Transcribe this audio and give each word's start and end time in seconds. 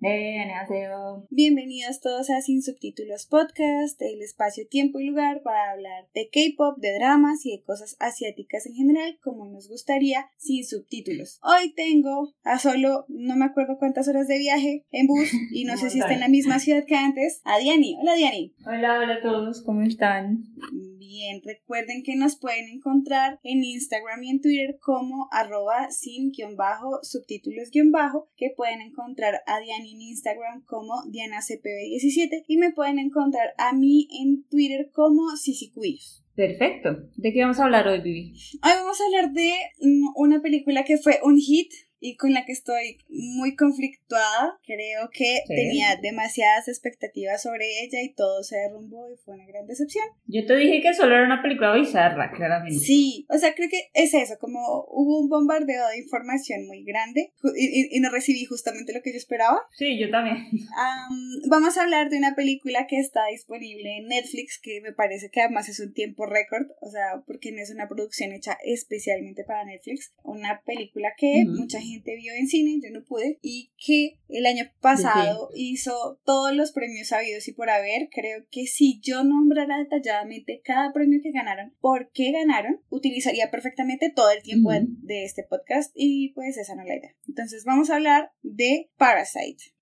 Bienvenidos 0.00 2.00
todos 2.00 2.30
a 2.30 2.40
Sin 2.40 2.62
Subtítulos 2.62 3.26
Podcast, 3.26 4.00
el 4.00 4.22
espacio, 4.22 4.64
tiempo 4.68 5.00
y 5.00 5.06
lugar 5.06 5.42
para 5.42 5.72
hablar 5.72 6.06
de 6.14 6.30
K-pop, 6.32 6.78
de 6.78 6.94
dramas 6.94 7.44
y 7.44 7.56
de 7.56 7.64
cosas 7.64 7.96
asiáticas 7.98 8.66
en 8.66 8.74
general, 8.74 9.18
como 9.24 9.48
nos 9.48 9.68
gustaría, 9.68 10.30
sin 10.36 10.64
subtítulos. 10.64 11.40
Hoy 11.42 11.74
tengo 11.74 12.32
a 12.44 12.60
solo, 12.60 13.06
no 13.08 13.34
me 13.34 13.46
acuerdo 13.46 13.76
cuántas 13.80 14.06
horas 14.06 14.28
de 14.28 14.38
viaje 14.38 14.86
en 14.92 15.08
bus, 15.08 15.32
y 15.50 15.64
no 15.64 15.76
sé 15.76 15.90
si 15.90 15.98
está 15.98 16.14
en 16.14 16.20
la 16.20 16.28
misma 16.28 16.60
ciudad 16.60 16.84
que 16.86 16.94
antes, 16.94 17.40
a 17.44 17.58
Diani. 17.58 17.96
Hola, 18.00 18.14
Diani. 18.14 18.54
Hola, 18.66 19.00
hola 19.00 19.14
a 19.14 19.20
todos, 19.20 19.62
¿cómo 19.62 19.82
están? 19.82 20.44
Bien, 20.98 21.42
recuerden 21.44 22.04
que 22.04 22.14
nos 22.14 22.38
pueden 22.38 22.68
encontrar 22.68 23.40
en 23.42 23.64
Instagram 23.64 24.22
y 24.22 24.30
en 24.30 24.40
Twitter 24.40 24.78
como 24.80 25.28
arroba 25.32 25.90
sin-subtítulos-bajo, 25.90 28.28
que 28.36 28.54
pueden 28.56 28.82
encontrar 28.82 29.42
a 29.46 29.58
Diani 29.58 29.87
en 29.92 30.00
Instagram 30.00 30.64
como 30.64 31.02
DianaCPB17 31.10 32.44
y 32.46 32.56
me 32.58 32.72
pueden 32.72 32.98
encontrar 32.98 33.54
a 33.58 33.72
mí 33.72 34.08
en 34.20 34.44
Twitter 34.48 34.90
como 34.92 35.36
Sisicuyos. 35.36 36.24
Perfecto. 36.34 37.08
¿De 37.16 37.32
qué 37.32 37.40
vamos 37.40 37.58
a 37.58 37.64
hablar 37.64 37.88
hoy, 37.88 38.00
Vivi? 38.00 38.32
Hoy 38.62 38.70
vamos 38.76 39.00
a 39.00 39.04
hablar 39.06 39.32
de 39.32 39.52
una 40.14 40.40
película 40.40 40.84
que 40.84 40.98
fue 40.98 41.18
un 41.24 41.36
hit 41.38 41.72
y 42.00 42.16
con 42.16 42.32
la 42.32 42.44
que 42.44 42.52
estoy 42.52 42.98
muy 43.08 43.56
conflictuada. 43.56 44.58
Creo 44.64 45.08
que 45.12 45.42
Sí. 45.46 45.54
tenía 45.54 45.96
demasiadas 46.00 46.68
expectativas 46.68 47.42
sobre 47.42 47.82
ella 47.82 48.02
y 48.02 48.14
todo 48.14 48.42
se 48.42 48.56
derrumbó 48.56 49.10
y 49.10 49.16
fue 49.16 49.34
una 49.34 49.46
gran 49.46 49.66
decepción. 49.66 50.04
Yo 50.26 50.46
te 50.46 50.56
dije 50.56 50.80
que 50.80 50.94
solo 50.94 51.14
era 51.14 51.24
una 51.24 51.42
película 51.42 51.74
bizarra, 51.74 52.30
claramente. 52.32 52.78
Sí, 52.78 53.26
o 53.28 53.38
sea, 53.38 53.54
creo 53.54 53.68
que 53.68 53.88
es 53.94 54.14
eso, 54.14 54.34
como 54.38 54.60
hubo 54.90 55.20
un 55.20 55.28
bombardeo 55.28 55.88
de 55.88 55.98
información 55.98 56.66
muy 56.66 56.84
grande 56.84 57.32
y, 57.56 57.66
y- 57.66 57.96
y 57.96 58.00
no 58.00 58.10
recibí 58.10 58.44
justamente 58.44 58.92
lo 58.92 59.02
que 59.02 59.12
yo 59.12 59.16
esperaba. 59.18 59.58
Sí, 59.76 59.98
yo 59.98 60.10
también. 60.10 60.36
Am, 60.76 61.40
vamos 61.48 61.76
a 61.76 61.82
hablar 61.82 62.10
de 62.10 62.18
una 62.18 62.34
película 62.34 62.86
que 62.86 62.98
está 62.98 63.26
disponible 63.30 63.96
en 63.98 64.08
Netflix, 64.08 64.58
que 64.62 64.80
me 64.80 64.92
parece 64.92 65.30
que 65.30 65.40
además 65.40 65.68
es 65.68 65.80
un 65.80 65.92
tiempo 65.92 66.26
récord, 66.26 66.66
o 66.80 66.90
sea, 66.90 67.22
porque 67.26 67.52
no 67.52 67.60
es 67.62 67.70
una 67.70 67.88
producción 67.88 68.32
hecha 68.32 68.56
especialmente 68.64 69.44
para 69.44 69.64
Netflix, 69.64 70.12
una 70.22 70.62
película 70.64 71.08
que 71.16 71.44
Ujú. 71.46 71.56
mucha 71.60 71.80
gente 71.80 71.87
gente 71.88 72.16
vio 72.16 72.32
en 72.34 72.48
cine, 72.48 72.80
yo 72.82 72.90
no 72.92 73.04
pude, 73.04 73.38
y 73.42 73.72
que 73.84 74.18
el 74.28 74.46
año 74.46 74.64
pasado 74.80 75.50
hizo 75.54 76.20
todos 76.24 76.54
los 76.54 76.72
premios 76.72 77.08
sabidos 77.08 77.48
y 77.48 77.52
por 77.52 77.70
haber. 77.70 78.08
Creo 78.10 78.44
que 78.50 78.66
si 78.66 79.00
yo 79.00 79.24
nombrara 79.24 79.78
detalladamente 79.78 80.60
cada 80.64 80.92
premio 80.92 81.20
que 81.22 81.32
ganaron, 81.32 81.74
por 81.80 82.10
qué 82.12 82.32
ganaron, 82.32 82.80
utilizaría 82.90 83.50
perfectamente 83.50 84.10
todo 84.14 84.30
el 84.30 84.42
tiempo 84.42 84.70
de 84.72 85.24
este 85.24 85.44
podcast 85.44 85.92
y 85.94 86.32
pues 86.34 86.56
esa 86.56 86.74
no 86.74 86.82
es 86.82 86.88
la 86.88 86.96
idea. 86.96 87.16
Entonces 87.26 87.64
vamos 87.64 87.90
a 87.90 87.96
hablar 87.96 88.32
de 88.42 88.90
Parasite. 88.96 89.78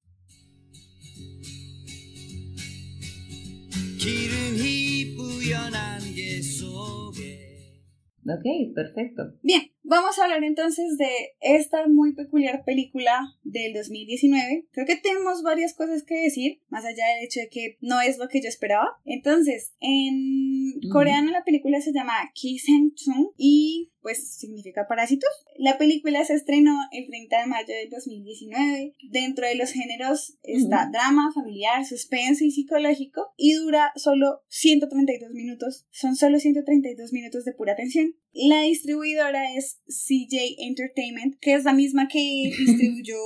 Ok, 8.28 8.74
perfecto. 8.74 9.22
Bien, 9.42 9.62
vamos 9.87 10.19
a 10.19 10.25
hablar 10.25 10.45
entonces 10.45 10.98
de 10.98 11.11
esta 11.41 11.87
muy 11.89 12.15
peculiar 12.15 12.65
película 12.65 13.20
del 13.42 13.73
2019. 13.73 14.67
Creo 14.73 14.87
que 14.87 14.97
tenemos 14.97 15.42
varias 15.42 15.75
cosas 15.75 16.03
que 16.03 16.15
decir, 16.17 16.61
más 16.69 16.84
allá 16.84 17.05
del 17.15 17.25
hecho 17.25 17.41
de 17.41 17.48
que 17.48 17.79
no 17.81 18.01
es 18.01 18.19
lo 18.19 18.29
que 18.29 18.42
yo 18.42 18.48
esperaba. 18.48 18.89
Entonces, 19.05 19.75
en 19.81 20.81
coreano 20.91 21.31
la 21.31 21.45
película 21.45 21.81
se 21.81 21.92
llama 21.92 22.31
Kisenchung 22.34 23.31
y 23.37 23.92
pues 24.07 24.37
significa 24.37 24.87
parásitos. 24.87 25.29
La 25.57 25.79
película 25.79 26.25
se 26.25 26.34
estrenó 26.34 26.79
el 26.92 27.07
30 27.07 27.41
de 27.41 27.46
mayo 27.46 27.75
del 27.75 27.91
2019. 27.91 28.95
Dentro 29.11 29.48
de 29.48 29.57
los 29.57 29.73
géneros 29.73 30.39
está 30.45 30.89
drama, 30.92 31.33
familiar, 31.35 31.85
suspense 31.85 32.45
y 32.45 32.52
psicológico 32.52 33.33
y 33.36 33.55
dura 33.55 33.91
solo 33.96 34.42
132 34.48 35.33
minutos. 35.33 35.86
Son 35.91 36.14
solo 36.14 36.39
132 36.39 37.13
minutos 37.13 37.45
de 37.45 37.52
pura 37.52 37.73
atención. 37.73 38.14
La 38.39 38.61
distribuidora 38.61 39.55
es 39.55 39.80
CJ 39.86 40.57
Entertainment, 40.58 41.36
que 41.41 41.55
es 41.55 41.64
la 41.64 41.73
misma 41.73 42.07
que 42.07 42.19
distribuyó 42.58 43.17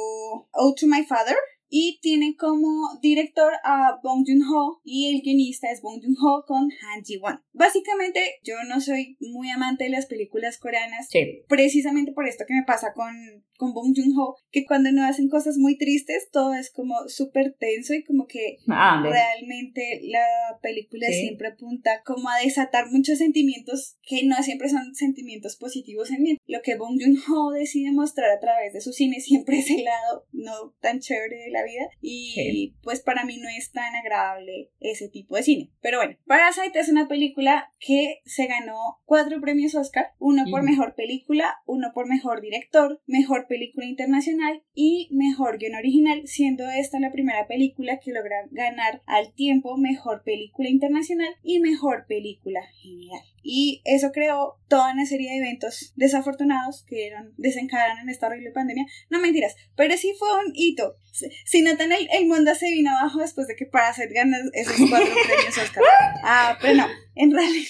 Oh 0.53 0.75
to 0.79 0.87
My 0.87 1.05
Father. 1.05 1.37
Y 1.73 2.01
tiene 2.03 2.35
como 2.37 2.69
director 3.01 3.53
a 3.65 4.01
Bong 4.03 4.25
Joon-ho 4.27 4.81
y 4.85 5.15
el 5.15 5.23
guionista 5.23 5.71
es 5.71 5.81
Bong 5.83 6.01
Joon-ho 6.03 6.45
con 6.47 6.65
Han 6.65 7.05
Ji-won. 7.05 7.41
Básicamente, 7.53 8.21
yo 8.43 8.57
no 8.69 8.81
soy 8.81 9.17
muy 9.21 9.49
amante 9.51 9.85
de 9.85 9.91
las 9.91 10.07
películas 10.07 10.59
coreanas 10.59 11.07
Sí. 11.11 11.43
precisamente 11.49 12.13
por 12.13 12.27
esto 12.27 12.45
que 12.47 12.55
me 12.55 12.65
pasa 12.65 12.93
con, 12.93 13.15
con 13.57 13.73
Bong 13.73 13.95
Joon-ho, 13.97 14.37
que 14.51 14.65
cuando 14.65 14.91
no 14.91 15.05
hacen 15.05 15.29
cosas 15.29 15.57
muy 15.59 15.79
tristes, 15.79 16.29
todo 16.33 16.55
es 16.55 16.71
como 16.73 17.09
súper 17.09 17.55
tenso 17.59 17.95
y 17.95 18.03
como 18.03 18.27
que 18.27 18.57
Ah, 18.69 19.01
realmente 19.05 20.01
la 20.05 20.25
película 20.63 21.07
Sí. 21.09 21.21
siempre 21.21 21.49
apunta 21.49 22.03
como 22.05 22.29
a 22.31 22.39
desatar 22.43 22.91
muchos 22.91 23.19
sentimientos 23.19 23.97
que 24.03 24.25
no 24.25 24.43
siempre 24.43 24.69
son 24.69 24.95
sentimientos 24.95 25.57
positivos 25.57 26.11
en 26.11 26.23
mí. 26.23 26.37
Lo 26.47 26.63
que 26.63 26.77
Bong 26.77 26.99
Joon-ho 27.01 27.51
decide 27.53 27.93
mostrar 27.93 28.31
a 28.31 28.41
través 28.41 28.73
de 28.73 28.81
su 28.81 28.93
cine 28.93 29.21
siempre 29.21 29.59
es 29.59 29.71
el 29.71 29.85
lado 29.85 30.27
no 30.33 30.75
tan 30.81 30.99
chévere 30.99 31.37
de 31.45 31.51
la 31.51 31.60
vida 31.65 31.89
y 32.01 32.33
Sí. 32.35 32.75
pues 32.83 33.01
para 33.01 33.25
mí 33.25 33.39
no 33.39 33.49
es 33.49 33.73
tan 33.73 33.95
agradable 33.97 34.71
ese 34.81 35.09
tipo 35.09 35.37
de 35.37 35.43
cine. 35.43 35.71
Pero 35.81 35.99
bueno, 35.99 36.17
Parasite 36.27 36.79
es 36.79 36.89
una 36.89 37.09
película 37.09 37.73
que 37.81 38.21
se 38.25 38.47
ganó 38.47 39.01
cuatro 39.05 39.41
premios 39.41 39.75
Oscar, 39.75 40.13
uno 40.19 40.45
por 40.51 40.63
mejor 40.63 40.95
película, 40.95 41.57
uno 41.67 41.93
por 41.95 42.07
mejor 42.07 42.41
director, 42.41 43.01
mejor 43.07 43.47
película 43.49 43.87
internacional 43.87 44.63
y 44.75 45.09
mejor 45.11 45.59
guion 45.59 45.75
original, 45.75 46.23
siendo 46.27 46.69
esta 46.71 47.01
la 47.01 47.13
primera 47.13 47.47
película 47.47 47.99
que 47.99 48.13
logra 48.13 48.47
ganar 48.51 49.03
al 49.07 49.33
tiempo 49.33 49.77
mejor 49.77 50.23
película 50.23 50.69
internacional 50.69 51.35
y 51.43 51.61
mejor 51.61 52.07
película 52.07 52.63
general. 52.83 53.23
Y 53.43 53.83
eso 53.85 54.13
creó 54.13 54.59
toda 54.69 54.93
una 54.93 55.07
serie 55.07 55.31
de 55.31 55.39
eventos 55.39 55.93
desafortunados 55.97 56.85
que 56.87 57.07
eran, 57.07 57.33
desencadenaron 57.37 58.09
esta 58.11 58.27
horrible 58.27 58.51
pandemia. 58.53 58.85
No 59.09 59.19
mentiras, 59.21 59.57
pero 59.77 59.97
sí 59.97 60.13
fue 60.19 60.29
un 60.45 60.53
hito. 60.55 60.97
Si- 61.13 61.31
Si 61.45 61.63
notan, 61.63 61.93
el, 61.93 62.09
el 62.13 62.27
mundo 62.27 62.55
se 62.55 62.71
vino 62.71 62.91
abajo 62.91 63.21
después 63.21 63.47
de 63.47 63.57
que 63.57 63.67
Parasite 63.67 64.13
ganó 64.13 64.37
esos 64.53 64.77
cuatro 64.89 65.09
premios 65.27 65.59
Oscar. 65.59 65.83
Ah, 66.23 66.59
pero 66.61 66.75
no, 66.77 66.87
en 67.17 67.31
realidad... 67.33 67.67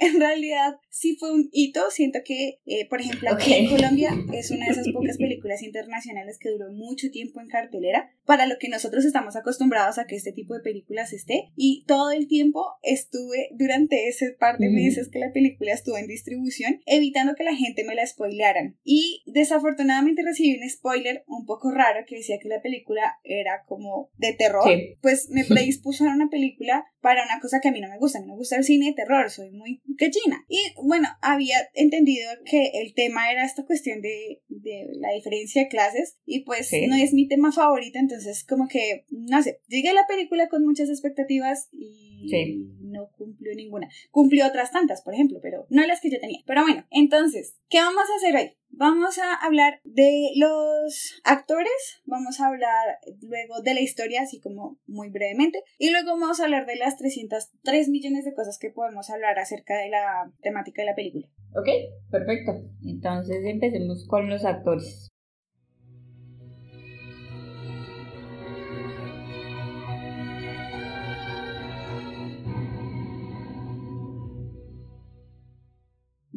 En 0.00 0.18
realidad 0.18 0.76
sí 0.88 1.16
fue 1.20 1.32
un 1.32 1.48
hito, 1.52 1.90
siento 1.90 2.20
que, 2.24 2.58
eh, 2.64 2.88
por 2.88 3.00
ejemplo, 3.00 3.30
aquí 3.30 3.52
en 3.52 3.66
Ok. 3.66 3.72
Colombia 3.76 4.10
es 4.32 4.50
una 4.50 4.64
de 4.66 4.72
esas 4.72 4.88
pocas 4.92 5.18
películas 5.18 5.62
internacionales 5.62 6.38
que 6.40 6.48
duró 6.50 6.72
mucho 6.72 7.10
tiempo 7.12 7.40
en 7.40 7.48
cartelera, 7.48 8.10
para 8.24 8.46
lo 8.46 8.56
que 8.58 8.68
nosotros 8.68 9.04
estamos 9.04 9.36
acostumbrados 9.36 9.98
a 9.98 10.06
que 10.06 10.16
este 10.16 10.32
tipo 10.32 10.54
de 10.54 10.60
películas 10.62 11.12
esté, 11.12 11.50
y 11.54 11.84
todo 11.86 12.10
el 12.12 12.26
tiempo 12.28 12.64
estuve 12.82 13.48
durante 13.52 14.08
ese 14.08 14.30
par 14.38 14.58
de 14.58 14.70
meses 14.70 15.08
que 15.10 15.18
la 15.18 15.32
película 15.32 15.72
estuvo 15.74 15.98
en 15.98 16.06
distribución, 16.06 16.80
evitando 16.86 17.34
que 17.34 17.44
la 17.44 17.54
gente 17.54 17.84
me 17.84 17.94
la 17.94 18.06
spoilaran. 18.06 18.78
Y 18.84 19.22
desafortunadamente 19.26 20.22
recibí 20.24 20.58
un 20.60 20.68
spoiler 20.70 21.24
un 21.26 21.44
poco 21.44 21.70
raro 21.70 22.00
que 22.06 22.16
decía 22.16 22.38
que 22.40 22.48
la 22.48 22.62
película 22.62 23.18
era 23.24 23.64
como 23.66 24.10
de 24.16 24.32
terror, 24.32 24.64
Sí. 24.66 24.94
pues 25.02 25.28
me 25.30 25.44
predispuso 25.44 26.04
a 26.04 26.14
una 26.14 26.30
película 26.30 26.84
para 27.00 27.24
una 27.24 27.40
cosa 27.40 27.60
que 27.60 27.68
a 27.68 27.72
mí 27.72 27.80
no 27.80 27.88
me 27.88 27.98
gusta. 27.98 28.18
A 28.18 28.20
mí 28.22 28.26
no 28.26 28.34
me 28.34 28.38
gusta 28.38 28.56
el 28.56 28.64
cine 28.64 28.86
de 28.86 28.92
terror, 28.94 29.30
soy 29.30 29.50
muy 29.50 29.80
gallina. 29.98 30.44
Y 30.48 30.58
bueno, 30.82 31.08
había 31.22 31.56
entendido 31.74 32.28
que 32.44 32.70
el 32.74 32.94
tema 32.94 33.30
era 33.32 33.44
esta 33.44 33.64
cuestión 33.64 34.00
de, 34.00 34.42
de 34.48 34.86
la 34.98 35.12
diferencia 35.12 35.62
de 35.62 35.68
clases 35.68 36.18
y 36.24 36.40
pues 36.44 36.68
Sí. 36.68 36.86
no 36.86 36.96
es 36.96 37.12
mi 37.12 37.26
tema 37.28 37.52
favorito, 37.52 37.98
entonces 37.98 38.44
como 38.44 38.68
que, 38.68 39.04
no 39.10 39.42
sé, 39.42 39.60
llegué 39.68 39.90
a 39.90 39.94
la 39.94 40.06
película 40.06 40.48
con 40.48 40.64
muchas 40.64 40.88
expectativas 40.88 41.68
y 41.72 42.28
Sí. 42.28 42.56
no 42.80 43.10
cumplió 43.16 43.54
ninguna. 43.54 43.88
Cumplió 44.10 44.46
otras 44.46 44.70
tantas, 44.70 45.02
por 45.02 45.14
ejemplo, 45.14 45.38
pero 45.42 45.66
no 45.70 45.86
las 45.86 46.00
que 46.00 46.10
yo 46.10 46.20
tenía. 46.20 46.40
Pero 46.46 46.62
bueno, 46.62 46.86
entonces, 46.90 47.56
¿qué 47.68 47.78
vamos 47.78 48.04
a 48.10 48.16
hacer 48.16 48.36
hoy? 48.36 48.56
Vamos 48.72 49.18
a 49.18 49.34
hablar 49.44 49.80
de 49.84 50.30
los 50.36 51.20
actores, 51.24 52.02
vamos 52.06 52.40
a 52.40 52.46
hablar 52.46 52.98
luego 53.20 53.60
de 53.62 53.74
la 53.74 53.80
historia, 53.80 54.22
así 54.22 54.40
como 54.40 54.78
muy 54.86 55.10
brevemente, 55.10 55.62
y 55.78 55.90
luego 55.90 56.18
vamos 56.18 56.40
a 56.40 56.44
hablar 56.44 56.66
de 56.66 56.76
las 56.76 56.96
303 56.96 57.88
millones 57.88 58.24
de 58.24 58.32
cosas 58.32 58.58
que 58.58 58.70
podemos 58.70 59.10
hablar 59.10 59.38
acerca 59.38 59.76
de 59.76 59.90
la 59.90 60.32
temática 60.40 60.82
de 60.82 60.86
la 60.86 60.94
película. 60.94 61.26
Ok, 61.54 61.68
perfecto. 62.10 62.52
Entonces 62.84 63.44
empecemos 63.44 64.06
con 64.06 64.30
los 64.30 64.44
actores. 64.44 65.09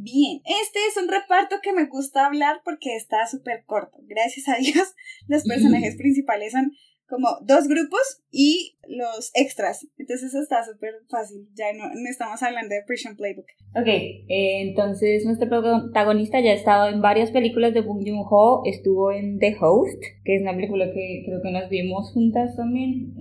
Bien, 0.03 0.41
este 0.43 0.79
es 0.89 0.97
un 1.01 1.07
reparto 1.07 1.55
que 1.63 1.71
me 1.71 1.85
gusta 1.85 2.25
hablar 2.25 2.59
porque 2.65 2.93
está 2.97 3.25
súper 3.25 3.63
corto. 3.65 3.99
Gracias 4.01 4.49
a 4.49 4.57
Dios, 4.57 4.93
los 5.27 5.43
personajes 5.43 5.95
principales 5.95 6.51
son 6.51 6.73
como 7.07 7.29
dos 7.45 7.69
grupos 7.69 8.21
y 8.29 8.75
los 8.89 9.31
extras. 9.33 9.87
Entonces 9.97 10.29
eso 10.29 10.41
está 10.41 10.61
súper 10.65 10.91
fácil. 11.09 11.47
Ya 11.53 11.71
no, 11.71 11.85
no 11.87 12.09
estamos 12.09 12.41
hablando 12.43 12.75
de 12.75 12.81
Prison 12.85 13.15
Playbook. 13.15 13.45
Ok, 13.75 13.87
eh, 13.87 14.27
entonces 14.67 15.23
nuestro 15.23 15.47
protagonista 15.47 16.41
ya 16.41 16.51
ha 16.51 16.55
estado 16.55 16.89
en 16.89 17.01
varias 17.01 17.31
películas 17.31 17.73
de 17.73 17.81
Bong 17.81 18.03
Joon-ho, 18.05 18.63
estuvo 18.65 19.11
en 19.13 19.39
The 19.39 19.55
Host, 19.61 20.01
que 20.25 20.35
es 20.35 20.41
una 20.41 20.53
película 20.53 20.91
que 20.91 21.23
creo 21.25 21.41
que 21.41 21.51
nos 21.51 21.69
vimos 21.69 22.11
juntas 22.11 22.57
también, 22.57 23.13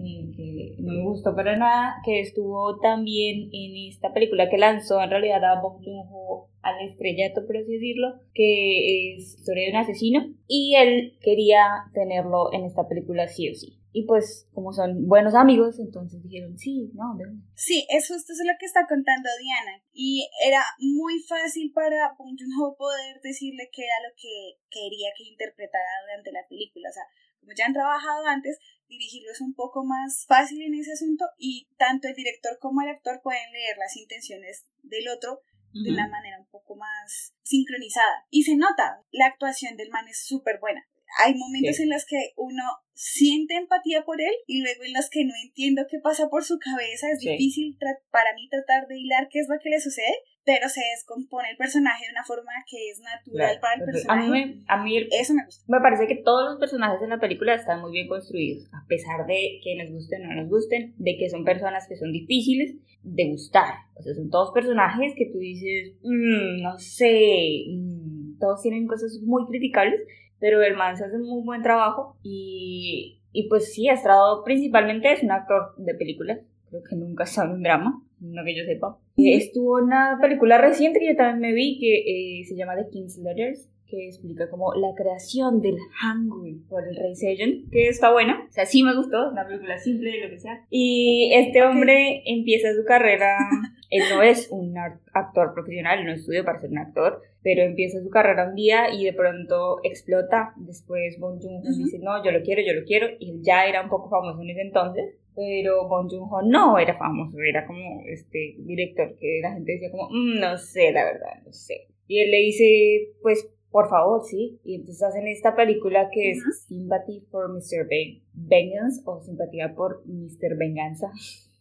que 0.43 0.83
no 0.83 0.93
me 0.93 1.03
gustó 1.03 1.35
para 1.35 1.56
nada, 1.56 1.97
que 2.05 2.21
estuvo 2.21 2.79
también 2.81 3.50
en 3.53 3.89
esta 3.89 4.12
película 4.12 4.49
que 4.50 4.59
lanzó 4.59 5.03
en 5.03 5.11
realidad 5.11 5.44
a 5.44 5.61
Bong 5.61 5.85
Joon-ho 5.85 6.49
al 6.62 6.89
estrellato, 6.89 7.47
por 7.47 7.56
así 7.56 7.73
decirlo, 7.73 8.21
que 8.35 9.15
es 9.15 9.39
historia 9.39 9.65
de 9.65 9.71
un 9.71 9.77
asesino, 9.77 10.27
y 10.47 10.75
él 10.77 11.19
quería 11.21 11.65
tenerlo 11.93 12.53
en 12.53 12.65
esta 12.65 12.89
película 12.89 13.29
sí 13.29 13.50
o 13.50 13.55
sí. 13.55 13.79
Y 13.94 14.06
pues, 14.06 14.49
como 14.55 14.73
son 14.73 15.06
buenos 15.06 15.35
amigos, 15.35 15.79
entonces 15.79 16.23
dijeron, 16.23 16.56
sí, 16.56 16.91
no, 16.94 17.12
una". 17.12 17.29
Sí, 17.55 17.85
es 17.91 18.09
justo 18.09 18.33
eso 18.33 18.43
lo 18.44 18.56
que 18.59 18.65
está 18.65 18.87
contando 18.89 19.29
Diana. 19.37 19.85
Y 19.93 20.27
era 20.49 20.65
muy 20.79 21.21
fácil 21.29 21.73
para 21.75 22.15
Bong 22.17 22.33
Joon-ho 22.41 22.75
poder 22.79 23.21
decirle 23.23 23.69
qué 23.71 23.85
era 23.85 24.09
lo 24.09 24.17
que 24.17 24.56
quería 24.71 25.12
que 25.15 25.29
interpretara 25.29 26.09
durante 26.09 26.33
la 26.33 26.41
película. 26.49 26.89
O 26.89 26.93
sea, 26.93 27.05
como 27.41 27.53
ya 27.53 27.67
han 27.67 27.75
trabajado 27.75 28.25
antes, 28.25 28.56
dirigirlo 28.93 29.31
es 29.33 29.41
un 29.41 29.55
poco 29.55 29.85
más 29.85 30.25
fácil 30.29 30.61
en 30.62 30.75
ese 30.75 30.93
asunto 30.93 31.25
y 31.39 31.69
tanto 31.79 32.09
el 32.09 32.15
director 32.15 32.59
como 32.61 32.83
el 32.83 32.89
actor 32.91 33.21
pueden 33.23 33.50
leer 33.53 33.77
las 33.79 33.97
intenciones 33.97 34.67
del 34.83 35.09
otro 35.09 35.41
de 35.75 35.91
una 35.91 36.06
manera 36.06 36.39
un 36.39 36.47
poco 36.50 36.77
más 36.77 37.35
sincronizada. 37.43 38.27
Y 38.31 38.43
se 38.43 38.56
nota, 38.56 39.03
la 39.11 39.27
actuación 39.27 39.77
del 39.77 39.89
man 39.89 40.06
es 40.06 40.23
súper 40.27 40.61
buena. 40.61 40.87
Hay 41.25 41.35
momentos 41.35 41.77
Sí. 41.77 41.83
en 41.85 41.91
los 41.91 42.05
que 42.05 42.33
uno 42.37 42.62
siente 42.93 43.55
empatía 43.56 44.05
por 44.05 44.21
él 44.21 44.35
y 44.47 44.61
luego 44.62 44.85
en 44.85 44.93
los 44.93 45.09
que 45.11 45.25
no 45.25 45.33
entiendo 45.43 45.87
qué 45.91 45.99
pasa 45.99 46.29
por 46.29 46.44
su 46.44 46.59
cabeza. 46.59 47.11
Es 47.11 47.21
Sí. 47.21 47.31
difícil 47.31 47.79
para 48.11 48.35
mí 48.35 48.49
tratar 48.50 48.87
de 48.87 48.99
hilar 48.99 49.29
qué 49.31 49.41
es 49.41 49.49
lo 49.49 49.56
que 49.62 49.71
le 49.71 49.81
sucede, 49.81 50.12
pero 50.44 50.69
se 50.69 50.81
descompone 50.97 51.50
el 51.50 51.56
personaje 51.56 52.05
de 52.06 52.12
una 52.12 52.25
forma 52.25 52.50
que 52.69 52.91
es 52.91 53.00
natural 53.00 53.59
para 53.61 53.75
el 53.75 53.83
A 53.83 53.85
personaje. 53.87 54.29
mí, 54.29 54.31
me, 54.31 54.65
a 54.67 54.83
mí 54.83 54.97
Eso 55.19 55.35
me 55.35 55.44
gusta. 55.44 55.65
me 55.69 55.81
parece 55.81 56.06
que 56.06 56.17
todos 56.23 56.50
los 56.50 56.59
personajes 56.59 57.00
en 57.03 57.11
la 57.11 57.21
película 57.21 57.55
están 57.55 57.81
muy 57.81 57.93
bien 57.93 58.09
construidos, 58.09 58.67
a 58.73 58.85
pesar 58.89 59.27
de 59.27 59.61
que 59.62 59.77
nos 59.77 59.91
gusten 59.93 60.25
o 60.25 60.29
no 60.35 60.43
nos 60.43 60.50
gusten, 60.50 60.94
de 60.99 61.17
que 61.17 61.31
son 61.31 61.44
personas 61.44 61.87
que 61.89 61.97
son 61.97 62.12
difíciles 62.12 62.75
de 63.03 63.31
gustar. 63.31 63.75
O 63.97 64.03
sea, 64.03 64.15
son 64.15 64.31
todos 64.31 64.53
personajes 64.53 65.12
que 65.17 65.27
tú 65.33 65.39
dices, 65.39 65.94
"Mm, 66.03 66.62
no 66.62 66.79
sé, 66.79 67.65
mm", 67.69 68.39
todos 68.39 68.62
tienen 68.62 68.87
cosas 68.87 69.19
muy 69.25 69.47
criticables, 69.47 70.00
pero 70.41 70.61
el 70.62 70.75
man 70.77 70.97
se 70.97 71.05
hace 71.05 71.17
un 71.17 71.29
muy 71.29 71.44
buen 71.44 71.62
trabajo 71.62 72.17
y, 72.23 73.21
y 73.33 73.49
pues 73.49 73.73
sí, 73.73 73.89
ha 73.89 73.94
estado 73.94 74.43
principalmente, 74.44 75.12
es 75.12 75.23
un 75.23 75.31
actor 75.31 75.75
de 75.79 75.94
películas, 75.94 76.41
creo 76.69 76.83
que 76.89 76.97
nunca 76.97 77.25
ha 77.25 77.27
estado 77.27 77.49
en 77.50 77.55
un 77.56 77.62
drama, 77.62 78.03
no 78.23 78.45
que 78.45 78.57
yo 78.57 78.65
sepa. 78.65 78.99
Estuvo 79.17 79.83
una 79.83 80.19
película 80.21 80.59
reciente 80.59 81.01
que 81.01 81.09
yo 81.09 81.17
también 81.17 81.41
me 81.41 81.53
vi 81.53 81.79
que 81.79 82.41
eh, 82.41 82.45
se 82.45 82.57
llama 82.57 82.77
The 82.77 82.89
King's 82.91 83.19
Letters, 83.19 83.71
que 83.93 84.06
explica 84.06 84.49
como 84.49 84.73
la 84.75 84.94
creación 84.97 85.61
del 85.61 85.77
Hangul 86.00 86.65
por 86.67 86.83
el 86.89 86.97
rey 86.97 87.15
Sejong, 87.15 87.69
que 87.71 87.89
está 87.89 88.11
buena, 88.11 88.47
o 88.49 88.53
sea, 88.53 88.65
sí 88.65 88.83
me 88.83 88.97
gustó, 88.97 89.29
una 89.31 89.47
película 89.47 89.77
simple, 89.79 90.19
lo 90.25 90.31
que 90.31 90.39
sea. 90.39 90.65
Y 90.71 91.31
este 91.35 91.62
hombre 91.62 92.23
empieza 92.25 92.73
su 92.75 92.87
carrera, 92.87 93.37
él 93.91 94.03
no 94.11 94.23
es 94.23 94.49
un 94.50 94.75
actor 95.12 95.53
profesional, 95.53 96.05
no 96.06 96.12
estudió 96.12 96.43
para 96.43 96.59
ser 96.59 96.71
un 96.71 96.79
actor, 96.79 97.21
pero 97.43 97.62
empieza 97.62 98.00
su 98.03 98.09
carrera 98.09 98.49
un 98.49 98.55
día 98.55 98.94
y 98.94 99.05
de 99.05 99.12
pronto 99.12 99.81
explota. 99.83 100.55
Después 100.56 101.19
Bong 101.21 101.39
Joon-ho 101.43 101.61
Ujú. 101.61 101.85
dice, 101.85 101.99
no, 101.99 102.25
yo 102.25 102.31
lo 102.31 102.41
quiero, 102.43 102.62
yo 102.62 102.73
lo 102.73 102.87
quiero, 102.87 103.09
y 103.21 103.31
él 103.31 103.41
ya 103.43 103.67
era 103.67 103.83
un 103.83 103.91
poco 103.91 104.09
famoso 104.09 104.41
en 104.41 104.50
ese 104.50 104.62
entonces. 104.62 105.17
Pero 105.35 105.87
Bong 105.89 106.11
Joon-ho 106.11 106.43
no 106.43 106.79
era 106.79 106.97
famoso, 106.97 107.39
era 107.41 107.67
como 107.67 108.00
este 108.06 108.55
director 108.59 109.17
que 109.19 109.41
la 109.43 109.53
gente 109.53 109.73
decía 109.73 109.91
como, 109.91 110.09
"Mm, 110.11 110.41
no 110.41 110.56
sé, 110.56 110.93
la 110.93 111.05
verdad, 111.05 111.43
no 111.44 111.53
sé. 111.53 111.89
Y 112.06 112.21
él 112.21 112.31
le 112.31 112.39
dice, 112.39 113.09
pues, 113.23 113.49
por 113.73 113.89
favor, 113.89 114.23
sí. 114.25 114.61
Y 114.65 114.77
entonces 114.77 115.03
hacen 115.03 115.27
esta 115.27 115.57
película 115.57 116.09
que 116.13 116.31
es 116.31 116.39
Ujú. 116.43 116.53
Sympathy 116.69 117.27
for 117.31 117.49
Mr. 117.53 117.89
Ve- 117.89 118.23
Vengeance 118.35 119.03
o 119.05 119.21
Simpatía 119.21 119.75
por 119.75 120.03
Mr. 120.07 120.57
Venganza. 120.57 121.11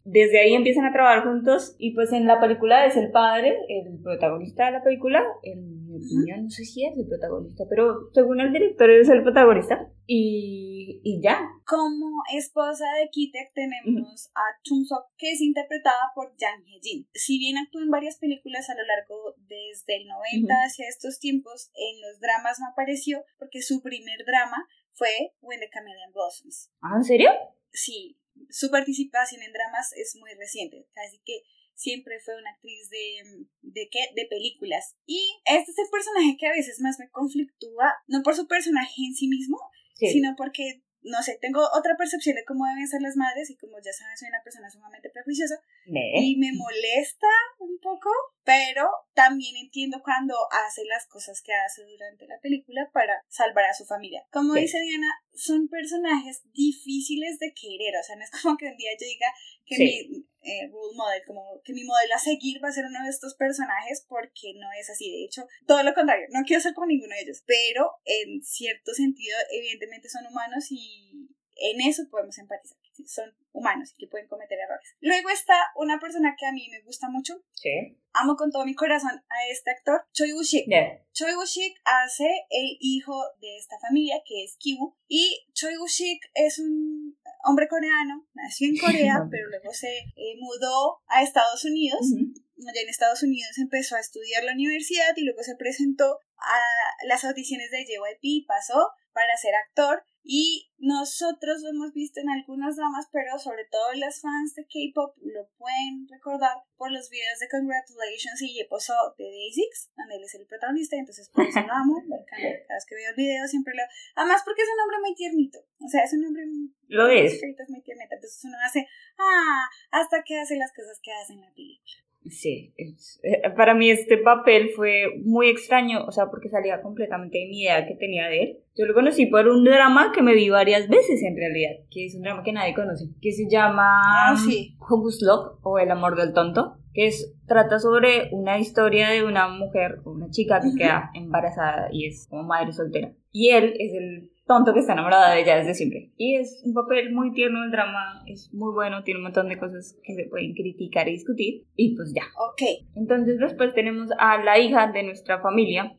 Desde 0.04 0.40
ahí 0.40 0.54
empiezan 0.54 0.86
a 0.86 0.92
trabajar 0.94 1.24
juntos 1.26 1.76
y 1.78 1.94
pues 1.94 2.12
en 2.12 2.26
la 2.28 2.40
película 2.40 2.86
es 2.88 2.98
el 2.98 3.12
padre, 3.12 3.56
el 3.70 4.00
protagonista 4.02 4.66
de 4.66 4.72
la 4.72 4.84
película, 4.84 5.24
en 5.44 5.88
mi 5.88 5.96
opinión, 5.96 6.46
no 6.46 6.50
sé 6.50 6.66
si 6.66 6.84
es 6.86 6.98
el 6.98 7.08
protagonista, 7.08 7.66
pero 7.70 8.10
según 8.12 8.40
el 8.42 8.52
director 8.52 8.90
es 8.90 9.10
el 9.10 9.22
protagonista 9.22 9.90
y, 10.08 10.71
y 11.04 11.22
ya. 11.22 11.40
Como 11.66 12.10
esposa 12.34 12.86
de 13.00 13.10
Kitek 13.10 13.54
tenemos 13.54 14.30
a 14.36 14.42
Chung 14.64 14.86
Sok, 14.86 15.06
que 15.18 15.32
es 15.32 15.42
interpretada 15.42 16.12
por 16.16 16.36
Jang 16.38 16.64
Hye-jin. 16.66 17.08
Si 17.14 17.40
bien 17.40 17.58
actuó 17.58 17.82
en 17.82 17.90
varias 17.90 18.18
películas 18.18 18.70
a 18.70 18.76
lo 18.76 18.84
largo 18.84 19.36
desde 19.38 19.98
el 19.98 20.08
90 20.08 20.54
Ujú. 20.54 20.62
hacia 20.66 20.88
estos 20.88 21.20
tiempos, 21.20 21.72
en 21.76 22.02
los 22.02 22.20
dramas 22.20 22.60
no 22.60 22.68
apareció 22.68 23.24
porque 23.38 23.62
su 23.62 23.82
primer 23.82 24.26
drama 24.26 24.68
fue 24.94 25.34
When 25.42 25.60
the 25.60 25.70
Chameleon 25.70 26.12
Blossoms. 26.12 26.72
¿Ah, 26.82 26.98
en 26.98 27.04
serio? 27.04 27.32
Sí, 27.72 28.18
su 28.50 28.70
participación 28.70 29.42
en 29.42 29.54
dramas 29.54 29.94
es 29.96 30.16
muy 30.20 30.32
reciente, 30.34 30.88
así 30.96 31.22
que 31.26 31.44
siempre 31.74 32.20
fue 32.20 32.38
una 32.38 32.52
actriz 32.52 32.90
de, 32.90 33.46
de, 33.62 33.90
¿qué? 33.90 34.00
de 34.16 34.26
películas. 34.28 34.96
Y 35.06 35.42
este 35.46 35.72
es 35.72 35.80
el 35.80 35.90
personaje 35.92 36.38
que 36.38 36.48
a 36.48 36.52
veces 36.52 36.80
más 36.80 37.00
me 37.00 37.10
conflictúa, 37.10 37.94
no 38.08 38.22
por 38.24 38.36
su 38.36 38.48
personaje 38.48 39.02
en 39.08 39.16
sí 39.16 39.28
mismo, 39.28 39.58
Sí. 40.08 40.14
sino 40.14 40.34
porque, 40.36 40.82
no 41.04 41.22
sé, 41.24 41.38
tengo 41.42 41.62
otra 41.74 41.96
percepción 41.98 42.36
de 42.36 42.46
cómo 42.46 42.66
deben 42.66 42.88
ser 42.88 43.02
las 43.02 43.16
madres 43.16 43.50
y 43.50 43.58
como 43.58 43.78
ya 43.84 43.92
saben, 43.94 44.18
soy 44.18 44.30
una 44.30 44.44
persona 44.44 44.70
sumamente 44.70 45.10
prejuiciosa 45.10 45.56
Ne. 45.88 46.12
y 46.22 46.38
me 46.38 46.52
molesta 46.54 47.28
un 47.60 47.80
poco, 47.80 48.10
pero 48.44 48.90
también 49.14 49.56
entiendo 49.58 50.02
cuando 50.04 50.36
hace 50.66 50.84
las 50.86 51.08
cosas 51.08 51.42
que 51.42 51.54
hace 51.54 51.84
durante 51.86 52.28
la 52.28 52.40
película 52.40 52.90
para 52.94 53.24
salvar 53.30 53.66
a 53.66 53.74
su 53.74 53.86
familia. 53.86 54.24
Como 54.32 54.54
Sí. 54.56 54.62
dice 54.62 54.80
Diana, 54.82 55.08
son 55.34 55.68
personajes 55.70 56.42
difíciles 56.54 57.40
de 57.40 57.54
querer, 57.54 57.96
o 58.00 58.04
sea, 58.04 58.16
no 58.16 58.24
es 58.24 58.32
como 58.42 58.58
que 58.58 58.68
un 58.68 58.78
día 58.78 58.92
yo 59.00 59.06
diga 59.08 59.28
que 59.72 59.78
Sí. 59.78 60.08
mi 60.10 60.26
eh, 60.44 60.68
role 60.72 60.98
model, 60.98 61.22
como 61.26 61.62
que 61.64 61.74
mi 61.74 61.84
modelo 61.84 62.16
a 62.16 62.20
seguir 62.20 62.64
va 62.64 62.70
a 62.70 62.72
ser 62.72 62.86
uno 62.86 63.04
de 63.04 63.10
estos 63.10 63.36
personajes 63.36 64.06
porque 64.10 64.54
no 64.56 64.68
es 64.80 64.90
así, 64.90 65.12
de 65.12 65.24
hecho, 65.24 65.48
todo 65.68 65.84
lo 65.84 65.94
contrario, 65.94 66.28
no 66.32 66.42
quiero 66.46 66.62
ser 66.62 66.74
como 66.74 66.88
ninguno 66.88 67.14
de 67.16 67.22
ellos, 67.22 67.44
pero 67.46 67.92
en 68.06 68.42
cierto 68.44 68.94
sentido, 68.94 69.38
evidentemente 69.52 70.10
son 70.10 70.26
humanos 70.26 70.66
y 70.72 71.30
en 71.56 71.82
eso 71.82 72.04
podemos 72.10 72.38
empatizar. 72.40 72.81
Son 73.06 73.34
humanos 73.54 73.94
y 73.94 74.06
que 74.06 74.08
pueden 74.10 74.28
cometer 74.28 74.58
errores. 74.60 74.96
Luego 75.02 75.30
está 75.30 75.56
una 75.76 76.00
persona 76.00 76.36
que 76.38 76.46
a 76.46 76.52
mí 76.52 76.70
me 76.70 76.82
gusta 76.82 77.10
mucho. 77.10 77.34
Sí. 77.54 77.98
Amo 78.14 78.36
con 78.36 78.52
todo 78.52 78.66
mi 78.66 78.76
corazón 78.76 79.12
a 79.12 79.48
este 79.52 79.72
actor, 79.72 80.06
Choi 80.14 80.32
Woo-shik. 80.34 80.66
Choi 81.14 81.34
Woo-shik 81.34 81.76
hace 81.86 82.30
el 82.50 82.78
hijo 82.80 83.22
de 83.40 83.58
esta 83.58 83.78
familia, 83.80 84.22
que 84.26 84.44
es 84.44 84.58
Kiwoo. 84.58 84.96
Y 85.08 85.46
Choi 85.54 85.76
Woo-shik 85.78 86.20
es 86.34 86.60
un 86.60 87.18
hombre 87.44 87.68
coreano, 87.68 88.28
nació 88.34 88.68
en 88.68 88.78
Corea, 88.80 89.28
pero 89.30 89.50
luego 89.50 89.74
se 89.74 89.98
eh, 89.98 90.36
mudó 90.40 91.02
a 91.08 91.24
Estados 91.24 91.66
Unidos 91.66 92.02
Ujú. 92.02 92.34
allá 92.70 92.82
en 92.82 92.90
Estados 92.90 93.24
Unidos 93.24 93.58
empezó 93.58 93.96
a 93.96 94.00
estudiar 94.00 94.44
la 94.44 94.54
universidad 94.54 95.14
y 95.16 95.24
luego 95.24 95.42
se 95.44 95.56
presentó 95.56 96.20
a 96.38 96.60
las 97.08 97.24
audiciones 97.24 97.72
de 97.72 97.86
JYP, 97.86 98.46
pasó 98.48 98.92
para 99.14 99.36
ser 99.38 99.54
actor 99.56 100.04
y 100.24 100.72
nosotros 100.78 101.62
lo 101.62 101.70
hemos 101.70 101.94
visto 101.94 102.20
en 102.20 102.30
algunos 102.30 102.76
dramas, 102.76 103.08
pero 103.12 103.38
sobre 103.40 103.66
todo 103.72 103.94
las 103.96 104.22
fans 104.22 104.54
de 104.56 104.64
K-pop 104.64 105.16
lo 105.22 105.50
pueden 105.58 106.08
recordar 106.10 106.58
por 106.78 106.92
los 106.92 107.10
videos 107.10 107.40
de 107.40 107.50
Congratulations 107.50 108.42
y 108.42 108.54
Yeposo 108.54 108.94
de 109.18 109.26
Day6, 109.26 109.92
donde 109.98 110.16
él 110.16 110.24
es 110.24 110.36
el 110.36 110.46
protagonista, 110.46 110.96
entonces 110.96 111.30
por 111.30 111.46
eso 111.46 111.62
lo 111.62 111.74
amo, 111.74 112.02
cada 112.30 112.42
vez 112.42 112.86
que 112.88 112.96
veo 112.96 113.10
el 113.10 113.16
video 113.16 113.48
siempre 113.48 113.74
lo... 113.74 113.84
Además 114.16 114.42
porque 114.46 114.62
es 114.62 114.70
un 114.70 114.82
hombre 114.82 114.98
muy 115.02 115.16
tiernito, 115.16 115.60
o 115.80 115.88
sea, 115.88 116.04
es 116.04 116.14
un 116.14 116.26
hombre 116.26 116.44
Lo 116.88 117.08
es. 117.08 117.42
es 117.42 117.70
muy 117.70 117.82
tiernito, 117.82 118.16
entonces 118.16 118.44
uno 118.46 118.58
hace, 118.64 118.86
ah, 119.18 119.70
hasta 119.92 120.24
que 120.24 120.40
hace 120.40 120.56
las 120.56 120.72
cosas 120.74 121.00
que 121.02 121.12
hace 121.12 121.34
en 121.34 121.42
la 121.42 121.54
película. 121.54 122.11
Sí, 122.30 122.74
es- 122.78 123.20
eh, 123.24 123.42
para 123.58 123.74
mí 123.74 123.90
este 123.90 124.18
papel 124.18 124.70
fue 124.76 125.06
muy 125.24 125.50
extraño, 125.50 126.06
o 126.06 126.12
sea, 126.12 126.28
porque 126.30 126.50
salía 126.50 126.82
completamente 126.82 127.40
de 127.40 127.48
mi 127.48 127.64
idea 127.64 127.86
que 127.88 127.96
tenía 127.96 128.28
de 128.28 128.44
él. 128.44 128.58
Yo 128.78 128.86
lo 128.86 128.94
conocí 128.94 129.26
por 129.26 129.48
un 129.48 129.64
drama 129.64 130.12
que 130.14 130.22
me 130.22 130.34
vi 130.36 130.50
varias 130.50 130.88
veces 130.88 131.22
en 131.24 131.36
realidad, 131.36 131.72
que 131.90 132.06
es 132.06 132.16
un 132.16 132.22
drama 132.22 132.44
que 132.44 132.54
nadie 132.54 132.74
conoce, 132.76 133.06
que 133.22 133.32
se 133.32 133.50
llama 133.50 134.02
Ah, 134.32 134.36
sí. 134.38 134.76
Hocus 134.80 135.26
o 135.64 135.80
El 135.80 135.90
amor 135.92 136.16
del 136.16 136.34
tonto, 136.34 136.78
que 136.94 137.08
es 137.08 137.34
trata 137.48 137.80
sobre 137.80 138.30
una 138.32 138.60
historia 138.60 139.10
de 139.10 139.24
una 139.24 139.48
mujer, 139.48 140.00
una 140.06 140.30
chica 140.30 140.62
que 140.62 140.78
queda 140.78 141.10
embarazada 141.14 141.90
y 141.92 142.06
es 142.08 142.28
como 142.30 142.44
madre 142.44 142.72
soltera. 142.72 143.14
Y 143.32 143.50
él 143.50 143.74
es 143.80 143.94
el 143.94 144.31
tonto 144.46 144.74
que 144.74 144.80
está 144.80 144.94
enamorado 144.94 145.34
de 145.34 145.42
ella 145.42 145.58
desde 145.58 145.74
siempre. 145.74 146.12
Y 146.18 146.36
es 146.36 146.62
un 146.66 146.74
papel 146.74 147.14
muy 147.14 147.32
tierno, 147.34 147.64
el 147.64 147.72
drama 147.72 148.24
es 148.26 148.54
muy 148.54 148.74
bueno, 148.74 149.04
tiene 149.04 149.20
un 149.20 149.24
montón 149.24 149.50
de 149.50 149.58
cosas 149.58 149.98
que 150.04 150.14
se 150.16 150.26
pueden 150.30 150.54
criticar 150.54 151.08
y 151.08 151.14
discutir. 151.14 151.66
Y 151.76 151.96
pues 151.96 152.14
ya. 152.14 152.24
Ok, 152.38 152.62
Entonces 152.96 153.40
después 153.40 153.74
tenemos 153.74 154.10
a 154.18 154.44
la 154.44 154.60
hija 154.60 154.92
de 154.92 155.04
nuestra 155.04 155.42
familia, 155.42 155.96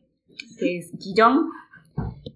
que 0.59 0.77
es 0.77 0.91
Ki-jong, 0.99 1.49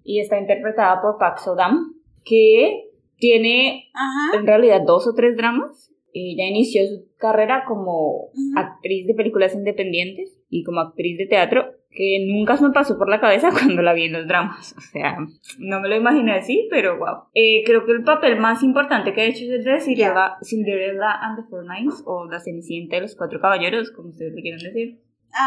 y 0.04 0.20
está 0.20 0.38
interpretada 0.38 1.00
por 1.00 1.18
Park 1.18 1.38
So-dam, 1.38 1.94
que 2.24 2.84
Tiene 3.16 3.90
Ajá. 3.94 4.38
en 4.38 4.46
realidad 4.46 4.82
dos 4.86 5.06
o 5.08 5.14
tres 5.14 5.36
dramas. 5.36 5.92
Ella 6.12 6.46
inició 6.46 6.82
su 6.86 7.06
carrera 7.18 7.64
como 7.66 8.28
Ujú. 8.28 8.34
actriz 8.56 9.06
de 9.06 9.14
películas 9.14 9.54
independientes 9.54 10.38
y 10.48 10.64
como 10.64 10.80
actriz 10.80 11.18
de 11.18 11.26
teatro, 11.26 11.72
que 11.90 12.26
nunca 12.28 12.56
se 12.56 12.64
me 12.64 12.70
pasó 12.72 12.96
por 12.98 13.08
la 13.08 13.20
cabeza 13.20 13.50
cuando 13.76 13.82
la 13.82 13.92
vi 13.92 14.04
en 14.04 14.12
los 14.12 14.26
dramas. 14.26 14.74
O 14.76 14.80
sea, 14.80 15.16
no 15.58 15.80
me 15.80 15.88
lo 15.88 15.96
imaginé 15.96 16.32
así, 16.32 16.66
pero 16.70 16.98
wow. 16.98 17.24
Eh, 17.34 17.62
creo 17.64 17.84
que 17.84 17.92
el 17.92 18.04
papel 18.04 18.38
más 18.38 18.62
importante 18.62 19.12
que 19.12 19.20
ha 19.20 19.24
hecho 19.24 19.44
es 19.44 19.64
de 19.64 19.80
Cinderella, 19.80 20.36
Cinderella 20.42 21.12
and 21.20 21.38
the 21.42 21.48
Four 21.50 21.64
Knights, 21.64 22.02
o 22.06 22.24
La 22.26 22.40
Cenicienta 22.40 22.96
de 22.96 23.02
los 23.02 23.16
Cuatro 23.16 23.40
Caballeros, 23.40 23.90
como 23.90 24.08
ustedes 24.10 24.32
le 24.34 24.42
quieran 24.42 24.60
decir. 24.62 25.00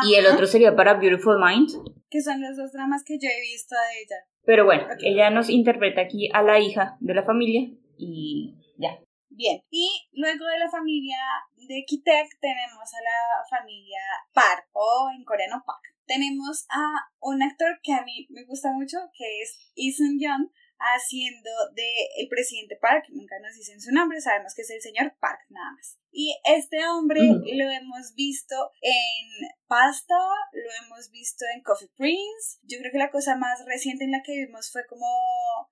Y 0.08 0.14
el 0.16 0.26
Ajá. 0.26 0.36
otro 0.36 0.46
sería 0.46 0.76
para 0.76 0.94
Beautiful 0.96 1.38
Mind. 1.44 1.70
Que 2.10 2.22
son 2.22 2.40
los 2.42 2.56
dos 2.56 2.72
dramas 2.72 3.04
que 3.04 3.18
yo 3.20 3.28
he 3.28 3.42
visto 3.42 3.74
de 3.76 4.02
ella. 4.02 4.16
Pero 4.46 4.66
bueno, 4.66 4.84
Ok. 4.84 5.00
ella 5.04 5.30
nos 5.32 5.50
interpreta 5.50 6.02
aquí 6.02 6.30
a 6.34 6.44
la 6.44 6.60
hija 6.60 6.98
de 7.00 7.14
la 7.16 7.24
familia 7.24 7.68
y 7.98 8.56
ya. 8.78 9.00
Bien. 9.42 9.64
Y 9.72 9.90
luego 10.12 10.46
de 10.46 10.60
la 10.60 10.70
familia 10.70 11.18
de 11.56 11.84
Kitek 11.88 12.40
tenemos 12.40 12.94
a 12.94 13.02
la 13.02 13.44
familia 13.50 13.98
Park, 14.34 14.70
o 14.74 15.10
en 15.18 15.24
coreano 15.24 15.64
Park. 15.66 15.82
Tenemos 16.06 16.68
a 16.70 17.10
un 17.22 17.42
actor 17.42 17.80
que 17.82 17.92
a 17.92 18.04
mí 18.04 18.28
me 18.30 18.46
gusta 18.46 18.72
mucho, 18.72 19.00
que 19.18 19.42
es 19.42 19.58
Lee 19.76 19.94
Sun 19.94 20.20
Young, 20.20 20.52
haciendo 20.78 21.50
de 21.74 21.90
el 22.20 22.28
presidente 22.30 22.78
Park. 22.80 23.06
Nunca 23.10 23.40
nos 23.42 23.56
dicen 23.56 23.82
su 23.82 23.92
nombre, 23.92 24.22
sabemos 24.22 24.54
que 24.54 24.62
es 24.62 24.70
el 24.70 24.82
señor 24.82 25.16
Park, 25.20 25.40
nada 25.50 25.72
más. 25.72 25.98
Y 26.12 26.36
este 26.44 26.86
hombre 26.88 27.22
lo 27.22 27.70
hemos 27.70 28.14
visto 28.16 28.56
en 28.82 29.48
Pasta, 29.68 30.16
lo 30.52 30.86
hemos 30.86 31.10
visto 31.12 31.46
en 31.56 31.64
Coffee 31.64 31.88
Prince. 31.96 32.60
Yo 32.64 32.78
creo 32.80 32.92
que 32.92 32.98
la 32.98 33.10
cosa 33.10 33.38
más 33.38 33.64
reciente 33.66 34.04
en 34.04 34.12
la 34.12 34.22
que 34.22 34.34
vimos 34.34 34.70
fue 34.70 34.86
como 34.86 35.08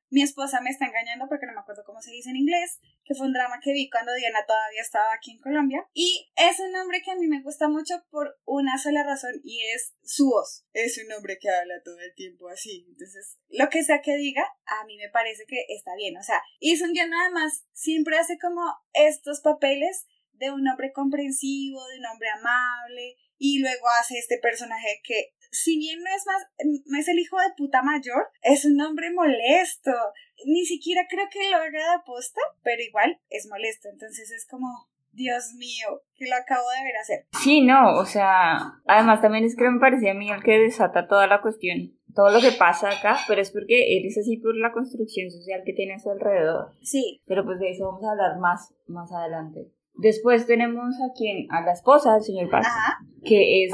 Mi 0.10 0.24
esposa 0.24 0.62
me 0.62 0.70
está 0.70 0.86
engañando 0.86 1.28
porque 1.28 1.46
no 1.46 1.54
me 1.54 1.60
acuerdo 1.60 1.84
cómo 1.86 2.02
se 2.02 2.12
dice 2.12 2.30
en 2.30 2.38
inglés, 2.38 2.80
que 3.04 3.14
fue 3.14 3.28
un 3.28 3.34
drama 3.34 3.60
que 3.62 3.74
vi 3.74 3.90
cuando 3.90 4.14
Diana 4.14 4.46
todavía 4.48 4.82
estaba 4.82 5.14
aquí 5.14 5.32
en 5.32 5.40
Colombia. 5.40 5.86
Y 5.94 6.32
es 6.36 6.60
un 6.60 6.74
hombre 6.76 7.02
que 7.04 7.12
a 7.12 7.16
mí 7.16 7.28
me 7.28 7.42
gusta 7.42 7.68
mucho 7.68 8.02
por 8.10 8.40
una 8.46 8.78
sola 8.78 9.04
razón 9.04 9.42
y 9.44 9.62
es 9.76 9.94
su 10.02 10.30
voz. 10.30 10.66
Es 10.74 10.98
un 11.04 11.12
hombre 11.12 11.38
que 11.40 11.50
habla 11.50 11.76
todo 11.84 12.00
el 12.00 12.14
tiempo 12.16 12.48
así. 12.48 12.86
Entonces, 12.88 13.38
lo 13.50 13.70
que 13.70 13.84
sea 13.84 14.02
que 14.02 14.16
diga, 14.16 14.48
a 14.66 14.86
mí 14.86 14.96
me 14.98 15.10
parece 15.10 15.44
que 15.46 15.66
está 15.70 15.96
bien. 15.96 16.16
O 16.18 16.24
sea, 16.24 16.42
Isun 16.60 16.94
ya 16.96 17.06
nada 17.06 17.30
más 17.32 17.66
siempre 17.74 18.18
hace 18.18 18.40
como 18.40 18.62
estos 18.94 19.42
papeles 19.42 20.08
de 20.40 20.52
un 20.52 20.68
hombre 20.68 20.92
comprensivo, 20.92 21.86
de 21.88 22.00
un 22.00 22.06
hombre 22.06 22.30
amable, 22.30 23.16
y 23.38 23.60
luego 23.60 23.88
hace 24.00 24.18
este 24.18 24.38
personaje 24.42 25.02
que, 25.04 25.34
si 25.52 25.78
bien 25.78 26.00
no 26.02 26.10
es 26.16 26.26
más, 26.26 26.44
no 26.86 27.00
es 27.00 27.08
el 27.08 27.20
hijo 27.20 27.38
de 27.38 27.54
puta 27.58 27.82
mayor, 27.82 28.28
es 28.42 28.66
un 28.66 28.80
hombre 28.82 29.12
molesto. 29.12 29.92
Ni 30.46 30.66
siquiera 30.66 31.08
creo 31.10 31.28
que 31.32 31.50
lo 31.50 31.58
haga 31.58 31.70
de 31.70 31.96
aposta, 31.96 32.42
pero 32.64 32.82
igual 32.82 33.20
es 33.30 33.48
molesto. 33.50 33.90
Entonces 33.90 34.30
es 34.32 34.46
como, 34.48 34.68
Dios 35.12 35.54
mío, 35.58 36.04
que 36.16 36.28
lo 36.28 36.36
acabo 36.36 36.70
de 36.70 36.84
ver 36.84 36.98
hacer. 36.98 37.28
Sí, 37.42 37.62
no, 37.62 37.98
o 37.98 38.06
sea, 38.06 38.82
además 38.86 39.22
también 39.22 39.46
es 39.46 39.56
que 39.56 39.70
me 39.70 39.80
parecía 39.80 40.12
a 40.12 40.16
mí 40.16 40.30
el 40.30 40.44
que 40.44 40.60
desata 40.60 41.08
toda 41.08 41.28
la 41.28 41.42
cuestión, 41.42 41.98
todo 42.14 42.30
lo 42.32 42.42
que 42.42 42.52
pasa 42.52 42.90
acá, 42.90 43.18
pero 43.28 43.42
es 43.42 43.52
porque 43.52 43.98
él 43.98 44.06
es 44.06 44.18
así 44.18 44.38
por 44.38 44.56
la 44.56 44.72
construcción 44.72 45.32
social 45.32 45.64
que 45.66 45.74
tiene 45.74 45.96
a 45.96 46.00
su 46.00 46.10
alrededor. 46.12 46.74
Sí. 46.82 47.22
Pero 47.26 47.46
pues 47.46 47.60
de 47.60 47.72
eso 47.72 47.86
vamos 47.86 48.04
a 48.04 48.12
hablar 48.12 48.38
más, 48.40 48.74
más 48.88 49.12
adelante. 49.12 49.72
Después 50.02 50.48
tenemos 50.48 50.96
a 51.02 51.14
quien, 51.14 51.48
a 51.52 51.62
la 51.62 51.74
esposa 51.74 52.14
del 52.14 52.24
señor 52.24 52.50
Park, 52.50 52.66
Ajá. 52.66 53.00
que 53.24 53.66
es 53.66 53.74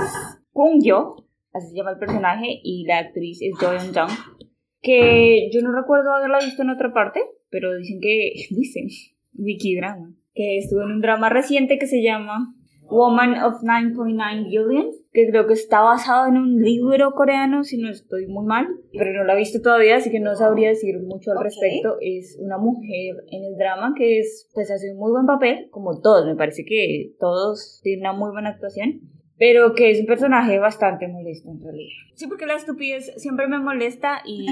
Kung 0.51 0.83
Yo, 0.83 1.15
así 1.53 1.69
se 1.69 1.75
llama 1.75 1.91
el 1.91 1.99
personaje, 1.99 2.47
y 2.63 2.85
la 2.85 2.99
actriz 2.99 3.39
es 3.41 3.53
Jo 3.59 3.73
Yeon 3.73 3.93
Jung, 3.93 4.11
que 4.81 5.49
yo 5.53 5.61
no 5.61 5.71
recuerdo 5.71 6.13
haberla 6.13 6.39
visto 6.39 6.63
en 6.63 6.71
otra 6.71 6.93
parte, 6.93 7.21
pero 7.49 7.75
dicen 7.75 7.99
que, 8.01 8.33
dicen, 8.49 8.87
Wikidrama, 9.33 10.13
que 10.33 10.57
estuvo 10.57 10.81
en 10.81 10.91
un 10.91 11.01
drama 11.01 11.29
reciente 11.29 11.77
que 11.77 11.87
se 11.87 12.01
llama 12.01 12.55
Woman 12.89 13.41
of 13.43 13.61
9.9 13.61 14.45
Billion, 14.45 14.91
que 15.15 15.27
creo 15.29 15.47
que 15.47 15.53
está 15.53 15.81
basado 15.81 16.27
en 16.27 16.37
un 16.37 16.61
libro 16.61 17.11
coreano, 17.13 17.63
si 17.63 17.77
no 17.77 17.89
estoy 17.89 18.27
muy 18.27 18.45
mal, 18.45 18.67
pero 18.91 19.13
no 19.13 19.23
la 19.23 19.33
he 19.33 19.37
visto 19.37 19.61
todavía, 19.61 19.95
así 19.95 20.11
que 20.11 20.19
no 20.19 20.35
sabría 20.35 20.69
decir 20.69 20.99
mucho 20.99 21.31
al 21.31 21.37
Ok. 21.37 21.43
respecto. 21.45 21.97
Es 22.01 22.37
una 22.39 22.57
mujer 22.57 23.15
en 23.31 23.45
el 23.45 23.55
drama 23.57 23.93
que 23.97 24.19
es, 24.19 24.49
pues 24.53 24.69
hace 24.69 24.91
un 24.91 24.97
muy 24.97 25.11
buen 25.11 25.25
papel, 25.25 25.69
como 25.71 26.01
todos, 26.01 26.25
me 26.25 26.35
parece 26.35 26.65
que 26.65 27.13
todos 27.19 27.79
tienen 27.81 28.01
una 28.01 28.13
muy 28.13 28.31
buena 28.31 28.49
actuación. 28.49 29.01
Pero 29.37 29.73
que 29.73 29.91
es 29.91 29.99
un 29.99 30.05
personaje 30.05 30.59
bastante 30.59 31.07
molesto 31.07 31.49
en 31.49 31.61
realidad. 31.61 31.89
Sí, 32.13 32.27
porque 32.27 32.45
la 32.45 32.55
estupidez 32.55 33.11
siempre 33.17 33.47
me 33.47 33.59
molesta 33.59 34.21
y... 34.25 34.45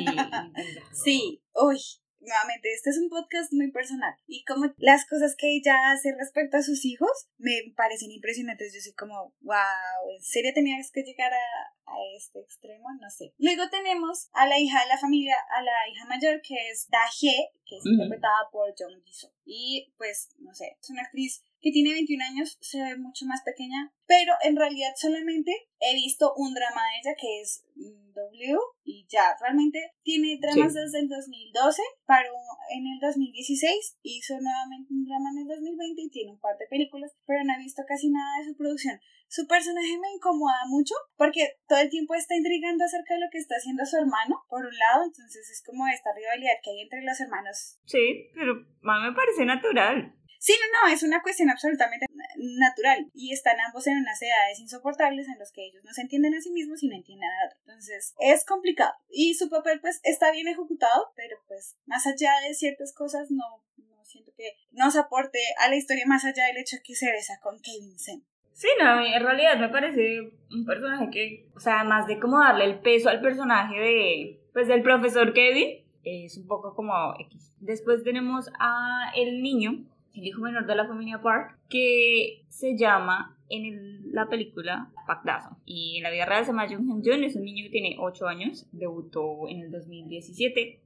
Sí. 0.91 1.41
Uy. 1.55 1.77
Nuevamente, 2.23 2.71
este 2.73 2.89
es 2.89 2.97
un 2.97 3.09
podcast 3.09 3.51
muy 3.51 3.71
personal. 3.71 4.15
Y 4.27 4.45
como 4.45 4.73
las 4.77 5.05
cosas 5.05 5.35
que 5.37 5.55
ella 5.55 5.91
hace 5.91 6.15
respecto 6.17 6.57
a 6.57 6.63
sus 6.63 6.85
hijos 6.85 7.11
me 7.37 7.73
parecen 7.75 8.11
impresionantes. 8.11 8.73
Yo 8.73 8.79
soy 8.79 8.93
como, 8.93 9.35
wow, 9.41 10.09
¿en 10.15 10.23
serio 10.23 10.51
tenías 10.53 10.89
que 10.91 11.03
llegar 11.03 11.33
a, 11.33 11.91
a 11.91 11.95
este 12.17 12.39
extremo? 12.39 12.87
No 13.01 13.09
sé. 13.09 13.33
Luego 13.37 13.69
tenemos 13.69 14.29
a 14.33 14.47
la 14.47 14.57
hija 14.57 14.81
de 14.81 14.87
la 14.87 14.97
familia, 14.97 15.35
a 15.55 15.61
la 15.61 15.89
hija 15.91 16.05
mayor, 16.05 16.41
que 16.41 16.55
es 16.71 16.87
Da 16.89 17.03
Hye, 17.19 17.51
que 17.65 17.77
es 17.77 17.85
interpretada 17.85 18.49
por 18.51 18.73
Jung 18.77 19.03
Jisoo. 19.03 19.33
Y 19.43 19.93
pues, 19.97 20.29
no 20.39 20.53
sé, 20.53 20.77
es 20.81 20.89
una 20.89 21.01
actriz 21.01 21.43
que 21.63 21.71
tiene 21.71 21.93
21 21.95 22.23
años, 22.25 22.57
se 22.59 22.83
ve 22.83 22.97
mucho 22.97 23.25
más 23.25 23.41
pequeña, 23.41 23.95
pero 24.05 24.33
en 24.43 24.57
realidad 24.57 24.91
solamente 24.97 25.49
he 25.79 25.95
visto 25.95 26.33
un 26.35 26.53
drama 26.53 26.81
de 26.91 26.99
ella 26.99 27.15
que 27.15 27.39
es 27.39 27.63
mm, 27.75 28.11
W 28.11 28.57
y 28.83 29.07
ya, 29.07 29.33
realmente 29.39 29.79
tiene 30.03 30.37
dramas 30.41 30.73
Sí. 30.73 30.79
desde 30.83 30.99
el 30.99 31.07
2012, 31.07 31.81
paró 32.05 32.35
en 32.69 32.83
el 32.85 32.99
2016, 32.99 33.97
hizo 34.03 34.33
nuevamente 34.41 34.91
un 34.91 35.05
drama 35.05 35.31
en 35.31 35.39
el 35.39 35.47
2020 35.47 36.01
y 36.01 36.09
tiene 36.09 36.31
un 36.31 36.39
par 36.39 36.57
de 36.57 36.67
películas, 36.67 37.15
pero 37.25 37.39
no 37.45 37.53
he 37.55 37.63
visto 37.63 37.81
casi 37.87 38.11
nada 38.11 38.39
de 38.39 38.51
su 38.51 38.57
producción. 38.57 38.99
Su 39.29 39.47
personaje 39.47 39.97
me 39.97 40.11
incomoda 40.13 40.67
mucho 40.67 40.93
porque 41.15 41.57
todo 41.67 41.79
el 41.79 41.89
tiempo 41.89 42.13
está 42.13 42.35
intrigando 42.35 42.83
acerca 42.83 43.15
de 43.15 43.21
lo 43.21 43.27
que 43.31 43.39
está 43.39 43.55
haciendo 43.55 43.85
su 43.85 43.97
hermano, 43.97 44.43
por 44.49 44.65
un 44.65 44.77
lado, 44.77 45.05
entonces 45.05 45.49
es 45.49 45.63
como 45.65 45.87
esta 45.87 46.11
rivalidad 46.13 46.59
que 46.61 46.71
hay 46.71 46.81
entre 46.81 47.01
los 47.01 47.19
hermanos 47.19 47.79
Sí, 47.85 48.29
pero 48.35 48.51
a 48.51 48.99
mí 48.99 49.09
me 49.09 49.15
parece 49.15 49.45
natural. 49.45 50.13
Sí, 50.43 50.51
no, 50.59 50.87
no, 50.89 50.93
es 50.93 51.03
una 51.03 51.21
cuestión 51.21 51.49
absolutamente 51.49 52.05
na- 52.13 52.67
natural 52.67 53.09
y 53.13 53.31
están 53.31 53.55
ambos 53.65 53.87
en 53.87 53.95
unas 53.97 54.21
edades 54.21 54.59
insoportables 54.59 55.29
en 55.29 55.39
los 55.39 55.53
que 55.53 55.65
ellos 55.65 55.85
no 55.85 55.93
se 55.93 56.01
entienden 56.01 56.33
a 56.35 56.41
sí 56.41 56.51
mismos 56.51 56.83
y 56.83 56.89
no 56.89 56.97
entienden 56.97 57.29
al 57.29 57.47
otro. 57.47 57.59
Entonces, 57.65 58.13
es 58.19 58.43
complicado. 58.43 58.91
Y 59.09 59.35
su 59.35 59.49
papel, 59.49 59.79
pues, 59.79 60.01
está 60.03 60.33
bien 60.33 60.49
ejecutado, 60.49 61.13
pero 61.15 61.37
pues, 61.47 61.77
más 61.85 62.05
allá 62.07 62.31
de 62.45 62.53
ciertas 62.55 62.93
cosas, 62.93 63.31
no, 63.31 63.63
no 63.77 64.03
siento 64.03 64.33
que 64.35 64.57
nos 64.71 64.97
aporte 64.97 65.39
a 65.61 65.69
la 65.69 65.77
historia 65.77 66.03
más 66.07 66.25
allá 66.25 66.47
del 66.47 66.57
hecho 66.57 66.75
de 66.75 66.83
que 66.83 66.95
se 66.95 67.09
besa 67.09 67.39
con 67.41 67.61
Kevin 67.61 67.97
Sen. 67.97 68.25
Sí, 68.51 68.67
no, 68.81 68.99
a 68.99 69.15
en 69.15 69.23
realidad 69.23 69.57
me 69.57 69.69
parece 69.69 70.19
un 70.51 70.65
personaje 70.65 71.09
que, 71.09 71.47
o 71.55 71.59
sea, 71.61 71.79
además 71.79 72.05
de 72.05 72.19
como 72.19 72.37
darle 72.41 72.65
el 72.65 72.81
peso 72.81 73.07
al 73.07 73.21
personaje 73.21 73.79
de, 73.79 74.41
pues, 74.51 74.67
del 74.67 74.83
profesor 74.83 75.31
Kevin, 75.33 75.85
es 76.03 76.37
un 76.37 76.47
poco 76.47 76.75
como 76.75 77.13
X. 77.17 77.53
Después 77.61 78.03
tenemos 78.03 78.49
a 78.59 79.09
el 79.15 79.41
niño, 79.41 79.85
el 80.13 80.25
hijo 80.25 80.41
menor 80.41 80.65
de 80.65 80.75
la 80.75 80.87
familia 80.87 81.21
Park, 81.21 81.57
que 81.69 82.43
se 82.49 82.77
llama 82.77 83.37
en 83.49 83.65
el- 83.65 84.11
la 84.11 84.27
película 84.27 84.91
Park 85.07 85.21
Dason. 85.25 85.57
Y 85.65 85.97
en 85.97 86.03
la 86.03 86.11
vida 86.11 86.25
real 86.25 86.43
se 86.45 86.51
llama 86.51 86.67
Jung 86.67 86.85
Hyun 86.85 87.01
Jun, 87.03 87.23
es 87.23 87.35
un 87.35 87.43
niño 87.43 87.63
que 87.65 87.71
tiene 87.71 87.95
8 87.99 88.27
años, 88.27 88.67
debutó 88.71 89.47
en 89.49 89.59
el 89.61 89.71
2017 89.71 90.79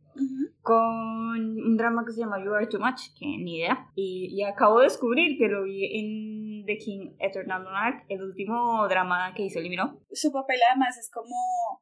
con 0.61 0.79
un 1.59 1.77
drama 1.77 2.03
que 2.05 2.11
se 2.11 2.21
llama 2.21 2.43
You 2.43 2.53
Are 2.53 2.67
Too 2.67 2.79
Much, 2.79 3.13
que 3.17 3.25
ni 3.25 3.57
idea. 3.57 3.87
Y, 3.95 4.29
y 4.33 4.43
acabo 4.43 4.79
de 4.79 4.85
descubrir 4.85 5.37
que 5.37 5.47
lo 5.47 5.63
vi 5.63 5.85
en 5.99 6.36
The 6.67 6.77
King 6.77 7.15
Eternal 7.19 7.63
Monarch, 7.63 8.05
el 8.09 8.21
último 8.21 8.87
drama 8.87 9.33
que 9.35 9.43
hizo 9.43 9.59
eliminó. 9.59 9.99
Su 10.11 10.31
papel 10.31 10.59
además 10.69 10.97
es 10.97 11.09
como 11.09 11.35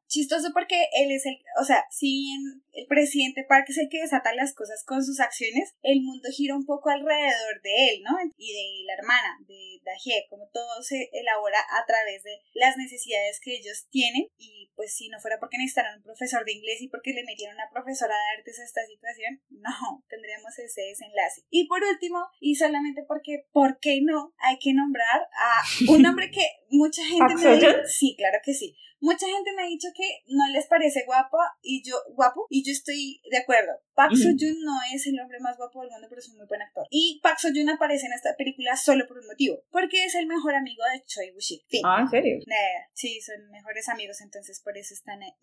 chistoso 0.08 0.52
porque 0.54 0.88
él 0.94 1.12
es 1.12 1.26
el, 1.26 1.36
o 1.60 1.66
sea, 1.66 1.84
si 1.90 2.08
bien 2.08 2.64
el 2.72 2.88
presidente 2.88 3.46
Park 3.50 3.66
es 3.68 3.78
el 3.78 3.90
que 3.90 4.02
desata 4.02 4.34
las 4.36 4.54
cosas 4.54 4.84
con 4.86 5.04
sus 5.04 5.20
acciones, 5.20 5.76
el 5.82 6.02
mundo 6.02 6.30
gira 6.32 6.56
un 6.56 6.66
poco 6.66 6.90
alrededor 6.90 7.62
de 7.64 7.90
él, 7.90 8.04
¿no? 8.04 8.16
Y 8.38 8.54
de 8.54 8.86
la 8.86 8.94
hermana, 8.94 9.38
de 9.48 9.82
Dajie, 9.84 10.28
como 10.30 10.48
todo 10.54 10.82
se 10.82 11.10
elabora 11.12 11.60
a 11.60 11.86
través 11.86 12.24
de 12.24 12.40
las 12.54 12.78
necesidades 12.78 13.40
que 13.42 13.58
ellos 13.58 13.88
tienen 13.90 14.28
y 14.38 14.72
pues 14.76 14.96
si 14.96 15.10
no 15.10 15.20
fuera 15.20 15.40
porque 15.40 15.58
necesitaron 15.58 15.98
un 15.98 16.04
profesor 16.04 16.44
de 16.46 16.54
inglés 16.54 16.82
y 16.82 16.90
porque 16.90 17.14
le 17.14 17.24
metieron 17.24 17.56
una 17.56 17.70
profesora 17.72 18.14
de 18.14 18.40
artes 18.40 18.60
a 18.60 18.64
esta 18.64 18.86
situación, 18.86 19.42
no, 19.50 20.04
tendríamos 20.10 20.58
ese 20.60 20.82
desenlace. 20.82 21.44
Y 21.50 21.68
por 21.68 21.84
último, 21.84 22.20
y 22.40 22.56
solamente 22.56 23.04
porque, 23.08 23.46
¿por 23.52 23.80
qué 23.80 24.00
no? 24.02 24.34
Hay 24.38 24.58
que 24.60 24.74
nombrar 24.76 25.22
a 25.34 25.62
un 25.92 26.06
hombre 26.06 26.30
que 26.32 26.46
mucha 26.70 27.04
gente 27.04 27.34
¿Park 27.34 27.40
me 27.40 27.50
ha 27.50 27.54
dicho, 27.56 27.68
Seo-joon? 27.68 27.88
sí, 27.88 28.16
claro 28.18 28.38
que 28.44 28.54
sí. 28.54 28.76
Mucha 29.02 29.28
gente 29.28 29.52
me 29.56 29.64
ha 29.64 29.68
dicho 29.68 29.90
que 29.96 30.08
no 30.28 30.48
les 30.52 30.68
parece 30.68 31.04
guapo 31.06 31.38
y 31.62 31.84
yo 31.88 31.96
guapo 32.16 32.48
y 32.50 32.66
yo 32.66 32.72
estoy 32.72 33.22
de 33.30 33.38
acuerdo. 33.38 33.72
Park 33.94 34.14
Ujú. 34.14 34.22
Seo-joon 34.22 34.62
no 34.64 34.74
es 34.94 35.06
el 35.06 35.20
hombre 35.20 35.40
más 35.42 35.58
guapo 35.58 35.82
del 35.82 35.92
mundo, 35.92 36.08
pero 36.10 36.20
es 36.20 36.30
un 36.30 36.38
muy 36.38 36.48
buen 36.48 36.62
actor. 36.62 36.86
Y 36.90 37.20
Park 37.22 37.38
Seo-joon 37.40 37.70
aparece 37.70 38.08
en 38.08 38.14
esta 38.14 38.36
película 38.38 38.76
solo 38.78 39.06
por 39.08 39.20
un 39.20 39.28
motivo, 39.28 39.58
porque 39.70 40.06
es 40.06 40.16
el 40.16 40.28
mejor 40.28 40.56
amigo 40.56 40.84
de 40.92 41.04
Choi 41.06 41.32
Woo-sik. 41.32 41.68
Fin. 41.70 41.82
Ah, 41.86 42.00
¿en 42.02 42.10
serio? 42.10 42.38
Eh, 42.38 42.88
sí, 42.94 43.20
son 43.22 43.50
mejores 43.52 43.90
amigos, 43.90 44.22
entonces 44.22 44.62
por 44.64 44.78
eso 44.78 44.94
están 44.94 45.22
ahí. 45.22 45.34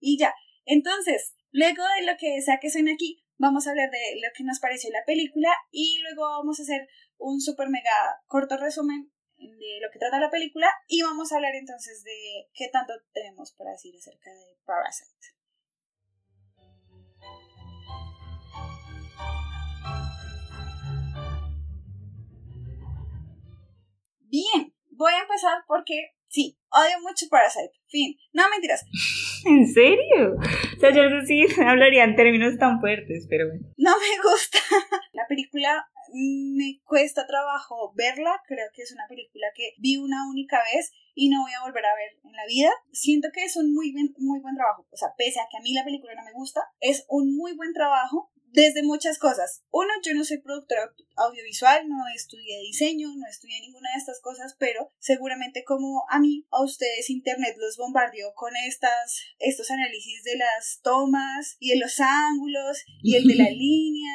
Y 0.00 0.18
ya. 0.18 0.34
Entonces, 0.64 1.34
luego 1.52 1.82
de 2.00 2.06
lo 2.06 2.16
que 2.18 2.40
sea 2.40 2.58
que 2.60 2.70
suene 2.70 2.92
aquí, 2.94 3.22
vamos 3.36 3.66
a 3.66 3.70
hablar 3.70 3.90
de 3.90 4.20
lo 4.20 4.28
que 4.34 4.44
nos 4.44 4.60
pareció 4.60 4.90
la 4.90 5.04
película 5.04 5.50
y 5.70 5.98
luego 6.02 6.22
vamos 6.38 6.58
a 6.58 6.62
hacer 6.62 6.88
un 7.24 7.40
super 7.40 7.68
mega 7.70 8.20
corto 8.26 8.56
resumen 8.58 9.10
de 9.38 9.80
lo 9.80 9.90
que 9.90 9.98
trata 9.98 10.20
la 10.20 10.30
película 10.30 10.68
y 10.88 11.02
vamos 11.02 11.32
a 11.32 11.36
hablar 11.36 11.54
entonces 11.54 12.04
de 12.04 12.48
qué 12.54 12.68
tanto 12.72 12.92
tenemos 13.12 13.52
para 13.52 13.72
decir 13.72 13.94
acerca 13.96 14.30
de 14.30 14.56
Parasite. 14.64 15.10
Bien, 24.20 24.74
voy 24.90 25.12
a 25.12 25.22
empezar 25.22 25.64
porque 25.66 26.14
sí, 26.28 26.58
odio 26.70 27.00
mucho 27.00 27.26
Parasite. 27.30 27.72
Fin, 27.86 28.16
no 28.32 28.48
mentiras. 28.50 28.84
¿En 29.46 29.66
serio? 29.66 30.36
O 30.76 30.80
sea, 30.80 30.90
yo 30.90 31.02
sí 31.26 31.46
hablaría 31.66 32.04
en 32.04 32.16
términos 32.16 32.58
tan 32.58 32.80
fuertes, 32.80 33.26
pero 33.28 33.48
bueno. 33.48 33.66
No 33.76 33.92
me 33.98 34.30
gusta. 34.30 34.58
La 35.12 35.26
película 35.26 35.86
me 36.12 36.80
cuesta 36.84 37.26
trabajo 37.26 37.92
verla, 37.94 38.40
creo 38.46 38.68
que 38.74 38.82
es 38.82 38.92
una 38.92 39.06
película 39.08 39.46
que 39.54 39.74
vi 39.78 39.96
una 39.96 40.28
única 40.28 40.62
vez 40.72 40.92
y 41.14 41.28
no 41.28 41.42
voy 41.42 41.52
a 41.52 41.62
volver 41.62 41.84
a 41.86 41.94
ver 41.94 42.18
en 42.24 42.32
la 42.32 42.46
vida. 42.46 42.70
Siento 42.92 43.28
que 43.32 43.44
es 43.44 43.56
un 43.56 43.72
muy, 43.72 43.92
muy 44.18 44.40
buen 44.40 44.56
trabajo, 44.56 44.86
o 44.90 44.96
sea, 44.96 45.14
pese 45.16 45.40
a 45.40 45.48
que 45.50 45.58
a 45.58 45.60
mí 45.60 45.72
la 45.72 45.84
película 45.84 46.14
no 46.14 46.24
me 46.24 46.32
gusta, 46.32 46.60
es 46.80 47.04
un 47.08 47.36
muy 47.36 47.54
buen 47.54 47.72
trabajo 47.72 48.30
desde 48.54 48.84
muchas 48.84 49.18
cosas. 49.18 49.64
Uno, 49.70 49.88
yo 50.04 50.14
no 50.14 50.24
soy 50.24 50.38
productora 50.38 50.82
audiovisual, 51.16 51.88
no 51.88 51.96
estudié 52.14 52.60
diseño, 52.60 53.08
no 53.16 53.26
estudié 53.28 53.60
ninguna 53.60 53.90
de 53.92 53.98
estas 53.98 54.20
cosas, 54.20 54.54
pero 54.58 54.92
seguramente 54.98 55.64
como 55.64 56.04
a 56.08 56.20
mí, 56.20 56.46
a 56.50 56.62
ustedes 56.62 57.10
Internet 57.10 57.56
los 57.58 57.76
bombardeó 57.76 58.32
con 58.34 58.52
estas, 58.56 59.24
estos 59.40 59.70
análisis 59.72 60.22
de 60.22 60.36
las 60.36 60.80
tomas 60.82 61.56
y 61.58 61.70
de 61.70 61.80
los 61.80 61.98
ángulos 61.98 62.78
y 63.02 63.16
el 63.16 63.26
de 63.26 63.34
la 63.34 63.50
línea 63.50 64.12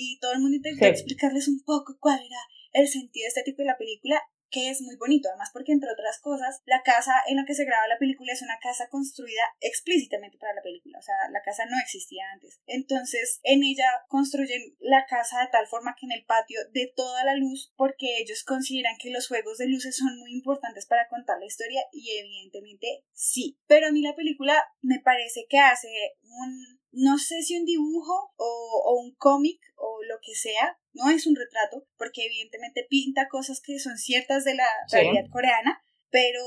y 0.00 0.18
todo 0.18 0.32
el 0.32 0.40
mundo 0.40 0.56
intentó 0.56 0.86
explicarles 0.86 1.46
un 1.46 1.60
poco 1.62 1.98
cuál 2.00 2.18
era 2.20 2.38
el 2.72 2.88
sentido 2.88 3.28
estético 3.28 3.60
de 3.60 3.66
la 3.66 3.76
película 3.76 4.18
que 4.50 4.70
es 4.70 4.80
muy 4.82 4.96
bonito, 4.96 5.28
además 5.28 5.50
porque 5.52 5.72
entre 5.72 5.90
otras 5.90 6.20
cosas, 6.20 6.60
la 6.66 6.82
casa 6.82 7.12
en 7.28 7.36
la 7.36 7.44
que 7.46 7.54
se 7.54 7.64
graba 7.64 7.86
la 7.88 7.98
película 7.98 8.32
es 8.32 8.42
una 8.42 8.58
casa 8.60 8.88
construida 8.88 9.42
explícitamente 9.60 10.38
para 10.38 10.54
la 10.54 10.62
película, 10.62 10.98
o 10.98 11.02
sea, 11.02 11.14
la 11.30 11.42
casa 11.42 11.64
no 11.66 11.78
existía 11.78 12.24
antes. 12.32 12.60
Entonces, 12.66 13.40
en 13.42 13.62
ella 13.62 13.88
construyen 14.08 14.76
la 14.80 15.06
casa 15.06 15.40
de 15.40 15.48
tal 15.48 15.66
forma 15.66 15.94
que 15.98 16.06
en 16.06 16.12
el 16.12 16.24
patio 16.24 16.60
de 16.72 16.92
toda 16.94 17.24
la 17.24 17.34
luz, 17.34 17.72
porque 17.76 18.18
ellos 18.18 18.44
consideran 18.44 18.96
que 18.98 19.10
los 19.10 19.28
juegos 19.28 19.58
de 19.58 19.68
luces 19.68 19.96
son 19.96 20.18
muy 20.18 20.32
importantes 20.32 20.86
para 20.86 21.08
contar 21.08 21.38
la 21.38 21.46
historia 21.46 21.82
y 21.92 22.18
evidentemente 22.18 23.04
sí. 23.12 23.58
Pero 23.66 23.88
a 23.88 23.92
mí 23.92 24.02
la 24.02 24.16
película 24.16 24.62
me 24.80 25.00
parece 25.00 25.46
que 25.48 25.58
hace 25.58 25.88
un 26.22 26.80
no 26.92 27.18
sé 27.18 27.42
si 27.42 27.56
un 27.56 27.64
dibujo 27.64 28.32
o, 28.36 28.82
o 28.84 29.00
un 29.00 29.14
cómic 29.14 29.60
o 29.76 30.02
lo 30.02 30.18
que 30.20 30.34
sea, 30.34 30.79
no 30.92 31.10
es 31.10 31.26
un 31.26 31.36
retrato, 31.36 31.86
porque 31.96 32.26
evidentemente 32.26 32.86
pinta 32.88 33.28
cosas 33.28 33.60
que 33.60 33.78
son 33.78 33.98
ciertas 33.98 34.44
de 34.44 34.54
la 34.54 34.68
realidad 34.90 35.28
coreana, 35.30 35.82
pero 36.10 36.42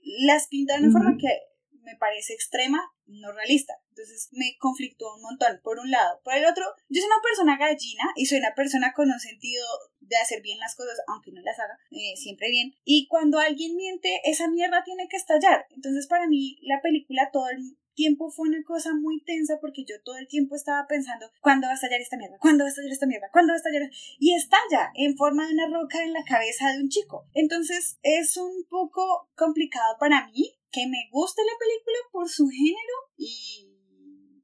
las 0.00 0.48
pinta 0.48 0.74
de 0.74 0.84
una 0.84 0.92
forma 0.92 1.16
que 1.18 1.28
me 1.82 1.96
parece 1.96 2.34
extrema, 2.34 2.80
no 3.06 3.32
realista. 3.32 3.74
Entonces 3.90 4.28
me 4.32 4.56
conflictó 4.58 5.14
un 5.14 5.22
montón, 5.22 5.60
por 5.62 5.78
un 5.78 5.90
lado. 5.90 6.20
Por 6.22 6.34
el 6.34 6.44
otro, 6.44 6.64
yo 6.88 7.00
soy 7.00 7.10
una 7.10 7.22
persona 7.22 7.56
gallina 7.56 8.04
y 8.14 8.26
soy 8.26 8.38
una 8.38 8.54
persona 8.54 8.92
con 8.92 9.10
un 9.10 9.18
sentido 9.18 9.64
de 10.00 10.16
hacer 10.16 10.42
bien 10.42 10.58
las 10.58 10.76
cosas, 10.76 10.98
aunque 11.08 11.32
no 11.32 11.40
las 11.40 11.58
haga, 11.58 11.78
eh, 11.90 12.16
siempre 12.16 12.50
bien. 12.50 12.74
Y 12.84 13.06
cuando 13.08 13.38
alguien 13.38 13.76
miente, 13.76 14.20
esa 14.24 14.48
mierda 14.48 14.82
tiene 14.84 15.08
que 15.08 15.16
estallar. 15.16 15.66
Entonces 15.70 16.06
para 16.06 16.26
mí 16.28 16.58
la 16.62 16.80
película, 16.82 17.30
todo 17.32 17.48
el, 17.48 17.76
tiempo 17.98 18.30
fue 18.30 18.48
una 18.48 18.62
cosa 18.62 18.94
muy 18.94 19.20
tensa 19.24 19.58
porque 19.60 19.84
yo 19.84 19.96
todo 20.04 20.16
el 20.18 20.28
tiempo 20.28 20.54
estaba 20.54 20.86
pensando, 20.86 21.26
¿cuándo 21.40 21.66
va 21.66 21.72
a 21.72 21.74
estallar 21.74 22.00
esta 22.00 22.16
mierda? 22.16 22.38
¿Cuándo 22.38 22.62
va 22.62 22.68
a 22.68 22.70
estallar 22.70 22.92
esta 22.92 23.06
mierda? 23.06 23.28
¿Cuándo 23.32 23.50
va 23.50 23.54
a 23.54 23.62
estallar? 23.62 23.90
Y 24.20 24.34
estalla 24.34 24.92
en 24.94 25.16
forma 25.16 25.44
de 25.44 25.54
una 25.54 25.66
roca 25.66 26.04
en 26.04 26.12
la 26.12 26.22
cabeza 26.22 26.70
de 26.70 26.78
un 26.78 26.88
chico. 26.88 27.26
Entonces 27.34 27.98
es 28.02 28.36
un 28.36 28.64
poco 28.70 29.28
complicado 29.34 29.96
para 29.98 30.28
mí 30.28 30.54
que 30.70 30.86
me 30.86 31.10
guste 31.10 31.42
la 31.42 31.58
película 31.58 31.98
por 32.12 32.28
su 32.28 32.46
género 32.46 32.96
y 33.16 33.66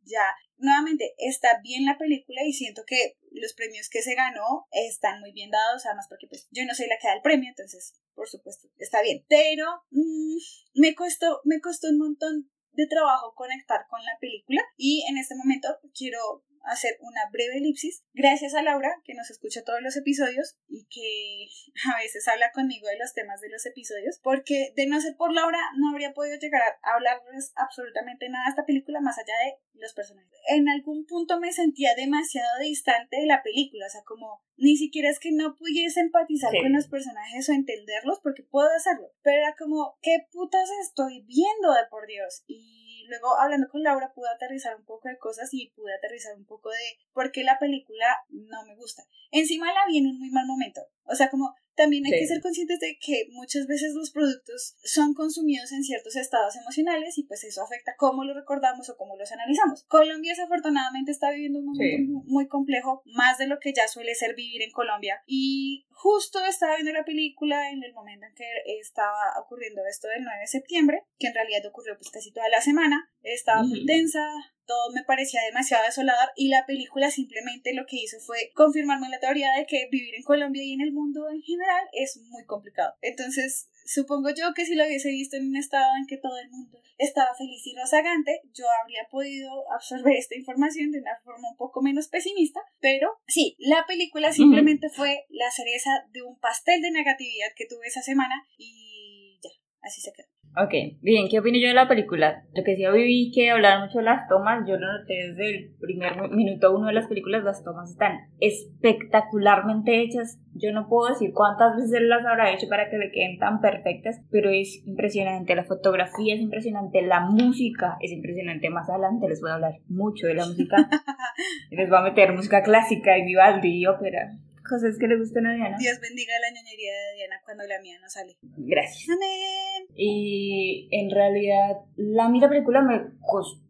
ya 0.03 0.35
nuevamente 0.57 1.15
está 1.19 1.61
bien 1.63 1.85
la 1.85 1.97
película 1.97 2.43
y 2.45 2.53
siento 2.53 2.83
que 2.85 3.17
los 3.31 3.53
premios 3.55 3.89
que 3.89 4.03
se 4.03 4.15
ganó 4.15 4.67
están 4.71 5.21
muy 5.21 5.33
bien 5.33 5.51
dados, 5.51 5.87
además 5.87 6.07
porque 6.09 6.27
pues 6.29 6.49
yo 6.51 6.65
no 6.65 6.75
soy 6.75 6.89
la 6.89 6.99
que 7.01 7.09
da 7.09 7.15
el 7.15 7.23
premio, 7.23 7.49
entonces 7.49 8.01
por 8.15 8.29
supuesto 8.29 8.69
está 8.79 9.03
bien, 9.03 9.25
pero 9.29 9.67
mm, 9.91 10.37
me 10.75 10.95
costó 10.95 11.41
me 11.45 11.61
costó 11.61 11.89
un 11.89 11.99
montón 11.99 12.51
de 12.75 12.87
trabajo 12.87 13.35
conectar 13.35 13.87
con 13.89 14.01
la 14.03 14.19
película 14.21 14.61
y 14.77 15.05
en 15.09 15.19
este 15.19 15.35
momento 15.37 15.69
quiero 15.97 16.45
hacer 16.65 16.97
una 17.01 17.29
breve 17.31 17.59
elipsis. 17.59 18.05
Gracias 18.13 18.55
a 18.55 18.63
Laura, 18.63 18.91
que 19.05 19.15
nos 19.15 19.31
escucha 19.31 19.65
todos 19.65 19.81
los 19.83 19.97
episodios 19.97 20.57
y 20.69 20.87
que 20.87 21.49
a 21.95 21.99
veces 21.99 22.27
habla 22.29 22.51
conmigo 22.53 22.89
de 22.89 22.99
los 22.99 23.13
temas 23.15 23.41
de 23.41 23.51
los 23.51 23.65
episodios, 23.67 24.19
porque 24.23 24.73
de 24.77 24.87
no 24.87 25.01
ser 25.01 25.17
por 25.17 25.33
Laura 25.33 25.61
no 25.77 25.91
habría 25.91 26.13
podido 26.13 26.39
llegar 26.39 26.63
a 26.63 26.95
hablarles 26.95 27.53
absolutamente 27.57 28.29
nada 28.29 28.45
de 28.47 28.51
esta 28.51 28.67
película 28.67 29.01
más 29.01 29.19
allá 29.19 29.35
de 29.45 29.81
los 29.81 29.93
personajes. 29.93 30.31
En 30.49 30.69
algún 30.69 31.07
punto 31.07 31.41
me 31.41 31.53
sentía 31.53 31.95
demasiado 31.95 32.61
distante 32.61 33.17
de 33.17 33.27
la 33.27 33.43
película, 33.43 33.87
o 33.87 33.91
sea, 33.91 34.03
como 34.05 34.43
ni 34.57 34.77
siquiera 34.77 35.11
es 35.11 35.19
que 35.19 35.33
no 35.33 35.57
pudiese 35.57 36.01
empatizar 36.01 36.53
con 36.53 36.73
los 36.73 36.89
personajes 36.89 37.49
o 37.49 37.53
entenderlos, 37.53 38.21
porque 38.23 38.43
puedo 38.43 38.69
hacerlo, 38.71 39.11
pero 39.23 39.39
era 39.39 39.55
como, 39.59 39.99
¿qué 40.01 40.27
putas 40.31 40.69
estoy 40.83 41.23
viendo 41.27 41.73
de 41.73 41.87
por 41.91 42.07
Dios? 42.07 42.45
Y 42.47 42.84
luego 43.09 43.39
hablando 43.39 43.69
con 43.69 43.83
Laura 43.83 44.13
pude 44.15 44.29
aterrizar 44.29 44.77
un 44.77 44.85
poco 44.85 45.09
de 45.09 45.19
cosas 45.19 45.49
y 45.53 45.73
pude 45.77 45.95
aterrizar 45.95 46.35
un 46.37 46.47
poco 46.47 46.71
de 46.71 46.99
por 47.13 47.33
qué 47.33 47.45
la 47.45 47.59
película 47.59 48.07
no 48.29 48.65
me 48.65 48.77
gusta. 48.77 49.03
Encima 49.31 49.73
la 49.73 49.87
vi 49.87 49.99
en 49.99 50.07
un 50.07 50.19
muy 50.19 50.31
mal 50.31 50.47
momento, 50.47 50.83
o 51.05 51.15
sea, 51.15 51.31
como 51.31 51.55
también 51.75 52.05
hay 52.07 52.13
que 52.13 52.27
ser 52.27 52.41
conscientes 52.41 52.79
de 52.81 52.97
que 53.01 53.27
muchas 53.31 53.67
veces 53.67 53.95
los 53.95 54.11
productos 54.11 54.77
son 54.83 55.15
consumidos 55.15 55.73
en 55.73 55.83
ciertos 55.83 56.17
estados 56.17 56.57
emocionales 56.57 57.19
y 57.19 57.25
pues 57.25 57.45
eso 57.45 57.63
afecta 57.63 57.95
cómo 57.97 58.25
los 58.25 58.37
recordamos 58.37 58.89
o 58.89 58.97
cómo 58.97 59.17
los 59.17 59.31
analizamos. 59.33 59.85
Colombia 59.85 60.33
desafortunadamente 60.33 61.11
está 61.11 61.31
viviendo 61.31 61.61
un 61.61 61.67
momento 61.67 62.23
muy 62.27 62.49
complejo, 62.49 63.03
más 63.07 63.39
de 63.39 63.47
lo 63.47 63.59
que 63.59 63.73
ya 63.73 63.89
suele 63.89 64.15
ser 64.15 64.35
vivir 64.35 64.63
en 64.63 64.71
Colombia. 64.71 65.23
Y 65.27 65.87
justo 65.91 66.45
estaba 66.45 66.77
viendo 66.77 66.93
la 66.93 67.05
película 67.05 67.71
en 67.71 67.83
el 67.83 67.93
momento 67.93 68.27
en 68.27 68.35
que 68.35 68.47
estaba 68.81 69.41
ocurriendo 69.41 69.83
esto 69.89 70.09
del 70.09 70.23
9 70.25 70.41
de 70.41 70.47
septiembre, 70.47 71.03
que 71.19 71.29
en 71.29 71.35
realidad 71.35 71.67
ocurrió 71.67 71.97
pues 71.97 72.11
casi 72.11 72.33
toda 72.33 72.49
la 72.49 72.61
semana, 72.61 73.11
estaba 73.23 73.63
muy 73.63 73.85
tensa, 73.87 74.21
todo 74.67 74.93
me 74.93 75.05
parecía 75.05 75.41
demasiado 75.43 75.85
desolador 75.85 76.31
y 76.37 76.49
la 76.49 76.67
película 76.67 77.11
simplemente 77.11 77.75
lo 77.75 77.87
que 77.87 77.97
hizo 77.97 78.19
fue 78.21 78.51
confirmarme 78.55 79.09
la 79.09 79.21
teoría 79.21 79.53
de 79.57 79.67
que 79.67 79.89
vivir 79.91 80.15
en 80.15 80.23
Colombia 80.23 80.63
y 80.63 80.73
en 80.73 80.81
el 80.81 80.93
mundo 80.93 81.29
en 81.31 81.43
general 81.43 81.85
es 81.93 82.17
muy 82.31 82.45
complicado. 82.45 82.95
Entonces, 83.01 83.69
supongo 83.85 84.31
yo 84.31 84.53
que 84.55 84.67
si 84.67 84.75
lo 84.75 84.85
hubiese 84.85 85.11
visto 85.11 85.37
en 85.37 85.49
un 85.49 85.57
estado 85.57 85.93
en 85.99 86.07
que 86.07 86.17
todo 86.17 86.39
el 86.39 86.51
mundo 86.51 86.81
estaba 86.99 87.35
feliz 87.35 87.67
y 87.67 87.75
rozagante, 87.77 88.41
yo 88.53 88.67
habría 88.83 89.07
podido 89.11 89.51
absorber 89.73 90.17
esta 90.17 90.37
información 90.37 90.93
de 90.93 91.01
una 91.01 91.19
forma 91.25 91.51
un 91.51 91.57
poco 91.57 91.83
menos 91.83 92.09
pesimista, 92.09 92.61
pero 92.81 93.11
sí, 93.27 93.57
la 93.59 93.85
película 93.87 94.33
simplemente 94.33 94.89
fue 94.89 95.27
la 95.29 95.51
cereza 95.51 95.91
de 96.13 96.23
un 96.23 96.39
pastel 96.39 96.81
de 96.83 96.91
negatividad 96.91 97.49
que 97.57 97.67
tuve 97.67 97.87
esa 97.87 98.03
semana 98.03 98.47
y 98.57 99.39
ya, 99.43 99.51
así 99.83 100.01
se 100.01 100.13
quedó. 100.13 100.34
Ok, 100.57 100.73
bien, 101.03 101.27
¿qué 101.29 101.41
opino 101.41 101.59
yo 101.59 101.67
de 101.67 101.75
la 101.75 101.89
película? 101.89 102.45
Lo 102.55 102.63
que 102.63 102.77
sí 102.77 102.85
viví 102.87 103.33
que 103.35 103.51
hablar 103.51 103.81
mucho 103.81 103.99
de 103.99 104.05
las 104.05 104.29
tomas, 104.29 104.65
yo 104.69 104.77
lo 104.77 104.87
noté 104.87 105.15
desde 105.15 105.51
el 105.51 105.75
primer 105.81 106.31
minuto 106.31 106.73
uno 106.73 106.87
de 106.87 106.93
las 106.93 107.09
películas, 107.09 107.43
las 107.43 107.65
tomas 107.65 107.91
están 107.91 108.19
espectacularmente 108.39 110.01
hechas. 110.01 110.39
Yo 110.55 110.71
no 110.71 110.87
puedo 110.87 111.09
decir 111.09 111.33
cuántas 111.35 111.75
veces 111.75 112.03
las 112.03 112.25
habrá 112.25 112.53
hecho 112.53 112.69
para 112.69 112.89
que 112.89 112.99
le 112.99 113.11
queden 113.11 113.39
tan 113.39 113.61
perfectas, 113.61 114.23
pero 114.31 114.49
es 114.51 114.81
impresionante. 114.87 115.57
La 115.57 115.65
fotografía 115.65 116.37
es 116.37 116.41
impresionante, 116.41 117.03
la 117.03 117.19
música 117.29 117.97
es 118.01 118.13
impresionante. 118.13 118.71
Más 118.71 118.89
adelante 118.89 119.29
les 119.29 119.41
voy 119.41 119.51
a 119.51 119.55
hablar 119.55 119.75
mucho 119.89 120.29
de 120.29 120.35
la 120.35 120.47
música. 120.47 120.77
les 121.73 121.89
voy 121.89 121.99
a 121.99 122.03
meter 122.03 122.33
música 122.33 122.63
clásica 122.63 123.19
y 123.19 123.25
Vivaldi 123.25 123.81
y 123.81 123.87
ópera 123.87 124.39
cosas 124.69 124.99
que 124.99 125.07
le 125.07 125.19
gustan 125.19 125.47
a 125.47 125.55
Diana. 125.55 125.77
Dios 125.79 126.01
bendiga 126.01 126.33
la 126.41 126.51
ñoñería 126.55 126.93
de 126.93 127.17
Diana 127.17 127.37
cuando 127.45 127.65
la 127.67 127.81
mía 127.81 127.99
no 128.01 128.09
sale. 128.09 128.37
Gracias. 128.57 129.09
Amén. 129.09 129.89
Y 129.95 130.89
en 130.91 131.11
realidad, 131.11 131.79
la 131.97 132.29
mía 132.29 132.49
película 132.49 132.83
me 132.83 133.15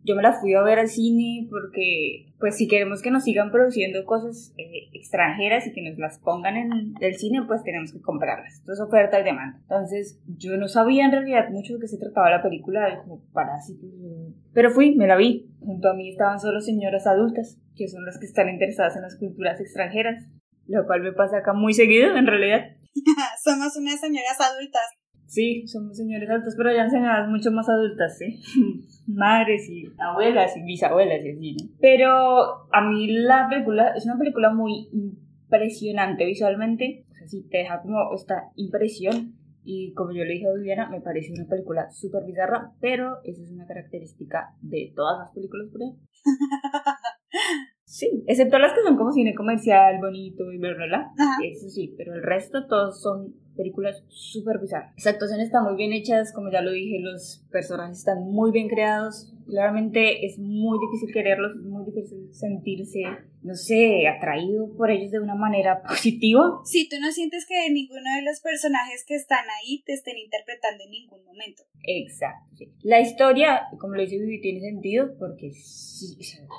yo 0.04 0.14
me 0.14 0.22
la 0.22 0.32
fui 0.32 0.52
a 0.54 0.62
ver 0.62 0.78
al 0.78 0.88
cine 0.88 1.46
porque, 1.48 2.26
pues, 2.38 2.56
si 2.56 2.68
queremos 2.68 3.00
que 3.00 3.10
nos 3.10 3.24
sigan 3.24 3.50
produciendo 3.50 4.04
cosas 4.04 4.52
eh, 4.58 4.90
extranjeras 4.92 5.66
y 5.66 5.72
que 5.72 5.82
nos 5.82 5.98
las 5.98 6.18
pongan 6.18 6.56
en 6.56 6.94
el 7.00 7.14
cine, 7.14 7.42
pues 7.46 7.62
tenemos 7.64 7.92
que 7.92 8.02
comprarlas. 8.02 8.54
Esto 8.54 8.72
es 8.72 8.80
oferta 8.80 9.18
y 9.18 9.24
demanda. 9.24 9.58
Entonces, 9.62 10.20
yo 10.26 10.58
no 10.58 10.68
sabía 10.68 11.06
en 11.06 11.12
realidad 11.12 11.48
mucho 11.50 11.74
de 11.74 11.80
qué 11.80 11.88
se 11.88 11.98
trataba 11.98 12.30
la 12.30 12.42
película, 12.42 13.00
como 13.00 13.22
parásitos. 13.32 13.88
Pero 14.52 14.70
fui, 14.70 14.94
me 14.94 15.06
la 15.06 15.16
vi. 15.16 15.48
Junto 15.60 15.88
a 15.88 15.94
mí 15.94 16.10
estaban 16.10 16.38
solo 16.38 16.60
señoras 16.60 17.06
adultas, 17.06 17.58
que 17.74 17.88
son 17.88 18.04
las 18.04 18.18
que 18.18 18.26
están 18.26 18.50
interesadas 18.50 18.96
en 18.96 19.02
las 19.02 19.16
culturas 19.16 19.58
extranjeras 19.58 20.26
lo 20.66 20.86
cual 20.86 21.02
me 21.02 21.12
pasa 21.12 21.38
acá 21.38 21.52
muy 21.52 21.74
seguido 21.74 22.16
en 22.16 22.26
realidad. 22.26 22.76
Somos 23.44 23.76
unas 23.76 24.00
señoras 24.00 24.40
adultas. 24.40 24.82
Sí, 25.26 25.66
somos 25.66 25.96
señores 25.96 26.28
adultos, 26.28 26.54
pero 26.56 26.72
ya 26.72 26.88
señoras 26.88 27.28
mucho 27.28 27.50
más 27.50 27.68
adultas, 27.68 28.18
¿sí? 28.18 28.40
Madres 29.06 29.68
y 29.68 29.86
abuelas 29.98 30.56
y 30.56 30.62
bisabuelas 30.62 31.24
y 31.24 31.30
así, 31.30 31.56
¿no? 31.56 31.70
Pero 31.80 32.68
a 32.72 32.80
mí 32.88 33.08
la 33.08 33.48
película 33.48 33.94
es 33.96 34.04
una 34.04 34.18
película 34.18 34.52
muy 34.52 34.88
impresionante 34.92 36.26
visualmente, 36.26 37.04
o 37.10 37.14
sea, 37.14 37.26
sí 37.26 37.48
te 37.50 37.58
deja 37.58 37.80
como 37.80 38.14
esta 38.14 38.50
impresión 38.54 39.34
y 39.64 39.94
como 39.94 40.12
yo 40.12 40.24
le 40.24 40.34
dije 40.34 40.46
a 40.46 40.52
Viviana, 40.52 40.90
me 40.90 41.00
parece 41.00 41.32
una 41.32 41.48
película 41.48 41.90
súper 41.90 42.24
bizarra, 42.26 42.72
pero 42.80 43.16
esa 43.24 43.42
es 43.42 43.50
una 43.50 43.66
característica 43.66 44.54
de 44.60 44.92
todas 44.94 45.18
las 45.18 45.30
películas 45.32 45.68
por 45.72 45.82
ahí. 45.82 45.96
Sí, 47.94 48.24
excepto 48.26 48.58
las 48.58 48.72
que 48.72 48.82
son 48.82 48.96
como 48.96 49.12
cine 49.12 49.36
comercial, 49.36 50.00
bonito 50.00 50.50
y 50.50 50.58
bla, 50.58 50.74
bla, 50.74 50.86
bla. 50.86 51.12
Eso 51.44 51.68
sí, 51.68 51.94
pero 51.96 52.12
el 52.12 52.24
resto 52.24 52.66
todos 52.66 53.00
son 53.00 53.36
películas 53.54 54.04
súper 54.08 54.58
bizarras. 54.60 54.92
Las 54.96 55.06
actuaciones 55.06 55.46
están 55.46 55.64
muy 55.64 55.76
bien 55.76 55.92
hechas, 55.92 56.32
como 56.32 56.50
ya 56.50 56.60
lo 56.60 56.72
dije, 56.72 57.00
los 57.00 57.44
personajes 57.50 57.98
están 57.98 58.22
muy 58.24 58.50
bien 58.52 58.68
creados. 58.68 59.32
Claramente 59.46 60.26
es 60.26 60.38
muy 60.38 60.78
difícil 60.78 61.12
quererlos, 61.12 61.56
es 61.56 61.62
muy 61.62 61.84
difícil 61.84 62.32
sentirse, 62.32 63.02
no 63.42 63.54
sé, 63.54 64.08
atraído 64.08 64.74
por 64.76 64.90
ellos 64.90 65.10
de 65.10 65.20
una 65.20 65.34
manera 65.34 65.82
positiva. 65.88 66.60
Sí, 66.64 66.88
tú 66.88 66.96
no 67.00 67.12
sientes 67.12 67.46
que 67.46 67.70
ninguno 67.70 68.14
de 68.16 68.22
los 68.22 68.40
personajes 68.40 69.04
que 69.06 69.14
están 69.14 69.44
ahí 69.60 69.82
te 69.84 69.92
estén 69.92 70.16
interpretando 70.18 70.84
en 70.84 70.90
ningún 70.90 71.24
momento. 71.24 71.62
Exacto. 71.82 72.56
Sí. 72.56 72.72
La 72.82 73.00
historia, 73.00 73.62
como 73.78 73.94
lo 73.94 74.02
dice 74.02 74.18
Vivi, 74.18 74.40
tiene 74.40 74.60
sentido 74.60 75.16
porque 75.18 75.50
si, 75.52 76.16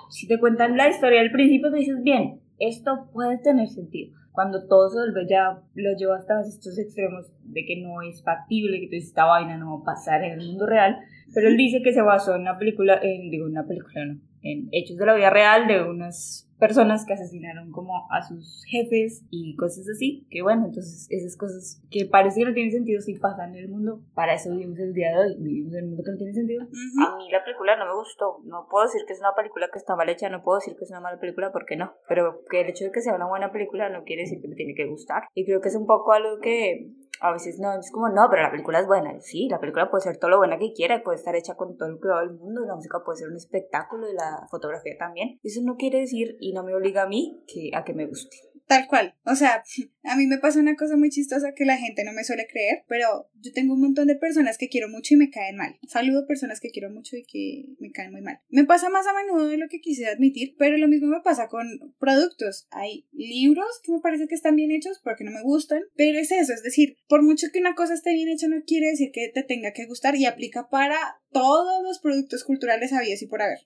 si 0.10 0.28
te 0.28 0.40
cuentan 0.40 0.78
la 0.78 0.90
historia 0.90 1.22
al 1.22 1.32
principio, 1.32 1.72
te 1.72 1.78
dices, 1.78 2.02
bien, 2.04 2.42
esto 2.60 3.10
puede 3.12 3.38
tener 3.40 3.68
sentido 3.70 4.16
cuando 4.36 4.68
todo 4.68 4.90
se 4.90 4.98
vuelve 4.98 5.28
ya 5.28 5.60
lo 5.74 5.98
lleva 5.98 6.18
hasta 6.18 6.42
estos 6.42 6.78
extremos 6.78 7.26
de 7.44 7.66
que 7.66 7.82
no 7.82 8.02
es 8.02 8.22
factible, 8.24 8.88
que 8.90 8.98
esta 8.98 9.26
vaina 9.26 9.58
no 9.58 9.78
va 9.78 9.82
a 9.82 9.96
pasar 9.96 10.24
en 10.24 10.40
el 10.40 10.46
mundo 10.46 10.66
real, 10.66 10.98
pero 11.34 11.48
él 11.48 11.58
dice 11.58 11.82
que 11.82 11.94
se 11.94 12.02
basó 12.02 12.36
en 12.36 12.42
una 12.42 12.58
película, 12.58 13.00
en, 13.02 13.32
digo, 13.32 13.46
una 13.46 13.66
película 13.66 14.06
no, 14.06 14.20
en 14.46 14.70
hechos 14.72 14.98
de 14.98 15.06
la 15.06 15.16
vida 15.16 15.30
real 15.32 15.68
de 15.68 15.82
unas 15.82 16.46
personas 16.60 17.06
que 17.06 17.14
asesinaron 17.14 17.72
como 17.72 18.08
a 18.12 18.22
sus 18.22 18.64
jefes 18.70 19.26
y 19.30 19.56
cosas 19.56 19.88
así, 19.90 20.26
que 20.30 20.42
bueno, 20.42 20.66
entonces 20.66 21.08
esas 21.10 21.36
cosas 21.36 21.82
que 21.90 22.06
parece 22.06 22.40
que 22.40 22.46
no 22.46 22.54
tienen 22.54 22.72
sentido 22.72 23.02
si 23.02 23.16
pasan 23.16 23.56
en 23.56 23.66
el 23.66 23.70
mundo, 23.70 24.02
para 24.14 24.34
eso 24.34 24.52
vivimos 24.52 24.80
el 24.80 24.94
día 24.94 25.10
de 25.10 25.18
hoy, 25.18 25.36
vivimos 25.40 25.74
en 25.74 25.84
un 25.84 25.90
mundo 25.92 26.04
que 26.06 26.12
no 26.12 26.18
tiene 26.18 26.34
sentido. 26.34 26.64
A 26.64 27.18
mí 27.18 27.30
la 27.30 27.44
película 27.44 27.76
no 27.76 27.86
me 27.86 27.96
gustó, 27.96 28.40
no 28.46 28.68
puedo 28.70 28.86
decir 28.86 29.02
que 29.06 29.14
es 29.14 29.20
una 29.20 29.36
película 29.36 29.68
que 29.72 29.80
está 29.80 29.96
mal 29.96 30.08
hecha, 30.10 30.30
no 30.30 30.44
puedo 30.44 30.60
decir 30.60 30.76
que 30.78 30.86
es 30.86 30.92
una 30.92 31.02
mala 31.02 31.20
película 31.20 31.52
porque 31.52 31.76
no, 31.76 31.94
pero 32.08 32.44
que 32.50 32.62
el 32.62 32.70
hecho 32.70 32.86
de 32.86 32.92
que 32.92 33.02
sea 33.02 33.16
una 33.16 33.28
buena 33.28 33.52
película 33.52 33.90
no 33.90 34.04
quiere 34.04 34.24
decir 34.24 34.42
que 34.42 34.48
me 34.48 34.56
tiene 34.56 34.76
que 34.76 34.86
gustar 34.86 35.24
y 35.34 35.46
creo 35.46 35.60
que 35.60 35.70
es 35.70 35.76
un 35.76 35.86
poco 35.86 36.14
algo 36.14 36.40
que 36.40 36.90
a 37.22 37.32
veces 37.32 37.60
no, 37.60 37.74
es 37.74 37.92
como, 37.92 38.10
no, 38.10 38.28
pero 38.30 38.44
la 38.44 38.52
película 38.52 38.80
es 38.80 38.88
buena. 38.88 39.20
Sí, 39.22 39.48
la 39.50 39.60
película 39.60 39.90
puede 39.90 40.04
ser 40.04 40.18
todo 40.18 40.32
lo 40.32 40.38
buena 40.38 40.58
que 40.58 40.74
quiera, 40.74 41.02
puede 41.04 41.18
estar 41.18 41.36
hecha 41.36 41.56
con 41.56 41.78
todo 41.78 41.90
el 41.90 42.00
cuidado 42.00 42.22
del 42.22 42.34
mundo, 42.38 42.66
la 42.66 42.76
música 42.76 43.02
puede 43.04 43.20
ser 43.20 43.30
un 43.30 43.38
espectáculo 43.38 44.10
y 44.10 44.14
la 44.14 44.48
fotografía 44.50 44.94
también. 44.98 45.40
Eso 45.44 45.62
no 45.64 45.76
quiere 45.76 46.00
decir 46.00 46.38
y 46.40 46.54
no 46.54 46.64
me 46.64 46.76
obliga 46.76 47.04
a 47.04 47.08
mí 47.08 47.44
que, 47.48 47.72
a 47.76 47.84
que 47.84 47.94
me 47.94 48.06
guste. 48.06 48.38
Tal 48.68 48.88
cual. 48.88 49.16
O 49.26 49.36
sea, 49.36 49.64
a 50.04 50.16
mí 50.16 50.26
me 50.28 50.38
pasa 50.38 50.60
una 50.60 50.76
cosa 50.76 50.98
muy 50.98 51.10
chistosa 51.10 51.54
que 51.54 51.66
la 51.66 51.78
gente 51.78 52.04
no 52.04 52.14
me 52.14 52.24
suele 52.24 52.48
creer, 52.48 52.84
pero 52.88 53.30
yo 53.40 53.52
tengo 53.54 53.74
un 53.74 53.82
montón 53.82 54.08
de 54.08 54.16
personas 54.16 54.58
que 54.58 54.70
quiero 54.70 54.90
mucho 54.90 55.14
y 55.14 55.18
me 55.18 55.30
caen 55.30 55.56
mal. 55.56 55.78
Saludo 55.88 56.26
personas 56.28 56.60
que 56.60 56.72
quiero 56.72 56.90
mucho 56.90 57.16
y 57.16 57.26
que 57.26 57.66
me 57.80 57.92
caen 57.92 58.12
muy 58.12 58.22
mal. 58.22 58.40
Me 58.50 58.66
pasa 58.66 58.90
más 58.90 59.06
a 59.08 59.14
menudo 59.14 59.48
de 59.48 59.58
lo 59.58 59.68
que 59.70 59.82
quise 59.82 60.08
admitir, 60.08 60.56
pero 60.58 60.78
lo 60.78 60.88
mismo 60.88 61.08
me 61.08 61.22
pasa 61.22 61.48
con 61.48 61.68
productos. 62.00 62.68
Hay 62.72 63.08
libros 63.12 63.82
que 63.84 63.92
me 63.92 64.00
parece 64.00 64.28
que 64.28 64.36
están 64.36 64.56
bien 64.56 64.72
hechos 64.72 65.00
porque 65.04 65.24
no 65.24 65.32
me 65.32 65.44
gustan, 65.44 65.84
pero 65.96 66.18
es 66.18 66.32
eso, 66.32 66.54
es 66.54 66.64
decir, 66.64 66.98
por 67.08 67.22
mucho 67.22 67.48
que 67.54 67.60
una 67.60 67.76
cosa 67.76 67.94
esté 67.94 68.14
bien 68.14 68.30
hecha 68.30 68.48
no 68.48 68.64
quiere 68.66 68.88
decir 68.88 69.12
que 69.14 69.30
te 69.34 69.44
tenga 69.44 69.74
que 69.74 69.86
gustar 69.86 70.16
y 70.16 70.26
aplica 70.26 70.70
para 70.70 70.98
todos 71.32 71.84
los 71.84 72.00
productos 72.00 72.44
culturales 72.44 72.94
habidos 72.94 73.22
y 73.22 73.28
por 73.28 73.42
haber. 73.42 73.60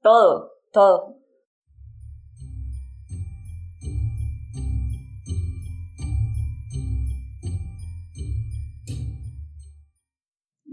todo, 0.00 0.52
todo. 0.72 1.19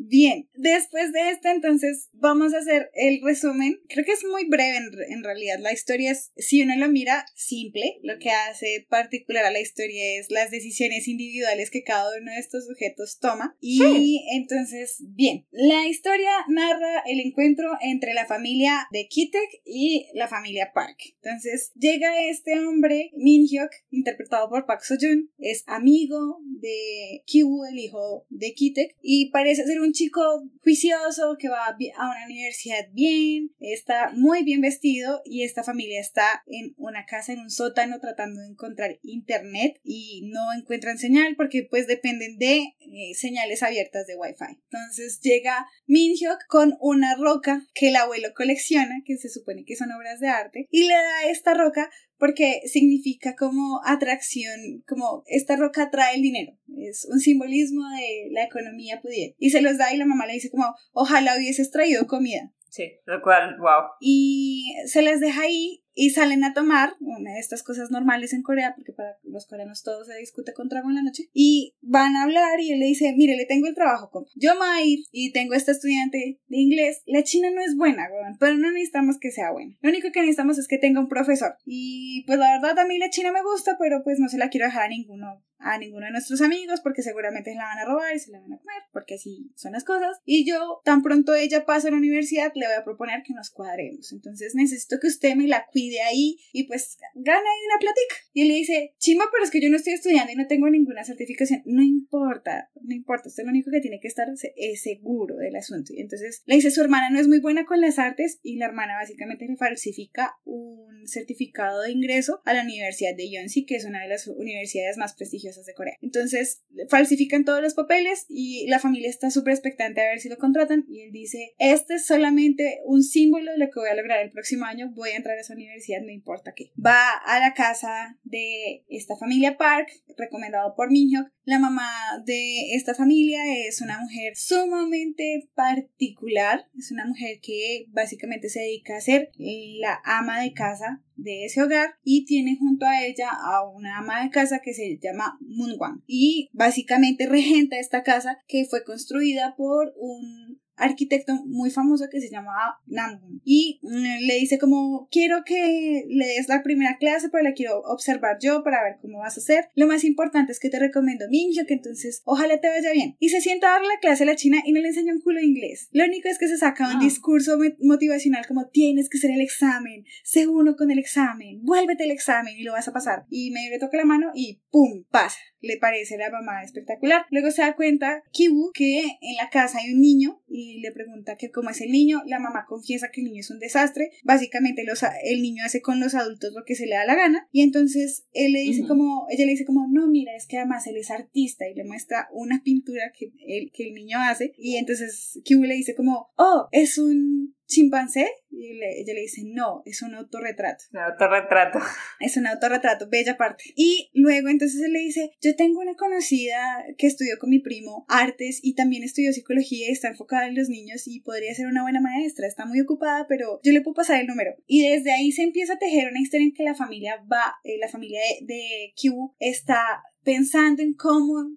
Bien, 0.09 0.47
después 0.55 1.11
de 1.11 1.31
esto 1.31 1.49
entonces 1.49 2.09
vamos 2.13 2.53
a 2.53 2.59
hacer 2.59 2.89
el 2.93 3.21
resumen. 3.21 3.81
Creo 3.89 4.05
que 4.05 4.13
es 4.13 4.23
muy 4.23 4.47
breve 4.47 4.77
en, 5.09 5.23
realidad. 5.23 5.59
La 5.59 5.73
historia 5.73 6.11
es, 6.11 6.31
si 6.37 6.61
uno 6.61 6.77
lo 6.77 6.87
mira, 6.87 7.25
simple. 7.35 7.99
Lo 8.03 8.17
que 8.17 8.29
hace 8.29 8.85
particular 8.89 9.43
a 9.43 9.51
la 9.51 9.59
historia 9.59 10.17
es 10.17 10.31
las 10.31 10.49
decisiones 10.49 11.09
individuales 11.09 11.69
que 11.69 11.83
cada 11.83 12.17
uno 12.17 12.31
de 12.31 12.39
estos 12.39 12.65
sujetos 12.67 13.19
toma. 13.19 13.57
Y 13.59 14.25
entonces, 14.33 14.97
bien, 14.99 15.45
la 15.51 15.87
historia 15.87 16.31
narra 16.47 17.03
el 17.05 17.19
encuentro 17.19 17.69
entre 17.81 18.13
la 18.13 18.25
familia 18.25 18.87
de 18.91 19.07
Kitek 19.07 19.61
y 19.65 20.07
la 20.13 20.29
familia 20.29 20.71
Park. 20.73 21.15
Entonces 21.21 21.73
llega 21.75 22.25
este 22.29 22.57
hombre, 22.59 23.11
Min 23.17 23.45
Hyuk, 23.45 23.71
interpretado 23.91 24.49
por 24.49 24.65
Park 24.65 24.83
Seo-joon, 24.83 25.31
es 25.37 25.63
amigo 25.67 26.39
de 26.59 27.23
Kyu, 27.25 27.65
el 27.65 27.77
hijo 27.77 28.25
de 28.29 28.53
Kitek, 28.53 28.95
y 29.01 29.31
parece 29.31 29.65
ser 29.65 29.81
un 29.81 29.93
chico 29.97 30.21
juicioso 30.63 31.35
que 31.39 31.49
va 31.49 31.65
a 31.65 31.75
una 31.75 32.25
universidad 32.25 32.87
bien, 32.91 33.51
está 33.59 34.11
muy 34.13 34.43
bien 34.43 34.61
vestido 34.61 35.21
y 35.25 35.43
esta 35.43 35.63
familia 35.63 35.99
está 35.99 36.43
en 36.45 36.75
una 36.77 37.05
casa, 37.05 37.33
en 37.33 37.39
un 37.39 37.49
sótano 37.49 37.99
tratando 37.99 38.41
de 38.41 38.47
encontrar 38.47 38.99
internet 39.01 39.79
y 39.83 40.29
no 40.31 40.53
encuentran 40.57 40.99
señal 40.99 41.35
porque 41.35 41.67
pues 41.69 41.87
dependen 41.87 42.37
de 42.37 42.57
eh, 42.57 43.13
señales 43.15 43.63
abiertas 43.63 44.05
de 44.05 44.15
wifi. 44.15 44.59
Entonces 44.71 45.19
llega 45.21 45.67
Minhyuk 45.87 46.45
con 46.47 46.77
una 46.79 47.15
roca 47.15 47.67
que 47.73 47.89
el 47.89 47.95
abuelo 47.95 48.29
colecciona, 48.35 49.01
que 49.03 49.17
se 49.17 49.29
supone 49.29 49.65
que 49.65 49.75
son 49.75 49.91
obras 49.91 50.19
de 50.19 50.27
arte, 50.27 50.67
y 50.69 50.83
le 50.83 50.93
da 50.93 51.29
esta 51.29 51.53
roca 51.53 51.89
porque 52.17 52.61
significa 52.65 53.35
como 53.35 53.81
atracción, 53.85 54.83
como 54.87 55.23
esta 55.27 55.55
roca 55.55 55.83
atrae 55.83 56.15
el 56.15 56.21
dinero, 56.21 56.53
es 56.77 57.07
un 57.11 57.19
simbolismo 57.19 57.81
de 57.89 58.29
la 58.31 58.43
economía 58.43 59.01
pudiente. 59.01 59.35
Y 59.39 59.49
se 59.51 59.61
los 59.61 59.77
da 59.77 59.93
y 59.93 59.97
la 59.97 60.05
mamá 60.05 60.25
le 60.25 60.33
dice 60.33 60.49
como, 60.49 60.73
ojalá 60.93 61.35
hubieses 61.37 61.71
traído 61.71 62.07
comida. 62.07 62.51
Sí, 62.69 62.91
lo 63.05 63.21
cual, 63.21 63.57
wow. 63.59 63.91
Y 63.99 64.75
se 64.85 65.01
les 65.01 65.19
deja 65.19 65.41
ahí 65.41 65.83
y 65.97 66.11
salen 66.11 66.43
a 66.43 66.53
tomar, 66.53 66.93
una 66.99 67.33
de 67.33 67.39
estas 67.39 67.63
cosas 67.63 67.89
normales 67.89 68.31
en 68.31 68.43
Corea, 68.43 68.73
porque 68.75 68.93
para 68.93 69.17
los 69.23 69.47
coreanos 69.47 69.81
todo 69.81 70.05
se 70.05 70.15
discute 70.17 70.53
con 70.53 70.69
trago 70.69 70.89
en 70.89 70.95
la 70.95 71.01
noche, 71.01 71.23
y 71.33 71.75
van 71.81 72.15
a 72.15 72.23
hablar 72.23 72.59
y 72.59 72.71
él 72.71 72.79
le 72.79 72.85
dice, 72.85 73.13
mire, 73.17 73.35
le 73.35 73.45
tengo 73.45 73.67
el 73.67 73.73
trabajo, 73.73 74.11
compa. 74.11 74.29
Yo 74.35 74.53
me 74.53 74.59
voy 74.59 74.67
a 74.69 74.85
ir 74.85 74.99
y 75.11 75.31
tengo 75.31 75.55
esta 75.55 75.71
estudiante 75.71 76.39
de 76.47 76.57
inglés. 76.57 77.01
La 77.07 77.23
china 77.23 77.49
no 77.53 77.61
es 77.61 77.75
buena, 77.75 78.07
pero 78.39 78.55
no 78.57 78.71
necesitamos 78.71 79.17
que 79.19 79.31
sea 79.31 79.51
buena. 79.51 79.75
Lo 79.81 79.89
único 79.89 80.11
que 80.11 80.19
necesitamos 80.19 80.59
es 80.59 80.67
que 80.67 80.77
tenga 80.77 80.99
un 80.99 81.09
profesor. 81.09 81.55
Y 81.65 82.23
pues 82.27 82.37
la 82.37 82.59
verdad 82.59 82.77
a 82.77 82.85
mí 82.85 82.99
la 82.99 83.09
china 83.09 83.31
me 83.31 83.41
gusta, 83.41 83.75
pero 83.79 84.03
pues 84.03 84.19
no 84.19 84.29
se 84.29 84.37
la 84.37 84.49
quiero 84.49 84.67
dejar 84.67 84.83
a 84.83 84.89
ninguno 84.89 85.43
a 85.59 85.77
ninguno 85.77 86.05
de 86.05 86.11
nuestros 86.11 86.41
amigos 86.41 86.81
porque 86.81 87.01
seguramente 87.01 87.51
se 87.51 87.57
la 87.57 87.65
van 87.65 87.79
a 87.79 87.85
robar 87.85 88.15
y 88.15 88.19
se 88.19 88.31
la 88.31 88.39
van 88.39 88.53
a 88.53 88.57
comer 88.57 88.83
porque 88.91 89.15
así 89.15 89.51
son 89.55 89.73
las 89.73 89.83
cosas. 89.83 90.17
Y 90.25 90.47
yo 90.47 90.81
tan 90.83 91.01
pronto 91.01 91.35
ella 91.35 91.65
pasa 91.65 91.87
a 91.87 91.91
la 91.91 91.97
universidad 91.97 92.51
le 92.55 92.67
voy 92.67 92.75
a 92.75 92.83
proponer 92.83 93.23
que 93.23 93.33
nos 93.33 93.49
cuadremos. 93.49 94.11
Entonces 94.11 94.55
necesito 94.55 94.99
que 94.99 95.07
usted 95.07 95.35
me 95.35 95.47
la 95.47 95.65
cuide 95.71 96.01
ahí 96.01 96.37
y 96.51 96.65
pues 96.65 96.97
gana 97.15 97.39
ahí 97.39 97.65
una 97.67 97.79
plática 97.79 98.15
y 98.33 98.41
él 98.43 98.47
le 98.49 98.53
dice 98.55 98.93
chima 98.99 99.25
pero 99.31 99.43
es 99.43 99.51
que 99.51 99.61
yo 99.61 99.69
no 99.69 99.77
estoy 99.77 99.93
estudiando 99.93 100.31
y 100.31 100.35
no 100.35 100.47
tengo 100.47 100.69
ninguna 100.69 101.03
certificación 101.03 101.61
no 101.65 101.81
importa 101.81 102.69
no 102.81 102.93
importa 102.95 103.29
usted 103.29 103.43
lo 103.43 103.49
único 103.49 103.71
que 103.71 103.81
tiene 103.81 103.99
que 103.99 104.07
estar 104.07 104.27
es 104.55 104.81
seguro 104.81 105.37
del 105.37 105.55
asunto. 105.55 105.93
Y 105.93 106.01
entonces 106.01 106.43
le 106.45 106.55
dice 106.55 106.71
su 106.71 106.81
hermana 106.81 107.09
no 107.09 107.19
es 107.19 107.27
muy 107.27 107.39
buena 107.39 107.65
con 107.65 107.81
las 107.81 107.99
artes 107.99 108.39
y 108.43 108.57
la 108.57 108.65
hermana 108.65 108.95
básicamente 108.95 109.47
le 109.47 109.57
falsifica 109.57 110.35
un 110.45 111.07
certificado 111.07 111.81
de 111.81 111.91
ingreso 111.91 112.41
a 112.45 112.53
la 112.53 112.63
universidad 112.63 113.15
de 113.15 113.31
Yonsei 113.31 113.65
que 113.65 113.75
es 113.75 113.85
una 113.85 114.01
de 114.01 114.09
las 114.09 114.27
universidades 114.27 114.97
más 114.97 115.13
prestigiosas 115.15 115.46
Corea. 115.75 115.97
Entonces 116.01 116.63
falsifican 116.89 117.45
todos 117.45 117.61
los 117.61 117.73
papeles 117.73 118.25
y 118.29 118.67
la 118.67 118.79
familia 118.79 119.09
está 119.09 119.29
súper 119.29 119.53
expectante 119.53 120.01
a 120.01 120.09
ver 120.09 120.19
si 120.19 120.29
lo 120.29 120.37
contratan 120.37 120.85
y 120.87 121.01
él 121.01 121.11
dice, 121.11 121.53
este 121.57 121.95
es 121.95 122.05
solamente 122.05 122.79
un 122.85 123.03
símbolo 123.03 123.51
de 123.51 123.57
lo 123.57 123.65
que 123.65 123.79
voy 123.79 123.89
a 123.89 123.95
lograr 123.95 124.23
el 124.23 124.31
próximo 124.31 124.65
año, 124.65 124.91
voy 124.93 125.09
a 125.09 125.15
entrar 125.17 125.37
a 125.37 125.41
esa 125.41 125.53
universidad, 125.53 126.01
no 126.01 126.11
importa 126.11 126.53
qué. 126.55 126.71
Va 126.83 127.11
a 127.25 127.39
la 127.39 127.53
casa 127.53 128.17
de 128.23 128.85
esta 128.89 129.15
familia 129.15 129.57
Park, 129.57 129.89
recomendado 130.17 130.73
por 130.75 130.91
Minhyuk. 130.91 131.27
La 131.43 131.59
mamá 131.59 131.89
de 132.25 132.75
esta 132.75 132.93
familia 132.93 133.39
es 133.67 133.81
una 133.81 133.99
mujer 133.99 134.33
sumamente 134.35 135.49
particular, 135.55 136.65
es 136.77 136.91
una 136.91 137.05
mujer 137.05 137.39
que 137.41 137.85
básicamente 137.89 138.49
se 138.49 138.59
dedica 138.59 138.97
a 138.97 139.01
ser 139.01 139.29
la 139.37 140.01
ama 140.03 140.41
de 140.41 140.53
casa 140.53 141.03
de 141.17 141.45
ese 141.45 141.61
hogar 141.61 141.95
y 142.03 142.25
tiene 142.25 142.57
junto 142.57 142.85
a 142.85 143.03
ella 143.03 143.29
a 143.29 143.67
una 143.67 143.97
ama 143.97 144.23
de 144.23 144.29
casa 144.29 144.61
que 144.63 144.73
se 144.73 144.97
llama 145.01 145.37
Moonwang. 145.41 146.03
Y 146.07 146.49
básicamente 146.53 147.27
regenta 147.27 147.79
esta 147.79 148.03
casa 148.03 148.39
que 148.47 148.65
fue 148.65 148.83
construida 148.83 149.55
por 149.57 149.93
un 149.97 150.61
arquitecto 150.77 151.33
muy 151.45 151.69
famoso 151.71 152.05
que 152.11 152.21
se 152.21 152.29
llamaba 152.29 152.79
Namgun. 152.85 153.41
Y 153.43 153.79
mm, 153.83 154.25
le 154.27 154.35
dice 154.35 154.57
como 154.59 155.07
quiero 155.11 155.43
que 155.45 156.05
le 156.07 156.25
des 156.27 156.47
la 156.47 156.63
primera 156.63 156.97
clase 156.97 157.29
pero 157.29 157.43
la 157.43 157.53
quiero 157.53 157.81
observar 157.81 158.37
yo 158.41 158.63
para 158.63 158.83
ver 158.83 158.97
cómo 159.01 159.19
vas 159.19 159.37
a 159.37 159.41
hacer. 159.41 159.69
Lo 159.75 159.87
más 159.87 160.03
importante 160.03 160.51
es 160.51 160.59
que 160.59 160.69
te 160.69 160.79
recomiendo 160.79 161.25
Mingyo 161.29 161.65
que 161.67 161.73
entonces 161.73 162.21
ojalá 162.25 162.59
te 162.61 162.69
vaya 162.69 162.91
bien 162.93 163.15
y 163.19 163.29
se 163.29 163.41
sienta 163.41 163.67
a 163.67 163.71
dar 163.73 163.81
la 163.81 163.99
clase 164.01 164.23
a 164.23 164.27
la 164.27 164.35
china 164.35 164.59
y 164.65 164.71
no 164.71 164.81
le 164.81 164.87
enseña 164.89 165.13
un 165.13 165.21
culo 165.21 165.39
de 165.39 165.45
inglés. 165.47 165.89
Lo 165.91 166.05
único 166.05 166.27
es 166.29 166.37
que 166.39 166.47
se 166.47 166.57
saca 166.57 166.87
un 166.89 166.97
Ah. 166.97 166.99
discurso 167.01 167.57
mo- 167.57 167.63
motivacional 167.81 168.45
como 168.47 168.67
tienes 168.69 169.09
que 169.09 169.17
hacer 169.17 169.31
el 169.31 169.41
examen 169.41 170.05
sé 170.23 170.47
uno 170.47 170.75
con 170.75 170.91
el 170.91 170.99
examen 170.99 171.59
vuélvete 171.63 172.03
el 172.03 172.11
examen 172.11 172.55
y 172.57 172.63
lo 172.63 172.73
vas 172.73 172.87
a 172.87 172.93
pasar 172.93 173.25
y 173.29 173.51
medio 173.51 173.71
le 173.71 173.79
toca 173.79 173.97
la 173.97 174.05
mano 174.05 174.31
y 174.35 174.61
pum 174.71 175.03
pasa 175.09 175.37
le 175.61 175.77
parece 175.77 176.15
a 176.15 176.19
la 176.19 176.31
mamá 176.31 176.63
espectacular. 176.63 177.25
Luego 177.29 177.51
se 177.51 177.61
da 177.61 177.75
cuenta 177.75 178.23
Kibu 178.31 178.71
que 178.73 178.99
en 178.99 179.35
la 179.41 179.49
casa 179.49 179.79
hay 179.79 179.93
un 179.93 180.01
niño 180.01 180.41
y 180.47 180.79
le 180.79 180.91
pregunta 180.91 181.35
que 181.35 181.51
cómo 181.51 181.69
es 181.69 181.81
el 181.81 181.91
niño. 181.91 182.21
La 182.25 182.39
mamá 182.39 182.65
confiesa 182.67 183.09
que 183.11 183.21
el 183.21 183.27
niño 183.27 183.41
es 183.41 183.49
un 183.49 183.59
desastre. 183.59 184.11
Básicamente 184.23 184.83
los, 184.83 185.03
el 185.23 185.41
niño 185.41 185.63
hace 185.65 185.81
con 185.81 185.99
los 185.99 186.15
adultos 186.15 186.53
lo 186.53 186.63
que 186.65 186.75
se 186.75 186.85
le 186.85 186.95
da 186.95 187.05
la 187.05 187.15
gana 187.15 187.47
y 187.51 187.61
entonces 187.61 188.27
él 188.33 188.53
le 188.53 188.61
dice 188.61 188.83
como, 188.87 189.27
ella 189.29 189.45
le 189.45 189.51
dice 189.51 189.65
como, 189.65 189.87
no, 189.87 190.07
mira, 190.07 190.35
es 190.35 190.47
que 190.47 190.57
además 190.57 190.87
él 190.87 190.97
es 190.97 191.11
artista 191.11 191.67
y 191.67 191.75
le 191.75 191.83
muestra 191.83 192.27
una 192.31 192.61
pintura 192.63 193.11
que 193.17 193.31
el, 193.47 193.71
que 193.71 193.87
el 193.87 193.93
niño 193.93 194.19
hace 194.19 194.53
y 194.57 194.75
entonces 194.75 195.39
Kibu 195.43 195.63
le 195.63 195.75
dice 195.75 195.95
como, 195.95 196.29
oh, 196.37 196.67
es 196.71 196.97
un 196.97 197.56
chimpancé 197.67 198.27
y 198.49 198.73
le- 198.75 199.01
ella 199.01 199.13
le 199.13 199.21
dice, 199.21 199.41
no, 199.45 199.83
es 199.85 200.01
un 200.01 200.15
autorretrato. 200.15 200.85
Un 200.93 200.99
autorretrato. 200.99 201.79
Es 202.19 202.37
un 202.37 202.47
autorretrato, 202.47 203.07
bella 203.09 203.37
parte. 203.37 203.63
Y 203.75 204.09
luego 204.13 204.49
entonces 204.49 204.81
él 204.81 204.93
le 204.93 204.99
dice, 204.99 205.31
yo 205.41 205.55
tengo 205.55 205.81
una 205.81 205.95
conocida 205.95 206.83
que 206.97 207.07
estudió 207.07 207.37
con 207.39 207.49
mi 207.49 207.59
primo 207.59 208.05
artes 208.07 208.59
y 208.63 208.73
también 208.73 209.03
estudió 209.03 209.31
psicología 209.33 209.87
y 209.87 209.91
está 209.91 210.07
enfocada 210.07 210.47
en 210.47 210.55
los 210.55 210.69
niños 210.69 211.07
y 211.07 211.19
podría 211.21 211.53
ser 211.53 211.67
una 211.67 211.83
buena 211.83 212.01
maestra, 212.01 212.47
está 212.47 212.65
muy 212.65 212.79
ocupada, 212.81 213.25
pero 213.27 213.59
yo 213.63 213.71
le 213.73 213.81
puedo 213.81 213.95
pasar 213.95 214.19
el 214.21 214.27
número. 214.27 214.55
Y 214.65 214.87
desde 214.89 215.11
ahí 215.13 215.31
se 215.31 215.43
empieza 215.43 215.73
a 215.73 215.79
tejer 215.79 216.07
una 216.09 216.21
historia 216.21 216.45
en 216.45 216.53
que 216.53 216.63
la 216.63 216.73
familia 216.75 217.17
va, 217.31 217.55
eh, 217.63 217.77
la 217.79 217.89
familia 217.89 218.19
de, 218.41 218.45
de 218.53 218.93
Q 218.99 219.35
está 219.39 220.01
pensando 220.27 220.83
en 220.83 220.93
cómo 220.93 221.55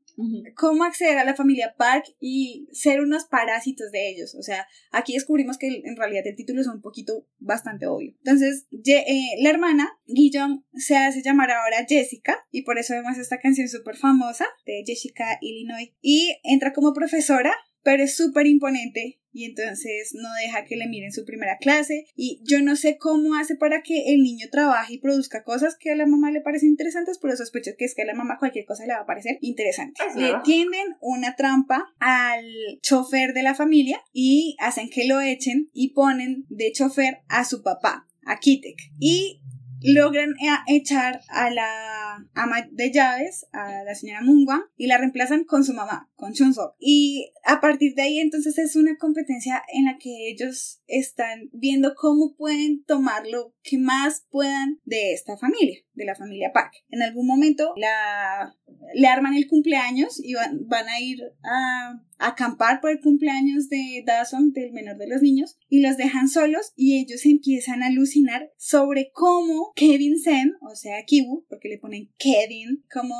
cómo 0.54 0.84
acceder 0.84 1.16
a 1.16 1.24
la 1.24 1.34
familia 1.34 1.74
Park 1.78 2.04
y 2.20 2.68
ser 2.72 3.00
unos 3.00 3.24
parásitos 3.24 3.90
de 3.90 4.10
ellos. 4.10 4.34
O 4.34 4.42
sea, 4.42 4.66
aquí 4.92 5.14
descubrimos 5.14 5.56
que 5.56 5.68
en 5.82 5.96
realidad 5.96 6.26
el 6.26 6.36
título 6.36 6.60
es 6.60 6.66
un 6.66 6.82
poquito 6.82 7.26
bastante 7.38 7.86
obvio. 7.86 8.12
Entonces, 8.18 8.66
Ye- 8.70 9.04
eh, 9.08 9.42
la 9.42 9.48
hermana, 9.50 9.88
Guillon, 10.06 10.64
se 10.74 10.94
hace 10.96 11.22
llamar 11.22 11.50
ahora 11.50 11.86
Jessica 11.88 12.36
y 12.50 12.62
por 12.62 12.78
eso 12.78 12.92
vemos 12.94 13.16
esta 13.18 13.38
canción 13.40 13.68
súper 13.68 13.96
famosa 13.96 14.44
de 14.66 14.82
Jessica 14.86 15.38
Illinois 15.40 15.90
y 16.02 16.36
entra 16.44 16.72
como 16.72 16.92
profesora. 16.92 17.52
Pero 17.82 18.02
es 18.02 18.14
súper 18.14 18.46
imponente 18.46 19.19
y 19.32 19.44
entonces 19.44 20.10
no 20.14 20.28
deja 20.42 20.64
que 20.64 20.76
le 20.76 20.88
miren 20.88 21.12
su 21.12 21.24
primera 21.24 21.56
clase 21.58 22.06
y 22.16 22.40
yo 22.44 22.60
no 22.62 22.76
sé 22.76 22.98
cómo 22.98 23.34
hace 23.34 23.56
para 23.56 23.82
que 23.82 24.12
el 24.12 24.22
niño 24.22 24.46
trabaje 24.50 24.94
y 24.94 24.98
produzca 24.98 25.44
cosas 25.44 25.76
que 25.78 25.90
a 25.90 25.96
la 25.96 26.06
mamá 26.06 26.30
le 26.30 26.40
parecen 26.40 26.70
interesantes, 26.70 27.18
pero 27.20 27.36
sospecho 27.36 27.72
que 27.78 27.84
es 27.84 27.94
que 27.94 28.02
a 28.02 28.06
la 28.06 28.14
mamá 28.14 28.38
cualquier 28.38 28.64
cosa 28.64 28.86
le 28.86 28.94
va 28.94 29.00
a 29.00 29.06
parecer 29.06 29.38
interesante. 29.40 30.00
Es 30.08 30.16
Le 30.16 30.34
tienden 30.44 30.96
una 31.00 31.36
trampa 31.36 31.94
al 31.98 32.44
chofer 32.82 33.32
de 33.32 33.42
la 33.42 33.54
familia 33.54 34.02
y 34.12 34.56
hacen 34.58 34.88
que 34.90 35.06
lo 35.06 35.20
echen 35.20 35.70
y 35.72 35.92
ponen 35.94 36.46
de 36.48 36.72
chofer 36.72 37.18
a 37.28 37.44
su 37.44 37.62
papá, 37.62 38.08
a 38.24 38.38
Kitek. 38.38 38.76
Y 38.98 39.40
logran 39.82 40.30
e- 40.40 40.76
echar 40.76 41.20
a 41.28 41.50
la 41.50 42.28
ama 42.34 42.68
de 42.70 42.92
llaves, 42.92 43.46
a 43.52 43.84
la 43.84 43.94
señora 43.94 44.22
Mungwan, 44.22 44.62
y 44.76 44.86
la 44.86 44.98
reemplazan 44.98 45.44
con 45.44 45.64
su 45.64 45.72
mamá, 45.72 46.10
con 46.14 46.32
Chunsook. 46.32 46.74
Y 46.78 47.32
a 47.44 47.60
partir 47.60 47.94
de 47.94 48.02
ahí 48.02 48.18
entonces 48.18 48.58
es 48.58 48.76
una 48.76 48.96
competencia 48.98 49.62
en 49.72 49.86
la 49.86 49.98
que 49.98 50.30
ellos 50.30 50.82
están 50.86 51.48
viendo 51.52 51.94
cómo 51.94 52.34
pueden 52.36 52.84
tomar 52.84 53.26
lo 53.26 53.54
que 53.62 53.78
más 53.78 54.26
puedan 54.30 54.80
de 54.84 55.12
esta 55.12 55.36
familia, 55.36 55.78
de 55.94 56.04
la 56.04 56.14
familia 56.14 56.52
Park. 56.52 56.72
En 56.88 57.02
algún 57.02 57.26
momento 57.26 57.72
la, 57.76 58.54
le 58.94 59.06
arman 59.06 59.34
el 59.34 59.48
cumpleaños 59.48 60.20
y 60.22 60.34
van, 60.34 60.66
van 60.66 60.88
a 60.88 61.00
ir 61.00 61.20
a 61.42 62.00
acampar 62.20 62.80
por 62.80 62.90
el 62.90 63.00
cumpleaños 63.00 63.68
de 63.68 64.02
Dawson, 64.06 64.52
del 64.52 64.72
menor 64.72 64.96
de 64.96 65.08
los 65.08 65.22
niños, 65.22 65.56
y 65.68 65.80
los 65.80 65.96
dejan 65.96 66.28
solos 66.28 66.72
y 66.76 67.00
ellos 67.00 67.24
empiezan 67.26 67.82
a 67.82 67.86
alucinar 67.86 68.50
sobre 68.56 69.10
cómo 69.12 69.72
Kevin 69.74 70.18
Sen, 70.18 70.54
o 70.60 70.74
sea, 70.74 71.02
Kibu, 71.04 71.46
porque 71.48 71.68
le 71.68 71.78
ponen 71.78 72.10
Kevin, 72.18 72.84
como 72.92 73.14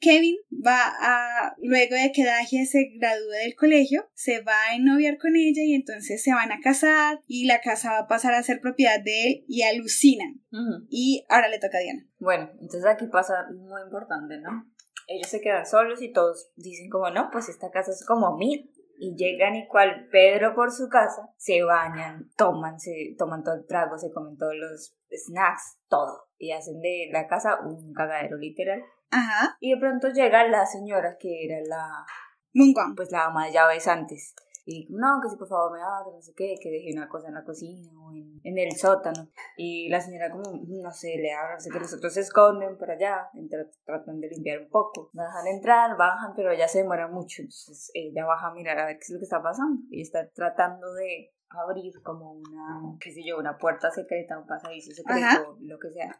Kevin 0.00 0.36
va 0.50 0.80
a, 1.00 1.54
luego 1.62 1.94
de 1.94 2.12
que 2.12 2.24
Dagia 2.24 2.64
se 2.66 2.92
gradúe 2.98 3.30
del 3.44 3.54
colegio, 3.54 4.08
se 4.14 4.40
va 4.40 4.54
a 4.70 4.76
ennoviar 4.76 5.18
con 5.18 5.36
ella 5.36 5.62
y 5.62 5.74
entonces 5.74 6.22
se 6.22 6.32
van 6.32 6.52
a 6.52 6.60
casar 6.60 7.20
y 7.26 7.46
la 7.46 7.60
casa 7.60 7.92
va 7.92 7.98
a 8.00 8.08
pasar 8.08 8.34
a 8.34 8.42
ser 8.42 8.60
propiedad 8.60 9.02
de 9.02 9.26
él 9.26 9.44
y 9.48 9.62
alucinan. 9.62 10.42
Ujú. 10.52 10.86
Y 10.90 11.24
ahora 11.28 11.48
le 11.48 11.58
toca 11.58 11.78
a 11.78 11.80
Diana. 11.80 12.06
Bueno, 12.18 12.50
entonces 12.60 12.86
aquí 12.86 13.06
pasa 13.06 13.34
muy 13.52 13.82
importante, 13.82 14.38
¿no? 14.38 14.71
Ellos 15.06 15.28
se 15.28 15.40
quedan 15.40 15.66
solos 15.66 16.00
y 16.02 16.12
todos 16.12 16.50
dicen 16.56 16.88
como, 16.90 17.10
no, 17.10 17.28
pues 17.30 17.48
esta 17.48 17.70
casa 17.70 17.90
es 17.90 18.04
como 18.06 18.36
mía. 18.36 18.62
Y 18.98 19.16
llegan 19.16 19.56
y 19.56 19.66
cual 19.66 20.08
Pedro 20.12 20.54
por 20.54 20.70
su 20.70 20.88
casa, 20.88 21.28
se 21.36 21.62
bañan, 21.64 22.30
toman, 22.36 22.78
se 22.78 23.16
toman 23.18 23.42
todo 23.42 23.56
el 23.56 23.66
trago, 23.66 23.98
se 23.98 24.12
comen 24.12 24.36
todos 24.36 24.54
los 24.54 24.96
snacks, 25.10 25.78
todo. 25.88 26.28
Y 26.38 26.52
hacen 26.52 26.80
de 26.80 27.08
la 27.10 27.26
casa 27.26 27.58
un 27.64 27.92
cagadero 27.94 28.36
literal. 28.36 28.80
Ajá, 29.10 29.56
Y 29.60 29.74
de 29.74 29.80
pronto 29.80 30.08
llega 30.08 30.46
la 30.46 30.66
señora 30.66 31.16
que 31.18 31.46
era 31.46 31.58
la, 31.66 32.06
Mungwan. 32.54 32.94
pues 32.94 33.10
la 33.10 33.24
ama 33.26 33.46
de 33.46 33.52
llaves 33.52 33.88
antes. 33.88 34.34
Y 34.64 34.86
no, 34.90 35.20
que 35.22 35.28
si 35.28 35.36
por 35.36 35.48
favor 35.48 35.72
me 35.72 35.82
abre, 35.82 36.12
no 36.14 36.22
sé 36.22 36.32
qué, 36.36 36.54
que 36.60 36.70
deje 36.70 36.92
una 36.92 37.08
cosa 37.08 37.28
en 37.28 37.34
la 37.34 37.42
cocina 37.44 37.90
o 38.00 38.12
en, 38.12 38.40
en 38.44 38.58
el 38.58 38.72
sótano. 38.76 39.28
Y 39.56 39.88
la 39.88 40.00
señora 40.00 40.30
como, 40.30 40.44
no 40.68 40.90
sé, 40.92 41.16
le 41.16 41.32
abre, 41.32 41.54
no 41.54 41.60
sé 41.60 41.70
qué, 41.70 41.80
los 41.80 41.92
otros 41.94 42.14
se 42.14 42.20
esconden 42.20 42.78
por 42.78 42.90
allá, 42.90 43.28
entra- 43.34 43.68
tratan 43.84 44.20
de 44.20 44.28
limpiar 44.28 44.60
un 44.60 44.68
poco. 44.68 45.10
La 45.14 45.24
dejan 45.24 45.46
entrar, 45.48 45.96
bajan, 45.96 46.32
pero 46.36 46.52
ella 46.52 46.68
se 46.68 46.78
demora 46.78 47.08
mucho. 47.08 47.42
Entonces 47.42 47.90
ella 47.94 48.24
baja 48.24 48.48
a 48.48 48.54
mirar 48.54 48.78
a 48.78 48.86
ver 48.86 48.96
qué 48.96 49.02
es 49.04 49.10
lo 49.10 49.18
que 49.18 49.24
está 49.24 49.42
pasando. 49.42 49.82
Y 49.90 50.00
está 50.02 50.30
tratando 50.30 50.92
de 50.94 51.32
abrir 51.50 51.92
como 52.02 52.32
una, 52.32 52.96
qué 53.00 53.10
sé 53.12 53.22
yo, 53.26 53.38
una 53.38 53.58
puerta 53.58 53.90
secreta, 53.90 54.38
un 54.38 54.46
pasadizo 54.46 54.92
secreto, 54.92 55.26
Ajá. 55.26 55.44
lo 55.60 55.78
que 55.78 55.90
sea 55.90 56.18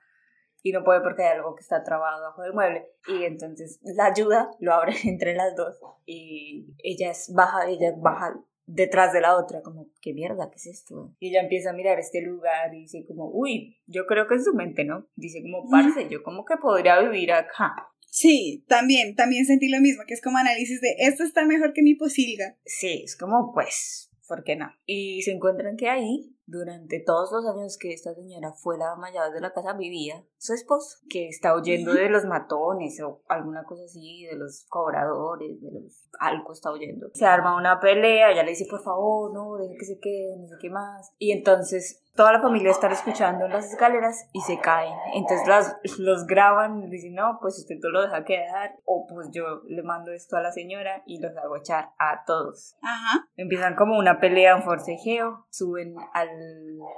y 0.62 0.72
no 0.72 0.84
puede 0.84 1.00
porque 1.00 1.22
hay 1.24 1.36
algo 1.36 1.54
que 1.54 1.62
está 1.62 1.82
trabado 1.82 2.22
bajo 2.22 2.42
del 2.42 2.54
mueble. 2.54 2.86
Y 3.08 3.24
entonces 3.24 3.80
la 3.82 4.06
ayuda 4.06 4.50
lo 4.60 4.72
abre 4.72 4.94
entre 5.04 5.34
las 5.34 5.54
dos 5.56 5.78
y 6.06 6.66
ella 6.82 7.10
es 7.10 7.32
baja 7.32 7.68
ella 7.68 7.94
baja 7.96 8.34
detrás 8.66 9.12
de 9.12 9.20
la 9.20 9.36
otra 9.36 9.60
como 9.62 9.88
qué 10.00 10.12
mierda 10.14 10.48
qué 10.50 10.56
es 10.56 10.66
esto 10.66 11.12
y 11.18 11.30
ella 11.30 11.42
empieza 11.42 11.70
a 11.70 11.72
mirar 11.72 11.98
este 11.98 12.22
lugar 12.22 12.72
y 12.74 12.82
dice 12.82 13.04
como 13.06 13.28
uy 13.28 13.80
yo 13.86 14.06
creo 14.06 14.26
que 14.28 14.36
es 14.36 14.44
su 14.44 14.54
mente 14.54 14.84
no 14.84 15.06
dice 15.16 15.42
como 15.42 15.68
parce 15.70 16.08
yo 16.08 16.22
como 16.22 16.44
que 16.44 16.56
podría 16.56 17.00
vivir 17.00 17.32
acá 17.32 17.88
Sí, 18.14 18.62
también, 18.68 19.16
también 19.16 19.46
sentí 19.46 19.70
lo 19.70 19.80
mismo, 19.80 20.02
que 20.06 20.12
es 20.12 20.20
como 20.20 20.36
análisis 20.36 20.82
de 20.82 20.94
esto 20.98 21.24
está 21.24 21.46
mejor 21.46 21.72
que 21.72 21.80
mi 21.82 21.94
posilga. 21.94 22.58
sí 22.66 23.04
es 23.04 23.16
como 23.16 23.54
pues 23.54 24.10
¿por 24.28 24.44
qué 24.44 24.54
no? 24.54 24.70
y 24.84 25.22
se 25.22 25.32
encuentran 25.32 25.78
que 25.78 25.88
ahí 25.88 26.30
durante 26.46 27.00
todos 27.00 27.30
los 27.32 27.46
años 27.46 27.78
que 27.78 27.92
esta 27.92 28.14
señora 28.14 28.52
fue 28.52 28.78
la 28.78 28.92
ama 28.92 29.10
de 29.10 29.40
la 29.40 29.52
casa 29.52 29.74
vivía 29.74 30.24
su 30.38 30.54
esposo, 30.54 30.98
que 31.08 31.28
está 31.28 31.54
huyendo 31.56 31.94
de 31.94 32.08
los 32.08 32.24
matones 32.24 33.00
o 33.00 33.22
alguna 33.28 33.64
cosa 33.64 33.84
así, 33.84 34.26
de 34.26 34.36
los 34.36 34.66
cobradores, 34.68 35.60
de 35.60 35.70
los... 35.70 36.08
algo 36.18 36.52
está 36.52 36.72
huyendo. 36.72 37.10
Se 37.14 37.24
arma 37.24 37.56
una 37.56 37.78
pelea, 37.78 38.32
ella 38.32 38.42
le 38.42 38.50
dice, 38.50 38.66
por 38.68 38.82
favor, 38.82 39.32
no, 39.32 39.56
deje 39.56 39.76
que 39.78 39.84
se 39.84 39.98
quede, 40.00 40.36
no 40.36 40.48
sé 40.48 40.54
qué 40.60 40.70
más. 40.70 41.12
Y 41.18 41.32
entonces 41.32 42.02
toda 42.14 42.32
la 42.32 42.42
familia 42.42 42.70
está 42.70 42.88
escuchando 42.88 43.46
en 43.46 43.52
las 43.52 43.70
escaleras 43.70 44.28
y 44.32 44.40
se 44.40 44.58
caen. 44.58 44.94
Entonces 45.14 45.46
las, 45.46 45.76
los 45.98 46.26
graban 46.26 46.82
y 46.82 46.90
dicen, 46.90 47.14
no, 47.14 47.38
pues 47.40 47.58
usted 47.58 47.76
todo 47.80 47.92
lo 47.92 48.02
deja 48.02 48.24
quedar, 48.24 48.76
o 48.84 49.06
pues 49.06 49.30
yo 49.32 49.62
le 49.68 49.82
mando 49.82 50.12
esto 50.12 50.36
a 50.36 50.42
la 50.42 50.52
señora 50.52 51.02
y 51.06 51.20
los 51.20 51.36
hago 51.36 51.56
echar 51.56 51.90
a 51.98 52.24
todos. 52.26 52.76
Ajá. 52.82 53.26
Empiezan 53.36 53.74
como 53.74 53.98
una 53.98 54.20
pelea, 54.20 54.56
un 54.56 54.62
forcejeo, 54.62 55.46
suben 55.50 55.94
al 56.12 56.28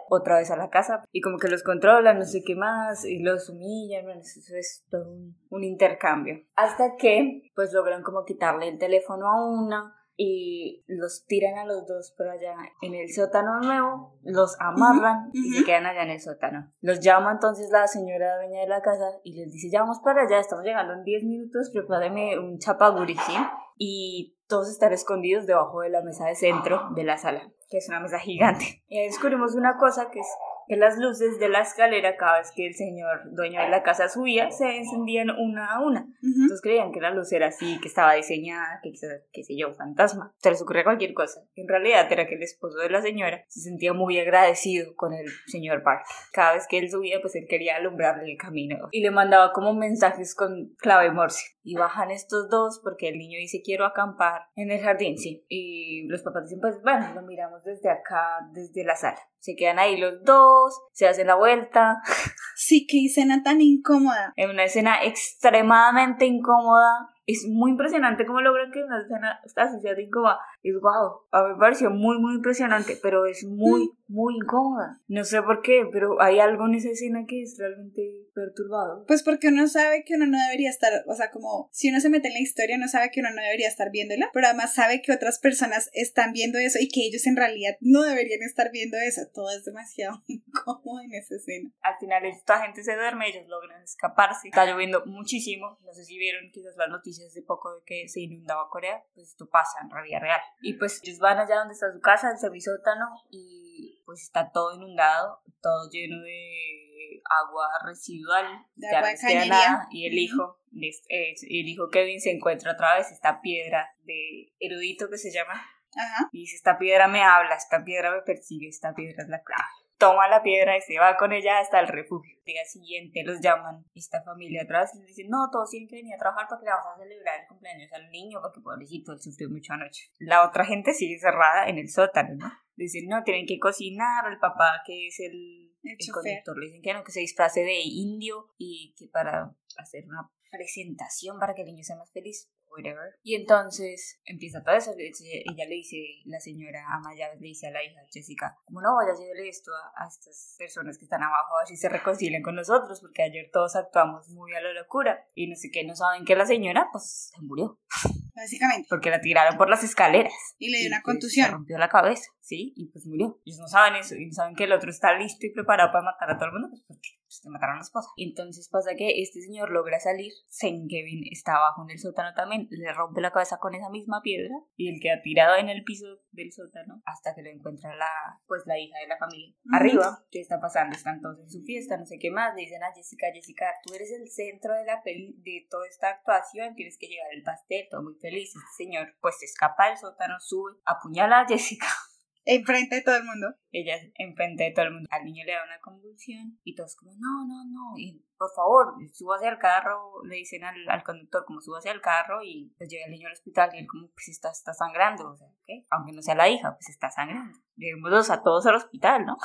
otra 0.08 0.38
vez 0.38 0.50
a 0.50 0.56
la 0.56 0.70
casa 0.70 1.04
y 1.12 1.20
como 1.20 1.38
que 1.38 1.48
los 1.48 1.62
controlan, 1.62 2.18
no 2.18 2.24
sé 2.24 2.42
qué 2.44 2.56
más, 2.56 3.04
y 3.04 3.22
los 3.22 3.48
humillan, 3.48 4.04
bueno, 4.04 4.20
eso 4.20 4.56
es 4.56 4.84
todo 4.90 5.10
un, 5.10 5.36
un 5.50 5.64
intercambio. 5.64 6.44
Hasta 6.56 6.96
que 6.96 7.50
pues 7.54 7.72
logran 7.72 8.02
como 8.02 8.24
quitarle 8.24 8.68
el 8.68 8.78
teléfono 8.78 9.26
a 9.28 9.46
una 9.46 10.03
y 10.16 10.84
los 10.86 11.24
tiran 11.26 11.58
a 11.58 11.64
los 11.64 11.86
dos 11.86 12.14
por 12.16 12.28
allá 12.28 12.54
en 12.82 12.94
el 12.94 13.12
sótano 13.12 13.60
nuevo, 13.60 14.18
los 14.22 14.56
amarran 14.60 15.30
y 15.32 15.40
ujú. 15.40 15.58
se 15.58 15.64
quedan 15.64 15.86
allá 15.86 16.02
en 16.02 16.10
el 16.10 16.20
sótano. 16.20 16.72
Los 16.80 17.00
llama 17.00 17.32
entonces 17.32 17.70
la 17.70 17.86
señora 17.86 18.36
dueña 18.36 18.60
de 18.60 18.68
la 18.68 18.80
casa 18.80 19.04
y 19.24 19.34
les 19.34 19.52
dice, 19.52 19.70
ya 19.70 19.80
vamos 19.80 20.00
para 20.04 20.22
allá, 20.22 20.38
estamos 20.38 20.64
llegando 20.64 20.94
en 20.94 21.04
10 21.04 21.24
minutos, 21.24 21.70
prepáreme 21.72 22.38
un 22.38 22.58
chapaguri, 22.58 23.16
¿sí? 23.16 23.34
Y 23.76 24.36
todos 24.46 24.70
están 24.70 24.92
escondidos 24.92 25.46
debajo 25.46 25.80
de 25.80 25.90
la 25.90 26.02
mesa 26.02 26.26
de 26.26 26.36
centro 26.36 26.90
de 26.94 27.04
la 27.04 27.16
sala, 27.16 27.50
que 27.68 27.78
es 27.78 27.88
una 27.88 28.00
mesa 28.00 28.18
gigante. 28.18 28.82
Y 28.88 28.98
ahí 28.98 29.06
descubrimos 29.06 29.54
una 29.54 29.76
cosa 29.78 30.10
que 30.10 30.20
es 30.20 30.28
que 30.68 30.76
las 30.76 30.98
luces 30.98 31.38
de 31.38 31.48
la 31.48 31.60
escalera 31.60 32.16
cada 32.16 32.38
vez 32.38 32.52
que 32.54 32.66
el 32.66 32.74
señor 32.74 33.32
dueño 33.32 33.60
de 33.60 33.68
la 33.68 33.82
casa 33.82 34.08
subía 34.08 34.50
se 34.50 34.76
encendían 34.76 35.30
una 35.30 35.74
a 35.74 35.80
una. 35.80 36.02
Ujú. 36.02 36.42
Entonces 36.42 36.60
creían 36.62 36.92
que 36.92 37.00
la 37.00 37.10
luz 37.10 37.32
era 37.32 37.48
así, 37.48 37.78
que 37.80 37.88
estaba 37.88 38.14
diseñada, 38.14 38.80
que 38.82 38.90
quizás, 38.90 39.22
qué 39.32 39.42
sé 39.42 39.56
yo, 39.56 39.68
un 39.68 39.76
fantasma. 39.76 40.32
Se 40.38 40.50
les 40.50 40.62
ocurría 40.62 40.84
cualquier 40.84 41.14
cosa. 41.14 41.40
En 41.54 41.68
realidad 41.68 42.10
era 42.10 42.26
que 42.26 42.34
el 42.34 42.42
esposo 42.42 42.78
de 42.78 42.90
la 42.90 43.02
señora 43.02 43.44
se 43.48 43.60
sentía 43.60 43.92
muy 43.92 44.18
agradecido 44.18 44.94
con 44.96 45.12
el 45.12 45.26
señor 45.46 45.82
Park. 45.82 46.04
Cada 46.32 46.54
vez 46.54 46.66
que 46.68 46.78
él 46.78 46.90
subía, 46.90 47.20
pues 47.20 47.34
él 47.36 47.46
quería 47.48 47.76
alumbrarle 47.76 48.30
el 48.30 48.38
camino. 48.38 48.88
Y 48.90 49.02
le 49.02 49.10
mandaba 49.10 49.52
como 49.52 49.74
mensajes 49.74 50.34
con 50.34 50.74
clave 50.78 51.10
morse. 51.10 51.53
Y 51.66 51.76
bajan 51.76 52.10
estos 52.10 52.50
dos 52.50 52.80
porque 52.84 53.08
el 53.08 53.18
niño 53.18 53.38
dice 53.38 53.62
quiero 53.64 53.86
acampar 53.86 54.42
en 54.54 54.70
el 54.70 54.80
jardín, 54.80 55.16
sí. 55.18 55.44
Y 55.48 56.06
los 56.08 56.22
papás 56.22 56.44
dicen, 56.44 56.60
pues 56.60 56.80
bueno, 56.82 57.12
lo 57.14 57.22
miramos 57.22 57.64
desde 57.64 57.88
acá, 57.90 58.38
desde 58.52 58.84
la 58.84 58.94
sala. 58.94 59.18
Se 59.38 59.56
quedan 59.56 59.78
ahí 59.78 59.96
los 59.96 60.22
dos, 60.24 60.78
se 60.92 61.08
hacen 61.08 61.26
la 61.26 61.36
vuelta. 61.36 62.02
Sí, 62.56 62.86
qué 62.86 63.04
escena 63.06 63.42
tan 63.42 63.60
incómoda. 63.60 64.32
en 64.36 64.48
una 64.48 64.62
escena 64.62 65.02
extremadamente 65.02 66.24
incómoda. 66.24 67.10
Es 67.26 67.46
muy 67.50 67.72
impresionante 67.72 68.26
cómo 68.26 68.40
logran 68.40 68.70
que 68.70 68.82
una 68.82 69.00
escena 69.00 69.40
así 69.56 69.80
sea 69.80 70.00
incómoda. 70.00 70.38
Es 70.64 70.80
guau. 70.80 71.20
A 71.30 71.42
mí 71.42 71.52
me 71.52 71.58
pareció 71.58 71.90
muy, 71.90 72.18
muy 72.18 72.36
impresionante, 72.36 72.98
pero 73.02 73.26
es 73.26 73.44
muy, 73.44 73.90
muy 74.08 74.36
incómoda. 74.36 74.98
No 75.08 75.22
sé 75.24 75.42
por 75.42 75.60
qué, 75.60 75.86
pero 75.92 76.22
hay 76.22 76.40
algo 76.40 76.66
en 76.66 76.74
esa 76.74 76.88
escena 76.88 77.26
que 77.28 77.42
es 77.42 77.58
realmente 77.58 78.24
perturbado. 78.34 79.04
Pues 79.06 79.22
porque 79.22 79.48
uno 79.48 79.68
sabe 79.68 80.04
que 80.04 80.14
uno 80.14 80.26
no 80.26 80.38
debería 80.38 80.70
estar, 80.70 81.04
o 81.06 81.14
sea, 81.14 81.30
como 81.30 81.68
si 81.70 81.90
uno 81.90 82.00
se 82.00 82.08
mete 82.08 82.28
en 82.28 82.34
la 82.34 82.40
historia, 82.40 82.76
uno 82.76 82.88
sabe 82.88 83.10
que 83.10 83.20
uno 83.20 83.28
no 83.30 83.42
debería 83.42 83.68
estar 83.68 83.90
viéndola, 83.90 84.30
pero 84.32 84.46
además 84.46 84.74
sabe 84.74 85.02
que 85.02 85.12
otras 85.12 85.38
personas 85.38 85.90
están 85.92 86.32
viendo 86.32 86.58
eso 86.58 86.78
y 86.80 86.88
que 86.88 87.06
ellos 87.06 87.26
en 87.26 87.36
realidad 87.36 87.76
no 87.80 88.02
deberían 88.02 88.42
estar 88.42 88.70
viendo 88.72 88.96
eso. 88.96 89.20
Todo 89.34 89.50
es 89.50 89.66
demasiado 89.66 90.22
incómodo 90.26 91.00
en 91.02 91.12
esa 91.12 91.36
escena. 91.36 91.70
Al 91.82 91.98
final 91.98 92.24
esta 92.24 92.62
gente 92.62 92.82
se 92.82 92.94
duerme, 92.94 93.28
ellos 93.28 93.46
logran 93.48 93.82
escaparse. 93.82 94.48
Está 94.48 94.64
lloviendo 94.64 95.04
muchísimo. 95.04 95.78
No 95.84 95.92
sé 95.92 96.04
si 96.04 96.16
vieron 96.16 96.50
quizás 96.52 96.74
las 96.78 96.88
noticias 96.88 97.34
de 97.34 97.42
poco 97.42 97.74
de 97.74 97.82
que 97.84 98.08
se 98.08 98.20
inundaba 98.20 98.68
Corea. 98.70 99.04
Pues 99.14 99.28
esto 99.28 99.46
pasa 99.48 99.78
en 99.82 99.90
realidad 99.90 100.20
real. 100.20 100.40
Y 100.60 100.74
pues 100.74 101.00
ellos 101.02 101.18
van 101.18 101.38
allá 101.38 101.58
donde 101.58 101.74
está 101.74 101.92
su 101.92 102.00
casa, 102.00 102.30
el 102.30 102.38
semisótano, 102.38 103.06
y 103.30 104.02
pues 104.06 104.22
está 104.22 104.50
todo 104.50 104.74
inundado, 104.74 105.42
todo 105.60 105.88
lleno 105.90 106.22
de 106.22 107.22
agua 107.24 107.68
residual. 107.84 108.46
De 108.76 108.88
ya 108.90 108.98
agua 108.98 109.10
no 109.12 109.28
queda 109.28 109.46
nada. 109.46 109.88
Y 109.90 110.06
el 110.06 110.18
hijo, 110.18 110.58
el 110.72 111.68
hijo 111.68 111.88
Kevin 111.90 112.20
se 112.20 112.30
encuentra 112.30 112.72
otra 112.72 112.96
vez 112.96 113.10
esta 113.10 113.40
piedra 113.40 113.88
de 114.04 114.52
erudito 114.58 115.08
que 115.08 115.18
se 115.18 115.32
llama. 115.32 115.54
Ajá. 115.96 116.28
Y 116.32 116.40
dice, 116.40 116.56
esta 116.56 116.78
piedra 116.78 117.06
me 117.08 117.22
habla, 117.22 117.54
esta 117.54 117.84
piedra 117.84 118.10
me 118.10 118.22
persigue, 118.22 118.68
esta 118.68 118.94
piedra 118.94 119.22
es 119.22 119.28
la 119.28 119.42
clave. 119.42 119.62
Toma 119.98 120.28
la 120.28 120.42
piedra 120.42 120.76
y 120.76 120.80
se 120.80 120.98
va 120.98 121.16
con 121.16 121.32
ella 121.32 121.60
hasta 121.60 121.80
el 121.80 121.88
refugio. 121.88 122.36
El 122.38 122.44
día 122.44 122.64
siguiente 122.64 123.22
los 123.24 123.40
llaman, 123.40 123.84
esta 123.94 124.22
familia 124.22 124.62
atrás, 124.62 124.94
y 124.94 124.98
les 124.98 125.08
dicen, 125.08 125.28
no, 125.30 125.48
todos 125.50 125.70
tienen 125.70 125.88
que 125.88 125.96
venir 125.96 126.14
a 126.14 126.18
trabajar 126.18 126.46
porque 126.48 126.64
le 126.64 126.72
vamos 126.72 126.86
a 126.94 126.98
celebrar 127.02 127.40
el 127.40 127.46
cumpleaños 127.46 127.92
al 127.92 128.10
niño, 128.10 128.40
porque 128.42 128.60
pobrecito, 128.60 129.12
él 129.12 129.20
sufrió 129.20 129.48
mucho 129.48 129.72
anoche. 129.72 130.10
La 130.18 130.46
otra 130.46 130.64
gente 130.64 130.92
sigue 130.94 131.18
cerrada 131.18 131.68
en 131.68 131.78
el 131.78 131.88
sótano, 131.88 132.34
¿no? 132.34 132.52
Dicen, 132.76 133.06
no, 133.08 133.22
tienen 133.22 133.46
que 133.46 133.58
cocinar, 133.58 134.30
el 134.30 134.38
papá 134.38 134.82
que 134.84 135.06
es 135.06 135.20
el, 135.20 135.72
El 135.84 135.92
el 135.92 135.96
chofer. 135.98 136.22
conductor 136.22 136.58
le 136.58 136.66
dicen 136.66 136.82
que 136.82 136.92
no, 136.92 137.04
que 137.04 137.12
se 137.12 137.20
disfrace 137.20 137.60
de 137.60 137.80
indio 137.82 138.48
y 138.58 138.94
que 138.98 139.06
para 139.08 139.54
hacer 139.78 140.04
una 140.06 140.28
presentación 140.50 141.38
para 141.38 141.54
que 141.54 141.62
el 141.62 141.68
niño 141.68 141.82
sea 141.84 141.96
más 141.96 142.12
feliz. 142.12 142.50
Whatever. 142.76 143.14
Y 143.22 143.34
entonces 143.36 144.20
empieza 144.24 144.62
todo 144.62 144.74
eso. 144.74 144.92
Ella 144.96 145.64
le 145.68 145.74
dice, 145.74 145.96
la 146.24 146.40
señora 146.40 146.84
Amaya 146.90 147.34
le 147.34 147.46
dice 147.46 147.68
a 147.68 147.70
la 147.70 147.82
hija 147.84 148.00
Jessica, 148.10 148.56
como 148.64 148.80
no, 148.80 148.96
vaya 148.96 149.12
a 149.12 149.16
llevarle 149.16 149.48
esto 149.48 149.70
a, 149.72 150.04
a 150.04 150.08
estas 150.08 150.56
personas 150.58 150.98
que 150.98 151.04
están 151.04 151.22
abajo, 151.22 151.56
a 151.56 151.62
ver 151.62 151.68
si 151.68 151.76
se 151.76 151.88
reconcilian 151.88 152.42
con 152.42 152.54
nosotros, 152.54 153.00
porque 153.00 153.22
ayer 153.22 153.50
todos 153.52 153.76
actuamos 153.76 154.28
muy 154.30 154.54
a 154.54 154.60
la 154.60 154.72
locura. 154.72 155.26
Y 155.34 155.48
no 155.48 155.56
sé 155.56 155.70
qué, 155.70 155.84
no 155.84 155.94
saben 155.94 156.24
que 156.24 156.36
la 156.36 156.46
señora, 156.46 156.88
pues, 156.92 157.30
se 157.34 157.40
murió, 157.42 157.80
Básicamente. 158.34 158.86
porque 158.88 159.10
la 159.10 159.20
tiraron 159.20 159.56
por 159.56 159.70
las 159.70 159.84
escaleras. 159.84 160.32
Y 160.58 160.70
le 160.70 160.78
dio 160.78 160.88
una 160.88 161.00
pues, 161.04 161.14
contusión. 161.14 161.50
Rompió 161.52 161.78
la 161.78 161.88
cabeza, 161.88 162.28
¿sí? 162.40 162.72
Y 162.76 162.90
pues 162.90 163.06
murió. 163.06 163.40
Ellos 163.44 163.58
no 163.60 163.68
saben 163.68 163.96
eso, 163.96 164.16
y 164.16 164.26
no 164.26 164.32
saben 164.32 164.56
que 164.56 164.64
el 164.64 164.72
otro 164.72 164.90
está 164.90 165.16
listo 165.16 165.46
y 165.46 165.52
preparado 165.52 165.92
para 165.92 166.04
matar 166.04 166.30
a 166.30 166.36
todo 166.36 166.46
el 166.46 166.52
mundo, 166.52 166.68
pues 166.70 166.82
porque 166.86 167.08
pues, 167.34 167.42
te 167.42 167.50
mataron 167.50 167.76
a 167.76 167.78
la 167.78 167.84
esposa. 167.84 168.08
Entonces 168.16 168.68
pasa 168.68 168.94
que 168.96 169.22
este 169.22 169.40
señor 169.40 169.70
logra 169.70 169.98
salir, 169.98 170.32
Sen 170.48 170.86
Kevin 170.88 171.24
está 171.30 171.56
abajo 171.56 171.82
en 171.82 171.90
el 171.90 171.98
sótano 171.98 172.34
también, 172.34 172.68
le 172.70 172.92
rompe 172.92 173.20
la 173.20 173.32
cabeza 173.32 173.58
con 173.58 173.74
esa 173.74 173.90
misma 173.90 174.20
piedra, 174.22 174.54
y 174.76 174.88
él 174.88 175.00
queda 175.00 175.20
tirado 175.22 175.56
en 175.56 175.68
el 175.68 175.84
piso 175.84 176.06
del 176.30 176.52
sótano 176.52 177.02
hasta 177.04 177.34
que 177.34 177.42
lo 177.42 177.50
encuentra 177.50 177.94
la, 177.96 178.40
pues 178.46 178.62
la 178.66 178.78
hija 178.78 178.98
de 178.98 179.08
la 179.08 179.18
familia. 179.18 179.54
Arriba, 179.72 180.24
¿qué 180.30 180.40
está 180.40 180.60
pasando? 180.60 180.96
Están 180.96 181.20
todos 181.20 181.40
en 181.40 181.50
su 181.50 181.62
fiesta, 181.62 181.96
no 181.96 182.06
sé 182.06 182.18
qué 182.18 182.30
más, 182.30 182.54
le 182.54 182.62
dicen 182.62 182.82
a 182.82 182.92
Jessica, 182.94 183.26
Jessica, 183.32 183.66
tú 183.84 183.94
eres 183.94 184.10
el 184.12 184.28
centro 184.28 184.74
de 184.74 184.84
la 184.84 185.02
peli, 185.02 185.34
de 185.38 185.66
toda 185.70 185.86
esta 185.88 186.10
actuación, 186.10 186.74
tienes 186.74 186.98
que 186.98 187.08
llevar 187.08 187.32
el 187.32 187.42
pastel, 187.42 187.88
todo 187.90 188.02
muy 188.02 188.14
feliz. 188.20 188.54
Este 188.54 188.84
señor, 188.84 189.14
pues 189.20 189.38
se 189.38 189.46
escapa 189.46 189.88
del 189.88 189.98
sótano, 189.98 190.34
sube, 190.40 190.78
apuñala 190.84 191.40
a 191.40 191.46
Jessica. 191.46 191.86
Enfrente 192.46 192.96
de 192.96 193.02
todo 193.02 193.16
el 193.16 193.24
mundo. 193.24 193.54
Ella 193.70 193.94
enfrente 194.16 194.64
de 194.64 194.70
todo 194.72 194.84
el 194.86 194.92
mundo. 194.92 195.08
Al 195.10 195.24
niño 195.24 195.44
le 195.46 195.52
da 195.52 195.64
una 195.64 195.80
convulsión 195.80 196.58
y 196.62 196.74
todos 196.74 196.94
como, 196.96 197.12
no, 197.12 197.46
no, 197.46 197.64
no. 197.64 197.98
Y 197.98 198.22
por 198.36 198.50
favor, 198.54 198.94
súbase 199.12 199.48
al 199.48 199.58
carro. 199.58 200.22
Le 200.24 200.36
dicen 200.36 200.62
al, 200.64 200.76
al 200.88 201.02
conductor 201.02 201.44
como 201.46 201.60
súbase 201.60 201.88
al 201.90 202.00
carro 202.02 202.42
y 202.42 202.74
pues 202.76 202.90
llega 202.90 203.06
el 203.06 203.12
niño 203.12 203.28
al 203.28 203.32
hospital 203.32 203.70
y 203.72 203.78
él 203.78 203.86
como, 203.86 204.08
pues 204.12 204.28
está, 204.28 204.50
está 204.50 204.74
sangrando. 204.74 205.30
O 205.30 205.36
sea, 205.36 205.48
¿qué? 205.64 205.86
Aunque 205.90 206.12
no 206.12 206.20
sea 206.22 206.34
la 206.34 206.48
hija, 206.48 206.74
pues 206.74 206.88
está 206.90 207.10
sangrando. 207.10 207.58
Llevémoslos 207.76 208.30
a 208.30 208.42
todos 208.42 208.66
al 208.66 208.74
hospital, 208.76 209.24
¿no? 209.24 209.36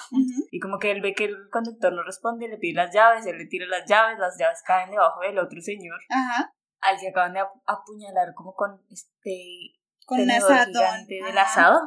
Y 0.51 0.59
como 0.59 0.77
que 0.77 0.91
él 0.91 1.01
ve 1.01 1.13
que 1.13 1.25
el 1.25 1.49
conductor 1.51 1.93
no 1.93 2.03
responde, 2.03 2.47
le 2.49 2.57
pide 2.57 2.73
las 2.75 2.93
llaves, 2.93 3.25
él 3.25 3.37
le 3.37 3.45
tira 3.47 3.65
las 3.65 3.89
llaves, 3.89 4.19
las 4.19 4.37
llaves 4.37 4.61
caen 4.65 4.91
debajo 4.91 5.21
del 5.21 5.39
otro 5.39 5.61
señor. 5.61 5.99
Ajá. 6.09 6.53
Al 6.81 6.99
que 6.99 7.09
acaban 7.09 7.33
de 7.33 7.39
ap- 7.39 7.61
apuñalar 7.65 8.33
como 8.35 8.53
con 8.53 8.81
este 8.89 9.75
Con 10.05 10.19
un 10.21 10.31
asadón. 10.31 11.07
del 11.07 11.37
asado 11.37 11.79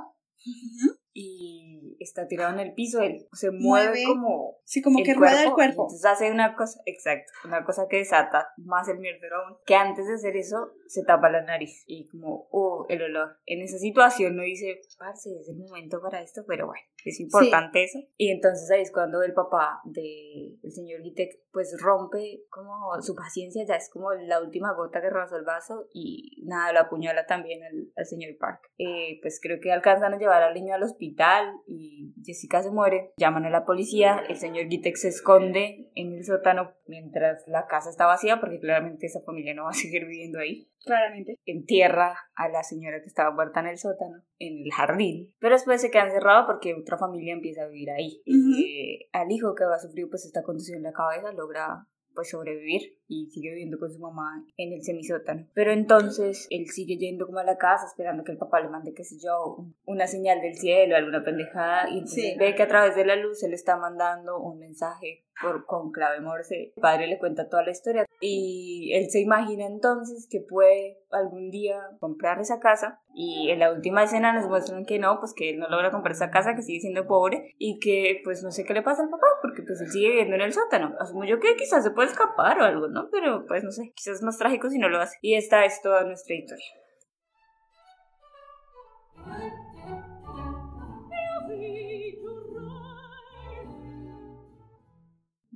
Ujú. 0.45 0.99
Y 1.15 1.97
está 2.01 2.27
tirado 2.27 2.53
en 2.55 2.61
el 2.61 2.75
piso, 2.75 3.01
él 3.01 3.27
se 3.33 3.51
mueve, 3.51 3.89
Mueve 3.89 4.05
como 4.07 4.57
Sí, 4.65 4.81
como 4.81 5.01
el 5.01 5.05
que 5.05 5.15
rueda 5.15 5.43
el 5.45 5.53
cuerpo. 5.53 5.85
entonces 5.85 6.05
hace 6.05 6.31
una 6.31 6.55
cosa, 6.55 6.81
exacto, 6.87 7.33
una 7.45 7.65
cosa 7.65 7.87
que 7.89 7.99
desata 7.99 8.49
más 8.57 8.89
el 8.89 8.99
mierdero 8.99 9.37
aún, 9.37 9.57
que 9.67 9.75
antes 9.75 10.07
de 10.07 10.15
hacer 10.15 10.37
eso 10.37 10.73
se 10.87 11.05
tapa 11.05 11.31
la 11.31 11.43
nariz 11.43 11.85
y 11.87 12.07
como, 12.09 12.49
oh, 12.51 12.87
el 12.89 13.03
olor. 13.03 13.39
En 13.47 13.63
esa 13.63 13.79
situación 13.79 14.37
no 14.37 14.43
dice, 14.43 14.81
parce, 14.99 15.31
es 15.39 15.49
el 15.49 15.57
momento 15.57 16.01
para 16.01 16.23
esto, 16.23 16.45
pero 16.47 16.67
bueno, 16.67 16.83
es 17.05 17.21
importante 17.21 17.85
eso. 17.85 17.99
Y 18.17 18.31
entonces 18.31 18.71
ahí 18.71 18.83
es 18.83 18.93
cuando 18.93 19.23
el 19.23 19.35
papá 19.35 19.81
del 19.85 20.59
señor 20.73 21.03
Gitek 21.03 21.43
pues 21.53 21.77
rompe 21.81 22.45
como 22.49 23.01
su 23.03 23.15
paciencia, 23.15 23.65
ya 23.67 23.75
es 23.75 23.91
como 23.91 24.13
la 24.13 24.41
última 24.41 24.73
gota 24.73 25.01
que 25.03 25.11
rebasó 25.11 25.37
el 25.37 25.45
vaso 25.45 25.87
y 25.93 26.43
nada, 26.47 26.73
lo 26.73 26.81
apuñala 26.81 27.27
también 27.27 27.63
al, 27.63 27.93
al 27.97 28.07
señor 28.07 28.37
Park. 28.39 28.71
Eh, 28.79 29.19
pues 29.21 29.39
creo 29.43 29.59
que 29.61 29.71
alcanzan 29.73 30.15
a 30.15 30.19
llevar 30.19 30.43
al 30.43 30.55
niño 30.55 30.75
al 30.75 30.83
hospital 31.03 31.53
y 31.67 32.15
Jessica 32.25 32.63
se 32.63 32.71
muere, 32.71 33.13
llaman 33.17 33.45
a 33.45 33.51
la 33.51 33.65
policía, 33.65 34.23
el 34.29 34.37
señor 34.37 34.69
Gitek 34.69 34.97
se 34.97 35.09
esconde 35.09 35.91
en 35.95 36.13
el 36.13 36.25
sótano 36.25 36.73
mientras 36.87 37.43
la 37.49 37.67
casa 37.67 37.91
está 37.91 38.07
vacía 38.07 38.39
porque 38.41 38.61
claramente 38.61 39.07
esa 39.07 39.21
familia 39.23 39.55
no 39.55 39.65
va 39.65 39.71
a 39.71 39.75
seguir 39.75 40.07
viviendo 40.07 40.39
ahí 40.39 40.69
Claramente. 40.85 41.39
entierra 41.45 42.17
a 42.35 42.49
la 42.49 42.63
señora 42.63 43.01
que 43.01 43.07
estaba 43.09 43.33
muerta 43.35 43.61
en 43.61 43.67
el 43.67 43.79
sótano, 43.79 44.23
en 44.39 44.63
el 44.65 44.73
jardín. 44.73 45.35
Pero 45.39 45.55
después 45.55 45.81
se 45.81 45.91
queda 45.91 46.05
encerrado 46.05 46.47
porque 46.47 46.75
otra 46.75 46.99
familia 46.99 47.33
empieza 47.35 47.63
a 47.63 47.69
vivir 47.69 47.91
ahí. 47.91 48.23
Ujú. 48.27 48.59
Y 48.59 49.09
al 49.13 49.31
hijo 49.31 49.55
que 49.55 49.65
va 49.65 49.77
a 49.77 49.81
sufrir 49.81 50.09
pues 50.09 50.25
esta 50.25 50.43
contusión 50.43 50.79
en 50.79 50.85
la 50.85 50.93
cabeza 50.93 51.33
logra 51.33 51.87
pues 52.15 52.31
sobrevivir 52.31 52.97
y 53.09 53.27
sigue 53.31 53.51
viviendo 53.51 53.79
con 53.79 53.91
su 53.93 53.99
mamá 53.99 54.45
en 54.57 54.73
el 54.73 54.83
semisótano. 54.83 55.47
Pero 55.55 55.73
entonces 55.73 56.47
él 56.51 56.67
sigue 56.69 56.97
yendo 56.97 57.27
como 57.27 57.39
a 57.39 57.45
la 57.45 57.59
casa 57.59 57.87
esperando 57.87 58.25
que 58.25 58.33
el 58.33 58.39
papá 58.39 58.61
le 58.61 58.69
mande, 58.69 58.95
qué 58.95 59.05
sé 59.05 59.17
yo, 59.23 59.57
un- 59.59 59.75
una 59.85 60.07
señal 60.07 60.41
del 60.41 60.55
cielo, 60.55 60.97
alguna 60.97 61.23
pendejada 61.25 61.89
y 61.91 61.95
entonces 61.99 62.25
Sí. 62.33 62.37
ve 62.39 62.55
que 62.55 62.63
a 62.63 62.69
través 62.69 62.95
de 62.97 63.05
la 63.05 63.17
luz 63.17 63.43
él 63.43 63.53
está 63.55 63.77
mandando 63.77 64.39
un 64.41 64.59
mensaje 64.59 65.25
por, 65.41 65.67
con 65.67 65.91
clave 65.93 66.21
morse. 66.21 66.73
El 66.77 66.81
padre 66.81 67.07
le 67.07 67.19
cuenta 67.19 67.49
toda 67.49 67.65
la 67.65 67.71
historia 67.73 68.07
y 68.21 68.93
él 68.95 69.11
se 69.11 69.21
imagina 69.21 69.67
entonces 69.67 70.27
que 70.31 70.41
puede 70.41 71.02
algún 71.13 71.51
día 71.51 71.79
comprar 72.01 72.41
esa 72.41 72.61
casa 72.61 73.01
y 73.15 73.51
en 73.51 73.59
la 73.59 73.73
última 73.73 74.03
escena 74.03 74.33
nos 74.33 74.49
muestran 74.49 74.85
que 74.85 74.99
no, 74.99 75.19
pues 75.21 75.35
que 75.35 75.57
no 75.57 75.69
logra 75.69 75.91
comprar 75.91 76.13
esa 76.13 76.31
casa, 76.31 76.55
que 76.55 76.63
sigue 76.63 76.81
siendo 76.81 77.07
pobre 77.07 77.55
y 77.59 77.79
que 77.79 78.21
pues 78.25 78.43
no 78.43 78.51
sé 78.51 78.65
qué 78.65 78.75
le 78.75 78.83
pasa 78.83 79.03
al 79.03 79.11
papá 79.11 79.27
porque 79.41 79.63
pues 79.63 79.81
él 79.81 79.89
sigue 79.89 80.09
viviendo 80.09 80.35
en 80.37 80.43
el 80.43 80.53
sótano. 80.53 80.95
Asumo 80.99 81.25
yo 81.25 81.39
que 81.39 81.57
quizás 81.57 81.85
se 81.85 81.91
puede 81.91 82.09
escapar 82.09 82.59
o 82.61 82.65
algo, 82.65 82.89
¿no? 82.89 83.09
Pero 83.11 83.47
pues 83.47 83.65
no 83.65 83.71
sé, 83.71 83.93
quizás 83.95 84.17
es 84.17 84.23
más 84.23 84.39
trágico 84.39 84.69
si 84.69 84.79
no 84.79 84.89
lo 84.89 85.01
hace. 85.01 85.19
Y 85.21 85.35
esta 85.35 85.65
es 85.65 85.81
toda 85.83 86.05
nuestra 86.05 86.35
historia. 86.35 86.67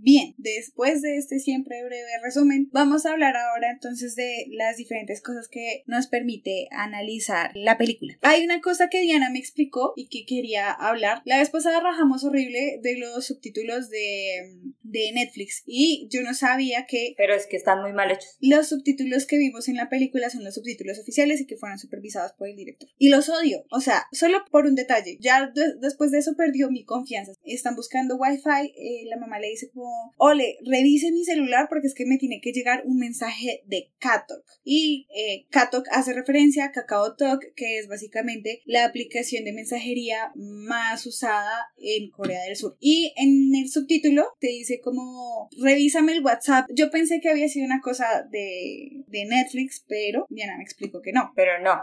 Bien, 0.06 0.36
después 0.38 1.02
de 1.02 1.16
este 1.16 1.40
siempre 1.40 1.82
breve 1.84 2.06
resumen, 2.22 2.68
vamos 2.70 3.04
a 3.04 3.10
hablar 3.10 3.36
ahora 3.36 3.72
entonces 3.72 4.14
de 4.14 4.46
las 4.52 4.76
diferentes 4.76 5.20
cosas 5.20 5.48
que 5.48 5.82
nos 5.86 6.06
permite 6.06 6.68
analizar 6.70 7.50
la 7.56 7.76
película. 7.76 8.16
Hay 8.22 8.44
una 8.44 8.60
cosa 8.60 8.88
que 8.88 9.00
Diana 9.00 9.30
me 9.30 9.40
explicó 9.40 9.94
y 9.96 10.06
que 10.06 10.24
quería 10.24 10.70
hablar. 10.70 11.22
La 11.24 11.38
vez 11.38 11.50
pasada 11.50 11.80
rajamos 11.80 12.22
horrible 12.22 12.78
de 12.84 12.98
los 12.98 13.26
subtítulos 13.26 13.90
de, 13.90 14.54
de 14.84 15.10
Netflix 15.10 15.64
y 15.66 16.06
yo 16.08 16.22
no 16.22 16.34
sabía 16.34 16.86
que... 16.86 17.14
Pero 17.16 17.34
es 17.34 17.48
que 17.48 17.56
están 17.56 17.82
muy 17.82 17.92
mal 17.92 18.12
hechos. 18.12 18.36
Los 18.38 18.68
subtítulos 18.68 19.26
que 19.26 19.38
vimos 19.38 19.66
en 19.66 19.74
la 19.74 19.88
película 19.88 20.30
son 20.30 20.44
los 20.44 20.54
subtítulos 20.54 21.00
oficiales 21.00 21.40
y 21.40 21.46
que 21.46 21.56
fueron 21.56 21.80
supervisados 21.80 22.32
por 22.34 22.48
el 22.48 22.54
director. 22.54 22.88
Y 22.96 23.08
los 23.08 23.28
odio. 23.28 23.64
O 23.72 23.80
sea, 23.80 24.06
solo 24.12 24.44
por 24.52 24.66
un 24.66 24.76
detalle. 24.76 25.18
Ya 25.20 25.52
después 25.80 26.12
de 26.12 26.18
eso 26.18 26.36
perdió 26.36 26.70
mi 26.70 26.84
confianza. 26.84 27.32
Están 27.42 27.74
buscando 27.74 28.14
wifi. 28.14 28.72
Eh, 28.76 29.06
la 29.06 29.16
mamá 29.16 29.40
le 29.40 29.48
dice 29.48 29.68
como, 29.74 29.95
ole, 30.16 30.58
revise 30.64 31.10
mi 31.12 31.24
celular 31.24 31.66
porque 31.68 31.86
es 31.86 31.94
que 31.94 32.06
me 32.06 32.18
tiene 32.18 32.40
que 32.40 32.52
llegar 32.52 32.82
un 32.86 32.98
mensaje 32.98 33.62
de 33.66 33.92
Katok. 33.98 34.44
Y 34.64 35.06
eh, 35.14 35.46
Katok 35.50 35.86
hace 35.90 36.12
referencia 36.12 36.66
a 36.66 36.72
KakaoTalk, 36.72 37.54
que 37.54 37.78
es 37.78 37.88
básicamente 37.88 38.62
la 38.64 38.84
aplicación 38.84 39.44
de 39.44 39.52
mensajería 39.52 40.32
más 40.34 41.06
usada 41.06 41.68
en 41.78 42.10
Corea 42.10 42.42
del 42.44 42.56
Sur. 42.56 42.76
Y 42.80 43.12
en 43.16 43.54
el 43.54 43.68
subtítulo 43.68 44.26
te 44.40 44.48
dice 44.48 44.80
como, 44.80 45.48
revísame 45.60 46.12
el 46.12 46.24
WhatsApp. 46.24 46.66
Yo 46.74 46.90
pensé 46.90 47.20
que 47.20 47.30
había 47.30 47.48
sido 47.48 47.66
una 47.66 47.80
cosa 47.80 48.26
de, 48.30 49.04
de 49.06 49.24
Netflix, 49.24 49.84
pero 49.86 50.26
Diana 50.30 50.56
me 50.56 50.62
explicó 50.62 51.00
que 51.02 51.12
no. 51.12 51.32
Pero 51.34 51.60
no, 51.62 51.80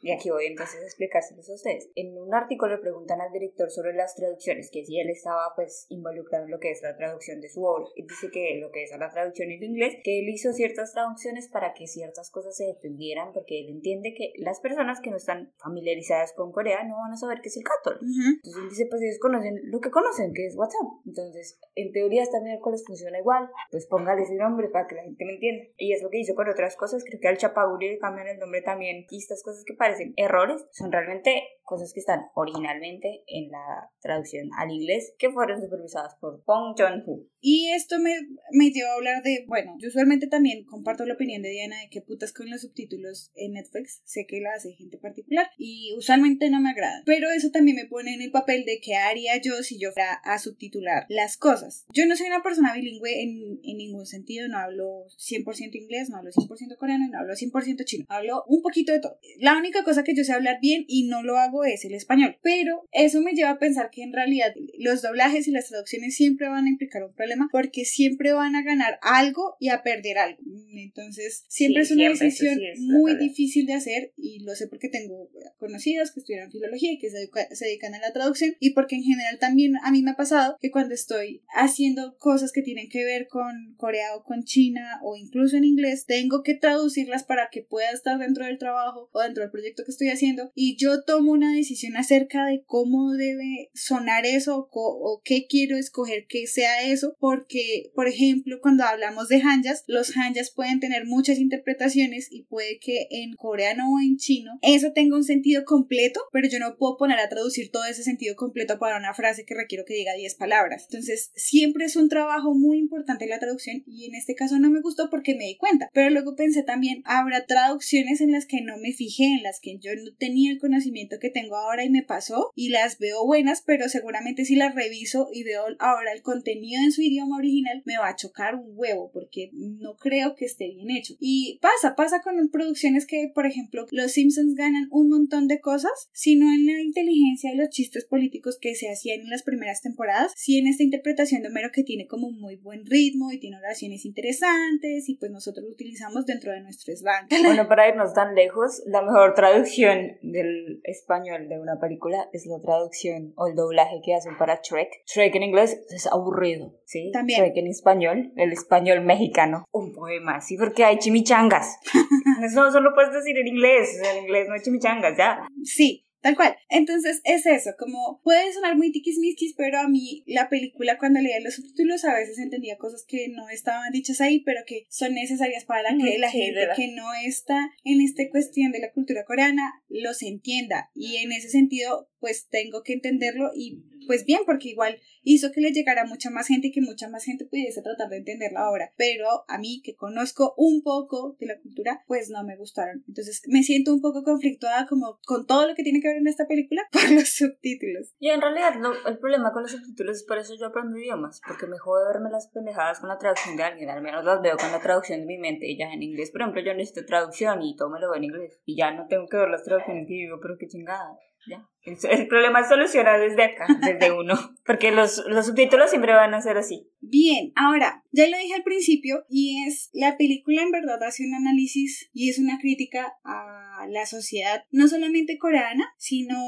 Y 0.00 0.12
aquí 0.12 0.30
voy 0.30 0.46
entonces 0.46 0.80
a 0.82 0.84
explicárselos 0.84 1.48
a 1.50 1.54
ustedes. 1.54 1.90
En 1.94 2.16
un 2.18 2.34
artículo 2.34 2.76
le 2.76 2.82
preguntan 2.82 3.20
al 3.20 3.32
director 3.32 3.70
sobre 3.70 3.94
las 3.94 4.14
traducciones, 4.14 4.70
que 4.70 4.84
si 4.84 4.98
él 4.98 5.10
estaba 5.10 5.52
pues 5.54 5.86
involucrado 5.88 6.44
en 6.44 6.50
lo 6.50 6.58
que 6.58 6.70
es 6.70 6.82
la 6.82 6.96
traducción 6.96 7.40
de 7.40 7.48
su 7.48 7.64
obra. 7.64 7.86
Y 7.94 8.02
dice 8.02 8.30
que 8.30 8.58
lo 8.60 8.70
que 8.70 8.84
es 8.84 8.96
la 8.96 9.10
traducción 9.10 9.50
en 9.50 9.62
inglés, 9.62 9.96
que 10.02 10.20
él 10.20 10.28
hizo 10.28 10.52
ciertas 10.52 10.92
traducciones 10.92 11.48
para 11.48 11.74
que 11.74 11.86
ciertas 11.86 12.30
cosas 12.30 12.56
se 12.56 12.70
entendieran, 12.70 13.32
porque 13.32 13.60
él 13.60 13.70
entiende 13.70 14.14
que 14.14 14.32
las 14.38 14.60
personas 14.60 15.00
que 15.00 15.10
no 15.10 15.16
están 15.16 15.52
familiarizadas 15.58 16.32
con 16.32 16.52
Corea 16.52 16.84
no 16.84 16.96
van 16.96 17.12
a 17.12 17.16
saber 17.16 17.40
qué 17.42 17.48
es 17.48 17.56
el 17.56 17.64
catol. 17.64 17.98
Entonces 18.00 18.62
él 18.62 18.68
dice, 18.68 18.86
pues 18.86 19.02
ellos 19.02 19.18
conocen 19.20 19.60
lo 19.64 19.80
que 19.80 19.90
conocen, 19.90 20.32
que 20.32 20.46
es 20.46 20.56
WhatsApp. 20.56 20.86
Entonces, 21.06 21.58
en 21.74 21.92
teoría 21.92 22.22
esta 22.22 22.40
miércoles 22.40 22.84
funciona 22.86 23.18
igual, 23.18 23.50
pues 23.70 23.86
póngale 23.86 24.22
ese 24.22 24.34
nombre 24.34 24.68
para 24.68 24.86
que 24.86 24.94
la 24.94 25.02
gente 25.02 25.24
me 25.24 25.34
entienda. 25.34 25.64
Y 25.76 25.92
es 25.92 26.02
lo 26.02 26.10
que 26.10 26.18
hizo 26.18 26.34
con 26.34 26.48
otras 26.48 26.76
cosas, 26.76 27.04
creo 27.04 27.20
que 27.20 27.28
al 27.28 27.38
Chapaguri 27.38 27.88
le 27.88 27.98
cambian 27.98 28.28
el 28.28 28.38
nombre 28.38 28.62
también. 28.62 29.06
Y 29.08 29.18
estas 29.18 29.42
cosas 29.42 29.63
que 29.66 29.74
parecen 29.74 30.12
errores 30.16 30.64
son 30.72 30.92
realmente 30.92 31.42
cosas 31.64 31.92
que 31.92 32.00
están 32.00 32.20
originalmente 32.34 33.24
en 33.26 33.50
la 33.50 33.90
traducción 34.00 34.50
al 34.58 34.70
inglés 34.70 35.14
que 35.18 35.30
fueron 35.30 35.60
supervisadas 35.60 36.14
por 36.20 36.44
Pong 36.44 36.74
Jong-hoo. 36.78 37.26
Y 37.40 37.70
esto 37.70 37.98
me, 37.98 38.14
me 38.52 38.70
lleva 38.70 38.90
a 38.90 38.94
hablar 38.94 39.22
de, 39.22 39.44
bueno, 39.48 39.74
yo 39.78 39.88
usualmente 39.88 40.26
también 40.26 40.64
comparto 40.64 41.04
la 41.04 41.14
opinión 41.14 41.42
de 41.42 41.50
Diana 41.50 41.80
de 41.80 41.88
que 41.90 42.00
putas 42.00 42.32
con 42.32 42.50
los 42.50 42.62
subtítulos 42.62 43.30
en 43.34 43.52
Netflix, 43.52 44.02
sé 44.04 44.26
que 44.26 44.40
la 44.40 44.52
hace 44.54 44.72
gente 44.72 44.98
particular 44.98 45.48
y 45.58 45.94
usualmente 45.96 46.50
no 46.50 46.60
me 46.60 46.70
agrada, 46.70 47.02
pero 47.04 47.30
eso 47.30 47.50
también 47.50 47.76
me 47.76 47.86
pone 47.86 48.14
en 48.14 48.22
el 48.22 48.30
papel 48.30 48.64
de 48.64 48.80
qué 48.80 48.96
haría 48.96 49.40
yo 49.40 49.62
si 49.62 49.78
yo 49.78 49.92
fuera 49.92 50.14
a 50.14 50.38
subtitular 50.38 51.06
las 51.08 51.36
cosas. 51.36 51.86
Yo 51.92 52.06
no 52.06 52.16
soy 52.16 52.28
una 52.28 52.42
persona 52.42 52.74
bilingüe 52.74 53.22
en, 53.22 53.60
en 53.62 53.76
ningún 53.76 54.06
sentido, 54.06 54.48
no 54.48 54.58
hablo 54.58 55.06
100% 55.18 55.74
inglés, 55.74 56.10
no 56.10 56.18
hablo 56.18 56.30
100% 56.30 56.76
coreano, 56.76 57.08
no 57.10 57.18
hablo 57.18 57.34
100% 57.34 57.84
chino, 57.84 58.04
hablo 58.08 58.44
un 58.46 58.62
poquito 58.62 58.92
de 58.92 59.00
todo. 59.00 59.18
La 59.38 59.53
única 59.58 59.84
cosa 59.84 60.04
que 60.04 60.14
yo 60.14 60.24
sé 60.24 60.32
hablar 60.32 60.58
bien 60.60 60.84
y 60.88 61.06
no 61.06 61.22
lo 61.22 61.36
hago 61.36 61.64
es 61.64 61.84
el 61.84 61.94
español. 61.94 62.38
Pero 62.42 62.88
eso 62.92 63.20
me 63.20 63.32
lleva 63.32 63.50
a 63.50 63.58
pensar 63.58 63.90
que 63.90 64.02
en 64.02 64.12
realidad 64.12 64.54
los 64.78 65.02
doblajes 65.02 65.48
y 65.48 65.50
las 65.50 65.68
traducciones 65.68 66.14
siempre 66.14 66.48
van 66.48 66.66
a 66.66 66.70
implicar 66.70 67.04
un 67.04 67.14
problema 67.14 67.48
porque 67.50 67.84
siempre 67.84 68.32
van 68.32 68.56
a 68.56 68.62
ganar 68.62 68.98
algo 69.02 69.56
y 69.60 69.68
a 69.68 69.82
perder 69.82 70.18
algo. 70.18 70.38
Entonces, 70.74 71.44
siempre 71.48 71.82
es 71.82 71.90
una 71.90 72.08
decisión 72.08 72.58
muy 72.78 73.16
difícil 73.16 73.66
de 73.66 73.74
hacer 73.74 74.12
y 74.16 74.40
lo 74.40 74.54
sé 74.54 74.68
porque 74.68 74.88
tengo 74.88 75.30
conocidos 75.58 76.12
que 76.12 76.20
estudian 76.20 76.50
filología 76.50 76.92
y 76.92 76.98
que 76.98 77.10
se, 77.10 77.28
se 77.52 77.64
dedican 77.64 77.94
a 77.94 77.98
la 77.98 78.12
traducción 78.12 78.54
y 78.60 78.70
porque 78.70 78.96
en 78.96 79.02
general 79.02 79.38
también 79.38 79.74
a 79.82 79.90
mí 79.90 80.02
me 80.02 80.12
ha 80.12 80.16
pasado 80.16 80.56
que 80.60 80.70
cuando 80.70 80.94
estoy 80.94 81.42
haciendo 81.54 82.16
cosas 82.18 82.52
que 82.52 82.62
tienen 82.62 82.88
que 82.88 83.04
ver 83.04 83.28
con 83.28 83.74
Corea 83.76 84.16
o 84.16 84.24
con 84.24 84.44
China 84.44 85.00
o 85.02 85.16
incluso 85.16 85.56
en 85.56 85.64
inglés, 85.64 86.06
tengo 86.06 86.42
que 86.42 86.54
traducirlas 86.54 87.24
para 87.24 87.48
que 87.50 87.62
pueda 87.62 87.90
estar 87.90 88.18
dentro 88.18 88.44
del 88.44 88.58
trabajo 88.58 89.10
o 89.12 89.20
dentro 89.20 89.43
del 89.44 89.52
proyecto 89.52 89.84
que 89.84 89.90
estoy 89.90 90.08
haciendo 90.08 90.50
y 90.54 90.76
yo 90.76 91.02
tomo 91.04 91.32
una 91.32 91.54
decisión 91.54 91.96
acerca 91.96 92.46
de 92.46 92.62
cómo 92.66 93.12
debe 93.12 93.70
sonar 93.74 94.26
eso 94.26 94.68
o, 94.72 95.22
qué 95.24 95.46
quiero 95.48 95.76
escoger 95.76 96.26
que 96.26 96.46
sea 96.46 96.82
eso, 96.82 97.16
porque, 97.18 97.90
por 97.94 98.08
ejemplo, 98.08 98.58
cuando 98.60 98.84
hablamos 98.84 99.28
de 99.28 99.36
hanjas, 99.36 99.84
los 99.86 100.16
hanjas 100.16 100.50
pueden 100.50 100.80
tener 100.80 101.06
muchas 101.06 101.38
interpretaciones 101.38 102.28
y 102.30 102.42
puede 102.42 102.78
que 102.78 103.06
en 103.10 103.34
coreano 103.34 103.94
o 103.94 104.00
en 104.00 104.16
chino 104.16 104.58
eso 104.62 104.92
tenga 104.92 105.16
un 105.16 105.24
sentido 105.24 105.64
completo, 105.64 106.20
pero 106.32 106.48
yo 106.48 106.58
no 106.58 106.76
puedo 106.76 106.96
poner 106.96 107.18
a 107.18 107.28
traducir 107.28 107.70
todo 107.70 107.84
ese 107.84 108.02
sentido 108.02 108.36
completo 108.36 108.78
para 108.78 108.98
una 108.98 109.14
frase 109.14 109.44
que 109.44 109.54
requiero 109.54 109.84
que 109.84 109.94
diga 109.94 110.14
10 110.14 110.34
palabras. 110.34 110.86
Entonces, 110.90 111.30
siempre 111.34 111.84
es 111.84 111.96
un 111.96 112.08
trabajo 112.08 112.54
muy 112.54 112.78
importante 112.78 113.26
la 113.26 113.38
traducción 113.38 113.82
y 113.86 114.06
en 114.06 114.14
este 114.14 114.34
caso 114.34 114.58
no 114.58 114.70
me 114.70 114.80
gustó 114.80 115.10
porque 115.10 115.34
me 115.34 115.44
di 115.44 115.56
cuenta, 115.56 115.88
pero 115.92 116.10
luego 116.10 116.36
pensé 116.36 116.62
también, 116.62 117.02
habrá 117.04 117.46
traducciones 117.46 118.20
en 118.20 118.32
las 118.32 118.46
que 118.46 118.60
no 118.60 118.78
me 118.78 118.92
fijé, 118.92 119.23
en 119.26 119.42
las 119.42 119.60
que 119.60 119.78
yo 119.78 119.90
no 119.94 120.14
tenía 120.18 120.52
el 120.52 120.58
conocimiento 120.58 121.18
que 121.20 121.30
tengo 121.30 121.56
ahora 121.56 121.84
y 121.84 121.90
me 121.90 122.02
pasó 122.02 122.50
y 122.54 122.68
las 122.68 122.98
veo 122.98 123.24
buenas, 123.24 123.62
pero 123.64 123.88
seguramente 123.88 124.44
si 124.44 124.56
las 124.56 124.74
reviso 124.74 125.28
y 125.32 125.44
veo 125.44 125.64
ahora 125.78 126.12
el 126.12 126.22
contenido 126.22 126.82
en 126.82 126.92
su 126.92 127.02
idioma 127.02 127.36
original 127.36 127.82
me 127.84 127.98
va 127.98 128.08
a 128.08 128.16
chocar 128.16 128.54
un 128.54 128.72
huevo 128.74 129.10
porque 129.12 129.50
no 129.52 129.96
creo 129.96 130.34
que 130.34 130.44
esté 130.44 130.68
bien 130.68 130.90
hecho. 130.90 131.14
Y 131.20 131.58
pasa, 131.60 131.94
pasa 131.94 132.20
con 132.22 132.48
producciones 132.50 133.06
que, 133.06 133.30
por 133.34 133.46
ejemplo, 133.46 133.86
los 133.90 134.12
Simpsons 134.12 134.54
ganan 134.54 134.88
un 134.90 135.08
montón 135.08 135.48
de 135.48 135.60
cosas, 135.60 136.08
sino 136.12 136.46
en 136.52 136.66
la 136.66 136.80
inteligencia 136.80 137.50
de 137.50 137.56
los 137.56 137.70
chistes 137.70 138.04
políticos 138.04 138.58
que 138.60 138.74
se 138.74 138.90
hacían 138.90 139.20
en 139.20 139.30
las 139.30 139.42
primeras 139.42 139.80
temporadas, 139.82 140.32
si 140.36 140.58
en 140.58 140.66
esta 140.66 140.82
interpretación 140.82 141.42
de 141.42 141.48
Homero 141.48 141.70
que 141.72 141.84
tiene 141.84 142.06
como 142.06 142.30
muy 142.30 142.56
buen 142.56 142.84
ritmo 142.86 143.32
y 143.32 143.38
tiene 143.38 143.56
oraciones 143.56 144.04
interesantes 144.04 145.08
y 145.08 145.16
pues 145.16 145.30
nosotros 145.30 145.64
lo 145.64 145.72
utilizamos 145.72 146.26
dentro 146.26 146.52
de 146.52 146.60
nuestro 146.60 146.94
slang. 146.94 147.28
Bueno, 147.44 147.68
para 147.68 147.88
irnos 147.88 148.14
tan 148.14 148.34
lejos, 148.34 148.82
la 148.86 149.02
mejor 149.02 149.13
traducción 149.34 150.18
del 150.22 150.80
español 150.84 151.48
de 151.48 151.58
una 151.58 151.78
película 151.80 152.28
es 152.32 152.46
la 152.46 152.60
traducción 152.60 153.32
o 153.36 153.46
el 153.46 153.54
doblaje 153.54 154.00
que 154.04 154.14
hacen 154.14 154.36
para 154.36 154.60
Shrek. 154.62 154.88
Shrek 155.06 155.34
en 155.34 155.42
inglés 155.44 155.84
es 155.90 156.06
aburrido, 156.06 156.74
¿sí? 156.84 157.10
También. 157.12 157.40
Shrek 157.40 157.56
en 157.56 157.66
español, 157.68 158.32
el 158.36 158.52
español 158.52 159.02
mexicano. 159.02 159.64
Un 159.72 159.92
poema, 159.92 160.40
sí, 160.40 160.56
porque 160.56 160.84
hay 160.84 160.98
chimichangas. 160.98 161.78
Eso 162.44 162.70
solo 162.70 162.92
puedes 162.94 163.12
decir 163.12 163.36
en 163.38 163.46
inglés, 163.46 164.00
en 164.02 164.24
inglés 164.24 164.48
no 164.48 164.54
hay 164.54 164.60
chimichangas, 164.60 165.16
ya. 165.16 165.46
Sí, 165.62 166.03
Tal 166.24 166.36
cual. 166.36 166.56
Entonces 166.70 167.20
es 167.24 167.44
eso, 167.44 167.72
como 167.78 168.22
puede 168.24 168.50
sonar 168.54 168.78
muy 168.78 168.90
tiquismiquis, 168.90 169.52
pero 169.58 169.78
a 169.78 169.88
mí 169.88 170.24
la 170.26 170.48
película 170.48 170.96
cuando 170.96 171.20
leía 171.20 171.38
los 171.40 171.56
subtítulos 171.56 172.02
a 172.06 172.14
veces 172.14 172.38
entendía 172.38 172.78
cosas 172.78 173.04
que 173.06 173.28
no 173.28 173.50
estaban 173.50 173.92
dichas 173.92 174.22
ahí, 174.22 174.40
pero 174.40 174.62
que 174.66 174.86
son 174.88 175.12
necesarias 175.12 175.66
para 175.66 175.90
que 175.90 176.18
la 176.18 176.30
gente 176.30 176.66
que 176.74 176.88
no 176.94 177.12
está 177.26 177.70
en 177.84 178.00
esta 178.00 178.22
cuestión 178.30 178.72
de 178.72 178.78
la 178.78 178.90
cultura 178.92 179.26
coreana 179.26 179.70
los 179.90 180.22
entienda. 180.22 180.90
Y 180.94 181.18
en 181.18 181.30
ese 181.30 181.50
sentido, 181.50 182.08
pues 182.24 182.48
tengo 182.48 182.82
que 182.82 182.94
entenderlo 182.94 183.50
y 183.54 183.84
pues 184.06 184.24
bien, 184.24 184.40
porque 184.46 184.70
igual 184.70 184.98
hizo 185.24 185.52
que 185.52 185.60
le 185.60 185.72
llegara 185.72 186.06
mucha 186.06 186.30
más 186.30 186.46
gente 186.46 186.68
y 186.68 186.72
que 186.72 186.80
mucha 186.80 187.06
más 187.10 187.24
gente 187.24 187.44
pudiese 187.44 187.82
tratar 187.82 188.08
de 188.08 188.16
entenderla 188.16 188.60
ahora. 188.60 188.92
Pero 188.96 189.44
a 189.46 189.58
mí, 189.58 189.82
que 189.84 189.94
conozco 189.94 190.54
un 190.56 190.82
poco 190.82 191.36
de 191.38 191.46
la 191.46 191.60
cultura, 191.60 192.02
pues 192.06 192.30
no 192.30 192.42
me 192.42 192.56
gustaron. 192.56 193.04
Entonces 193.08 193.42
me 193.46 193.62
siento 193.62 193.92
un 193.92 194.00
poco 194.00 194.22
conflictuada 194.22 194.86
como 194.86 195.18
con 195.26 195.46
todo 195.46 195.68
lo 195.68 195.74
que 195.74 195.82
tiene 195.82 196.00
que 196.00 196.08
ver 196.08 196.16
en 196.16 196.26
esta 196.26 196.46
película 196.46 196.82
por 196.92 197.10
los 197.10 197.28
subtítulos. 197.28 198.14
Y 198.18 198.30
en 198.30 198.40
realidad 198.40 198.72
el 199.06 199.18
problema 199.18 199.52
con 199.52 199.62
los 199.62 199.72
subtítulos 199.72 200.16
es 200.16 200.24
por 200.24 200.38
eso 200.38 200.54
yo 200.58 200.68
aprendo 200.68 200.96
idiomas, 200.96 201.42
porque 201.46 201.66
me 201.66 201.76
jode 201.76 202.06
verme 202.06 202.30
las 202.30 202.48
pendejadas 202.48 203.00
con 203.00 203.10
la 203.10 203.18
traducción 203.18 203.56
de 203.56 203.64
alguien, 203.64 203.90
al 203.90 204.00
menos 204.00 204.24
las 204.24 204.40
veo 204.40 204.56
con 204.56 204.72
la 204.72 204.80
traducción 204.80 205.20
de 205.20 205.26
mi 205.26 205.36
mente 205.36 205.76
ya 205.76 205.92
en 205.92 206.02
inglés. 206.02 206.30
Por 206.30 206.40
ejemplo, 206.40 206.62
yo 206.62 206.72
necesito 206.72 207.04
traducción 207.04 207.62
y 207.62 207.76
todo 207.76 207.90
me 207.90 208.00
lo 208.00 208.08
veo 208.08 208.16
en 208.16 208.24
inglés 208.24 208.60
y 208.64 208.76
ya 208.76 208.92
no 208.92 209.06
tengo 209.08 209.26
que 209.28 209.36
ver 209.36 209.50
las 209.50 209.62
traducciones 209.62 210.06
que 210.06 210.14
digo, 210.14 210.38
pero 210.40 210.56
qué 210.58 210.66
chingada. 210.68 211.18
Ya. 211.48 211.68
El, 211.84 212.28
problema 212.28 212.60
es 212.60 212.68
solucionar 212.68 213.20
desde 213.20 213.44
acá, 213.44 213.66
desde 213.84 214.10
uno, 214.18 214.34
porque 214.64 214.90
los, 214.90 215.22
los 215.28 215.44
subtítulos 215.44 215.90
siempre 215.90 216.14
van 216.14 216.32
a 216.32 216.40
ser 216.40 216.56
así. 216.56 216.88
Bien, 217.00 217.52
ahora, 217.56 218.02
ya 218.10 218.26
lo 218.26 218.38
dije 218.38 218.54
al 218.54 218.62
principio, 218.62 219.24
y 219.28 219.62
es, 219.66 219.90
la 219.92 220.16
película 220.16 220.62
en 220.62 220.70
verdad 220.70 221.02
hace 221.02 221.26
un 221.26 221.34
análisis 221.34 222.08
y 222.14 222.30
es 222.30 222.38
una 222.38 222.58
crítica 222.58 223.12
a 223.22 223.86
la 223.90 224.06
sociedad, 224.06 224.64
no 224.70 224.88
solamente 224.88 225.36
coreana, 225.36 225.84
sino 225.98 226.38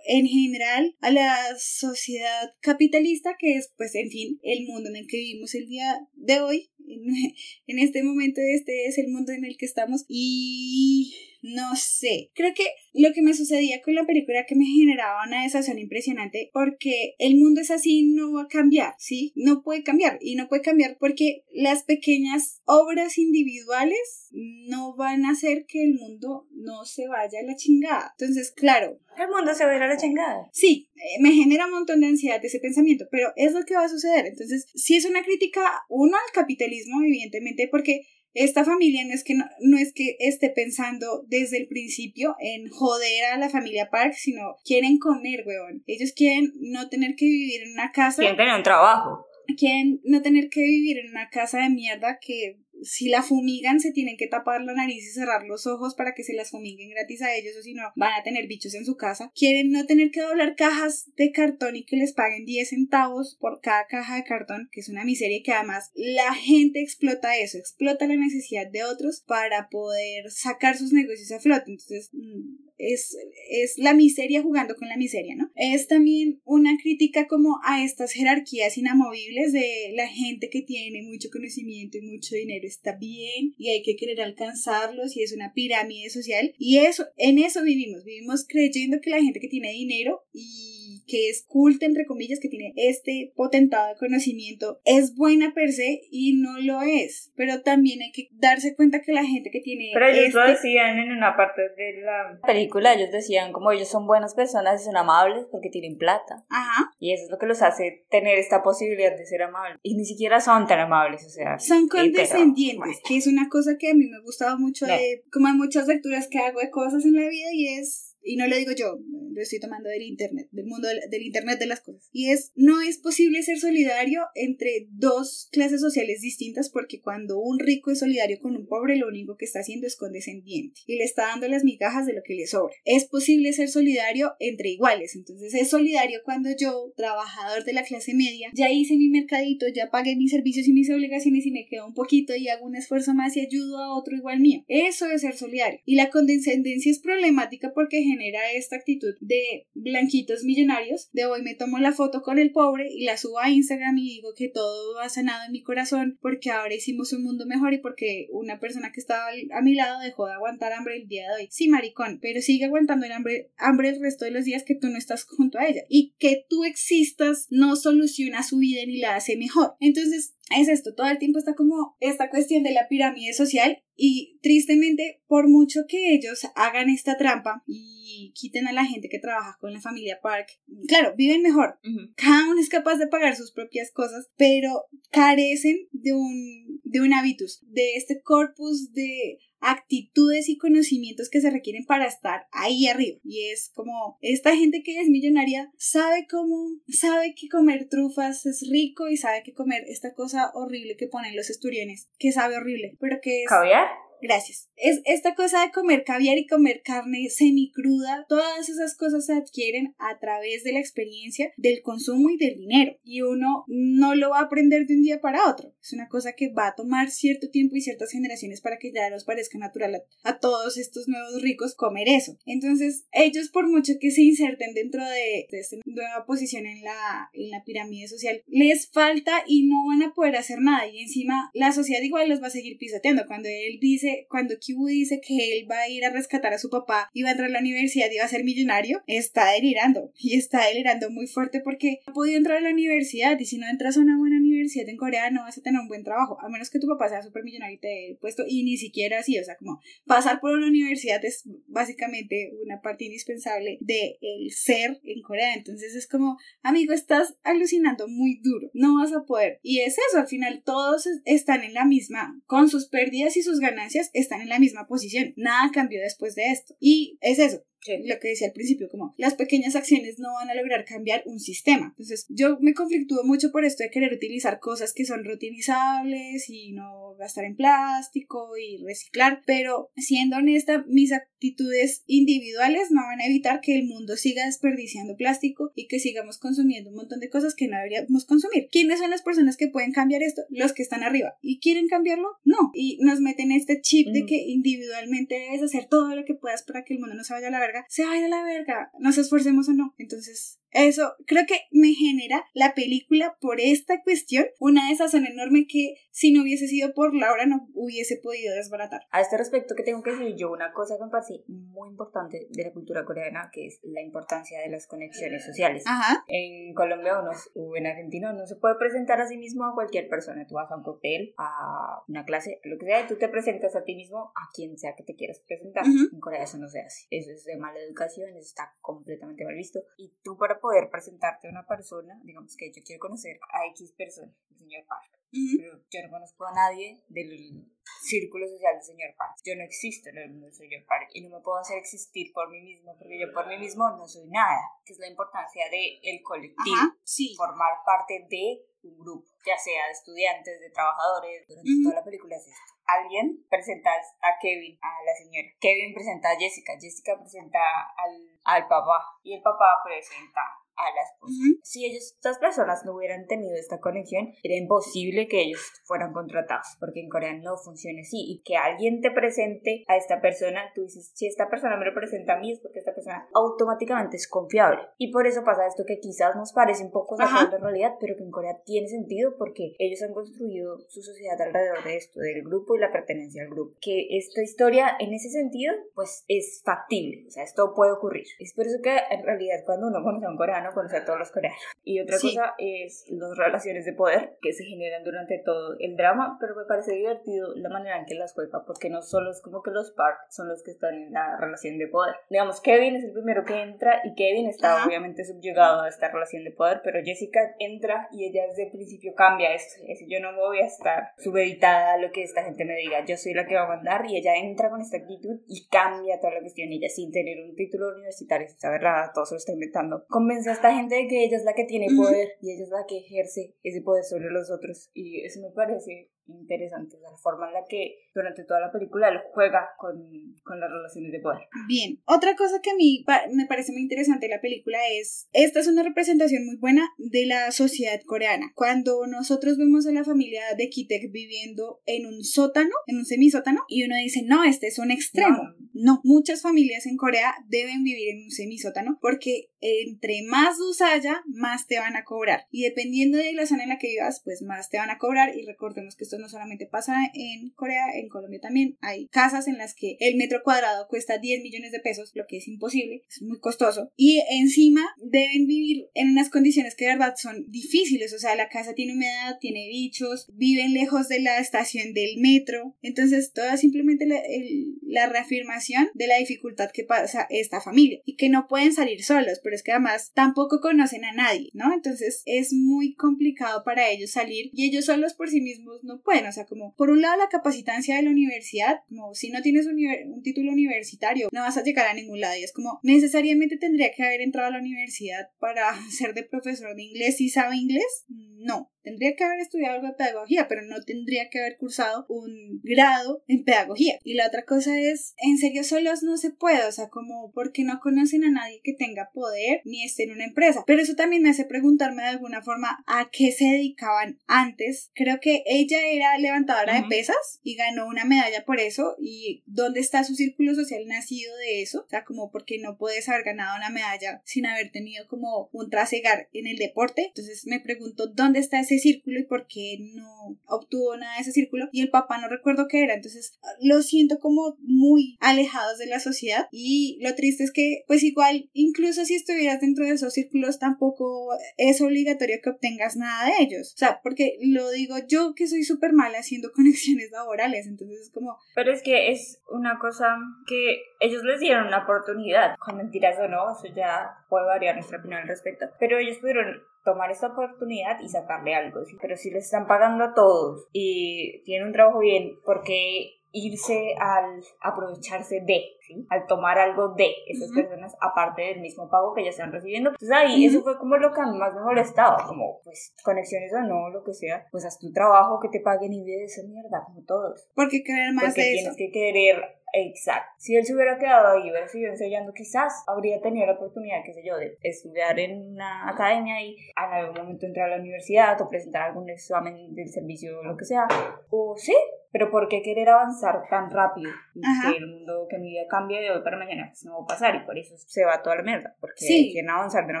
en 0.08 0.26
general 0.26 0.96
a 1.00 1.10
la 1.10 1.36
sociedad 1.58 2.54
capitalista, 2.60 3.36
que 3.38 3.56
es, 3.56 3.74
pues, 3.76 3.94
en 3.94 4.08
fin, 4.08 4.38
el 4.42 4.64
mundo 4.66 4.88
en 4.88 4.96
el 4.96 5.06
que 5.06 5.18
vivimos 5.18 5.54
el 5.54 5.66
día 5.66 5.98
de 6.14 6.40
hoy. 6.40 6.70
En, 6.88 7.02
en 7.66 7.78
este 7.80 8.02
momento, 8.02 8.40
este 8.40 8.86
es 8.86 8.96
el 8.96 9.08
mundo 9.08 9.32
en 9.32 9.44
el 9.44 9.58
que 9.58 9.66
estamos, 9.66 10.06
y 10.08 11.14
no 11.46 11.76
sé. 11.76 12.30
Creo 12.34 12.52
que 12.54 12.66
lo 12.92 13.12
que 13.12 13.22
me 13.22 13.34
sucedía 13.34 13.80
con 13.82 13.94
la 13.94 14.04
película 14.04 14.46
que 14.46 14.56
me 14.56 14.64
generaba 14.64 15.24
una 15.26 15.42
desazón 15.44 15.78
impresionante 15.78 16.50
porque 16.52 17.14
el 17.18 17.36
mundo 17.36 17.60
es 17.60 17.70
así, 17.70 18.02
no 18.02 18.32
va 18.32 18.42
a 18.42 18.48
cambiar, 18.48 18.94
¿sí? 18.98 19.32
No 19.36 19.62
puede 19.62 19.82
cambiar 19.82 20.18
y 20.20 20.34
no 20.34 20.48
puede 20.48 20.62
cambiar 20.62 20.96
porque 20.98 21.44
las 21.52 21.84
pequeñas 21.84 22.62
obras 22.64 23.18
individuales 23.18 24.28
no 24.32 24.96
van 24.96 25.24
a 25.24 25.30
hacer 25.30 25.66
que 25.66 25.84
el 25.84 25.94
mundo 25.94 26.46
no 26.50 26.84
se 26.84 27.06
vaya 27.06 27.40
a 27.40 27.44
la 27.44 27.56
chingada. 27.56 28.14
Entonces, 28.18 28.50
claro. 28.50 28.98
El 29.16 29.28
mundo 29.28 29.54
se 29.54 29.64
va 29.64 29.72
a 29.72 29.76
ir 29.76 29.82
a 29.82 29.88
la 29.88 29.96
chingada. 29.96 30.48
Sí, 30.52 30.90
eh, 30.96 31.20
me 31.20 31.32
genera 31.32 31.66
un 31.66 31.72
montón 31.72 32.00
de 32.00 32.08
ansiedad 32.08 32.44
ese 32.44 32.60
pensamiento, 32.60 33.06
pero 33.10 33.32
es 33.36 33.52
lo 33.52 33.64
que 33.64 33.74
va 33.74 33.84
a 33.84 33.88
suceder. 33.88 34.26
Entonces, 34.26 34.66
si 34.74 34.96
es 34.96 35.06
una 35.06 35.22
crítica, 35.22 35.62
uno, 35.88 36.16
al 36.16 36.32
capitalismo, 36.34 37.02
evidentemente, 37.02 37.68
porque 37.70 38.02
esta 38.36 38.64
familia 38.64 39.04
no 39.06 39.14
es 39.14 39.24
que 39.24 39.34
no, 39.34 39.78
es 39.78 39.92
que 39.94 40.16
esté 40.20 40.50
pensando 40.50 41.24
desde 41.26 41.58
el 41.58 41.68
principio 41.68 42.36
en 42.38 42.68
joder 42.68 43.24
a 43.32 43.38
la 43.38 43.48
familia 43.48 43.88
Park, 43.90 44.12
sino 44.14 44.56
quieren 44.64 44.98
comer, 44.98 45.44
weón. 45.46 45.82
Ellos 45.86 46.12
quieren 46.14 46.52
no 46.60 46.88
tener 46.88 47.16
que 47.16 47.24
vivir 47.24 47.62
en 47.62 47.72
una 47.72 47.92
casa. 47.92 48.20
Quieren 48.20 48.36
tener 48.36 48.54
un 48.54 48.62
trabajo. 48.62 49.26
Quieren 49.56 50.00
no 50.04 50.22
tener 50.22 50.48
que 50.50 50.60
vivir 50.60 50.98
en 50.98 51.10
una 51.10 51.30
casa 51.30 51.60
de 51.60 51.70
mierda 51.70 52.18
que 52.20 52.58
si 52.82 53.08
la 53.08 53.22
fumigan 53.22 53.80
se 53.80 53.92
tienen 53.92 54.16
que 54.16 54.26
tapar 54.26 54.62
la 54.62 54.74
nariz 54.74 55.04
y 55.04 55.12
cerrar 55.12 55.46
los 55.46 55.66
ojos 55.66 55.94
para 55.94 56.14
que 56.14 56.24
se 56.24 56.34
las 56.34 56.50
fumiguen 56.50 56.90
gratis 56.90 57.22
a 57.22 57.34
ellos 57.34 57.56
o 57.58 57.62
si 57.62 57.74
no 57.74 57.82
van 57.96 58.12
a 58.12 58.22
tener 58.22 58.46
bichos 58.46 58.74
en 58.74 58.84
su 58.84 58.96
casa. 58.96 59.32
Quieren 59.34 59.70
no 59.70 59.86
tener 59.86 60.10
que 60.10 60.20
doblar 60.20 60.56
cajas 60.56 61.10
de 61.16 61.32
cartón 61.32 61.76
y 61.76 61.84
que 61.84 61.96
les 61.96 62.12
paguen 62.12 62.44
10 62.44 62.68
centavos 62.68 63.36
por 63.40 63.60
cada 63.60 63.86
caja 63.86 64.16
de 64.16 64.24
cartón, 64.24 64.68
que 64.72 64.80
es 64.80 64.88
una 64.88 65.04
miseria 65.04 65.42
que 65.44 65.52
además 65.52 65.90
la 65.94 66.34
gente 66.34 66.80
explota 66.80 67.36
eso, 67.36 67.58
explota 67.58 68.06
la 68.06 68.16
necesidad 68.16 68.70
de 68.70 68.84
otros 68.84 69.22
para 69.26 69.68
poder 69.68 70.30
sacar 70.30 70.76
sus 70.76 70.92
negocios 70.92 71.32
a 71.32 71.40
flote. 71.40 71.70
Entonces, 71.70 72.10
mm, 72.12 72.66
es, 72.78 73.16
es 73.50 73.78
la 73.78 73.94
miseria 73.94 74.42
jugando 74.42 74.74
con 74.76 74.88
la 74.88 74.96
miseria, 74.96 75.34
¿no? 75.34 75.50
Es 75.54 75.88
también 75.88 76.40
una 76.44 76.76
crítica 76.76 77.26
como 77.26 77.58
a 77.64 77.82
estas 77.82 78.12
jerarquías 78.12 78.76
inamovibles 78.76 79.52
de 79.52 79.92
la 79.94 80.08
gente 80.08 80.50
que 80.50 80.62
tiene 80.62 81.02
mucho 81.02 81.30
conocimiento 81.30 81.98
y 81.98 82.02
mucho 82.02 82.34
dinero 82.34 82.65
está 82.66 82.96
bien 82.96 83.54
y 83.58 83.70
hay 83.70 83.82
que 83.82 83.96
querer 83.96 84.20
alcanzarlos 84.20 85.16
y 85.16 85.22
es 85.22 85.32
una 85.32 85.52
pirámide 85.52 86.10
social. 86.10 86.54
Y 86.58 86.78
eso, 86.78 87.06
en 87.16 87.38
eso 87.38 87.62
vivimos, 87.62 88.04
vivimos 88.04 88.44
creyendo 88.48 89.00
que 89.00 89.10
la 89.10 89.22
gente 89.22 89.40
que 89.40 89.48
tiene 89.48 89.72
dinero 89.72 90.22
y 90.32 90.75
que 91.06 91.28
es 91.28 91.44
culta, 91.46 91.86
entre 91.86 92.06
comillas, 92.06 92.40
que 92.40 92.48
tiene 92.48 92.72
este 92.76 93.32
potentado 93.36 93.88
de 93.88 93.96
conocimiento, 93.96 94.80
es 94.84 95.14
buena 95.14 95.52
per 95.54 95.72
se 95.72 96.02
y 96.10 96.34
no 96.40 96.58
lo 96.60 96.82
es. 96.82 97.32
Pero 97.36 97.62
también 97.62 98.02
hay 98.02 98.12
que 98.12 98.28
darse 98.32 98.74
cuenta 98.74 99.00
que 99.02 99.12
la 99.12 99.24
gente 99.24 99.50
que 99.50 99.60
tiene. 99.60 99.90
Pero 99.94 100.06
ellos 100.08 100.34
lo 100.34 100.44
este 100.44 100.68
decían 100.68 100.98
en 100.98 101.12
una 101.12 101.36
parte 101.36 101.62
de 101.62 102.02
la 102.02 102.40
película, 102.46 102.94
ellos 102.94 103.10
decían 103.10 103.52
como 103.52 103.72
ellos 103.72 103.88
son 103.88 104.06
buenas 104.06 104.34
personas 104.34 104.82
y 104.82 104.84
son 104.84 104.96
amables 104.96 105.46
porque 105.50 105.70
tienen 105.70 105.96
plata. 105.96 106.44
Ajá. 106.48 106.90
Y 106.98 107.12
eso 107.12 107.24
es 107.24 107.30
lo 107.30 107.38
que 107.38 107.46
los 107.46 107.62
hace 107.62 108.06
tener 108.10 108.38
esta 108.38 108.62
posibilidad 108.62 109.16
de 109.16 109.26
ser 109.26 109.42
amables. 109.42 109.78
Y 109.82 109.96
ni 109.96 110.04
siquiera 110.04 110.40
son 110.40 110.66
tan 110.66 110.80
amables, 110.80 111.24
o 111.24 111.30
sea. 111.30 111.58
Son 111.58 111.88
pero, 111.88 112.04
condescendientes, 112.04 113.00
que 113.06 113.16
es 113.16 113.26
una 113.26 113.48
cosa 113.48 113.76
que 113.78 113.90
a 113.90 113.94
mí 113.94 114.06
me 114.06 114.16
ha 114.16 114.20
gustado 114.20 114.58
mucho 114.58 114.86
No. 114.86 114.92
de, 114.92 115.24
como 115.32 115.46
hay 115.46 115.54
muchas 115.54 115.86
lecturas 115.86 116.28
que 116.28 116.38
hago 116.38 116.60
de 116.60 116.70
cosas 116.70 117.04
en 117.04 117.14
la 117.14 117.28
vida 117.28 117.48
y 117.52 117.78
es 117.78 118.05
y 118.26 118.36
no 118.36 118.46
lo 118.46 118.56
digo 118.56 118.72
yo, 118.72 118.98
lo 119.36 119.42
estoy 119.42 119.60
tomando 119.60 119.88
del 119.90 120.02
internet, 120.02 120.48
del 120.50 120.66
mundo 120.66 120.88
del, 120.88 120.98
del 121.10 121.22
internet 121.22 121.58
de 121.58 121.66
las 121.66 121.80
cosas. 121.80 122.08
Y 122.12 122.30
es, 122.30 122.52
no 122.56 122.80
es 122.80 122.98
posible 122.98 123.42
ser 123.42 123.58
solidario 123.58 124.22
entre 124.34 124.88
dos 124.90 125.48
clases 125.52 125.80
sociales 125.80 126.22
distintas 126.22 126.70
porque 126.70 127.00
cuando 127.00 127.38
un 127.38 127.58
rico 127.58 127.90
es 127.90 127.98
solidario 127.98 128.38
con 128.40 128.56
un 128.56 128.66
pobre, 128.66 128.96
lo 128.96 129.08
único 129.08 129.36
que 129.36 129.44
está 129.44 129.60
haciendo 129.60 129.86
es 129.86 129.96
condescendiente 129.96 130.80
y 130.86 130.96
le 130.96 131.04
está 131.04 131.26
dando 131.26 131.48
las 131.48 131.64
migajas 131.64 132.06
de 132.06 132.14
lo 132.14 132.22
que 132.24 132.34
le 132.34 132.46
sobra. 132.46 132.74
Es 132.84 133.04
posible 133.04 133.52
ser 133.52 133.68
solidario 133.68 134.32
entre 134.40 134.70
iguales, 134.70 135.14
entonces 135.14 135.54
es 135.54 135.68
solidario 135.68 136.20
cuando 136.24 136.50
yo, 136.58 136.92
trabajador 136.96 137.64
de 137.64 137.74
la 137.74 137.84
clase 137.84 138.14
media, 138.14 138.50
ya 138.54 138.70
hice 138.70 138.96
mi 138.96 139.08
mercadito, 139.08 139.66
ya 139.68 139.90
pagué 139.90 140.16
mis 140.16 140.30
servicios 140.30 140.66
y 140.66 140.72
mis 140.72 140.90
obligaciones 140.90 141.44
y 141.46 141.50
me 141.50 141.66
quedo 141.66 141.86
un 141.86 141.94
poquito 141.94 142.34
y 142.34 142.48
hago 142.48 142.64
un 142.64 142.76
esfuerzo 142.76 143.14
más 143.14 143.36
y 143.36 143.40
ayudo 143.40 143.78
a 143.78 143.94
otro 143.96 144.16
igual 144.16 144.40
mío. 144.40 144.64
Eso 144.66 145.06
es 145.06 145.20
ser 145.20 145.36
solidario. 145.36 145.80
Y 145.84 145.96
la 145.96 146.10
condescendencia 146.10 146.90
es 146.90 147.00
problemática 147.00 147.72
porque 147.74 147.98
genera 148.16 148.52
esta 148.52 148.76
actitud 148.76 149.14
de 149.20 149.66
blanquitos 149.74 150.44
millonarios, 150.44 151.10
de 151.12 151.26
hoy 151.26 151.42
me 151.42 151.54
tomo 151.54 151.78
la 151.78 151.92
foto 151.92 152.22
con 152.22 152.38
el 152.38 152.52
pobre 152.52 152.88
y 152.90 153.04
la 153.04 153.16
subo 153.16 153.38
a 153.38 153.50
Instagram 153.50 153.98
y 153.98 154.16
digo 154.16 154.34
que 154.36 154.48
todo 154.48 154.98
ha 155.00 155.08
sanado 155.08 155.44
en 155.46 155.52
mi 155.52 155.62
corazón 155.62 156.18
porque 156.20 156.50
ahora 156.50 156.74
hicimos 156.74 157.12
un 157.12 157.22
mundo 157.22 157.46
mejor 157.46 157.74
y 157.74 157.78
porque 157.78 158.28
una 158.30 158.58
persona 158.58 158.92
que 158.92 159.00
estaba 159.00 159.26
a 159.52 159.62
mi 159.62 159.74
lado 159.74 160.00
dejó 160.00 160.26
de 160.26 160.34
aguantar 160.34 160.72
hambre 160.72 160.96
el 160.96 161.08
día 161.08 161.28
de 161.28 161.42
hoy. 161.42 161.48
Sí, 161.50 161.68
maricón, 161.68 162.18
pero 162.20 162.40
sigue 162.40 162.64
aguantando 162.64 163.06
el 163.06 163.12
hambre, 163.12 163.50
hambre 163.56 163.90
el 163.90 164.00
resto 164.00 164.24
de 164.24 164.30
los 164.30 164.44
días 164.44 164.64
que 164.64 164.74
tú 164.74 164.88
no 164.88 164.98
estás 164.98 165.24
junto 165.24 165.58
a 165.58 165.66
ella. 165.66 165.82
Y 165.88 166.14
que 166.18 166.46
tú 166.48 166.64
existas 166.64 167.46
no 167.50 167.76
soluciona 167.76 168.42
su 168.42 168.58
vida 168.58 168.80
ni 168.86 168.98
la 168.98 169.16
hace 169.16 169.36
mejor. 169.36 169.74
Entonces, 169.80 170.35
es 170.50 170.68
esto, 170.68 170.94
todo 170.94 171.08
el 171.08 171.18
tiempo 171.18 171.38
está 171.38 171.54
como 171.54 171.96
esta 172.00 172.30
cuestión 172.30 172.62
de 172.62 172.72
la 172.72 172.86
pirámide 172.88 173.32
social 173.32 173.82
y 173.96 174.38
tristemente 174.42 175.22
por 175.26 175.48
mucho 175.48 175.80
que 175.88 176.14
ellos 176.14 176.46
hagan 176.54 176.88
esta 176.88 177.16
trampa 177.16 177.64
y 177.66 178.32
quiten 178.34 178.68
a 178.68 178.72
la 178.72 178.84
gente 178.84 179.08
que 179.08 179.18
trabaja 179.18 179.56
con 179.60 179.72
la 179.72 179.80
familia 179.80 180.20
Park, 180.22 180.48
claro, 180.86 181.14
viven 181.16 181.42
mejor, 181.42 181.80
cada 182.16 182.48
uno 182.48 182.60
es 182.60 182.68
capaz 182.68 182.96
de 182.96 183.08
pagar 183.08 183.34
sus 183.34 183.52
propias 183.52 183.90
cosas, 183.90 184.28
pero 184.36 184.84
carecen 185.10 185.88
de 185.90 186.12
un, 186.12 186.80
de 186.84 187.00
un 187.00 187.12
hábitus, 187.12 187.60
de 187.66 187.96
este 187.96 188.22
corpus 188.22 188.92
de 188.92 189.38
actitudes 189.60 190.48
y 190.48 190.58
conocimientos 190.58 191.28
que 191.30 191.40
se 191.40 191.50
requieren 191.50 191.84
para 191.86 192.06
estar 192.06 192.46
ahí 192.52 192.86
arriba. 192.86 193.18
Y 193.24 193.50
es 193.50 193.70
como 193.74 194.18
esta 194.20 194.56
gente 194.56 194.82
que 194.82 195.00
es 195.00 195.08
millonaria 195.08 195.72
sabe 195.76 196.26
cómo, 196.30 196.70
sabe 196.88 197.34
que 197.34 197.48
comer 197.48 197.88
trufas 197.88 198.46
es 198.46 198.66
rico 198.70 199.08
y 199.08 199.16
sabe 199.16 199.42
que 199.42 199.52
comer 199.54 199.84
esta 199.88 200.14
cosa 200.14 200.50
horrible 200.54 200.96
que 200.96 201.08
ponen 201.08 201.36
los 201.36 201.50
esturiones, 201.50 202.08
que 202.18 202.32
sabe 202.32 202.56
horrible, 202.56 202.96
pero 203.00 203.18
que 203.22 203.42
es... 203.42 203.48
¿Caviar? 203.48 204.05
Gracias. 204.20 204.70
Es 204.76 205.00
esta 205.04 205.34
cosa 205.34 205.62
de 205.64 205.72
comer 205.72 206.04
caviar 206.04 206.38
y 206.38 206.46
comer 206.46 206.82
carne 206.84 207.28
semicruda, 207.30 208.26
todas 208.28 208.68
esas 208.68 208.96
cosas 208.96 209.26
se 209.26 209.34
adquieren 209.34 209.94
a 209.98 210.18
través 210.18 210.64
de 210.64 210.72
la 210.72 210.80
experiencia 210.80 211.52
del 211.56 211.82
consumo 211.82 212.30
y 212.30 212.36
del 212.36 212.56
dinero. 212.56 212.98
Y 213.02 213.22
uno 213.22 213.64
no 213.68 214.14
lo 214.14 214.30
va 214.30 214.40
a 214.40 214.44
aprender 214.44 214.86
de 214.86 214.94
un 214.94 215.02
día 215.02 215.20
para 215.20 215.50
otro. 215.50 215.74
Es 215.80 215.92
una 215.92 216.08
cosa 216.08 216.32
que 216.32 216.52
va 216.52 216.68
a 216.68 216.74
tomar 216.74 217.10
cierto 217.10 217.50
tiempo 217.50 217.76
y 217.76 217.80
ciertas 217.80 218.10
generaciones 218.10 218.60
para 218.60 218.78
que 218.78 218.92
ya 218.92 219.08
nos 219.10 219.24
parezca 219.24 219.58
natural 219.58 220.02
a, 220.22 220.38
todos 220.38 220.76
estos 220.76 221.08
nuevos 221.08 221.42
ricos 221.42 221.74
comer 221.74 222.08
eso. 222.08 222.38
Entonces, 222.44 223.06
ellos 223.12 223.48
por 223.48 223.68
mucho 223.68 223.94
que 224.00 224.10
se 224.10 224.22
inserten 224.22 224.74
dentro 224.74 225.02
de, 225.04 225.46
de 225.50 225.58
esta 225.58 225.76
nueva 225.84 226.26
posición 226.26 226.66
en 226.66 226.82
la, 226.82 227.30
en 227.32 227.50
la 227.50 227.64
pirámide 227.64 228.08
social, 228.08 228.42
les 228.46 228.90
falta 228.90 229.32
y 229.46 229.66
no 229.66 229.86
van 229.86 230.02
a 230.02 230.14
poder 230.14 230.36
hacer 230.36 230.60
nada. 230.60 230.86
Y 230.88 231.00
encima 231.00 231.50
la 231.54 231.72
sociedad 231.72 232.02
igual 232.02 232.28
los 232.28 232.42
va 232.42 232.48
a 232.48 232.50
seguir 232.50 232.76
pisoteando. 232.78 233.24
Cuando 233.26 233.48
él 233.48 233.78
dice, 233.80 234.05
cuando 234.28 234.58
Kibu 234.58 234.86
dice 234.86 235.20
que 235.20 235.58
él 235.58 235.70
va 235.70 235.80
a 235.80 235.88
ir 235.88 236.04
a 236.04 236.10
rescatar 236.10 236.52
a 236.52 236.58
su 236.58 236.70
papá 236.70 237.10
y 237.12 237.22
va 237.22 237.28
a 237.28 237.32
entrar 237.32 237.48
a 237.48 237.52
la 237.52 237.60
universidad 237.60 238.10
y 238.10 238.18
va 238.18 238.24
a 238.24 238.28
ser 238.28 238.44
millonario, 238.44 239.02
está 239.06 239.52
delirando. 239.52 240.12
Y 240.18 240.36
está 240.36 240.66
delirando 240.66 241.10
muy 241.10 241.26
fuerte 241.26 241.60
porque 241.60 242.00
no 242.06 242.10
ha 242.10 242.14
podido 242.14 242.36
entrar 242.38 242.58
a 242.58 242.60
la 242.60 242.70
universidad. 242.70 243.38
Y 243.38 243.44
si 243.44 243.58
no 243.58 243.68
entras 243.68 243.96
a 243.96 244.00
una 244.00 244.18
buena 244.18 244.36
universidad 244.38 244.88
en 244.88 244.96
Corea, 244.96 245.30
no 245.30 245.42
vas 245.42 245.58
a 245.58 245.62
tener 245.62 245.80
un 245.80 245.88
buen 245.88 246.04
trabajo. 246.04 246.38
A 246.40 246.48
menos 246.48 246.70
que 246.70 246.78
tu 246.78 246.86
papá 246.86 247.08
sea 247.08 247.22
súper 247.22 247.44
millonario 247.44 247.76
y 247.76 247.80
te 247.80 247.88
dé 247.88 248.08
el 248.10 248.16
puesto. 248.18 248.44
Y 248.46 248.64
ni 248.64 248.76
siquiera 248.76 249.18
así. 249.18 249.38
O 249.38 249.44
sea, 249.44 249.56
como 249.56 249.80
pasar 250.04 250.40
por 250.40 250.52
una 250.52 250.66
universidad 250.66 251.24
es 251.24 251.44
básicamente 251.66 252.52
una 252.64 252.80
parte 252.80 253.04
indispensable 253.04 253.78
de 253.80 254.18
el 254.20 254.50
ser 254.50 255.00
en 255.04 255.22
Corea. 255.22 255.54
Entonces 255.54 255.94
es 255.94 256.06
como, 256.08 256.36
amigo, 256.62 256.92
estás 256.92 257.36
alucinando 257.42 258.08
muy 258.08 258.40
duro. 258.42 258.70
No 258.74 258.96
vas 258.96 259.12
a 259.12 259.24
poder. 259.24 259.60
Y 259.62 259.80
es 259.80 259.96
eso, 260.10 260.18
al 260.18 260.26
final 260.28 260.62
todos 260.64 261.06
es- 261.06 261.20
están 261.24 261.62
en 261.62 261.74
la 261.74 261.84
misma, 261.84 262.40
con 262.46 262.68
sus 262.68 262.88
pérdidas 262.88 263.36
y 263.36 263.42
sus 263.42 263.60
ganancias, 263.60 263.95
están 264.12 264.40
en 264.40 264.48
la 264.48 264.58
misma 264.58 264.86
posición. 264.86 265.32
Nada 265.36 265.70
cambió 265.72 266.00
después 266.00 266.34
de 266.34 266.50
esto. 266.52 266.74
Y 266.80 267.18
es 267.20 267.38
eso. 267.38 267.62
Lo 268.04 268.18
que 268.18 268.28
decía 268.28 268.48
al 268.48 268.52
principio, 268.52 268.88
como 268.88 269.14
las 269.16 269.34
pequeñas 269.34 269.76
acciones 269.76 270.18
no 270.18 270.34
van 270.34 270.50
a 270.50 270.54
lograr 270.54 270.84
cambiar 270.84 271.22
un 271.26 271.40
sistema. 271.40 271.88
Entonces, 271.88 272.26
yo 272.28 272.58
me 272.60 272.74
conflictúo 272.74 273.24
mucho 273.24 273.50
por 273.52 273.64
esto 273.64 273.82
de 273.84 273.90
querer 273.90 274.12
utilizar 274.12 274.58
cosas 274.60 274.92
que 274.92 275.04
son 275.04 275.24
reutilizables 275.24 276.48
y 276.48 276.72
no 276.72 277.14
gastar 277.18 277.44
en 277.44 277.56
plástico 277.56 278.56
y 278.56 278.82
reciclar, 278.84 279.42
pero 279.46 279.90
siendo 279.96 280.36
honesta, 280.36 280.84
mis 280.88 281.12
actitudes 281.12 282.02
individuales 282.06 282.90
no 282.90 283.02
van 283.02 283.20
a 283.20 283.26
evitar 283.26 283.60
que 283.60 283.76
el 283.76 283.86
mundo 283.86 284.16
siga 284.16 284.46
desperdiciando 284.46 285.16
plástico 285.16 285.72
y 285.74 285.86
que 285.86 285.98
sigamos 285.98 286.38
consumiendo 286.38 286.90
un 286.90 286.96
montón 286.96 287.20
de 287.20 287.30
cosas 287.30 287.54
que 287.54 287.68
no 287.68 287.76
deberíamos 287.76 288.24
consumir. 288.26 288.68
¿Quiénes 288.70 288.98
son 288.98 289.10
las 289.10 289.22
personas 289.22 289.56
que 289.56 289.68
pueden 289.68 289.92
cambiar 289.92 290.22
esto? 290.22 290.42
Los 290.50 290.72
que 290.72 290.82
están 290.82 291.02
arriba. 291.02 291.36
¿Y 291.40 291.60
quieren 291.60 291.88
cambiarlo? 291.88 292.28
No. 292.44 292.70
Y 292.74 292.98
nos 293.00 293.20
meten 293.20 293.52
este 293.52 293.80
chip 293.80 294.08
de 294.08 294.20
Ujú. 294.20 294.28
que 294.28 294.36
individualmente 294.46 295.34
debes 295.38 295.62
hacer 295.62 295.86
todo 295.86 296.14
lo 296.14 296.24
que 296.24 296.34
puedas 296.34 296.62
para 296.62 296.84
que 296.84 296.94
el 296.94 297.00
mundo 297.00 297.14
no 297.14 297.24
se 297.24 297.32
vaya 297.32 297.48
a 297.48 297.50
la 297.50 297.60
verga. 297.60 297.75
Se 297.88 298.04
vaya 298.04 298.26
a 298.26 298.28
la 298.28 298.42
verga. 298.42 298.90
Nos 298.98 299.18
esforcemos 299.18 299.68
o 299.68 299.72
no. 299.72 299.94
Entonces, 299.98 300.60
Eso 300.72 301.14
creo 301.26 301.44
que 301.46 301.60
me 301.70 301.92
genera 301.94 302.44
la 302.54 302.74
película 302.74 303.36
por 303.40 303.60
esta 303.60 304.02
cuestión 304.02 304.46
una 304.58 304.88
desazón 304.90 305.26
enorme 305.26 305.66
que 305.68 305.94
si 306.10 306.32
no 306.32 306.42
hubiese 306.42 306.66
sido 306.68 306.92
por 306.94 307.14
Laura 307.14 307.46
no 307.46 307.68
hubiese 307.74 308.16
podido 308.22 308.54
desbaratar. 308.54 309.02
A 309.10 309.20
este 309.20 309.36
respecto 309.38 309.74
que 309.74 309.82
tengo 309.82 310.02
que 310.02 310.10
decir 310.12 310.34
yo 310.36 310.50
una 310.50 310.72
cosa 310.72 310.96
que 310.98 311.04
me 311.04 311.10
parece 311.10 311.44
muy 311.48 311.88
importante 311.90 312.46
de 312.50 312.64
la 312.64 312.72
cultura 312.72 313.04
coreana 313.04 313.50
que 313.52 313.66
es 313.66 313.80
la 313.82 314.02
importancia 314.02 314.60
de 314.60 314.68
las 314.68 314.86
conexiones 314.86 315.44
sociales. 315.44 315.84
Ajá. 315.86 316.24
En 316.28 316.74
Colombia 316.74 317.20
o, 317.20 317.22
no- 317.22 317.30
o 317.54 317.76
en 317.76 317.86
Argentina 317.86 318.32
no 318.32 318.46
se 318.46 318.56
puede 318.56 318.74
presentar 318.76 319.20
a 319.20 319.26
sí 319.28 319.36
mismo 319.38 319.64
a 319.64 319.74
cualquier 319.74 320.08
persona. 320.08 320.46
Tú 320.46 320.54
vas 320.56 320.70
a 320.70 320.76
un 320.76 320.82
cóctel, 320.82 321.34
a 321.38 322.02
una 322.08 322.24
clase, 322.24 322.60
lo 322.64 322.78
que 322.78 322.86
sea, 322.86 323.00
y 323.02 323.06
tú 323.06 323.16
te 323.16 323.28
presentas 323.28 323.74
a 323.76 323.84
ti 323.84 323.94
mismo 323.94 324.32
a 324.34 324.50
quien 324.54 324.76
sea 324.78 324.94
que 324.96 325.02
te 325.04 325.14
quieras 325.14 325.40
presentar. 325.46 325.84
En 326.12 326.20
Corea 326.20 326.42
eso 326.42 326.58
no 326.58 326.68
se 326.68 326.80
hace. 326.80 327.06
Eso 327.10 327.30
es 327.30 327.44
de 327.44 327.56
mala 327.56 327.78
educación, 327.80 328.30
eso 328.30 328.40
está 328.40 328.74
completamente 328.80 329.44
mal 329.44 329.54
visto. 329.54 329.80
Y 329.96 330.12
tú 330.22 330.36
para 330.36 330.55
poder 330.60 330.90
presentarte 330.90 331.48
a 331.48 331.50
una 331.50 331.66
persona, 331.66 332.20
digamos 332.24 332.56
que 332.56 332.72
yo 332.72 332.82
quiero 332.84 333.00
conocer 333.00 333.38
a 333.52 333.66
X 333.70 333.92
persona, 333.92 334.32
el 334.50 334.56
señor 334.58 334.86
Park, 334.86 335.18
pero 335.30 335.82
yo 335.90 336.02
no 336.02 336.10
conozco 336.10 336.46
a 336.46 336.54
nadie 336.54 337.02
del 337.08 337.66
círculo 338.02 338.48
social 338.48 338.74
del 338.74 338.82
señor 338.82 339.14
Park. 339.16 339.36
Yo 339.44 339.54
no 339.56 339.64
existo 339.64 340.08
en 340.10 340.18
el 340.18 340.30
mundo 340.30 340.46
del 340.46 340.54
señor 340.54 340.84
Park 340.86 341.10
y 341.12 341.22
no 341.22 341.36
me 341.36 341.42
puedo 341.42 341.58
hacer 341.58 341.78
existir 341.78 342.32
por 342.32 342.50
mí 342.50 342.60
mismo 342.62 342.96
porque 342.98 343.18
yo 343.20 343.32
por 343.32 343.46
mí 343.48 343.58
mismo 343.58 343.88
no 343.90 344.06
soy 344.08 344.26
nada, 344.28 344.60
que 344.84 344.92
es 344.92 344.98
la 344.98 345.08
importancia 345.08 345.64
del 345.70 345.98
el 346.02 346.22
colectivo 346.22 346.76
Ajá. 346.76 346.96
Sí. 347.04 347.34
formar 347.36 347.72
parte 347.84 348.26
de 348.30 348.64
un 348.82 348.98
grupo, 348.98 349.26
ya 349.44 349.58
sea 349.58 349.86
de 349.86 349.92
estudiantes, 349.92 350.60
de 350.60 350.70
trabajadores, 350.70 351.46
durante 351.48 351.70
toda 351.82 351.94
la 351.96 352.04
película 352.04 352.36
es 352.36 352.46
esto. 352.46 352.75
Alguien 352.86 353.44
presenta 353.50 353.90
a 353.90 354.38
Kevin, 354.40 354.78
a 354.80 355.02
la 355.04 355.14
señora. 355.14 355.48
Kevin 355.60 355.92
presenta 355.92 356.30
a 356.30 356.36
Jessica, 356.36 356.74
Jessica 356.80 357.18
presenta 357.18 357.58
al, 357.96 358.40
al 358.44 358.68
papá 358.68 359.18
y 359.22 359.34
el 359.34 359.42
papá 359.42 359.80
presenta 359.84 360.42
a 360.76 360.94
la 360.94 361.02
esposa. 361.02 361.32
Ujú. 361.32 361.60
Si 361.62 361.84
ellos, 361.86 362.14
estas 362.14 362.38
personas 362.38 362.84
no 362.84 362.94
hubieran 362.94 363.26
tenido 363.26 363.56
esta 363.56 363.80
conexión, 363.80 364.32
era 364.42 364.54
imposible 364.56 365.28
que 365.28 365.42
ellos 365.42 365.60
fueran 365.84 366.12
contratados, 366.12 366.76
porque 366.78 367.00
en 367.00 367.08
Corea 367.08 367.34
no 367.34 367.56
funciona 367.56 368.00
así. 368.00 368.18
Y 368.18 368.42
que 368.42 368.56
alguien 368.56 369.00
te 369.00 369.10
presente 369.10 369.84
a 369.88 369.96
esta 369.96 370.20
persona, 370.20 370.72
tú 370.74 370.82
dices, 370.82 371.12
si 371.14 371.26
esta 371.26 371.48
persona 371.48 371.76
me 371.76 371.86
lo 371.86 371.94
presenta 371.94 372.34
a 372.34 372.40
mí, 372.40 372.52
es 372.52 372.60
porque 372.60 372.78
esta 372.78 372.94
persona 372.94 373.28
automáticamente 373.34 374.16
es 374.16 374.28
confiable. 374.28 374.82
Y 374.98 375.12
por 375.12 375.26
eso 375.26 375.44
pasa 375.44 375.66
esto 375.66 375.84
que 375.86 375.98
quizás 376.00 376.36
nos 376.36 376.52
parece 376.52 376.84
un 376.84 376.90
poco 376.90 377.16
sacado 377.16 377.50
de 377.50 377.58
realidad, 377.58 377.94
pero 378.00 378.16
que 378.16 378.24
en 378.24 378.30
Corea 378.30 378.60
tiene 378.64 378.88
sentido 378.88 379.36
porque 379.38 379.74
ellos 379.78 380.02
han 380.02 380.12
construido 380.12 380.78
su 380.88 381.02
sociedad 381.02 381.40
alrededor 381.40 381.82
de 381.84 381.96
esto, 381.96 382.20
del 382.20 382.42
grupo 382.42 382.74
y 382.74 382.80
la 382.80 382.92
pertenencia 382.92 383.42
al 383.42 383.50
grupo. 383.50 383.76
Que 383.80 384.16
esta 384.16 384.42
historia, 384.42 384.96
en 384.98 385.12
ese 385.12 385.30
sentido, 385.30 385.74
pues 385.94 386.24
es 386.28 386.62
factible. 386.64 387.24
O 387.26 387.30
sea, 387.30 387.44
esto 387.44 387.72
puede 387.74 387.92
ocurrir. 387.92 388.26
Es 388.38 388.54
por 388.54 388.66
eso 388.66 388.78
que 388.82 388.96
en 389.10 389.24
realidad 389.24 389.60
cuando 389.64 389.88
uno 389.88 390.02
conoce 390.02 390.26
a 390.26 390.30
un 390.30 390.36
coreano, 390.36 390.65
conoce 390.72 390.96
a 390.98 391.04
todos 391.04 391.18
los 391.18 391.30
coreanos. 391.30 391.58
Y 391.84 392.00
otra 392.00 392.18
Sí. 392.18 392.28
cosa 392.34 392.54
es 392.58 393.04
las 393.10 393.36
relaciones 393.36 393.84
de 393.84 393.92
poder 393.92 394.36
que 394.42 394.52
se 394.52 394.64
generan 394.64 395.04
durante 395.04 395.38
todo 395.44 395.76
el 395.78 395.96
drama, 395.96 396.36
pero 396.40 396.54
me 396.54 396.64
parece 396.64 396.92
divertido 396.92 397.54
la 397.56 397.68
manera 397.68 397.98
en 397.98 398.06
que 398.06 398.14
las 398.14 398.32
juega, 398.34 398.64
porque 398.66 398.90
no 398.90 399.02
solo 399.02 399.30
es 399.30 399.40
como 399.42 399.62
que 399.62 399.70
los 399.70 399.92
Park 399.92 400.18
son 400.30 400.48
los 400.48 400.62
que 400.62 400.70
están 400.72 400.94
en 400.94 401.12
la 401.12 401.36
relación 401.38 401.78
de 401.78 401.88
poder. 401.88 402.14
Digamos, 402.30 402.60
Kevin 402.60 402.96
es 402.96 403.04
el 403.04 403.12
primero 403.12 403.44
que 403.44 403.60
entra 403.62 404.00
y 404.04 404.14
Kevin 404.14 404.48
está 404.48 404.76
Ajá. 404.76 404.86
obviamente 404.86 405.24
subyugado 405.24 405.82
a 405.82 405.88
esta 405.88 406.08
relación 406.10 406.44
de 406.44 406.50
poder, 406.52 406.80
pero 406.84 407.00
Jessica 407.04 407.40
entra 407.58 408.08
y 408.12 408.26
ella 408.26 408.46
desde 408.48 408.64
el 408.64 408.70
principio 408.72 409.14
cambia 409.14 409.54
esto. 409.54 409.80
Es 409.82 409.88
decir, 410.00 410.08
yo 410.08 410.20
no 410.20 410.34
voy 410.36 410.58
a 410.60 410.66
estar 410.66 411.10
supeditada 411.18 411.94
a 411.94 411.98
lo 411.98 412.10
que 412.10 412.22
esta 412.22 412.42
gente 412.44 412.64
me 412.64 412.76
diga, 412.76 413.04
yo 413.04 413.16
soy 413.16 413.34
la 413.34 413.46
que 413.46 413.54
va 413.54 413.62
a 413.64 413.68
mandar 413.68 414.04
y 414.08 414.16
ella 414.16 414.34
entra 414.36 414.70
con 414.70 414.80
esta 414.80 414.96
actitud 414.98 415.40
y 415.46 415.66
cambia 415.68 416.18
toda 416.20 416.34
la 416.34 416.40
cuestión. 416.40 416.70
Ella 416.72 416.88
sin 416.88 417.12
tener 417.12 417.42
un 417.42 417.54
título 417.54 417.94
universitario, 417.94 418.48
sin 418.48 418.58
saber 418.58 418.82
nada, 418.82 419.10
todo 419.14 419.26
se 419.26 419.34
lo 419.34 419.38
está 419.38 419.52
inventando. 419.52 420.04
Convence 420.08 420.50
a 420.50 420.52
esta 420.56 420.74
gente 420.74 421.06
que 421.08 421.24
ella 421.24 421.36
es 421.36 421.44
la 421.44 421.54
que 421.54 421.64
tiene 421.64 421.86
poder 421.96 422.36
y 422.42 422.52
ella 422.52 422.64
es 422.64 422.70
la 422.70 422.84
que 422.86 422.98
ejerce 422.98 423.54
ese 423.62 423.82
poder 423.82 424.04
sobre 424.04 424.30
los 424.30 424.50
otros. 424.50 424.90
Y 424.94 425.20
eso 425.24 425.40
me 425.40 425.50
parece 425.50 426.10
interesante, 426.28 426.98
la 427.00 427.16
forma 427.16 427.48
en 427.48 427.54
la 427.54 427.64
que 427.68 427.96
durante 428.14 428.44
toda 428.44 428.60
la 428.60 428.72
película 428.72 429.08
él 429.08 429.18
juega 429.32 429.70
con, 429.78 430.08
con 430.42 430.60
las 430.60 430.70
relaciones 430.70 431.12
de 431.12 431.20
poder. 431.20 431.42
Bien, 431.68 432.00
otra 432.06 432.34
cosa 432.36 432.60
que 432.62 432.70
a 432.70 432.76
mí 432.76 433.04
me 433.32 433.46
parece 433.46 433.72
muy 433.72 433.82
interesante 433.82 434.26
de 434.26 434.34
la 434.34 434.40
película 434.40 434.78
es, 434.92 435.28
esta 435.32 435.60
es 435.60 435.68
una 435.68 435.82
representación 435.82 436.46
muy 436.46 436.56
buena 436.56 436.88
de 436.98 437.26
la 437.26 437.50
sociedad 437.52 438.00
coreana. 438.04 438.52
Cuando 438.54 439.06
nosotros 439.06 439.58
vemos 439.58 439.86
a 439.86 439.92
la 439.92 440.04
familia 440.04 440.42
de 440.56 440.68
Kitek 440.68 441.10
viviendo 441.12 441.80
en 441.86 442.06
un 442.06 442.24
sótano, 442.24 442.74
en 442.86 442.98
un 442.98 443.04
semisótano, 443.04 443.64
y 443.68 443.84
uno 443.84 443.96
dice, 443.96 444.22
no, 444.24 444.44
este 444.44 444.68
es 444.68 444.78
un 444.78 444.90
extremo. 444.90 445.54
No, 445.72 446.00
muchas 446.04 446.42
familias 446.42 446.86
en 446.86 446.96
Corea 446.96 447.34
deben 447.48 447.84
vivir 447.84 448.10
en 448.10 448.24
un 448.24 448.30
semisótano 448.30 448.98
porque 449.00 449.50
entre 449.60 450.22
más 450.26 450.58
luz 450.58 450.80
haya, 450.80 451.22
más 451.26 451.66
te 451.66 451.78
van 451.78 451.96
a 451.96 452.04
cobrar. 452.04 452.46
Y 452.50 452.62
dependiendo 452.62 453.18
de 453.18 453.32
la 453.32 453.46
zona 453.46 453.64
en 453.64 453.70
la 453.70 453.78
que 453.78 453.88
vivas, 453.88 454.20
pues 454.24 454.42
más 454.42 454.70
te 454.70 454.78
van 454.78 454.90
a 454.90 454.98
cobrar. 454.98 455.36
Y 455.36 455.44
recordemos 455.44 455.96
que 455.96 456.04
esto 456.04 456.15
no 456.18 456.28
solamente 456.28 456.66
pasa 456.66 456.94
en 457.14 457.50
Corea, 457.50 457.84
en 457.94 458.08
Colombia 458.08 458.40
también 458.40 458.76
hay 458.80 459.08
casas 459.08 459.48
en 459.48 459.58
las 459.58 459.74
que 459.74 459.96
el 460.00 460.16
metro 460.16 460.40
cuadrado 460.44 460.86
cuesta 460.88 461.18
10 461.18 461.42
millones 461.42 461.72
de 461.72 461.80
pesos, 461.80 462.12
lo 462.14 462.26
que 462.26 462.38
es 462.38 462.48
imposible, 462.48 463.04
es 463.08 463.22
muy 463.22 463.38
costoso. 463.40 463.90
Y 463.96 464.22
encima 464.30 464.82
deben 465.02 465.46
vivir 465.46 465.86
en 465.94 466.10
unas 466.10 466.30
condiciones 466.30 466.74
que 466.74 466.86
de 466.86 466.92
verdad 466.92 467.14
son 467.16 467.44
difíciles. 467.50 468.12
O 468.12 468.18
sea, 468.18 468.34
la 468.36 468.48
casa 468.48 468.74
tiene 468.74 468.92
humedad, 468.94 469.38
tiene 469.40 469.68
bichos, 469.68 470.26
viven 470.34 470.74
lejos 470.74 471.08
de 471.08 471.20
la 471.20 471.38
estación 471.38 471.92
del 471.94 472.18
metro. 472.18 472.76
Entonces, 472.82 473.32
toda 473.32 473.56
simplemente 473.56 474.06
la, 474.06 474.18
el- 474.18 474.76
la 474.82 475.08
reafirmación 475.08 475.88
de 475.94 476.06
la 476.06 476.16
dificultad 476.18 476.70
que 476.72 476.84
pasa 476.84 477.26
esta 477.30 477.60
familia 477.60 478.00
y 478.04 478.16
que 478.16 478.28
no 478.28 478.46
pueden 478.48 478.72
salir 478.72 479.02
solos, 479.04 479.40
pero 479.42 479.54
es 479.54 479.62
que 479.62 479.72
además 479.72 480.12
tampoco 480.14 480.60
conocen 480.60 481.04
a 481.04 481.12
nadie, 481.12 481.50
¿no? 481.52 481.72
Entonces 481.74 482.22
es 482.24 482.52
muy 482.52 482.94
complicado 482.94 483.62
para 483.64 483.90
ellos 483.90 484.10
salir 484.12 484.50
y 484.52 484.64
ellos 484.66 484.84
solos 484.86 485.14
por 485.14 485.28
sí 485.28 485.40
mismos 485.40 485.82
no 485.84 486.00
pueden, 486.06 486.24
o 486.26 486.32
sea, 486.32 486.46
como 486.46 486.74
por 486.76 486.88
un 486.90 487.02
lado 487.02 487.18
la 487.18 487.28
capacitancia 487.28 487.96
de 487.96 488.02
la 488.04 488.10
universidad, 488.10 488.80
como 488.88 489.14
si 489.14 489.30
no 489.30 489.42
tienes 489.42 489.66
univer- 489.66 490.06
un 490.06 490.22
título 490.22 490.52
universitario 490.52 491.28
no 491.32 491.42
vas 491.42 491.58
a 491.58 491.62
llegar 491.62 491.86
a 491.88 491.94
ningún 491.94 492.20
lado 492.20 492.36
y 492.38 492.44
es 492.44 492.52
como 492.54 492.80
necesariamente 492.82 493.58
tendría 493.58 493.92
que 493.92 494.02
haber 494.04 494.22
entrado 494.22 494.48
a 494.48 494.52
la 494.52 494.60
universidad 494.60 495.28
para 495.38 495.64
ser 495.90 496.14
de 496.14 496.22
profesor 496.22 496.74
de 496.74 496.84
inglés 496.84 497.16
si 497.18 497.28
sabe 497.28 497.56
inglés, 497.56 498.04
no, 498.08 498.72
tendría 498.86 499.16
que 499.16 499.24
haber 499.24 499.40
estudiado 499.40 499.74
algo 499.74 499.88
de 499.88 499.94
pedagogía, 499.94 500.46
pero 500.46 500.62
no 500.62 500.80
tendría 500.80 501.28
que 501.28 501.40
haber 501.40 501.56
cursado 501.56 502.06
un 502.08 502.60
grado 502.62 503.24
en 503.26 503.42
pedagogía. 503.42 503.98
Y 504.04 504.14
la 504.14 504.28
otra 504.28 504.44
cosa 504.44 504.78
es, 504.78 505.14
en 505.18 505.38
serio, 505.38 505.64
solos 505.64 506.04
no 506.04 506.16
se 506.16 506.30
puede, 506.30 506.64
o 506.64 506.70
sea, 506.70 506.88
como 506.88 507.32
porque 507.32 507.64
no 507.64 507.80
conocen 507.80 508.22
a 508.22 508.30
nadie 508.30 508.60
que 508.62 508.74
tenga 508.74 509.10
poder 509.12 509.60
ni 509.64 509.84
esté 509.84 510.04
en 510.04 510.12
una 510.12 510.24
empresa. 510.24 510.62
Pero 510.68 510.80
eso 510.80 510.94
también 510.94 511.24
me 511.24 511.30
hace 511.30 511.44
preguntarme 511.44 512.04
de 512.04 512.10
alguna 512.10 512.42
forma 512.42 512.84
a 512.86 513.10
qué 513.10 513.32
se 513.32 513.46
dedicaban 513.46 514.20
antes. 514.28 514.92
Creo 514.94 515.18
que 515.20 515.42
ella 515.46 515.80
era 515.90 516.16
levantadora 516.18 516.80
de 516.80 516.88
pesas 516.88 517.40
y 517.42 517.56
ganó 517.56 517.88
una 517.88 518.04
medalla 518.04 518.44
por 518.44 518.60
eso. 518.60 518.94
¿Y 519.00 519.42
dónde 519.46 519.80
está 519.80 520.04
su 520.04 520.14
círculo 520.14 520.54
social 520.54 520.86
nacido 520.86 521.36
de 521.38 521.62
eso? 521.62 521.82
O 521.86 521.88
sea, 521.88 522.04
como 522.04 522.30
porque 522.30 522.60
no 522.60 522.78
puedes 522.78 523.08
haber 523.08 523.24
ganado 523.24 523.56
una 523.56 523.70
medalla 523.70 524.22
sin 524.24 524.46
haber 524.46 524.70
tenido 524.70 525.08
como 525.08 525.48
un 525.50 525.70
trasegar 525.70 526.28
en 526.32 526.46
el 526.46 526.58
deporte. 526.58 527.06
Entonces 527.06 527.46
me 527.46 527.58
pregunto 527.58 528.06
dónde 528.06 528.38
está 528.38 528.60
ese 528.60 528.75
círculo 528.78 529.20
y 529.20 529.24
por 529.24 529.46
qué 529.46 529.78
no 529.94 530.38
obtuvo 530.46 530.96
nada 530.96 531.16
de 531.16 531.22
ese 531.22 531.32
círculo. 531.32 531.68
Y 531.72 531.82
el 531.82 531.90
papá 531.90 532.18
no 532.18 532.28
recuerdo 532.28 532.66
qué 532.68 532.84
era. 532.84 532.94
Entonces 532.94 533.38
lo 533.60 533.82
siento 533.82 534.18
como 534.18 534.56
muy 534.60 535.16
alejados 535.20 535.78
de 535.78 535.86
la 535.86 536.00
sociedad. 536.00 536.48
Y 536.52 536.98
lo 537.02 537.14
triste 537.14 537.44
es 537.44 537.52
que, 537.52 537.84
pues 537.86 538.02
igual, 538.02 538.50
incluso 538.52 539.04
si 539.04 539.14
estuvieras 539.14 539.60
dentro 539.60 539.84
de 539.84 539.92
esos 539.92 540.12
círculos, 540.12 540.58
tampoco 540.58 541.28
es 541.56 541.80
obligatorio 541.80 542.38
que 542.42 542.50
obtengas 542.50 542.96
nada 542.96 543.26
de 543.26 543.44
ellos. 543.44 543.72
O 543.74 543.78
sea, 543.78 544.00
porque 544.02 544.38
lo 544.42 544.70
digo 544.70 544.96
yo 545.08 545.34
que 545.34 545.46
soy 545.46 545.62
súper 545.62 545.92
mala 545.92 546.18
haciendo 546.18 546.52
conexiones 546.54 547.10
laborales. 547.10 547.66
Entonces 547.66 548.00
es 548.02 548.10
como, 548.10 548.38
Pero 548.54 548.72
es 548.72 548.82
que 548.82 549.10
es 549.10 549.40
una 549.50 549.78
cosa 549.78 550.16
que 550.46 550.78
ellos 551.00 551.22
les 551.24 551.40
dieron 551.40 551.66
una 551.66 551.84
oportunidad, 551.84 552.56
con 552.58 552.76
mentiras 552.76 553.18
o 553.18 553.28
no, 553.28 553.52
eso 553.52 553.72
ya 553.74 554.16
puede 554.28 554.46
variar 554.46 554.74
nuestra 554.74 554.98
opinión 554.98 555.20
al 555.22 555.28
respecto, 555.28 555.66
pero 555.78 555.98
ellos 555.98 556.18
pudieron 556.18 556.62
tomar 556.84 557.10
esta 557.10 557.28
oportunidad 557.28 557.98
y 558.00 558.08
sacarle 558.08 558.54
algo, 558.54 558.84
¿sí? 558.84 558.96
pero 559.00 559.16
si 559.16 559.30
les 559.30 559.44
están 559.44 559.66
pagando 559.66 560.04
a 560.04 560.14
todos 560.14 560.66
y 560.72 561.42
tienen 561.44 561.68
un 561.68 561.72
trabajo 561.72 561.98
bien, 561.98 562.38
porque 562.44 563.12
irse 563.32 563.94
al 564.00 564.40
aprovecharse 564.62 565.40
de, 565.44 565.62
¿sí? 565.80 566.06
al 566.08 566.26
tomar 566.26 566.58
algo 566.58 566.94
de 566.94 567.10
esas 567.26 567.50
Ujú. 567.50 567.60
personas 567.60 567.94
aparte 568.00 568.42
del 568.42 568.60
mismo 568.60 568.88
pago 568.88 569.12
que 569.14 569.24
ya 569.24 569.30
están 569.30 569.52
recibiendo. 569.52 569.90
Entonces 569.90 570.10
ahí 570.16 570.46
Ujú. 570.46 570.56
eso 570.56 570.64
fue 570.64 570.78
como 570.78 570.96
lo 570.96 571.12
que 571.12 571.20
a 571.20 571.26
mí 571.26 571.36
más 571.36 571.52
me 571.54 571.60
molestaba, 571.60 572.24
como 572.26 572.60
pues 572.64 572.94
conexiones 573.04 573.52
o 573.52 573.60
no, 573.60 573.90
lo 573.90 574.02
que 574.04 574.14
sea, 574.14 574.46
pues 574.50 574.64
haz 574.64 574.78
tu 574.78 574.90
trabajo, 574.92 575.38
que 575.40 575.48
te 575.50 575.60
paguen 575.60 575.92
y 575.92 576.02
vive 576.04 576.18
de 576.18 576.24
esa 576.24 576.42
mierda, 576.46 576.82
como 576.86 577.02
todos. 577.04 577.46
¿por 577.54 577.68
qué 577.68 577.82
querer 577.82 578.14
más 578.14 578.24
Porque 578.26 578.40
de 578.42 578.46
tienes 578.52 578.66
eso? 578.68 578.76
que 578.78 578.90
querer, 578.90 579.42
exacto. 579.76 580.32
Si 580.38 580.56
él 580.56 580.64
se 580.64 580.74
hubiera 580.74 580.98
quedado 580.98 581.36
ahí 581.36 581.46
y 581.46 581.50
hubiera 581.50 581.68
seguido 581.68 581.90
ensayando, 581.90 582.32
quizás 582.32 582.84
habría 582.86 583.20
tenido 583.20 583.46
la 583.46 583.52
oportunidad, 583.52 584.02
qué 584.04 584.12
sé 584.12 584.22
yo, 584.24 584.36
de 584.36 584.56
estudiar 584.62 585.18
en 585.18 585.52
una 585.52 585.88
academia 585.88 586.40
y 586.42 586.56
en 586.56 586.92
algún 586.92 587.16
momento 587.16 587.46
entrar 587.46 587.66
a 587.66 587.76
la 587.76 587.82
universidad 587.82 588.40
o 588.40 588.48
presentar 588.48 588.82
algún 588.82 589.10
examen 589.10 589.74
del 589.74 589.88
servicio 589.88 590.38
o 590.38 590.44
lo 590.44 590.56
que 590.56 590.64
sea. 590.64 590.86
O 591.30 591.54
sí, 591.56 591.76
pero 592.16 592.30
¿por 592.30 592.48
qué 592.48 592.62
querer 592.62 592.88
avanzar 592.88 593.42
tan 593.50 593.70
rápido? 593.70 594.10
Y 594.34 594.40
Ajá. 594.42 594.70
que 594.70 594.78
el 594.78 594.86
mundo, 594.86 595.26
que 595.28 595.36
mi 595.38 595.50
vida 595.50 595.64
cambie 595.68 596.00
de 596.00 596.10
hoy 596.10 596.22
para 596.24 596.38
mañana, 596.38 596.68
pues 596.70 596.82
no 596.86 596.92
va 597.00 597.04
a 597.04 597.06
pasar 597.08 597.34
y 597.36 597.44
por 597.44 597.58
eso 597.58 597.74
se 597.76 598.06
va 598.06 598.22
toda 598.22 598.36
la 598.36 598.42
mierda, 598.42 598.74
porque 598.80 599.04
Sí. 599.04 599.28
quieren 599.32 599.50
avanzar 599.50 599.84
de 599.84 599.90
una 599.90 600.00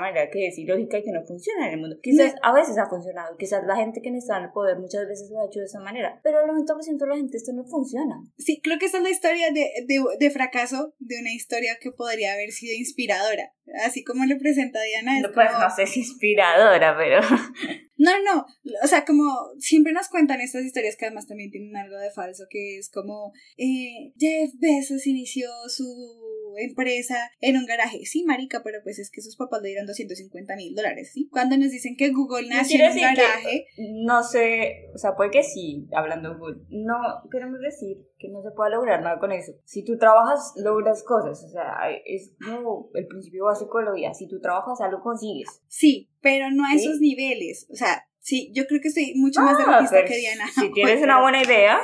manera 0.00 0.30
que 0.30 0.46
es 0.46 0.56
ilógica 0.56 0.96
y 0.96 1.02
que 1.02 1.12
no 1.12 1.22
funciona 1.26 1.66
en 1.68 1.74
el 1.74 1.80
mundo. 1.80 1.96
Quizás 2.02 2.34
a 2.42 2.54
veces 2.54 2.78
ha 2.78 2.86
funcionado, 2.88 3.36
quizás 3.36 3.64
la 3.66 3.76
gente 3.76 4.00
que 4.00 4.08
está 4.16 4.38
en 4.38 4.44
el 4.44 4.50
poder 4.52 4.78
muchas 4.78 5.06
veces 5.06 5.30
lo 5.30 5.42
ha 5.42 5.46
hecho 5.46 5.60
de 5.60 5.66
esa 5.66 5.80
manera, 5.80 6.18
pero 6.22 6.40
el 6.40 6.46
90% 6.48 7.04
de 7.04 7.06
la 7.10 7.16
gente 7.16 7.36
esto 7.36 7.52
no 7.52 7.64
funciona. 7.64 8.22
Sí, 8.38 8.62
creo 8.62 8.78
que 8.78 8.86
esta 8.86 8.96
es 8.96 9.04
la 9.04 9.10
historia 9.10 9.50
de, 9.50 9.68
de, 9.86 10.02
de 10.18 10.30
fracaso 10.30 10.94
de 10.98 11.20
una 11.20 11.34
historia 11.34 11.76
que 11.78 11.92
podría 11.92 12.32
haber 12.32 12.50
sido 12.50 12.72
inspiradora. 12.74 13.52
Así 13.84 14.04
como 14.04 14.24
le 14.24 14.36
presenta 14.36 14.80
Diana. 14.82 15.16
es 15.16 15.22
No, 15.22 15.32
pues 15.32 15.50
como- 15.50 15.64
no 15.64 15.70
sé 15.74 15.86
si 15.86 16.00
inspiradora, 16.00 16.96
pero... 16.96 17.20
No, 17.98 18.10
no, 18.22 18.44
o 18.84 18.86
sea, 18.86 19.06
como 19.06 19.24
siempre 19.58 19.94
nos 19.94 20.08
cuentan 20.08 20.42
estas 20.42 20.64
historias 20.66 20.96
que 20.96 21.06
además 21.06 21.26
también 21.26 21.50
tienen 21.50 21.74
algo 21.78 21.96
de 21.96 22.10
falso, 22.10 22.44
que 22.50 22.76
es 22.76 22.90
como 22.90 23.32
eh, 23.56 24.12
Jeff 24.18 24.50
Bezos 24.58 25.06
inició 25.06 25.48
su 25.68 25.86
empresa 26.58 27.16
en 27.40 27.56
un 27.56 27.66
garaje. 27.66 28.04
Sí, 28.04 28.24
marica, 28.24 28.62
pero 28.64 28.78
pues 28.82 28.98
es 28.98 29.10
que 29.10 29.20
sus 29.22 29.36
papás 29.36 29.62
le 29.62 29.68
dieron 29.68 29.86
250 29.86 30.56
mil 30.56 30.74
dólares, 30.74 31.10
¿sí? 31.12 31.28
Cuando 31.30 31.56
nos 31.56 31.70
dicen 31.70 31.96
que 31.96 32.10
Google 32.12 32.48
nació 32.48 32.84
en 32.84 32.90
un 32.90 32.94
que- 32.96 33.00
garaje, 33.02 33.66
No 34.04 34.22
sé, 34.22 34.88
o 34.94 34.98
sea, 34.98 35.14
puede 35.16 35.30
que 35.30 35.42
sí, 35.42 35.86
hablando 35.94 36.30
de 36.30 36.36
Google. 36.38 36.56
No 36.70 36.94
queremos 37.30 37.60
decir 37.60 37.98
que 38.18 38.28
no 38.28 38.42
se 38.42 38.50
pueda 38.52 38.70
lograr 38.70 39.02
nada 39.02 39.18
con 39.18 39.32
eso. 39.32 39.52
Si 39.64 39.84
tú 39.84 39.98
trabajas, 39.98 40.52
logras 40.56 41.02
cosas. 41.04 41.44
O 41.44 41.48
sea, 41.50 41.74
es 42.04 42.32
como 42.44 42.88
el 42.94 43.06
principio 43.06 43.44
básico 43.44 43.78
de 43.78 43.84
la 43.84 43.92
vida. 43.92 44.14
Si 44.14 44.26
tú 44.28 44.40
trabajas, 44.40 44.80
algo 44.80 45.00
consigues. 45.02 45.48
sí, 45.68 46.10
pero 46.20 46.50
no 46.50 46.64
a 46.64 46.70
¿Sí? 46.72 46.84
esos 46.84 46.98
niveles. 47.00 47.66
O 47.70 47.74
sea, 47.76 48.08
sí, 48.18 48.50
yo 48.54 48.66
creo 48.66 48.80
que 48.80 48.88
estoy 48.88 49.12
mucho 49.16 49.40
más 49.42 49.54
Ah, 49.58 49.58
derrotista 49.58 50.04
que 50.04 50.16
Diana. 50.16 50.46
Si 50.52 50.70
tienes 50.72 51.02
una 51.02 51.20
buena 51.20 51.42
idea, 51.42 51.78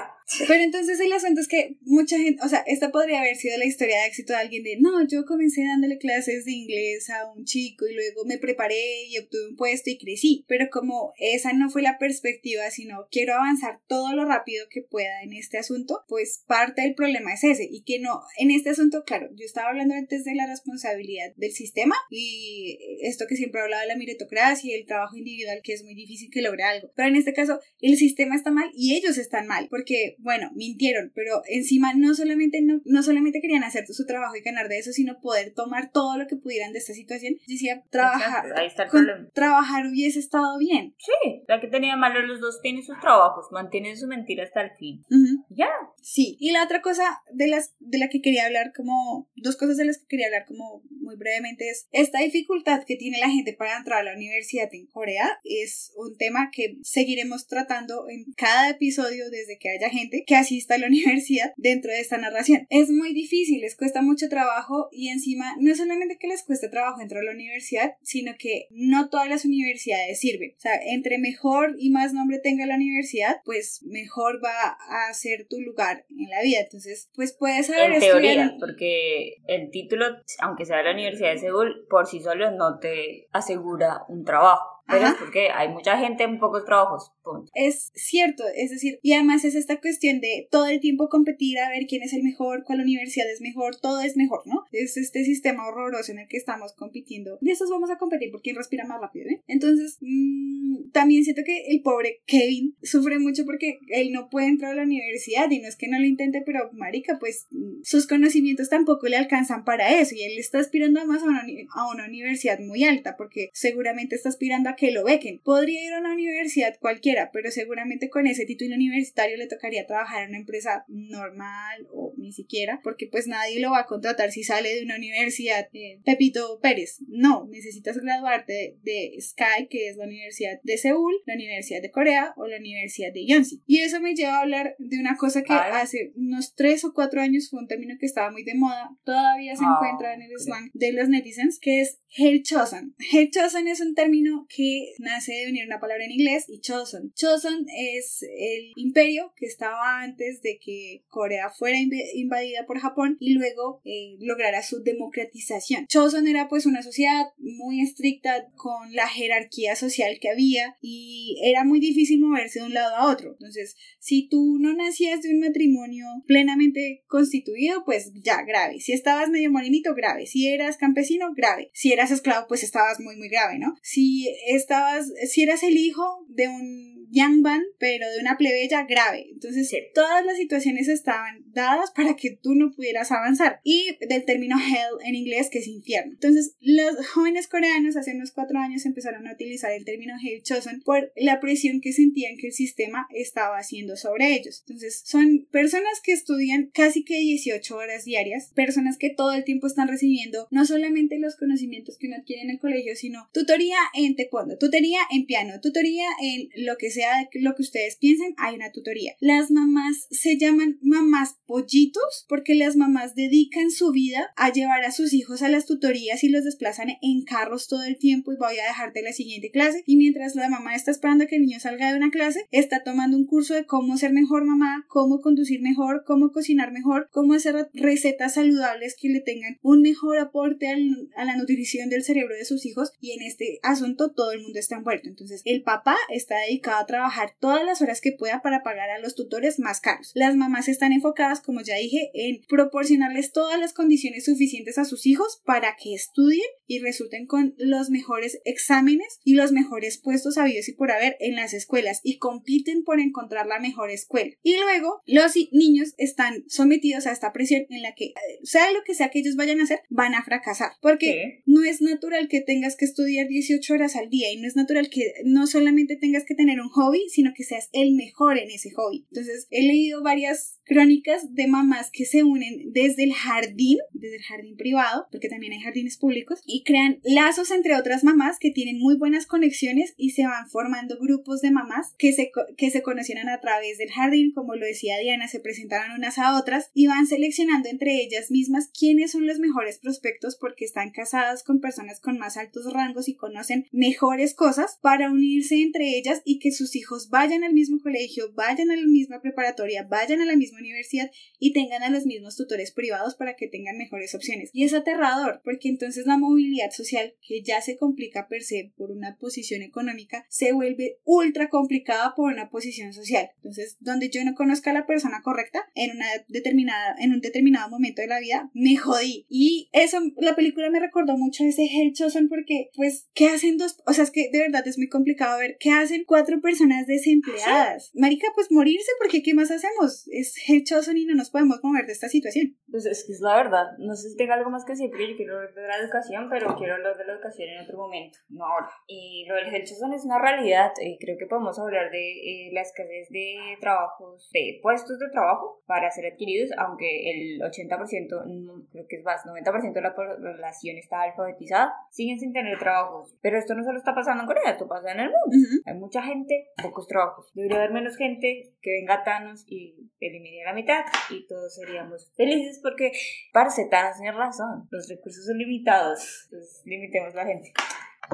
Pero 0.49 0.62
entonces 0.62 1.01
el 1.01 1.12
asunto 1.12 1.41
es 1.41 1.49
que 1.49 1.77
mucha 1.83 2.18
gente, 2.18 2.43
o 2.45 2.49
sea, 2.49 2.62
esta 2.66 2.91
podría 2.91 3.20
haber 3.20 3.37
sido 3.37 3.59
la 3.59 3.66
historia 3.66 4.01
de 4.01 4.09
éxito 4.09 4.33
de 4.33 4.39
alguien 4.39 4.62
de, 4.62 4.77
no, 4.81 5.07
yo 5.07 5.25
comencé 5.25 5.64
dándole 5.64 5.99
clases 5.99 6.45
de 6.45 6.53
inglés 6.53 7.11
a 7.11 7.31
un 7.31 7.45
chico 7.45 7.87
y 7.87 7.95
luego 7.95 8.25
me 8.25 8.39
preparé 8.39 9.05
y 9.09 9.18
obtuve 9.18 9.49
un 9.51 9.57
puesto 9.57 9.91
y 9.91 9.99
crecí. 9.99 10.45
Pero 10.49 10.68
como 10.70 11.12
esa 11.18 11.53
no 11.53 11.70
fue 11.70 11.83
la 11.83 11.99
perspectiva, 11.99 12.70
sino 12.70 13.07
quiero 13.11 13.35
avanzar 13.35 13.81
todo 13.87 14.14
lo 14.14 14.25
rápido 14.25 14.66
que 14.70 14.83
pueda 14.83 15.23
en 15.23 15.33
este 15.33 15.59
asunto, 15.59 16.05
pues 16.09 16.43
parte 16.47 16.83
del 16.83 16.95
problema 16.95 17.35
es 17.35 17.45
ese. 17.45 17.68
Y 17.70 17.83
que 17.83 17.99
no, 17.99 18.23
en 18.39 18.51
este 18.51 18.70
asunto, 18.70 19.05
claro, 19.05 19.29
yo 19.35 19.45
estaba 19.45 19.68
hablando 19.68 19.95
antes 19.95 20.25
de 20.25 20.35
la 20.35 20.47
responsabilidad 20.47 21.33
del 21.37 21.53
sistema 21.53 21.95
y 22.11 22.79
esto 23.03 23.27
que 23.29 23.37
siempre 23.37 23.61
he 23.61 23.64
hablado 23.64 23.83
de 23.83 23.89
la 23.89 23.97
meritocracia 23.97 24.70
y 24.70 24.75
el 24.75 24.87
trabajo 24.87 25.16
individual, 25.16 25.61
que 25.62 25.73
es 25.73 25.83
muy 25.85 25.95
difícil 25.95 26.31
que 26.31 26.43
logre 26.43 26.62
algo. 26.62 26.91
Pero 26.95 27.09
en 27.09 27.16
este 27.16 27.33
caso, 27.33 27.61
el 27.81 27.97
sistema 27.97 28.37
está 28.37 28.51
mal 28.51 28.70
y 28.75 28.97
ellos 28.97 29.18
están 29.18 29.47
mal, 29.47 29.68
porque, 29.68 30.12
bueno, 30.19 30.51
mintieron, 30.55 31.13
pero 31.15 31.43
encima 31.49 31.95
no 31.95 32.15
solamente, 32.15 32.61
no, 32.63 32.81
no 32.85 33.03
solamente 33.03 33.41
querían 33.41 33.65
hacer 33.65 33.85
su 33.87 34.07
trabajo 34.07 34.37
y 34.37 34.41
ganar 34.43 34.69
de 34.69 34.79
eso, 34.79 34.93
sino 34.93 35.21
poder 35.21 35.53
tomar 35.55 35.91
todo 35.93 36.17
lo 36.19 36.27
que 36.27 36.37
pudieran 36.37 36.73
de 36.73 36.79
esta 36.79 36.93
situación. 36.95 37.35
Yo 37.35 37.45
decía, 37.55 37.83
trabajar, 37.91 38.45
Exacto, 38.47 38.61
ahí 38.61 38.67
está 38.67 38.83
el 38.85 38.89
con- 38.91 39.31
trabajar 39.35 39.87
hubiese 39.87 40.19
estado 40.19 40.59
bien. 40.59 40.95
Sí, 40.99 41.43
la 41.49 41.61
que 41.61 41.69
tenía 41.69 41.97
malo 41.97 42.23
los 42.27 42.41
dos 42.41 42.61
tienen 42.63 42.83
sus 42.83 42.99
trabajos, 43.01 43.47
mantienen 43.53 43.97
su 43.97 44.07
mentira 44.07 44.45
hasta 44.45 44.63
el 44.63 44.71
fin. 44.79 45.03
Ujú. 45.11 45.45
Ya. 45.51 45.69
Sí, 46.01 46.37
y 46.41 46.51
la 46.53 46.65
otra 46.65 46.83
cosa 46.83 47.05
de 47.33 47.49
las 47.49 47.75
de 47.81 47.99
la 47.99 48.09
que 48.09 48.21
quería 48.21 48.47
hablar 48.47 48.73
como 48.75 49.31
dos 49.37 49.57
cosas 49.57 49.77
de 49.77 49.85
las 49.85 49.99
que 49.99 50.07
quería 50.09 50.27
hablar 50.27 50.45
como 50.47 50.83
muy 51.01 51.17
brevemente 51.17 51.69
es 51.69 51.89
esta 51.93 52.19
dificultad 52.21 52.85
que 52.87 52.97
tiene 52.97 53.19
la 53.19 53.29
gente 53.31 53.55
para 53.55 53.77
entrar 53.77 54.01
a 54.01 54.05
la 54.05 54.15
universidad 54.17 54.69
en 54.73 54.87
Corea 54.87 55.39
es 55.45 55.93
un 55.97 56.17
tema 56.17 56.51
que 56.53 56.77
seguiremos 56.83 57.47
tratando 57.47 58.09
en 58.09 58.25
cada 58.37 58.71
episodio 58.71 59.31
desde 59.31 59.59
que 59.59 59.71
haya 59.71 59.89
gente 59.91 60.01
que 60.26 60.34
asista 60.34 60.74
a 60.74 60.78
la 60.78 60.86
universidad 60.92 61.53
dentro 61.57 61.90
de 61.92 62.00
esta 62.00 62.18
narración. 62.18 62.66
Es 62.70 62.90
muy 62.90 63.12
difícil, 63.14 63.61
les 63.61 63.76
cuesta 63.76 64.03
mucho 64.03 64.28
trabajo 64.28 64.88
y 64.92 65.09
encima 65.09 65.55
no 65.61 65.74
solamente 65.74 66.18
que 66.18 66.28
les 66.28 66.42
cueste 66.44 66.68
trabajo 66.68 67.00
entrar 67.00 67.22
a 67.22 67.26
la 67.26 67.32
universidad, 67.32 67.94
sino 68.03 68.32
que 68.38 68.66
no 68.70 69.09
todas 69.09 69.28
las 69.28 69.44
universidades 69.44 70.18
sirven. 70.20 70.53
O 70.57 70.61
sea, 70.61 70.72
entre 70.86 71.18
mejor 71.18 71.74
y 71.78 71.90
más 71.90 72.12
nombre 72.12 72.38
tenga 72.38 72.66
la 72.66 72.76
universidad, 72.76 73.36
pues 73.44 73.82
mejor 73.84 74.40
va 74.44 74.76
a 75.09 75.12
ser 75.14 75.46
tu 75.48 75.61
lugar 75.61 76.05
en 76.11 76.28
la 76.30 76.42
vida. 76.42 76.61
Entonces, 76.61 77.11
pues 77.14 77.32
puedes 77.38 77.66
saber 77.66 77.92
En 77.92 78.00
teoría, 78.00 78.42
en- 78.44 78.59
porque 78.59 79.36
el 79.46 79.70
título, 79.70 80.07
aunque 80.40 80.64
sea 80.66 80.78
de 80.78 80.84
la 80.84 80.92
Universidad 80.92 81.32
de 81.32 81.38
Seúl, 81.38 81.86
por 81.88 82.07
sí 82.07 82.20
solo 82.20 82.50
no 82.53 82.78
te 82.78 83.26
asegura 83.32 84.03
un 84.09 84.24
trabajo. 84.24 84.72
Pero 84.87 85.05
Ajá. 85.05 85.12
es 85.12 85.18
porque 85.18 85.51
hay 85.51 85.68
mucha 85.68 85.99
gente 85.99 86.24
en 86.24 86.39
pocos 86.39 86.64
trabajos. 86.64 87.12
Punto. 87.22 87.51
Es 87.55 87.93
cierto, 87.95 88.45
es 88.55 88.70
decir, 88.70 88.99
y 89.03 89.12
además 89.12 89.45
es 89.45 89.55
esta 89.55 89.80
cuestión 89.80 90.20
de 90.20 90.49
todo 90.51 90.66
el 90.66 90.80
tiempo 90.80 91.09
competir 91.09 91.59
a 91.59 91.68
ver 91.68 91.87
quién 91.89 92.03
es 92.03 92.12
el 92.12 92.22
mejor, 92.22 92.64
cuál 92.64 92.80
universidad 92.80 93.30
es 93.30 93.41
mejor, 93.41 93.76
todo 93.80 94.01
es 94.01 94.16
mejor, 94.16 94.43
¿no? 94.47 94.64
Es 94.72 94.97
este 94.97 95.24
sistema 95.24 95.66
horroroso 95.66 96.12
en 96.12 96.18
el 96.18 96.28
que 96.28 96.37
estamos 96.37 96.72
compitiendo. 96.72 97.39
De 97.41 97.53
estos 97.53 97.70
vamos 97.70 97.91
a 97.91 97.99
competir 97.99 98.30
por 98.30 98.43
quién 98.43 98.57
respira 98.57 98.87
más 98.87 99.01
rápido, 99.01 99.28
¿eh? 99.30 99.43
Entonces, 99.47 99.99
mm, 100.01 100.91
también 100.93 101.24
siento 101.24 101.43
que 101.45 101.66
el 101.66 101.83
pobre 101.83 102.22
Kevin 102.26 102.76
sufre 102.83 103.18
mucho 103.18 103.45
porque 103.45 103.78
él 103.89 104.12
no 104.12 104.28
puede 104.30 104.49
entrar 104.49 104.72
a 104.72 104.76
la 104.76 104.83
universidad 104.83 105.51
y 105.51 105.61
no 105.61 105.68
es 105.68 105.76
que 105.76 105.89
no 105.89 105.99
lo 105.99 106.07
intente, 106.07 106.43
pero 106.45 106.70
marica, 106.72 107.18
pues 107.18 107.47
mm, 107.51 107.83
sus 107.83 108.07
conocimientos 108.07 108.68
tampoco 108.68 109.07
le 109.07 109.16
alcanzan 109.16 109.64
para 109.64 109.99
eso 109.99 110.14
y 110.14 110.22
él 110.22 110.39
está 110.39 110.59
aspirando 110.59 110.99
además 111.01 111.22
a 111.22 111.26
una, 111.26 111.45
a 111.74 111.89
una 111.89 112.07
universidad 112.07 112.59
muy 112.61 112.85
alta 112.85 113.16
porque 113.16 113.51
seguramente 113.53 114.16
está 114.16 114.28
aspirando 114.28 114.68
a 114.70 114.72
que 114.77 114.91
lo 114.91 115.05
bequen. 115.05 115.41
Podría 115.41 115.85
ir 115.85 115.93
a 115.93 116.01
una 116.01 116.12
universidad 116.12 116.77
cualquiera, 116.81 117.31
pero 117.33 117.51
seguramente 117.51 118.09
con 118.11 118.27
ese 118.27 118.45
título 118.47 118.75
universitario 118.75 119.37
le 119.37 119.47
tocaría 119.47 119.87
trabajar 119.87 120.23
en 120.25 120.31
una 120.31 120.39
empresa 120.39 120.85
normal 120.89 121.87
o 121.93 122.12
ni 122.16 122.33
siquiera, 122.33 122.81
porque 122.83 123.07
pues 123.07 123.27
nadie 123.27 123.61
lo 123.61 123.70
va 123.73 123.81
a 123.81 123.87
contratar 123.87 124.31
si 124.31 124.45
sale 124.45 124.75
de 124.75 124.85
una 124.85 124.97
universidad 124.97 125.68
eh, 125.73 126.01
Pepito 126.05 126.61
Pérez. 126.61 126.99
No, 127.09 127.47
necesitas 127.51 127.99
graduarte 127.99 128.53
de, 128.53 128.77
de 128.83 129.20
Sky, 129.20 129.68
que 129.68 129.89
es 129.89 129.97
la 129.97 130.05
Universidad 130.05 130.61
de 130.62 130.77
Seúl, 130.79 131.14
la 131.27 131.35
Universidad 131.35 131.83
de 131.83 131.91
Corea 131.91 132.33
o 132.37 132.47
la 132.47 132.57
Universidad 132.59 133.12
de 133.12 133.27
Yonsei. 133.27 133.62
Y 133.66 133.81
eso 133.81 134.01
me 134.01 134.14
lleva 134.14 134.39
a 134.39 134.43
hablar 134.43 134.75
de 134.79 134.99
una 134.99 135.16
cosa 135.16 135.43
que 135.43 135.53
Ay. 135.53 135.73
hace 135.75 136.12
unos 136.16 136.55
tres 136.55 136.85
o 136.85 136.93
cuatro 136.93 137.20
años 137.20 137.49
fue 137.51 137.61
un 137.61 137.68
término 137.68 137.97
que 137.99 138.07
estaba 138.07 138.31
muy 138.31 138.45
de 138.45 138.55
moda, 138.55 138.91
todavía 139.05 139.57
se 139.57 139.64
Ah, 139.64 139.77
encuentra 139.77 140.14
en 140.14 140.23
el 140.23 140.31
slang 140.39 140.70
de 140.75 140.93
los 140.93 141.09
netizens, 141.09 141.59
que 141.59 141.81
es 141.81 142.01
Hair 142.17 142.43
Chosen. 142.43 142.95
Chosen 143.31 143.69
es 143.69 143.81
un 143.81 143.95
término 143.95 144.47
que 144.55 144.93
nace 144.99 145.33
de 145.33 145.47
venir 145.47 145.65
una 145.67 145.81
palabra 145.81 146.05
en 146.05 146.11
inglés 146.13 146.45
y 146.49 146.61
Chosen. 146.61 147.13
Chosen 147.15 147.65
es 147.75 148.23
el 148.23 148.73
imperio 148.77 149.33
que 149.37 149.47
estaba 149.47 150.03
antes 150.03 150.43
de 150.43 150.59
que 150.63 151.05
Corea 151.09 151.49
fuera 151.51 151.79
inv- 151.79 152.11
invadida 152.15 152.67
por 152.67 152.79
Japón 152.81 153.17
y 153.19 153.33
luego 153.33 153.81
eh, 153.85 154.17
lograra 154.21 154.63
su 154.63 154.83
democratización. 154.83 155.87
Chosen 155.87 156.27
era 156.27 156.49
pues 156.49 156.67
una 156.67 156.83
sociedad 156.83 157.27
muy 157.39 157.81
estricta 157.81 158.47
con 158.57 158.93
la 158.95 159.09
jerarquía 159.09 159.75
social 159.77 160.19
que 160.21 160.29
había 160.31 160.77
y 160.83 161.39
era 161.43 161.65
muy 161.65 161.81
difícil 161.81 162.21
moverse 162.21 162.61
de 162.61 162.67
un 162.67 162.75
lado 162.75 162.95
a 162.97 163.11
otro. 163.11 163.33
Entonces, 163.33 163.77
si 164.01 164.29
tú 164.29 164.59
no 164.59 164.75
nacías 164.75 165.23
de 165.23 165.31
un 165.31 165.41
matrimonio 165.41 166.05
plenamente 166.27 167.05
constituido, 167.07 167.85
pues 167.85 168.13
ya, 168.23 168.43
grave. 168.43 168.81
Si 168.81 168.93
estabas 168.93 169.31
medio 169.31 169.51
morenito, 169.51 169.95
grave. 169.95 170.27
Si 170.27 170.49
eras 170.49 170.77
campesino, 170.77 171.33
grave. 171.35 171.71
Si 171.73 171.93
eras 171.93 172.01
esclavo, 172.11 172.46
pues 172.48 172.62
estabas 172.62 173.00
muy, 173.00 173.16
muy 173.16 173.28
grave, 173.28 173.59
¿no? 173.59 173.74
Si 173.82 174.28
estabas, 174.48 175.07
si 175.30 175.42
eras 175.42 175.62
el 175.62 175.76
hijo 175.76 176.24
de 176.28 176.48
un 176.48 177.01
Yangban, 177.13 177.63
pero 177.79 178.11
de 178.11 178.21
una 178.21 178.39
plebeya 178.39 178.85
grave. 178.85 179.29
Entonces, 179.33 179.69
Sí. 179.69 179.79
todas 179.95 180.25
las 180.25 180.37
situaciones 180.37 180.89
estaban 180.89 181.45
dadas 181.53 181.91
para 181.91 182.17
que 182.17 182.31
tú 182.31 182.55
no 182.55 182.73
pudieras 182.73 183.13
avanzar. 183.13 183.61
Y 183.65 183.97
del 184.09 184.25
término 184.25 184.57
hell 184.59 185.07
en 185.07 185.15
inglés, 185.15 185.51
que 185.51 185.59
es 185.59 185.67
infierno. 185.67 186.13
Entonces, 186.13 186.57
los 186.61 187.07
jóvenes 187.09 187.49
coreanos 187.49 187.97
hace 187.97 188.15
unos 188.15 188.33
cuatro 188.33 188.59
años 188.59 188.87
empezaron 188.87 189.27
a 189.27 189.35
utilizar 189.35 189.73
el 189.73 189.85
término 189.85 190.15
hell 190.23 190.43
chosen 190.43 190.81
por 190.83 191.13
la 191.17 191.41
presión 191.41 191.81
que 191.81 191.93
sentían 191.93 192.37
que 192.37 192.49
el 192.49 192.53
sistema 192.53 193.07
estaba 193.15 193.59
haciendo 193.59 193.97
sobre 193.97 194.35
ellos. 194.35 194.65
Entonces, 194.67 195.03
son 195.05 195.47
personas 195.51 196.01
que 196.03 196.13
estudian 196.13 196.71
casi 196.73 197.05
que 197.05 197.19
18 197.19 197.77
horas 197.77 198.05
diarias, 198.05 198.51
personas 198.55 198.97
que 198.97 199.11
todo 199.11 199.33
el 199.33 199.45
tiempo 199.45 199.67
están 199.67 199.89
recibiendo 199.89 200.49
no 200.51 200.65
solamente 200.65 201.19
los 201.19 201.37
conocimientos 201.37 201.99
que 201.99 202.07
uno 202.07 202.17
adquiere 202.17 202.43
en 202.43 202.51
el 202.51 202.59
colegio, 202.59 202.97
sino 202.97 203.29
tutoría 203.33 203.77
en 203.95 204.17
taekwondo, 204.17 204.57
tutoría 204.57 205.01
en 205.11 205.27
piano, 205.27 205.61
tutoría 205.61 206.07
en 206.23 206.49
lo 206.65 206.77
que 206.77 206.91
sea 206.91 207.01
de 207.11 207.40
lo 207.40 207.55
que 207.55 207.62
ustedes 207.62 207.96
piensen, 207.96 208.34
hay 208.38 208.55
una 208.55 208.72
tutoría. 208.72 209.14
Las 209.20 209.50
mamás 209.50 210.07
se 210.11 210.38
llaman 210.38 210.78
mamás 210.82 211.36
pollitos 211.46 212.26
porque 212.28 212.55
las 212.55 212.76
mamás 212.76 213.14
dedican 213.14 213.70
su 213.70 213.92
vida 213.92 214.32
a 214.36 214.53
llevar 214.53 214.84
a 214.84 214.92
sus 214.92 215.12
hijos 215.12 215.42
a 215.42 215.48
las 215.48 215.66
tutorías 215.66 216.24
y 216.24 216.28
los 216.28 216.44
desplazan 216.44 216.88
en 217.00 217.24
carros 217.24 217.68
todo 217.68 217.84
el 217.84 217.98
tiempo 217.98 218.32
y 218.32 218.36
voy 218.36 218.59
a 218.59 218.66
dejarte 218.66 219.03
la 219.03 219.12
siguiente 219.12 219.50
clase 219.50 219.82
y 219.86 219.96
mientras 219.96 220.34
la 220.34 220.48
mamá 220.48 220.74
está 220.74 220.90
esperando 220.90 221.24
a 221.24 221.26
que 221.26 221.36
el 221.36 221.42
niño 221.42 221.61
salga 221.61 221.90
de 221.90 221.96
una 221.96 222.11
clase, 222.11 222.46
está 222.50 222.82
tomando 222.82 223.16
un 223.16 223.26
curso 223.26 223.55
de 223.55 223.66
cómo 223.66 223.96
ser 223.96 224.12
mejor 224.12 224.44
mamá, 224.44 224.86
cómo 224.88 225.20
conducir 225.20 225.61
mejor, 225.61 226.05
cómo 226.07 226.32
cocinar 226.32 226.72
mejor, 226.72 227.09
cómo 227.11 227.34
hacer 227.34 227.68
recetas 227.72 228.34
saludables 228.34 228.96
que 228.98 229.09
le 229.09 229.20
tengan 229.20 229.59
un 229.62 229.82
mejor 229.82 230.18
aporte 230.18 230.68
a 230.68 231.24
la 231.24 231.36
nutrición 231.36 231.88
del 231.88 232.05
cerebro 232.05 232.34
de 232.34 232.44
sus 232.44 232.64
hijos 232.66 232.92
y 233.00 233.12
en 233.12 233.22
este 233.22 233.59
asunto 233.62 234.12
todo 234.12 234.32
el 234.32 234.42
mundo 234.42 234.59
está 234.59 234.76
envuelto. 234.76 235.09
Entonces 235.09 235.42
el 235.44 235.62
papá 235.62 235.96
está 236.11 236.38
dedicado 236.40 236.82
a 236.82 236.86
trabajar 236.93 237.34
todas 237.40 237.64
las 237.64 237.80
horas 237.80 238.03
que 238.03 238.12
pueda 238.12 238.43
para 238.43 238.62
pagar 238.62 238.90
a 238.90 238.99
los 238.99 239.14
tutores 239.14 239.59
más 239.59 239.80
caros. 239.80 240.12
Las 240.14 240.36
mamás 240.36 240.68
están 240.68 240.93
enfocadas, 240.93 241.40
como 241.40 241.62
ya 241.62 241.76
dije, 241.76 242.11
en 242.12 242.43
proporcionarles 242.47 243.32
todas 243.32 243.59
las 243.59 243.72
condiciones 243.72 244.26
suficientes 244.26 244.76
a 244.76 244.84
sus 244.84 245.07
hijos 245.07 245.40
para 245.47 245.74
que 245.82 245.95
estudien 245.95 246.45
y 246.66 246.80
resulten 246.80 247.26
con 247.26 247.55
los 247.57 247.88
mejores 247.88 248.40
exámenes 248.45 249.20
y 249.24 249.36
los 249.36 249.53
mejores 249.53 249.97
puestos 249.97 250.36
habidos 250.36 250.68
y 250.68 250.74
por 250.74 250.90
haber 250.90 251.16
en 251.20 251.34
las 251.34 251.55
escuelas 251.55 252.01
y 252.03 252.18
compiten 252.18 252.84
por 252.84 253.01
encontrar 253.01 253.47
la 253.47 253.59
mejor 253.59 253.90
escuela. 253.90 254.34
Y 254.43 254.59
luego 254.59 255.01
los 255.07 255.32
niños 255.51 255.95
están 255.97 256.45
sometidos 256.49 257.07
a 257.07 257.12
esta 257.12 257.32
presión 257.32 257.64
en 257.70 257.80
la 257.80 257.95
que, 257.95 258.07
eh, 258.07 258.14
sea 258.43 258.70
lo 258.72 258.82
que 258.84 258.95
sea 258.95 259.09
que 259.09 259.20
ellos 259.20 259.36
vayan 259.36 259.61
a 259.61 259.64
hacer, 259.64 259.80
van 259.88 260.14
a 260.14 260.24
fracasar. 260.24 260.72
Porque 260.82 261.43
no 261.47 261.64
es 261.64 261.80
natural 261.80 262.28
que 262.28 262.43
tengas 262.43 262.76
que 262.76 262.84
estudiar 262.84 263.28
18 263.28 263.72
horas 263.72 263.97
al 263.97 264.11
día 264.11 264.30
y 264.30 264.36
no 264.36 264.47
es 264.47 264.57
natural 264.57 264.90
que 264.90 265.14
no 265.24 265.47
solamente 265.47 265.97
tengas 265.97 266.24
que 266.24 266.34
tener 266.34 266.61
un 266.61 266.68
hobby, 266.73 267.09
sino 267.09 267.33
que 267.35 267.45
seas 267.45 267.68
el 267.73 267.93
mejor 267.93 268.39
en 268.39 268.51
ese 268.51 268.70
hobby. 268.73 269.07
Entonces, 269.11 269.47
he 269.51 269.62
leído 269.62 270.03
varias 270.03 270.61
crónicas 270.64 271.35
de 271.35 271.47
mamás 271.47 271.91
que 271.93 272.05
se 272.05 272.23
unen 272.23 272.73
desde 272.73 273.05
el 273.05 273.12
jardín, 273.12 273.79
desde 273.93 274.16
el 274.16 274.23
jardín 274.23 274.57
privado, 274.57 275.07
porque 275.11 275.29
también 275.29 275.53
hay 275.53 275.61
jardines 275.61 275.99
públicos, 275.99 276.41
y 276.47 276.64
crean 276.64 277.01
lazos 277.05 277.51
entre 277.51 277.77
otras 277.77 278.05
mamás 278.05 278.39
que 278.39 278.51
tienen 278.51 278.79
muy 278.79 278.97
buenas 278.97 279.27
conexiones 279.27 279.95
y 279.97 280.11
se 280.11 280.27
van 280.27 280.49
formando 280.49 280.99
grupos 280.99 281.41
de 281.41 281.51
mamás 281.51 281.95
que 281.99 282.12
se, 282.12 282.31
que 282.57 282.70
se 282.70 282.83
conocieron 282.83 283.29
a 283.29 283.41
través 283.41 283.79
del 283.79 283.91
jardín, 283.91 284.33
como 284.33 284.55
lo 284.55 284.66
decía 284.66 284.99
Diana, 284.99 285.29
se 285.29 285.41
presentaron 285.41 285.97
unas 285.97 286.18
a 286.18 286.39
otras 286.39 286.70
y 286.75 286.87
van 286.87 287.07
seleccionando 287.07 287.68
entre 287.68 288.01
ellas 288.01 288.31
mismas 288.31 288.70
quiénes 288.77 289.12
son 289.12 289.27
los 289.27 289.39
mejores 289.39 289.79
prospectos 289.79 290.37
porque 290.37 290.64
están 290.64 290.91
casadas 290.91 291.43
con 291.43 291.61
personas 291.61 292.01
con 292.01 292.18
más 292.18 292.37
altos 292.37 292.73
rangos 292.73 293.09
y 293.09 293.14
conocen 293.14 293.66
mejores 293.73 294.35
cosas 294.35 294.79
para 294.81 295.11
unirse 295.11 295.61
entre 295.61 295.97
ellas 295.97 296.23
y 296.25 296.39
que 296.39 296.51
sus 296.63 296.77
hijos 296.77 297.09
vayan 297.11 297.43
al 297.43 297.55
mismo 297.55 297.81
colegio, 297.83 298.33
vayan 298.35 298.71
a 298.71 298.77
la 298.77 298.87
misma 298.87 299.21
preparatoria, 299.21 299.83
vayan 299.83 300.21
a 300.21 300.27
la 300.27 300.37
misma 300.37 300.61
universidad 300.61 301.11
y 301.41 301.53
tengan 301.53 301.83
a 301.83 301.91
los 301.91 302.07
mismos 302.07 302.37
tutores 302.37 302.71
privados 302.71 303.17
para 303.17 303.35
que 303.35 303.49
tengan 303.49 303.79
mejores 303.79 304.15
opciones. 304.15 304.51
Y 304.53 304.63
es 304.65 304.75
aterrador 304.75 305.41
porque 305.43 305.69
entonces 305.69 306.07
la 306.07 306.19
movilidad 306.19 306.71
social, 306.71 307.15
que 307.27 307.43
ya 307.43 307.61
se 307.61 307.77
complica 307.77 308.29
per 308.29 308.43
se 308.43 308.73
por 308.77 308.93
una 308.93 309.17
posición 309.17 309.63
económica, 309.63 310.25
se 310.29 310.53
vuelve 310.53 311.01
ultra 311.05 311.49
complicada 311.49 312.15
por 312.15 312.33
una 312.33 312.49
posición 312.49 312.93
social. 312.93 313.31
Entonces, 313.37 313.77
donde 313.81 314.09
yo 314.09 314.25
no 314.25 314.35
conozca 314.35 314.71
a 314.71 314.75
la 314.75 314.87
persona 314.87 315.23
correcta 315.25 315.65
en 315.75 315.97
una 315.97 316.07
determinada, 316.29 316.95
en 317.01 317.13
un 317.13 317.21
determinado 317.21 317.71
momento 317.71 318.03
de 318.03 318.09
la 318.09 318.21
vida, 318.21 318.51
me 318.55 318.77
jodí. 318.77 319.27
Y 319.29 319.69
eso, 319.73 319.99
la 320.19 320.37
película 320.37 320.71
me 320.71 320.79
recordó 320.79 321.17
mucho 321.17 321.43
a 321.43 321.49
ese 321.49 321.65
Hell 321.65 321.93
Chosen 321.93 322.29
porque, 322.29 322.71
pues, 322.77 323.09
¿qué 323.15 323.27
hacen 323.27 323.57
dos? 323.57 323.79
O 323.87 323.93
sea, 323.93 324.05
es 324.05 324.13
que 324.13 324.31
de 324.31 324.39
verdad 324.39 324.67
es 324.69 324.79
muy 324.79 324.89
complicado 324.89 325.39
ver 325.39 325.57
qué 325.59 325.71
hacen 325.71 326.05
cuatro 326.07 326.41
personas 326.41 326.51
desempleadas. 326.86 327.90
Marica, 327.94 328.28
pues 328.34 328.50
morirse 328.50 328.90
porque 328.98 329.22
¿qué 329.22 329.34
más 329.34 329.50
hacemos? 329.50 330.09
Es 330.09 330.36
Hell 330.46 330.64
Chosen 330.64 330.96
y 330.96 331.07
no 331.07 331.14
nos 331.14 331.30
podemos 331.30 331.61
mover 331.62 331.86
de 331.86 331.92
esta 331.92 332.09
situación. 332.09 332.57
Pues 332.70 332.86
es 332.86 333.05
que 333.07 333.12
es 333.12 333.20
la 333.20 333.36
verdad. 333.36 333.66
No 333.78 333.94
sé 333.94 334.11
si 334.11 334.16
tenga 334.16 334.34
algo 334.34 334.50
más 334.50 334.64
que 334.64 334.72
decir, 334.72 334.90
porque 334.90 335.11
yo 335.11 335.16
quiero 335.16 335.36
hablar 335.36 335.55
de 335.55 335.68
la 335.68 335.76
educación, 335.78 336.28
pero 336.30 336.57
quiero 336.57 336.74
hablar 336.74 336.96
de 336.96 337.05
la 337.05 337.12
educación 337.14 337.48
en 337.50 337.64
otro 337.64 337.78
momento, 337.78 338.18
no 338.28 338.46
ahora. 338.46 338.70
Y 338.86 339.24
lo 339.28 339.34
del 339.34 339.55
Hell 339.55 339.64
Chosen 339.64 339.92
es 339.92 340.05
una 340.05 340.18
realidad. 340.18 340.72
y 340.80 340.98
creo 340.98 341.16
que 341.18 341.26
podemos 341.26 341.59
hablar 341.59 341.90
de 341.90 341.98
eh, 341.98 342.50
la 342.53 342.62
escasez 342.62 343.09
de 343.11 343.57
trabajos, 343.61 344.30
de 344.32 344.59
puestos 344.62 344.98
de 344.98 345.11
trabajo 345.11 345.62
para 345.66 345.90
ser 345.90 346.07
adquiridos, 346.12 346.50
aunque 346.59 347.11
el 347.11 347.40
80%, 347.40 348.68
creo 348.70 348.86
que 348.88 348.96
es 348.96 349.05
más, 349.05 349.24
90% 349.24 349.72
de 349.72 349.80
la 349.80 349.94
población 349.94 350.76
está 350.76 351.03
alfabetizada, 351.03 351.72
siguen 351.90 352.18
sin 352.18 352.32
tener 352.32 352.59
trabajos. 352.59 353.14
Pero 353.22 353.38
esto 353.38 353.55
no 353.55 353.64
solo 353.64 353.78
está 353.78 353.94
pasando 353.94 354.22
en 354.22 354.26
Corea, 354.26 354.50
esto 354.50 354.68
pasa 354.68 354.92
en 354.92 355.00
el 355.00 355.11
mundo. 355.11 355.62
Hay 355.66 355.74
mucha 355.74 356.03
gente, 356.03 356.41
pocos 356.62 356.86
trabajos. 356.86 357.30
Debería 357.34 357.59
haber 357.59 357.72
menos 357.72 357.97
gente 357.97 358.55
que 358.61 358.70
venga 358.80 358.95
a 358.95 359.05
Thanos 359.05 359.45
y 359.47 359.90
elimine 360.01 360.45
la 360.45 360.53
mitad 360.53 360.84
y 361.11 361.26
todos 361.26 361.55
seríamos 361.55 362.12
felices 362.16 362.61
porque, 362.62 362.93
parce, 363.32 363.66
Thanos 363.70 363.97
tiene 363.97 364.16
razón. 364.16 364.68
Los 364.70 364.88
recursos 364.88 365.24
son 365.24 365.38
limitados, 365.38 366.28
limitemos 366.64 367.14
la 367.14 367.26
gente. 367.26 367.53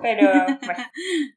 Pero 0.02 0.30
bueno. 0.30 0.58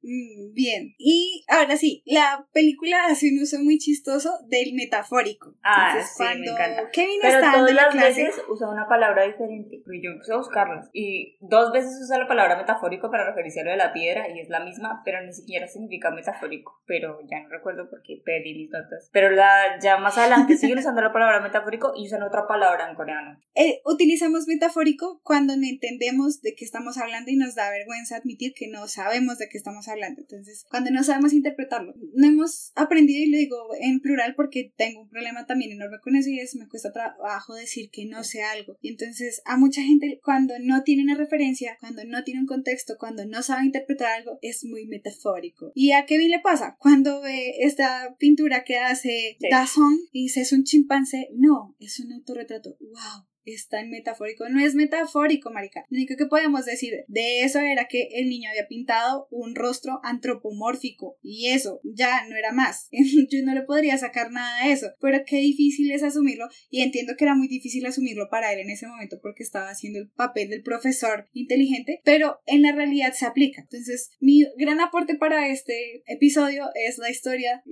Mm, 0.03 0.53
Bien. 0.53 0.95
Y 0.97 1.45
ahora 1.47 1.77
sí, 1.77 2.01
la 2.05 2.47
película 2.53 3.05
hace 3.05 3.29
un 3.29 3.41
uso 3.41 3.59
muy 3.59 3.77
chistoso 3.77 4.31
del 4.47 4.73
metafórico. 4.73 5.55
Ah, 5.63 5.91
Entonces, 5.91 6.11
sí, 6.11 6.23
cuando 6.23 6.39
me 6.39 6.51
encanta. 6.51 6.89
Kevin 6.91 7.19
Pero 7.21 7.35
está 7.35 7.51
todas 7.53 7.73
la 7.73 7.81
las 7.83 7.91
clase. 7.93 8.23
veces 8.25 8.43
usa 8.49 8.69
una 8.69 8.87
palabra 8.87 9.23
diferente. 9.25 9.81
Porque 9.83 10.01
yo 10.03 10.11
empecé 10.11 10.33
a 10.33 10.37
buscarlas. 10.37 10.89
Y 10.93 11.37
dos 11.39 11.71
veces 11.71 11.99
usa 12.03 12.17
la 12.19 12.27
palabra 12.27 12.57
metafórico 12.57 13.09
para 13.11 13.25
referirse 13.27 13.61
a 13.61 13.63
lo 13.63 13.71
de 13.71 13.77
la 13.77 13.93
piedra. 13.93 14.27
Y 14.29 14.39
es 14.39 14.49
la 14.49 14.59
misma, 14.63 15.01
pero 15.05 15.21
ni 15.23 15.33
siquiera 15.33 15.67
significa 15.67 16.11
metafórico. 16.11 16.81
Pero 16.85 17.19
ya 17.29 17.41
no 17.43 17.49
recuerdo 17.49 17.89
por 17.89 18.01
qué 18.01 18.21
perdí 18.25 18.53
mis 18.55 18.71
notas. 18.71 19.09
Pero 19.13 19.29
la, 19.29 19.79
ya 19.81 19.97
más 19.97 20.17
adelante 20.17 20.57
siguen 20.57 20.79
usando 20.79 21.01
la 21.01 21.13
palabra 21.13 21.39
metafórico 21.41 21.93
y 21.95 22.07
usan 22.07 22.23
otra 22.23 22.47
palabra 22.47 22.89
en 22.89 22.95
coreano. 22.95 23.39
Eh, 23.55 23.81
utilizamos 23.85 24.47
metafórico 24.47 25.21
cuando 25.23 25.55
no 25.55 25.63
entendemos 25.67 26.41
de 26.41 26.55
qué 26.55 26.65
estamos 26.65 26.97
hablando 26.97 27.29
y 27.31 27.35
nos 27.37 27.55
da 27.55 27.69
vergüenza 27.69 28.17
admitir 28.17 28.40
que 28.55 28.67
no 28.67 28.87
sabemos 28.87 29.37
de 29.37 29.47
qué 29.49 29.57
estamos 29.57 29.87
hablando. 29.87 30.21
Entonces, 30.21 30.65
cuando 30.69 30.91
no 30.91 31.03
sabemos 31.03 31.33
interpretarlo, 31.33 31.93
no 32.13 32.27
hemos 32.27 32.71
aprendido, 32.75 33.23
y 33.23 33.29
lo 33.29 33.37
digo 33.37 33.57
en 33.79 33.99
plural 33.99 34.33
porque 34.35 34.73
tengo 34.75 35.01
un 35.01 35.09
problema 35.09 35.45
también 35.45 35.71
enorme 35.71 35.99
con 36.01 36.15
eso 36.15 36.29
y 36.29 36.39
es 36.39 36.55
me 36.55 36.67
cuesta 36.67 36.91
trabajo 36.91 37.53
decir 37.55 37.89
que 37.91 38.05
no 38.05 38.23
sé 38.23 38.43
algo. 38.43 38.77
Y 38.81 38.89
entonces, 38.89 39.41
a 39.45 39.57
mucha 39.57 39.81
gente, 39.81 40.19
cuando 40.23 40.55
no 40.59 40.83
tiene 40.83 41.03
una 41.03 41.15
referencia, 41.15 41.77
cuando 41.79 42.03
no 42.05 42.23
tiene 42.23 42.41
un 42.41 42.47
contexto, 42.47 42.95
cuando 42.99 43.25
no 43.25 43.43
sabe 43.43 43.65
interpretar 43.65 44.13
algo, 44.13 44.39
es 44.41 44.65
muy 44.65 44.87
metafórico. 44.87 45.71
¿Y 45.75 45.91
a 45.91 46.05
Kevin 46.05 46.31
le 46.31 46.39
pasa? 46.39 46.75
Cuando 46.79 47.21
ve 47.21 47.53
esta 47.59 48.15
pintura 48.17 48.63
que 48.63 48.77
hace 48.77 49.11
Sí. 49.39 49.47
Dazón 49.49 49.97
y 50.11 50.23
dice 50.23 50.41
es 50.41 50.53
un 50.53 50.63
chimpancé, 50.63 51.29
no, 51.33 51.75
es 51.79 51.99
un 51.99 52.11
autorretrato. 52.13 52.77
¡Wow! 52.79 53.30
Es 53.45 53.67
tan 53.67 53.89
metafórico. 53.89 54.47
No 54.49 54.63
es 54.63 54.75
metafórico, 54.75 55.51
marica. 55.51 55.85
Lo 55.89 55.97
único 55.97 56.15
que 56.15 56.25
podemos 56.25 56.65
decir 56.65 57.05
de 57.07 57.43
eso 57.43 57.59
era 57.59 57.87
que 57.87 58.09
el 58.13 58.29
niño 58.29 58.49
había 58.49 58.67
pintado 58.67 59.27
un 59.31 59.55
rostro 59.55 59.99
antropomórfico 60.03 61.17
y 61.21 61.47
eso 61.47 61.79
ya 61.83 62.25
no 62.27 62.35
era 62.35 62.51
más. 62.51 62.87
Yo 62.91 63.39
no 63.43 63.53
le 63.53 63.63
podría 63.63 63.97
sacar 63.97 64.31
nada 64.31 64.65
de 64.65 64.73
eso, 64.73 64.87
pero 64.99 65.19
qué 65.25 65.37
difícil 65.37 65.91
es 65.91 66.03
asumirlo 66.03 66.47
y 66.69 66.81
entiendo 66.81 67.15
que 67.17 67.25
era 67.25 67.35
muy 67.35 67.47
difícil 67.47 67.85
asumirlo 67.85 68.29
para 68.29 68.53
él 68.53 68.59
en 68.59 68.69
ese 68.69 68.87
momento 68.87 69.19
porque 69.21 69.43
estaba 69.43 69.69
haciendo 69.69 69.99
el 69.99 70.09
papel 70.09 70.49
del 70.49 70.63
profesor 70.63 71.29
inteligente, 71.33 72.01
pero 72.03 72.41
en 72.45 72.61
la 72.61 72.71
realidad 72.73 73.13
se 73.13 73.25
aplica. 73.25 73.61
Entonces, 73.61 74.11
mi 74.19 74.43
gran 74.57 74.79
aporte 74.79 75.15
para 75.15 75.47
este 75.47 76.03
episodio 76.05 76.65
es 76.75 76.97
la 76.97 77.09
historia 77.09 77.63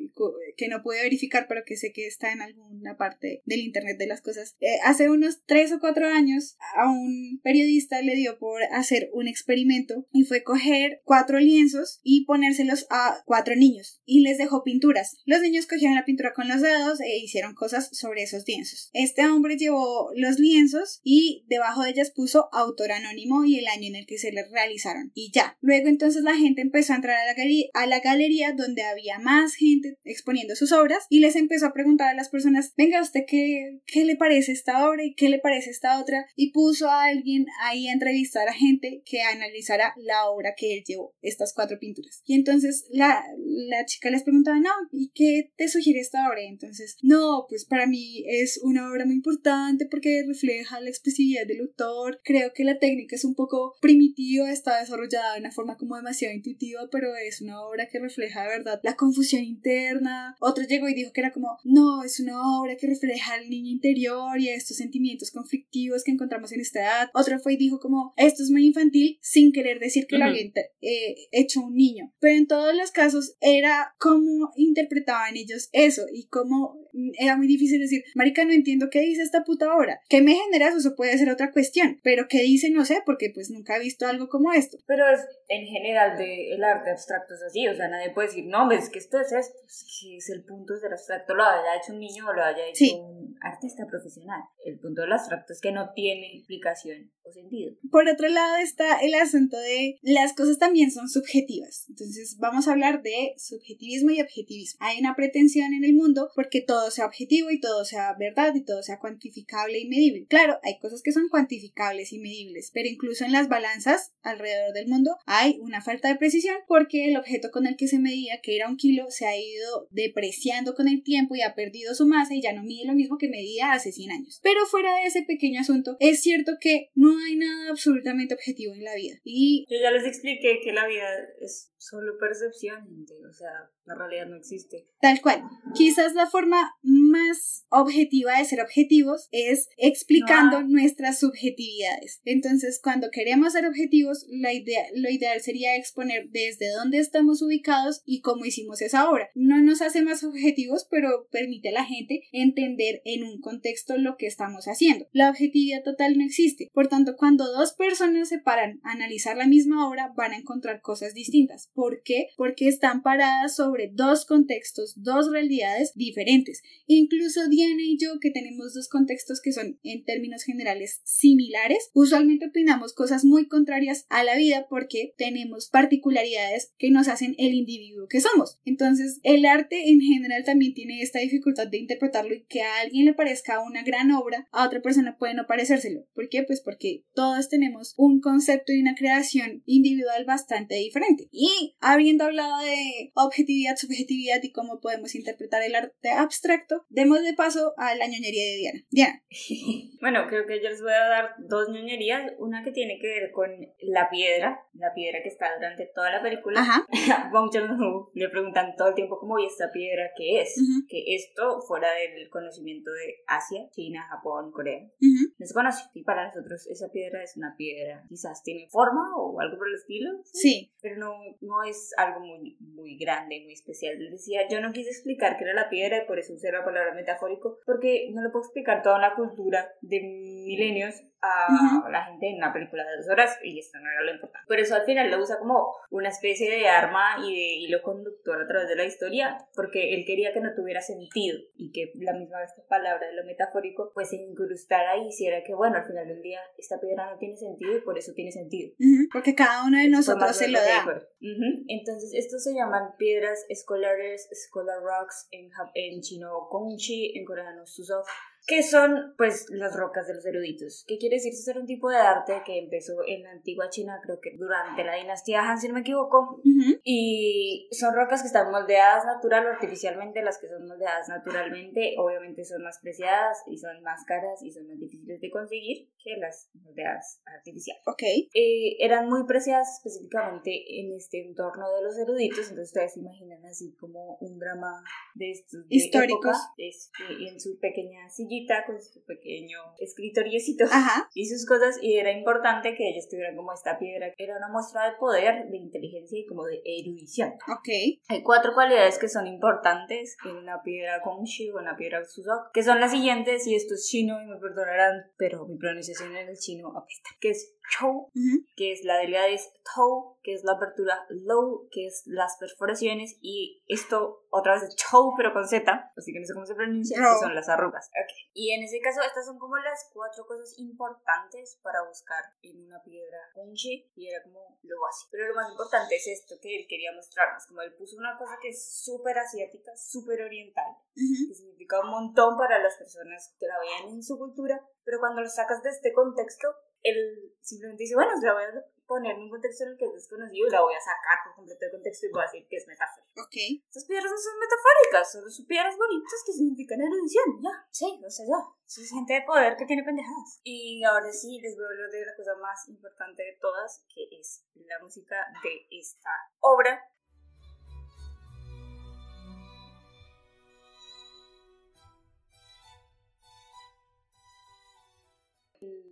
que 0.57 0.67
no 0.67 0.81
pude 0.81 1.01
verificar, 1.01 1.45
pero 1.47 1.61
que 1.65 1.77
sé 1.77 1.91
que 1.91 2.07
está 2.07 2.31
en 2.31 2.41
alguna 2.41 2.97
parte 2.97 3.41
del 3.45 3.61
Internet 3.61 3.97
de 3.97 4.07
las 4.07 4.21
cosas. 4.21 4.55
Eh, 4.59 4.67
hace 4.83 5.09
unos 5.09 5.43
tres 5.45 5.58
o 5.59 5.79
cuatro 5.79 6.07
años 6.07 6.55
a 6.75 6.89
un 6.89 7.39
periodista 7.43 8.01
le 8.01 8.15
dio 8.15 8.39
por 8.39 8.63
hacer 8.71 9.09
un 9.13 9.27
experimento 9.27 10.07
y 10.13 10.23
fue 10.23 10.41
coger 10.43 11.01
cuatro 11.03 11.39
lienzos 11.39 11.99
y 12.01 12.25
ponérselos 12.25 12.87
a 12.89 13.21
cuatro 13.25 13.55
niños 13.55 14.01
y 14.05 14.21
les 14.21 14.37
dejó 14.37 14.63
pinturas. 14.63 15.17
Los 15.25 15.41
niños 15.41 15.67
cogieron 15.67 15.95
la 15.95 16.05
pintura 16.05 16.33
con 16.33 16.47
los 16.47 16.61
dedos 16.61 17.01
e 17.01 17.17
hicieron 17.17 17.53
cosas 17.55 17.89
sobre 17.91 18.23
esos 18.23 18.43
lienzos. 18.47 18.89
Este 18.93 19.27
hombre 19.27 19.57
llevó 19.57 20.11
los 20.15 20.39
lienzos 20.39 21.01
y 21.03 21.45
debajo 21.47 21.83
de 21.83 21.91
ellas 21.91 22.11
puso 22.15 22.47
autor 22.53 22.93
anónimo 22.93 23.43
y 23.43 23.57
el 23.59 23.67
año 23.67 23.87
en 23.89 23.95
el 23.97 24.05
que 24.05 24.17
se 24.17 24.31
les 24.31 24.49
realizaron 24.51 25.11
y 25.13 25.31
ya. 25.33 25.57
Luego 25.59 25.89
entonces 25.89 26.23
la 26.23 26.35
gente 26.35 26.61
empezó 26.61 26.93
a 26.93 26.97
entrar 26.97 27.17
a 27.17 27.25
la, 27.25 27.33
galería, 27.33 27.67
a 27.73 27.85
la 27.85 27.99
galería 27.99 28.53
donde 28.53 28.83
había 28.83 29.19
más 29.19 29.55
gente 29.55 29.97
exponiendo 30.05 30.55
sus 30.55 30.71
obras 30.71 31.05
y 31.09 31.19
les 31.19 31.35
empezó 31.35 31.65
a 31.65 31.73
preguntar 31.73 32.09
a 32.09 32.15
las 32.15 32.29
personas, 32.29 32.73
venga 32.77 33.01
usted 33.01 33.21
qué, 33.27 33.81
qué 33.85 34.05
le 34.05 34.15
parece 34.15 34.53
esta 34.53 34.89
obra 34.89 35.03
y 35.03 35.13
qué 35.15 35.29
le 35.29 35.39
esta 35.53 35.99
otra 36.01 36.25
y 36.35 36.51
puso 36.51 36.89
a 36.89 37.05
alguien 37.05 37.45
ahí 37.61 37.87
a 37.87 37.93
entrevistar 37.93 38.47
a 38.47 38.53
gente 38.53 39.01
que 39.05 39.21
analizara 39.21 39.93
la 39.97 40.29
obra 40.29 40.53
que 40.55 40.73
él 40.73 40.83
llevó, 40.85 41.15
estas 41.21 41.53
cuatro 41.53 41.79
pinturas. 41.79 42.21
Y 42.25 42.35
entonces 42.35 42.85
la, 42.91 43.23
la 43.37 43.85
chica 43.85 44.09
les 44.09 44.23
preguntaba, 44.23 44.59
no, 44.59 44.71
¿y 44.91 45.11
qué 45.13 45.51
te 45.55 45.67
sugiere 45.67 45.99
esta 45.99 46.27
obra? 46.27 46.41
Entonces, 46.41 46.97
no, 47.01 47.45
pues 47.47 47.65
para 47.65 47.87
mí 47.87 48.23
es 48.27 48.59
una 48.63 48.89
obra 48.89 49.05
muy 49.05 49.15
importante 49.15 49.85
porque 49.85 50.23
refleja 50.27 50.79
la 50.79 50.89
expresividad 50.89 51.45
del 51.45 51.61
autor. 51.61 52.19
Creo 52.23 52.51
que 52.53 52.63
la 52.63 52.79
técnica 52.79 53.15
es 53.15 53.25
un 53.25 53.35
poco 53.35 53.75
primitiva, 53.81 54.51
está 54.51 54.79
desarrollada 54.79 55.33
de 55.33 55.39
una 55.39 55.51
forma 55.51 55.77
como 55.77 55.95
demasiado 55.95 56.33
intuitiva, 56.33 56.87
pero 56.91 57.15
es 57.15 57.41
una 57.41 57.61
obra 57.61 57.87
que 57.87 57.99
refleja 57.99 58.43
de 58.43 58.49
verdad 58.49 58.79
la 58.83 58.95
confusión 58.95 59.43
interna. 59.43 60.35
Otro 60.39 60.63
llegó 60.65 60.87
y 60.87 60.93
dijo 60.93 61.11
que 61.13 61.21
era 61.21 61.31
como, 61.31 61.57
no, 61.63 62.03
es 62.03 62.19
una 62.19 62.59
obra 62.59 62.75
que 62.77 62.87
refleja 62.87 63.33
al 63.33 63.49
niño 63.49 63.71
interior 63.71 64.39
y 64.39 64.49
estos 64.49 64.77
sentimientos 64.77 65.31
conflictivos 65.39 66.03
que 66.03 66.11
encontramos 66.11 66.51
en 66.51 66.59
esta 66.61 66.79
edad. 66.81 67.09
Otro 67.13 67.39
fue 67.39 67.53
y 67.53 67.57
dijo 67.57 67.79
como, 67.79 68.13
esto 68.17 68.43
es 68.43 68.51
muy 68.51 68.65
infantil, 68.65 69.17
sin 69.21 69.51
querer 69.51 69.79
decir 69.79 70.05
que 70.07 70.17
lo 70.17 70.25
Ujú. 70.25 70.31
había 70.33 70.51
eh, 70.81 71.15
hecho 71.31 71.61
un 71.61 71.75
niño. 71.75 72.11
Pero 72.19 72.37
en 72.37 72.47
todos 72.47 72.75
los 72.75 72.91
casos 72.91 73.35
era 73.41 73.93
cómo 73.99 74.51
interpretaban 74.55 75.35
ellos 75.37 75.69
eso 75.71 76.03
y 76.11 76.27
cómo 76.27 76.87
mm, 76.93 77.11
era 77.19 77.37
muy 77.37 77.47
difícil 77.47 77.79
decir, 77.79 78.03
marica, 78.15 78.43
no 78.45 78.51
entiendo 78.53 78.89
qué 78.89 78.99
dice 79.01 79.21
esta 79.21 79.43
puta 79.43 79.73
obra. 79.75 80.01
¿Qué 80.09 80.21
me 80.21 80.33
genera 80.35 80.69
eso? 80.69 80.77
Eso 80.79 80.95
puede 80.95 81.17
ser 81.17 81.29
otra 81.29 81.51
cuestión. 81.51 81.99
Pero 82.03 82.27
qué 82.29 82.41
dice, 82.41 82.69
no 82.69 82.83
sé, 82.85 83.01
porque 83.05 83.31
pues 83.33 83.49
nunca 83.49 83.77
he 83.77 83.79
visto 83.79 84.05
algo 84.07 84.27
como 84.29 84.51
esto. 84.51 84.77
Pero 84.85 85.05
es 85.09 85.21
en 85.47 85.65
general 85.67 86.17
de 86.17 86.51
el 86.53 86.63
arte 86.63 86.91
abstracto 86.91 87.33
es 87.35 87.41
así, 87.43 87.67
o 87.67 87.75
sea, 87.75 87.87
nadie 87.87 88.11
puede 88.11 88.27
decir, 88.27 88.45
no, 88.45 88.69
es 88.71 88.89
que 88.89 88.99
esto 88.99 89.19
es 89.19 89.31
esto, 89.31 89.57
es 89.65 89.85
que 90.01 90.17
es 90.17 90.29
el 90.29 90.43
punto 90.43 90.73
del 90.79 90.91
abstracto, 90.93 91.33
lo 91.35 91.43
haya 91.43 91.75
hecho 91.81 91.93
un 91.93 91.99
niño 91.99 92.27
o 92.27 92.33
lo 92.33 92.43
haya 92.43 92.65
hecho 92.65 92.75
Sí. 92.85 92.93
un 92.99 93.35
artista 93.41 93.85
profesional. 93.87 94.41
El 94.65 94.79
punto 94.79 95.01
del 95.01 95.11
abstracto 95.11 95.28
es 95.49 95.61
que 95.61 95.71
no 95.71 95.91
tiene 95.93 96.35
explicación 96.35 97.11
o 97.23 97.31
sentido. 97.31 97.73
Por 97.91 98.07
otro 98.07 98.27
lado 98.29 98.57
está 98.57 98.99
el 98.99 99.13
asunto 99.13 99.57
de 99.57 99.97
las 100.01 100.33
cosas 100.33 100.57
también 100.57 100.91
son 100.91 101.09
subjetivas. 101.09 101.85
Entonces 101.89 102.37
vamos 102.39 102.67
a 102.67 102.71
hablar 102.71 103.01
de 103.01 103.33
subjetivismo 103.37 104.11
y 104.11 104.21
objetivismo. 104.21 104.79
Hay 104.81 104.99
una 104.99 105.15
pretensión 105.15 105.73
en 105.73 105.83
el 105.83 105.93
mundo 105.93 106.29
porque 106.35 106.61
todo 106.61 106.91
sea 106.91 107.05
objetivo 107.05 107.51
y 107.51 107.59
todo 107.59 107.85
sea 107.85 108.15
verdad 108.17 108.53
y 108.55 108.63
todo 108.63 108.83
sea 108.83 108.99
cuantificable 108.99 109.79
y 109.79 109.87
medible. 109.87 110.25
Claro, 110.27 110.59
hay 110.63 110.79
cosas 110.79 111.01
que 111.01 111.11
son 111.11 111.29
cuantificables 111.29 112.13
y 112.13 112.19
medibles, 112.19 112.71
pero 112.73 112.89
incluso 112.89 113.25
en 113.25 113.31
las 113.31 113.49
balanzas 113.49 114.13
alrededor 114.21 114.73
del 114.73 114.87
mundo 114.87 115.15
hay 115.25 115.57
una 115.61 115.81
falta 115.81 116.07
de 116.07 116.15
precisión 116.15 116.55
porque 116.67 117.07
el 117.07 117.17
objeto 117.17 117.51
con 117.51 117.67
el 117.67 117.75
que 117.75 117.87
se 117.87 117.99
medía, 117.99 118.39
que 118.41 118.55
era 118.55 118.69
un 118.69 118.77
kilo, 118.77 119.09
se 119.09 119.25
ha 119.25 119.37
ido 119.37 119.87
depreciando 119.91 120.75
con 120.75 120.87
el 120.87 121.03
tiempo 121.03 121.35
y 121.35 121.41
ha 121.41 121.55
perdido 121.55 121.93
su 121.95 122.05
masa 122.05 122.33
y 122.35 122.41
ya 122.41 122.53
no 122.53 122.63
mide 122.63 122.85
lo 122.85 122.93
mismo 122.93 123.17
que 123.17 123.29
medía 123.29 123.73
hace 123.73 123.91
100 123.91 124.11
años. 124.11 124.39
Pero 124.43 124.65
fuera 124.65 124.93
de 124.95 125.05
ese 125.05 125.18
pequeño 125.23 125.61
asunto, 125.61 125.97
es 125.99 126.21
cierto 126.21 126.53
que 126.59 126.89
no 126.95 127.17
hay 127.19 127.35
nada 127.35 127.69
absolutamente 127.69 128.33
objetivo 128.33 128.73
en 128.73 128.83
la 128.83 128.95
vida. 128.95 129.19
Y 129.23 129.65
Yo 129.69 129.77
ya 129.81 129.91
les 129.91 130.05
expliqué 130.05 130.59
que 130.63 130.73
la 130.73 130.87
vida 130.87 131.05
es 131.41 131.71
solo 131.79 132.17
percepción, 132.19 133.05
o 133.27 133.33
sea, 133.33 133.71
la 133.85 133.95
realidad 133.95 134.27
no 134.27 134.35
existe. 134.35 134.87
Tal 135.01 135.21
cual. 135.21 135.41
Quizás 135.73 136.13
la 136.13 136.27
forma 136.27 136.71
más 136.83 137.65
objetiva 137.69 138.37
de 138.37 138.45
ser 138.45 138.61
objetivos 138.61 139.27
es 139.31 139.69
explicando 139.77 140.57
Ah. 140.57 140.63
nuestras 140.67 141.19
subjetividades. 141.19 142.21
Entonces, 142.25 142.79
cuando 142.83 143.09
queremos 143.11 143.53
ser 143.53 143.65
objetivos, 143.65 144.25
la 144.29 144.53
idea, 144.53 144.83
lo 144.93 145.09
ideal 145.09 145.39
sería 145.41 145.75
exponer 145.75 146.29
desde 146.29 146.69
dónde 146.71 146.99
estamos 146.99 147.41
ubicados 147.41 148.01
y 148.05 148.21
cómo 148.21 148.45
hicimos 148.45 148.81
esa 148.81 149.09
obra. 149.09 149.29
No 149.33 149.61
nos 149.61 149.81
hace 149.81 150.01
más 150.01 150.23
objetivos, 150.23 150.85
pero 150.91 151.27
permite 151.31 151.69
a 151.69 151.73
la 151.73 151.85
gente 151.85 152.23
entender 152.31 153.01
en 153.05 153.23
un 153.23 153.39
contexto 153.39 153.97
lo 153.97 154.17
que 154.17 154.27
estamos 154.27 154.65
haciendo. 154.65 155.07
La 155.13 155.29
objetividad 155.29 155.81
total 155.83 156.17
no 156.17 156.25
existe. 156.25 156.67
Por 156.73 156.87
tanto, 156.87 157.15
cuando 157.17 157.45
dos 157.51 157.73
personas 157.73 158.29
se 158.29 158.39
paran 158.39 158.81
a 158.83 158.91
analizar 158.91 159.37
la 159.37 159.47
misma 159.47 159.87
obra, 159.89 160.11
van 160.15 160.33
a 160.33 160.37
encontrar 160.37 160.81
cosas 160.81 161.13
distintas. 161.13 161.68
¿Por 161.73 162.01
qué? 162.03 162.27
Porque 162.35 162.67
están 162.67 163.03
paradas 163.03 163.55
sobre 163.55 163.89
dos 163.93 164.25
contextos, 164.25 164.93
dos 164.97 165.31
realidades 165.31 165.93
diferentes. 165.95 166.61
Incluso 166.87 167.47
Diana 167.47 167.83
y 167.83 167.97
yo, 167.97 168.19
que 168.19 168.31
tenemos 168.31 168.73
dos 168.73 168.89
contextos 168.89 169.41
que 169.41 169.51
son 169.51 169.79
en 169.83 170.03
términos 170.03 170.43
generales 170.43 171.01
similares, 171.03 171.89
usualmente 171.93 172.47
opinamos 172.47 172.93
cosas 172.93 173.23
muy 173.25 173.47
contrarias 173.47 174.05
a 174.09 174.23
la 174.23 174.35
vida 174.35 174.67
porque 174.69 175.13
tenemos 175.17 175.69
particularidades 175.69 176.73
que 176.77 176.91
nos 176.91 177.07
hacen 177.07 177.35
el 177.37 177.53
individuo 177.53 178.07
que 178.07 178.21
somos. 178.21 178.59
Entonces, 178.65 179.19
el 179.23 179.45
arte 179.45 179.89
en 179.89 180.01
general 180.01 180.43
también 180.43 180.73
tiene 180.73 181.01
esta 181.01 181.19
dificultad 181.19 181.67
de 181.67 181.77
interpretarlo 181.77 182.33
y 182.33 182.45
que 182.45 182.61
a 182.61 182.79
alguien 182.81 183.05
le 183.05 183.13
parezca 183.13 183.61
una 183.61 183.83
gran 183.83 184.11
obra, 184.11 184.47
a 184.51 184.65
otra 184.65 184.81
persona 184.81 185.17
puede 185.17 185.33
no 185.33 185.47
parecérselo. 185.47 186.05
¿Por 186.13 186.29
qué? 186.29 186.43
Pues 186.43 186.61
porque 186.61 187.03
todos 187.13 187.49
tenemos 187.49 187.93
un 187.97 188.21
concepto 188.21 188.73
y 188.73 188.81
una 188.81 188.95
creación 188.95 189.63
individual 189.65 190.25
bastante 190.25 190.75
diferente. 190.75 191.27
Y 191.31 191.49
habiendo 191.79 192.25
hablado 192.25 192.59
de 192.59 193.11
objetividad, 193.13 193.75
subjetividad 193.75 194.41
y 194.43 194.51
cómo 194.51 194.79
podemos 194.79 195.15
interpretar 195.15 195.61
el 195.63 195.75
arte 195.75 196.09
abstracto, 196.11 196.85
demos 196.89 197.21
de 197.23 197.33
paso 197.33 197.73
a 197.77 197.95
la 197.95 198.07
ñoñería 198.07 198.45
de 198.45 198.57
Diana. 198.57 198.79
Diana. 198.89 199.23
Bueno, 200.01 200.27
creo 200.29 200.45
que 200.47 200.61
yo 200.63 200.69
les 200.69 200.81
voy 200.81 200.93
a 200.93 201.09
dar 201.09 201.35
dos 201.39 201.67
ñoñerías. 201.69 202.31
Una 202.37 202.63
que 202.63 202.71
tiene 202.71 202.99
que 203.01 203.07
ver 203.07 203.31
con 203.31 203.49
la 203.81 204.09
piedra, 204.09 204.65
la 204.73 204.93
piedra 204.93 205.19
que 205.21 205.27
está 205.27 205.53
durante 205.55 205.87
toda 205.93 206.09
la 206.09 206.21
película. 206.21 206.61
Ajá. 206.61 206.85
A 207.13 207.29
Bong 207.33 207.49
Joon-ho 207.53 208.09
le 208.13 208.29
preguntan 208.29 208.75
todo 208.77 208.89
el 208.89 208.95
tiempo 208.95 209.19
cómo 209.19 209.37
y 209.39 209.45
esta 209.45 209.71
piedra 209.71 210.11
qué 210.15 210.41
es. 210.41 210.57
Ujú. 210.57 210.87
Que 210.87 211.15
esto 211.15 211.61
fuera 211.67 211.89
del 211.93 212.29
conocimiento 212.29 212.91
de 212.91 213.17
Asia, 213.27 213.69
China, 213.71 214.07
Japón, 214.09 214.51
Corea. 214.51 214.79
Ujú. 215.01 215.33
No 215.37 215.45
se 215.45 215.53
conoce. 215.53 215.83
Y 215.93 216.03
para 216.03 216.27
nosotros 216.27 216.65
esa 216.67 216.89
piedra 216.91 217.21
es 217.21 217.35
una 217.35 217.55
piedra. 217.57 218.05
Quizás 218.07 218.41
tiene 218.43 218.69
forma 218.69 219.15
o 219.17 219.39
algo 219.41 219.57
por 219.57 219.67
el 219.67 219.75
estilo. 219.75 220.11
Sí. 220.23 220.71
Pero 220.81 220.97
no, 220.97 221.13
no 221.49 221.63
es 221.63 221.93
algo 221.97 222.19
muy, 222.19 222.55
muy 222.59 222.97
grande, 222.97 223.41
muy 223.43 223.53
especial. 223.53 223.97
Les 223.97 224.11
decía, 224.11 224.47
yo 224.49 224.61
no 224.61 224.71
quise 224.71 224.91
explicar 224.91 225.37
qué 225.37 225.45
era 225.45 225.53
la 225.53 225.69
piedra 225.69 226.03
y 226.03 226.07
por 226.07 226.19
eso 226.19 226.33
usé 226.33 226.51
la 226.51 226.63
palabra 226.63 226.93
metafórico, 226.93 227.57
porque 227.65 228.09
no 228.13 228.21
le 228.21 228.29
puedo 228.29 228.45
explicar 228.45 228.83
toda 228.83 228.97
una 228.97 229.15
cultura 229.15 229.73
de 229.81 230.01
milenios 230.01 231.03
a 231.21 231.47
Ujú. 231.51 231.89
la 231.89 232.05
gente 232.05 232.29
en 232.29 232.37
una 232.37 232.53
película 232.53 232.83
de 232.85 232.97
dos 232.97 233.09
horas 233.09 233.37
y 233.43 233.59
esto 233.59 233.77
no 233.79 233.89
era 233.91 234.01
lo 234.03 234.11
importante. 234.13 234.47
Por 234.47 234.59
eso 234.59 234.75
al 234.75 234.83
final 234.83 235.09
lo 235.11 235.19
usa 235.21 235.37
como 235.39 235.73
una 235.91 236.09
especie 236.09 236.49
de 236.49 236.67
arma 236.67 237.17
y 237.19 237.35
de 237.35 237.53
hilo 237.65 237.81
conductor 237.81 238.41
a 238.41 238.47
través 238.47 238.69
de 238.69 238.75
la 238.75 238.85
historia, 238.85 239.37
porque 239.55 239.93
él 239.93 240.03
quería 240.05 240.33
que 240.33 240.39
no 240.41 240.53
tuviera 240.55 240.81
sentido 240.81 241.37
y 241.55 241.71
que 241.71 241.91
la 241.95 242.13
misma 242.13 242.43
esta 242.43 242.63
palabra 242.67 243.07
de 243.07 243.13
lo 243.13 243.25
metafórico 243.25 243.91
pues 243.93 244.09
se 244.09 244.15
incrustara 244.17 244.97
y 244.97 245.07
hiciera 245.07 245.43
que 245.43 245.53
bueno, 245.53 245.77
al 245.77 245.85
final 245.85 246.07
del 246.07 246.21
día 246.21 246.39
esta 246.57 246.79
piedra 246.79 247.11
no 247.11 247.17
tiene 247.17 247.35
sentido 247.35 247.77
y 247.77 247.81
por 247.81 247.97
eso 247.97 248.13
tiene 248.15 248.31
sentido. 248.31 248.71
Ujú. 248.79 249.09
Porque 249.11 249.35
cada 249.35 249.65
uno 249.65 249.77
de 249.77 249.89
nosotros 249.89 250.35
se 250.35 250.47
lo 250.47 250.59
da. 250.59 250.65
dijo. 250.65 250.91
Ujú. 250.91 251.63
Entonces, 251.67 252.13
estos 252.13 252.43
se 252.43 252.53
llaman 252.53 252.95
piedras 252.97 253.45
escolares, 253.49 254.29
scholar 254.47 254.77
rocks, 254.81 255.27
en, 255.31 255.49
en 255.73 256.01
chino 256.01 256.47
gongchi, 256.49 257.17
en 257.17 257.25
coreano 257.25 257.65
susok, 257.65 258.05
que 258.47 258.63
son 258.63 259.13
pues 259.17 259.45
las 259.49 259.75
rocas 259.75 260.07
de 260.07 260.15
los 260.15 260.25
eruditos. 260.25 260.85
¿Qué 260.87 260.97
quiere 260.97 261.17
decir? 261.17 261.33
Eso 261.33 261.51
era 261.51 261.59
un 261.59 261.65
tipo 261.65 261.89
de 261.89 261.97
arte 261.97 262.41
que 262.45 262.57
empezó 262.57 262.93
en 263.07 263.23
la 263.23 263.31
antigua 263.31 263.69
China, 263.69 263.99
creo 264.03 264.19
que 264.19 264.35
durante 264.37 264.83
la 264.83 264.95
dinastía 264.95 265.41
Han, 265.41 265.59
si 265.59 265.67
no 265.67 265.75
me 265.75 265.81
equivoco, 265.81 266.41
y 266.83 267.67
son 267.71 267.93
rocas 267.93 268.21
que 268.21 268.27
están 268.27 268.51
moldeadas 268.51 269.05
natural 269.05 269.45
o 269.45 269.49
artificialmente. 269.49 270.21
Las 270.23 270.39
que 270.39 270.47
son 270.47 270.67
moldeadas 270.67 271.09
naturalmente, 271.09 271.95
obviamente, 271.97 272.43
son 272.43 272.63
más 272.63 272.79
preciadas 272.79 273.43
y 273.47 273.57
son 273.57 273.81
más 273.83 274.03
caras 274.05 274.41
y 274.43 274.51
son 274.51 274.67
más 274.67 274.79
difíciles 274.79 275.21
de 275.21 275.29
conseguir 275.29 275.89
que 276.03 276.15
las 276.17 276.49
moldeadas 276.53 277.21
artificiales 277.25 277.81
Ok. 277.85 278.01
eh, 278.03 278.77
eran 278.79 279.07
muy 279.09 279.25
preciadas 279.25 279.67
específicamente 279.77 280.51
en 280.79 280.93
este 280.95 281.21
entorno 281.25 281.65
de 281.75 281.83
los 281.83 281.97
eruditos, 281.97 282.39
entonces 282.49 282.67
ustedes 282.69 282.93
se 282.93 282.99
imaginan 283.01 283.45
así 283.45 283.75
como 283.79 284.17
un 284.21 284.39
drama 284.39 284.81
de 285.15 285.31
estos 285.31 285.67
de 285.67 285.75
Históricos. 285.75 286.35
época, 286.37 286.53
este, 286.57 287.03
en 287.29 287.39
su 287.39 287.59
pequeña 287.59 288.09
sillita 288.09 288.63
con 288.65 288.81
su 288.81 289.03
pequeño 289.03 289.57
escritoriecito 289.79 290.65
Ajá. 290.71 291.09
y 291.13 291.25
sus 291.27 291.45
cosas 291.45 291.77
y 291.81 291.97
era 291.97 292.11
importante 292.11 292.75
que 292.75 292.89
ellos 292.89 293.07
tuvieran 293.09 293.35
como 293.35 293.51
esta 293.53 293.77
piedra 293.77 294.13
era 294.17 294.37
una 294.37 294.47
muestra 294.49 294.89
de 294.89 294.97
poder, 294.97 295.49
de 295.49 295.57
inteligencia 295.57 296.17
y 296.19 296.25
como 296.25 296.45
de 296.45 296.61
erudición. 296.63 297.33
Ok. 297.51 297.67
Hay 298.07 298.23
cuatro 298.23 298.53
cualidades 298.53 298.97
que 298.97 299.09
son 299.09 299.27
importantes 299.27 300.15
en 300.25 300.37
una 300.37 300.61
piedra 300.63 301.01
Gongshi 301.03 301.49
o 301.51 301.57
una 301.57 301.75
piedra 301.75 302.03
Susok, 302.05 302.51
que 302.53 302.63
son 302.63 302.79
las 302.79 302.91
siguientes, 302.91 303.45
y 303.47 303.55
esto 303.55 303.73
es 303.73 303.87
chino 303.89 304.21
y 304.21 304.25
me 304.27 304.37
perdonarán, 304.37 305.11
pero 305.17 305.45
mi 305.45 305.57
pronunciación 305.57 305.88
en 306.01 306.15
el 306.15 306.37
chino 306.37 306.77
apesta, 306.77 307.09
que 307.19 307.31
es 307.31 307.55
Chou, 307.69 308.11
que 308.55 308.71
es 308.71 308.83
la 308.83 308.97
delgadez 308.97 309.49
Tou, 309.75 310.17
que 310.29 310.35
es 310.35 310.43
la 310.43 310.53
apertura 310.53 311.07
Low, 311.09 311.69
que 311.71 311.87
es 311.87 312.03
las 312.05 312.37
perforaciones, 312.37 313.17
y 313.21 313.63
esto 313.65 314.27
otra 314.29 314.53
vez 314.53 314.63
es 314.69 314.75
Chou, 314.75 315.15
pero 315.17 315.33
con 315.33 315.47
Z, 315.47 315.65
así 315.97 316.13
que 316.13 316.19
no 316.19 316.25
sé 316.27 316.33
cómo 316.35 316.45
se 316.45 316.53
pronuncia, 316.53 316.99
Row. 317.01 317.13
que 317.17 317.25
son 317.25 317.33
las 317.33 317.49
arrugas. 317.49 317.89
Ok. 317.89 318.13
Y 318.33 318.53
en 318.53 318.61
ese 318.61 318.79
caso, 318.79 319.01
estas 319.01 319.25
son 319.25 319.39
como 319.39 319.57
las 319.57 319.89
cuatro 319.91 320.23
cosas 320.27 320.53
importantes 320.59 321.59
para 321.63 321.81
buscar 321.87 322.21
en 322.43 322.61
una 322.63 322.79
piedra 322.83 323.17
Gongshi, 323.33 323.89
y 323.95 324.07
era 324.07 324.21
como 324.21 324.59
lo 324.61 324.75
básico. 324.81 325.09
Pero 325.11 325.29
lo 325.29 325.35
más 325.35 325.49
importante 325.49 325.95
es 325.95 326.07
esto 326.07 326.35
que 326.39 326.59
él 326.61 326.67
quería 326.69 326.93
mostrarnos, 326.93 327.47
como 327.47 327.61
él 327.61 327.73
puso 327.73 327.97
una 327.97 328.15
cosa 328.19 328.37
que 328.39 328.49
es 328.49 328.83
súper 328.83 329.17
asiática, 329.17 329.71
súper 329.75 330.21
oriental, 330.21 330.69
Ujú. 330.93 331.29
que 331.29 331.33
significa 331.33 331.81
un 331.81 331.89
montón 331.89 332.37
para 332.37 332.61
las 332.61 332.77
personas 332.77 333.33
que 333.39 333.47
la 333.47 333.57
veían 333.59 333.95
en 333.95 334.03
su 334.03 334.17
cultura, 334.19 334.61
pero 334.83 334.99
cuando 334.99 335.21
lo 335.21 335.29
sacas 335.29 335.63
de 335.63 335.69
este 335.71 335.91
contexto, 335.91 336.53
él 336.81 337.33
simplemente 337.41 337.83
dice, 337.83 337.95
bueno, 337.95 338.11
la 338.21 338.33
voy 338.33 338.43
a 338.43 338.51
poner 338.89 339.13
en 339.13 339.21
un 339.21 339.29
contexto 339.29 339.63
en 339.63 339.69
el 339.71 339.77
que 339.77 339.85
es 339.85 339.93
desconocido 339.93 340.47
y 340.47 340.49
la 340.49 340.65
voy 340.65 340.73
a 340.73 340.81
sacar 340.81 341.21
por 341.23 341.37
completo 341.37 341.61
de 341.61 341.71
contexto 341.77 342.07
y 342.07 342.09
voy 342.09 342.25
a 342.25 342.25
decir 342.25 342.47
que 342.49 342.57
es 342.57 342.65
metafórica. 342.65 343.21
Ok. 343.21 343.37
Estas 343.69 343.85
piedras 343.85 344.09
no 344.09 344.17
son 344.17 344.35
metafóricas, 344.41 345.05
solo 345.13 345.29
son 345.29 345.45
piedras 345.45 345.77
bonitas 345.77 346.19
que 346.25 346.33
significan 346.33 346.81
erudición, 346.81 347.37
ya, 347.37 347.53
sí, 347.69 348.01
o 348.01 348.09
sea, 348.09 348.25
ya. 348.25 348.41
Es 348.65 348.89
gente 348.89 349.13
de 349.13 349.21
poder 349.21 349.57
que 349.57 349.65
tiene 349.65 349.83
pendejadas. 349.83 350.41
Y 350.43 350.83
ahora 350.83 351.11
sí, 351.13 351.39
les 351.41 351.55
voy 351.55 351.65
a 351.65 351.69
hablar 351.69 351.89
de 351.89 352.05
la 352.05 352.15
cosa 352.15 352.33
más 352.41 352.67
importante 352.67 353.21
de 353.23 353.37
todas, 353.41 353.85
que 353.93 354.09
es 354.19 354.45
la 354.53 354.77
música 354.81 355.25
de 355.43 355.65
esta 355.69 356.09
obra. 356.39 356.81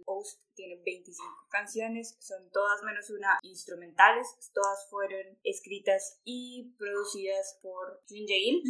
Oast 0.05 0.41
tiene 0.55 0.82
25 0.86 1.47
canciones, 1.49 2.15
son 2.20 2.49
todas 2.51 2.82
menos 2.84 3.09
una 3.09 3.38
instrumentales, 3.43 4.28
todas 4.53 4.88
fueron 4.89 5.38
escritas 5.43 6.20
y 6.24 6.74
producidas 6.78 7.59
por 7.61 8.01
Jun 8.07 8.26
Jae-il, 8.28 8.63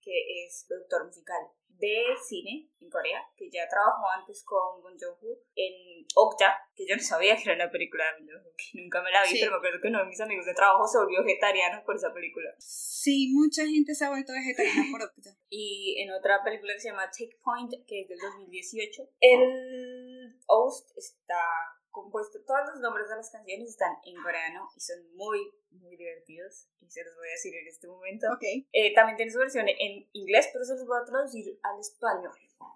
que 0.00 0.44
es 0.44 0.64
productor 0.68 1.06
musical 1.06 1.40
de 1.68 2.04
cine 2.28 2.70
en 2.80 2.90
Corea, 2.90 3.18
que 3.36 3.50
ya 3.50 3.66
trabajó 3.68 4.06
antes 4.16 4.44
con 4.44 4.82
Bong 4.82 4.96
Joon-ho 5.00 5.38
en 5.56 6.06
Okja, 6.14 6.54
que 6.76 6.86
yo 6.86 6.94
no 6.94 7.02
sabía 7.02 7.34
que 7.36 7.42
era 7.50 7.54
una 7.54 7.72
película 7.72 8.04
de 8.20 8.26
que 8.56 8.80
nunca 8.82 9.02
me 9.02 9.10
la 9.10 9.22
vi, 9.24 9.30
Sí. 9.30 9.38
pero 9.40 9.52
me 9.52 9.56
acuerdo 9.56 9.80
que 9.80 9.88
uno 9.88 9.98
de 10.00 10.06
mis 10.06 10.20
amigos 10.20 10.46
de 10.46 10.54
trabajo 10.54 10.86
se 10.86 10.98
volvió 10.98 11.24
vegetariano 11.24 11.82
por 11.84 11.96
esa 11.96 12.12
película. 12.12 12.54
Sí, 12.58 13.32
mucha 13.34 13.66
gente 13.66 13.94
se 13.96 14.04
ha 14.04 14.10
vuelto 14.10 14.32
vegetariana 14.32 14.84
por 14.92 15.02
Okja. 15.02 15.30
Y 15.50 16.00
en 16.00 16.10
otra 16.12 16.42
película 16.44 16.72
que 16.74 16.80
se 16.80 16.88
llama 16.88 17.10
Take 17.10 17.38
Point, 17.42 17.72
que 17.86 18.02
es 18.02 18.08
del 18.08 18.18
2018, 18.18 19.02
el 19.20 19.91
host 20.52 20.90
está 20.96 21.40
compuesto, 21.90 22.38
todos 22.46 22.60
los 22.72 22.80
nombres 22.80 23.08
de 23.08 23.16
las 23.16 23.30
canciones 23.30 23.70
están 23.70 23.94
en 24.04 24.20
coreano 24.22 24.68
y 24.74 24.80
son 24.80 25.14
muy, 25.14 25.38
muy 25.70 25.96
divertidos. 25.96 26.68
Y 26.80 26.90
se 26.90 27.04
los 27.04 27.14
voy 27.16 27.28
a 27.28 27.32
decir 27.32 27.54
en 27.54 27.68
este 27.68 27.86
momento. 27.86 28.26
Ok. 28.32 28.42
Eh, 28.72 28.94
también 28.94 29.16
tiene 29.16 29.30
su 29.30 29.38
versión 29.38 29.68
en 29.68 30.08
inglés, 30.12 30.48
pero 30.52 30.64
se 30.64 30.74
los 30.74 30.86
voy 30.86 30.98
a 31.00 31.04
traducir 31.04 31.58
al 31.62 31.78
español. 31.78 32.32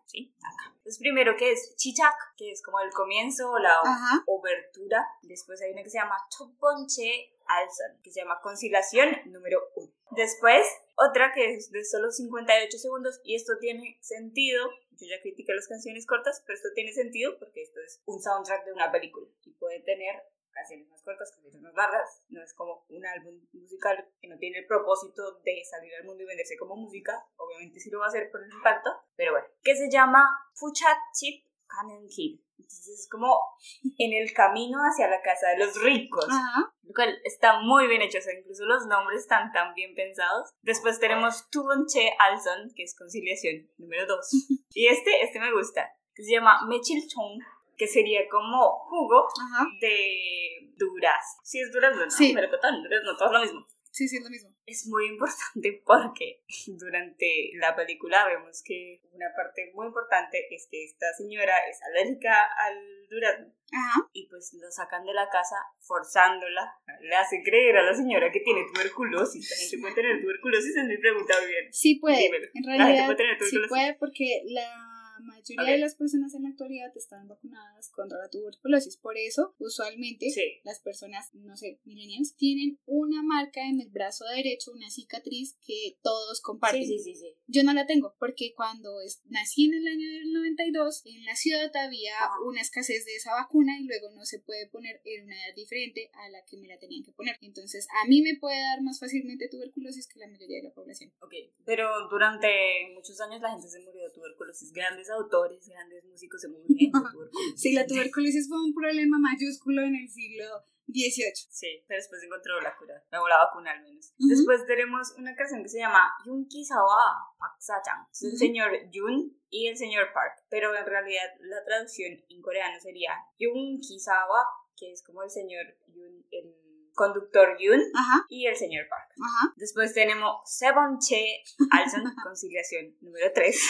¿Sí? 0.07 0.35
Acá. 0.39 0.73
Entonces, 0.77 0.99
primero 0.99 1.37
que 1.37 1.51
es 1.51 1.75
Chichak, 1.77 2.15
que 2.37 2.53
es 2.53 2.63
como 2.63 2.79
el 2.81 2.91
comienzo 2.91 3.51
o 3.51 3.59
la 3.59 3.81
Ajá. 3.81 4.23
obertura. 4.27 5.05
Después 5.23 5.61
hay 5.63 5.73
una 5.73 5.83
que 5.83 5.91
se 5.91 5.99
llama 5.99 6.17
Chokponche 6.31 7.33
Alsan, 7.47 8.01
que 8.03 8.13
se 8.13 8.21
llama 8.21 8.41
Conciliación 8.41 9.09
número 9.27 9.61
1. 9.75 9.93
Después, 10.13 10.65
otra 10.97 11.33
que 11.33 11.55
es 11.55 11.71
de 11.71 11.85
solo 11.85 12.11
58 12.11 12.79
segundos, 12.79 13.21
y 13.25 13.35
esto 13.35 13.55
tiene 13.59 13.99
sentido. 14.01 14.71
Yo 14.99 15.07
ya 15.07 15.21
critiqué 15.21 15.53
las 15.55 15.69
canciones 15.69 16.07
cortas, 16.07 16.43
pero 16.47 16.57
esto 16.57 16.69
tiene 16.75 16.93
sentido 16.93 17.39
porque 17.39 17.63
esto 17.63 17.81
es 17.81 18.01
un 18.07 18.21
soundtrack 18.21 18.65
de 18.65 18.73
una 18.73 18.91
película 18.91 19.27
y 19.45 19.53
puede 19.53 19.81
tener 19.81 20.23
canciones 20.57 20.89
más 20.89 21.03
cortas, 21.03 21.31
canciones 21.33 21.61
más 21.61 21.75
largas. 21.75 22.23
No 22.31 22.43
es 22.43 22.55
como 22.55 22.87
un 22.89 23.05
álbum 23.05 23.47
musical 23.53 24.09
que 24.21 24.29
no 24.29 24.39
tiene 24.39 24.59
el 24.59 24.67
propósito 24.67 25.41
de 25.45 25.63
salir 25.65 25.95
al 25.95 26.05
mundo 26.05 26.23
y 26.23 26.27
venderse 26.27 26.57
como 26.57 26.77
música. 26.77 27.27
Obviamente 27.37 27.79
sí 27.79 27.91
lo 27.91 27.99
va 27.99 28.07
a 28.07 28.09
hacer 28.09 28.31
por 28.31 28.43
el 28.43 28.51
impacto, 28.51 28.91
pero 29.17 29.33
bueno. 29.33 29.47
Que 29.63 29.77
se 29.77 29.91
llama 29.91 30.27
Fuchat 30.55 30.99
Chip 31.13 31.46
Cannon 31.67 32.07
Kid. 32.09 32.41
Entonces 32.59 33.01
es 33.01 33.09
como 33.11 33.39
en 33.99 34.13
el 34.13 34.33
camino 34.33 34.79
hacia 34.79 35.09
la 35.09 35.21
casa 35.23 35.49
de 35.51 35.59
los 35.59 35.81
ricos. 35.83 36.27
Ajá. 36.29 36.73
Lo 36.83 36.95
cual 36.95 37.19
está 37.25 37.61
muy 37.61 37.87
bien 37.89 38.03
hecho, 38.03 38.19
o 38.19 38.21
sea, 38.23 38.39
incluso 38.39 38.65
los 38.65 38.87
nombres 38.87 39.23
están 39.23 39.53
tan 39.53 39.75
bien 39.75 39.95
pensados. 39.95 40.51
Después 40.63 41.01
tenemos 41.01 41.49
Tubonche 41.51 42.11
Alson, 42.19 42.73
que 42.75 42.85
es 42.85 42.97
conciliación 42.97 43.69
número 43.79 44.07
2. 44.07 44.31
Y 44.75 44.89
este, 44.89 45.23
este 45.23 45.41
me 45.41 45.53
gusta, 45.53 45.89
que 46.15 46.23
se 46.23 46.33
llama 46.33 46.61
Mechilchong, 46.69 47.39
que 47.79 47.87
sería 47.87 48.29
como 48.29 48.79
jugo 48.89 49.27
Ajá. 49.27 49.65
de 49.81 50.71
durazno. 50.77 51.41
Sí, 51.45 51.61
es 51.61 51.73
durazno, 51.73 52.05
¿no? 52.05 52.11
Sí. 52.11 52.35
Melocotón, 52.35 52.83
durazno, 52.83 53.17
todo 53.17 53.29
es 53.29 53.33
lo 53.33 53.41
mismo. 53.41 53.67
Sí, 53.97 54.07
sí, 54.09 54.19
es 54.19 54.25
lo 54.25 54.29
mismo. 54.29 54.51
Es 54.67 54.87
muy 54.89 55.07
importante 55.07 55.81
porque 55.87 56.43
durante 56.67 57.51
la 57.55 57.75
película 57.75 58.27
vemos 58.27 58.63
que 58.63 59.01
una 59.13 59.33
parte 59.35 59.73
muy 59.73 59.87
importante 59.87 60.37
es 60.55 60.69
que 60.71 60.85
esta 60.85 61.07
señora 61.17 61.55
es 61.71 61.81
alérgica 61.83 62.45
al 62.59 62.77
durazno 63.09 63.55
Ajá. 63.73 64.07
y 64.13 64.29
pues 64.29 64.53
lo 64.61 64.71
sacan 64.71 65.07
de 65.07 65.15
la 65.15 65.31
casa 65.31 65.57
forzándola. 65.79 66.75
Le 67.01 67.17
hace 67.17 67.43
creer 67.43 67.79
a 67.79 67.85
la 67.85 67.95
señora 67.95 68.31
que 68.31 68.41
tiene 68.41 68.67
tuberculosis. 68.71 69.49
¿La 69.51 69.57
gente 69.57 69.79
puede 69.79 69.95
tener 69.95 70.21
tuberculosis? 70.21 70.77
Es 70.77 70.85
mi 70.87 70.99
pregunta 70.99 71.33
bien. 71.47 71.73
Sí 71.73 71.95
puede. 71.95 72.19
Dímelo. 72.19 72.47
En 72.53 72.63
La 72.67 72.73
gente 72.73 72.85
realidad, 72.85 73.05
puede 73.07 73.17
tener 73.17 73.33
sí 73.33 73.39
tuberculosis. 73.39 73.69
puede 73.71 73.95
porque 73.95 74.43
la 74.45 74.86
mayoría 75.21 75.73
de 75.73 75.79
las 75.79 75.95
personas 75.95 76.35
en 76.35 76.43
la 76.45 76.49
actualidad 76.51 76.91
están 76.97 77.29
vacunadas 77.29 77.91
contra 77.91 78.19
la 78.19 78.29
tuberculosis. 78.31 78.97
Por 78.97 79.17
eso, 79.17 79.55
usualmente, 79.59 80.31
Sí. 80.31 80.61
las 80.65 80.81
personas, 80.81 81.33
no 81.35 81.57
sé, 81.57 81.81
millennials, 81.85 82.35
tienen 82.37 82.79
una 82.87 83.23
marca 83.23 83.67
en 83.69 83.81
el 83.81 83.89
brazo 83.91 84.25
derecho, 84.35 84.73
una 84.73 84.91
cicatriz 84.91 85.57
que 85.67 85.99
todos 86.03 86.41
comparten. 86.41 86.85
Sí, 86.85 86.99
sí, 86.99 87.15
sí, 87.15 87.21
sí. 87.21 87.35
Yo 87.47 87.63
no 87.63 87.73
la 87.73 87.87
tengo 87.87 88.15
porque 88.19 88.53
cuando 88.55 89.01
es- 89.01 89.23
nací 89.27 89.67
en 89.67 89.75
el 89.75 89.87
año 89.87 90.09
del 90.11 90.33
92, 90.33 91.03
en 91.05 91.25
la 91.25 91.37
ciudad 91.37 91.75
había 91.77 92.17
Ajá. 92.19 92.41
una 92.47 92.61
escasez 92.61 93.05
de 93.05 93.15
esa 93.17 93.33
vacuna 93.33 93.79
y 93.81 93.85
luego 93.85 94.11
no 94.11 94.25
se 94.25 94.41
puede 94.41 94.69
poner 94.69 95.01
en 95.05 95.25
una 95.25 95.35
edad 95.37 95.55
diferente 95.55 96.11
a 96.15 96.29
la 96.31 96.45
que 96.45 96.57
me 96.59 96.69
la 96.69 96.79
tenían 96.79 97.03
que 97.05 97.13
poner. 97.13 97.37
Entonces, 97.41 97.87
a 98.05 98.09
mí 98.09 98.23
me 98.23 98.37
puede 98.39 98.61
dar 98.61 98.83
más 98.83 98.99
fácilmente 99.01 99.49
tuberculosis 99.49 100.07
que 100.09 100.19
la 100.19 100.29
mayoría 100.29 100.59
de 100.59 100.65
la 100.69 100.75
población. 100.75 101.13
Ok, 101.21 101.33
pero 101.65 101.89
durante 102.09 102.49
muchos 102.95 103.21
años 103.21 103.41
la 103.41 103.51
gente 103.53 103.69
se 103.69 103.81
murió 103.81 104.03
de 104.05 104.11
tuberculosis. 104.11 104.73
Grandes 105.07 105.11
autores, 105.11 105.69
grandes 105.69 106.05
músicos 106.05 106.41
se 106.41 106.49
murieron 106.49 106.77
de 106.77 106.91
tuberculosis. 107.13 107.61
Sí, 107.61 107.73
la 107.73 107.87
tuberculosis 107.87 108.49
fue 108.49 108.59
un 108.63 108.75
problema 108.75 109.19
mayúsculo 109.19 109.83
en 109.83 109.95
el 109.97 110.09
siglo 110.09 110.45
XVIII. 110.89 111.35
Sí, 111.51 111.85
pero 111.89 111.99
después 111.99 112.23
encontró 112.23 112.61
la 112.61 112.77
cura, 112.77 112.95
o 113.21 113.29
la 113.29 113.39
vacuna 113.39 113.73
al 113.73 113.83
menos. 113.83 114.13
Ujú. 114.19 114.29
Después 114.29 114.67
tenemos 114.67 115.15
una 115.19 115.35
canción 115.35 115.63
que 115.63 115.69
se 115.69 115.79
llama 115.79 116.01
Yunki 116.25 116.65
Sawa 116.65 117.35
Park 117.39 117.57
Sachang. 117.59 118.07
Es 118.11 118.23
el 118.23 118.29
Ujú. 118.31 118.39
señor 118.39 118.71
Yun 118.91 119.37
y 119.51 119.67
el 119.69 119.77
señor 119.77 120.13
Park, 120.15 120.45
pero 120.49 120.75
en 120.77 120.87
realidad 120.87 121.27
la 121.41 121.65
traducción 121.65 122.13
en 122.29 122.43
coreano 122.43 122.79
sería 122.81 123.13
Yunki 123.39 123.99
Sawa, 124.01 124.43
que 124.77 124.93
es 124.93 125.03
como 125.05 125.23
el 125.23 125.31
señor 125.31 125.65
Yun, 125.89 126.25
el 126.31 126.55
conductor 126.95 127.57
Yun 127.59 127.81
Ajá, 127.95 128.25
y 128.29 128.47
el 128.47 128.57
señor 128.57 128.87
Park. 128.89 129.11
ajá. 129.21 129.53
Después 129.57 129.93
tenemos 129.93 130.37
Sebonche 130.45 131.43
Alson, 131.71 132.05
conciliación 132.25 132.97
número 133.01 133.27
3. 133.35 133.61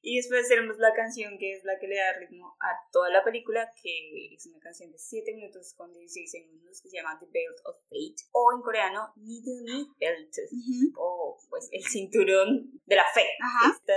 Y 0.00 0.16
después 0.16 0.48
tenemos 0.48 0.78
la 0.78 0.94
canción 0.94 1.38
que 1.38 1.52
es 1.54 1.64
la 1.64 1.78
que 1.78 1.88
le 1.88 1.96
da 1.96 2.12
ritmo 2.18 2.56
a 2.60 2.68
toda 2.92 3.10
la 3.10 3.24
película, 3.24 3.70
que 3.82 4.34
es 4.34 4.46
una 4.46 4.60
canción 4.60 4.92
de 4.92 4.98
7 4.98 5.34
minutos 5.34 5.74
con 5.74 5.92
16 5.92 6.30
segundos 6.30 6.80
que 6.80 6.88
se 6.88 6.96
llama 6.96 7.18
The 7.18 7.26
Belt 7.26 7.58
of 7.64 7.76
Fate, 7.88 8.22
o 8.32 8.52
en 8.54 8.62
coreano, 8.62 9.12
Midumi 9.16 9.88
Belt, 9.98 10.34
Ujú. 10.52 10.92
o 10.96 11.38
pues 11.50 11.68
el 11.72 11.82
cinturón 11.84 12.80
de 12.86 12.96
la 12.96 13.04
fe. 13.12 13.26
Ajá. 13.42 13.72
Esta 13.76 13.94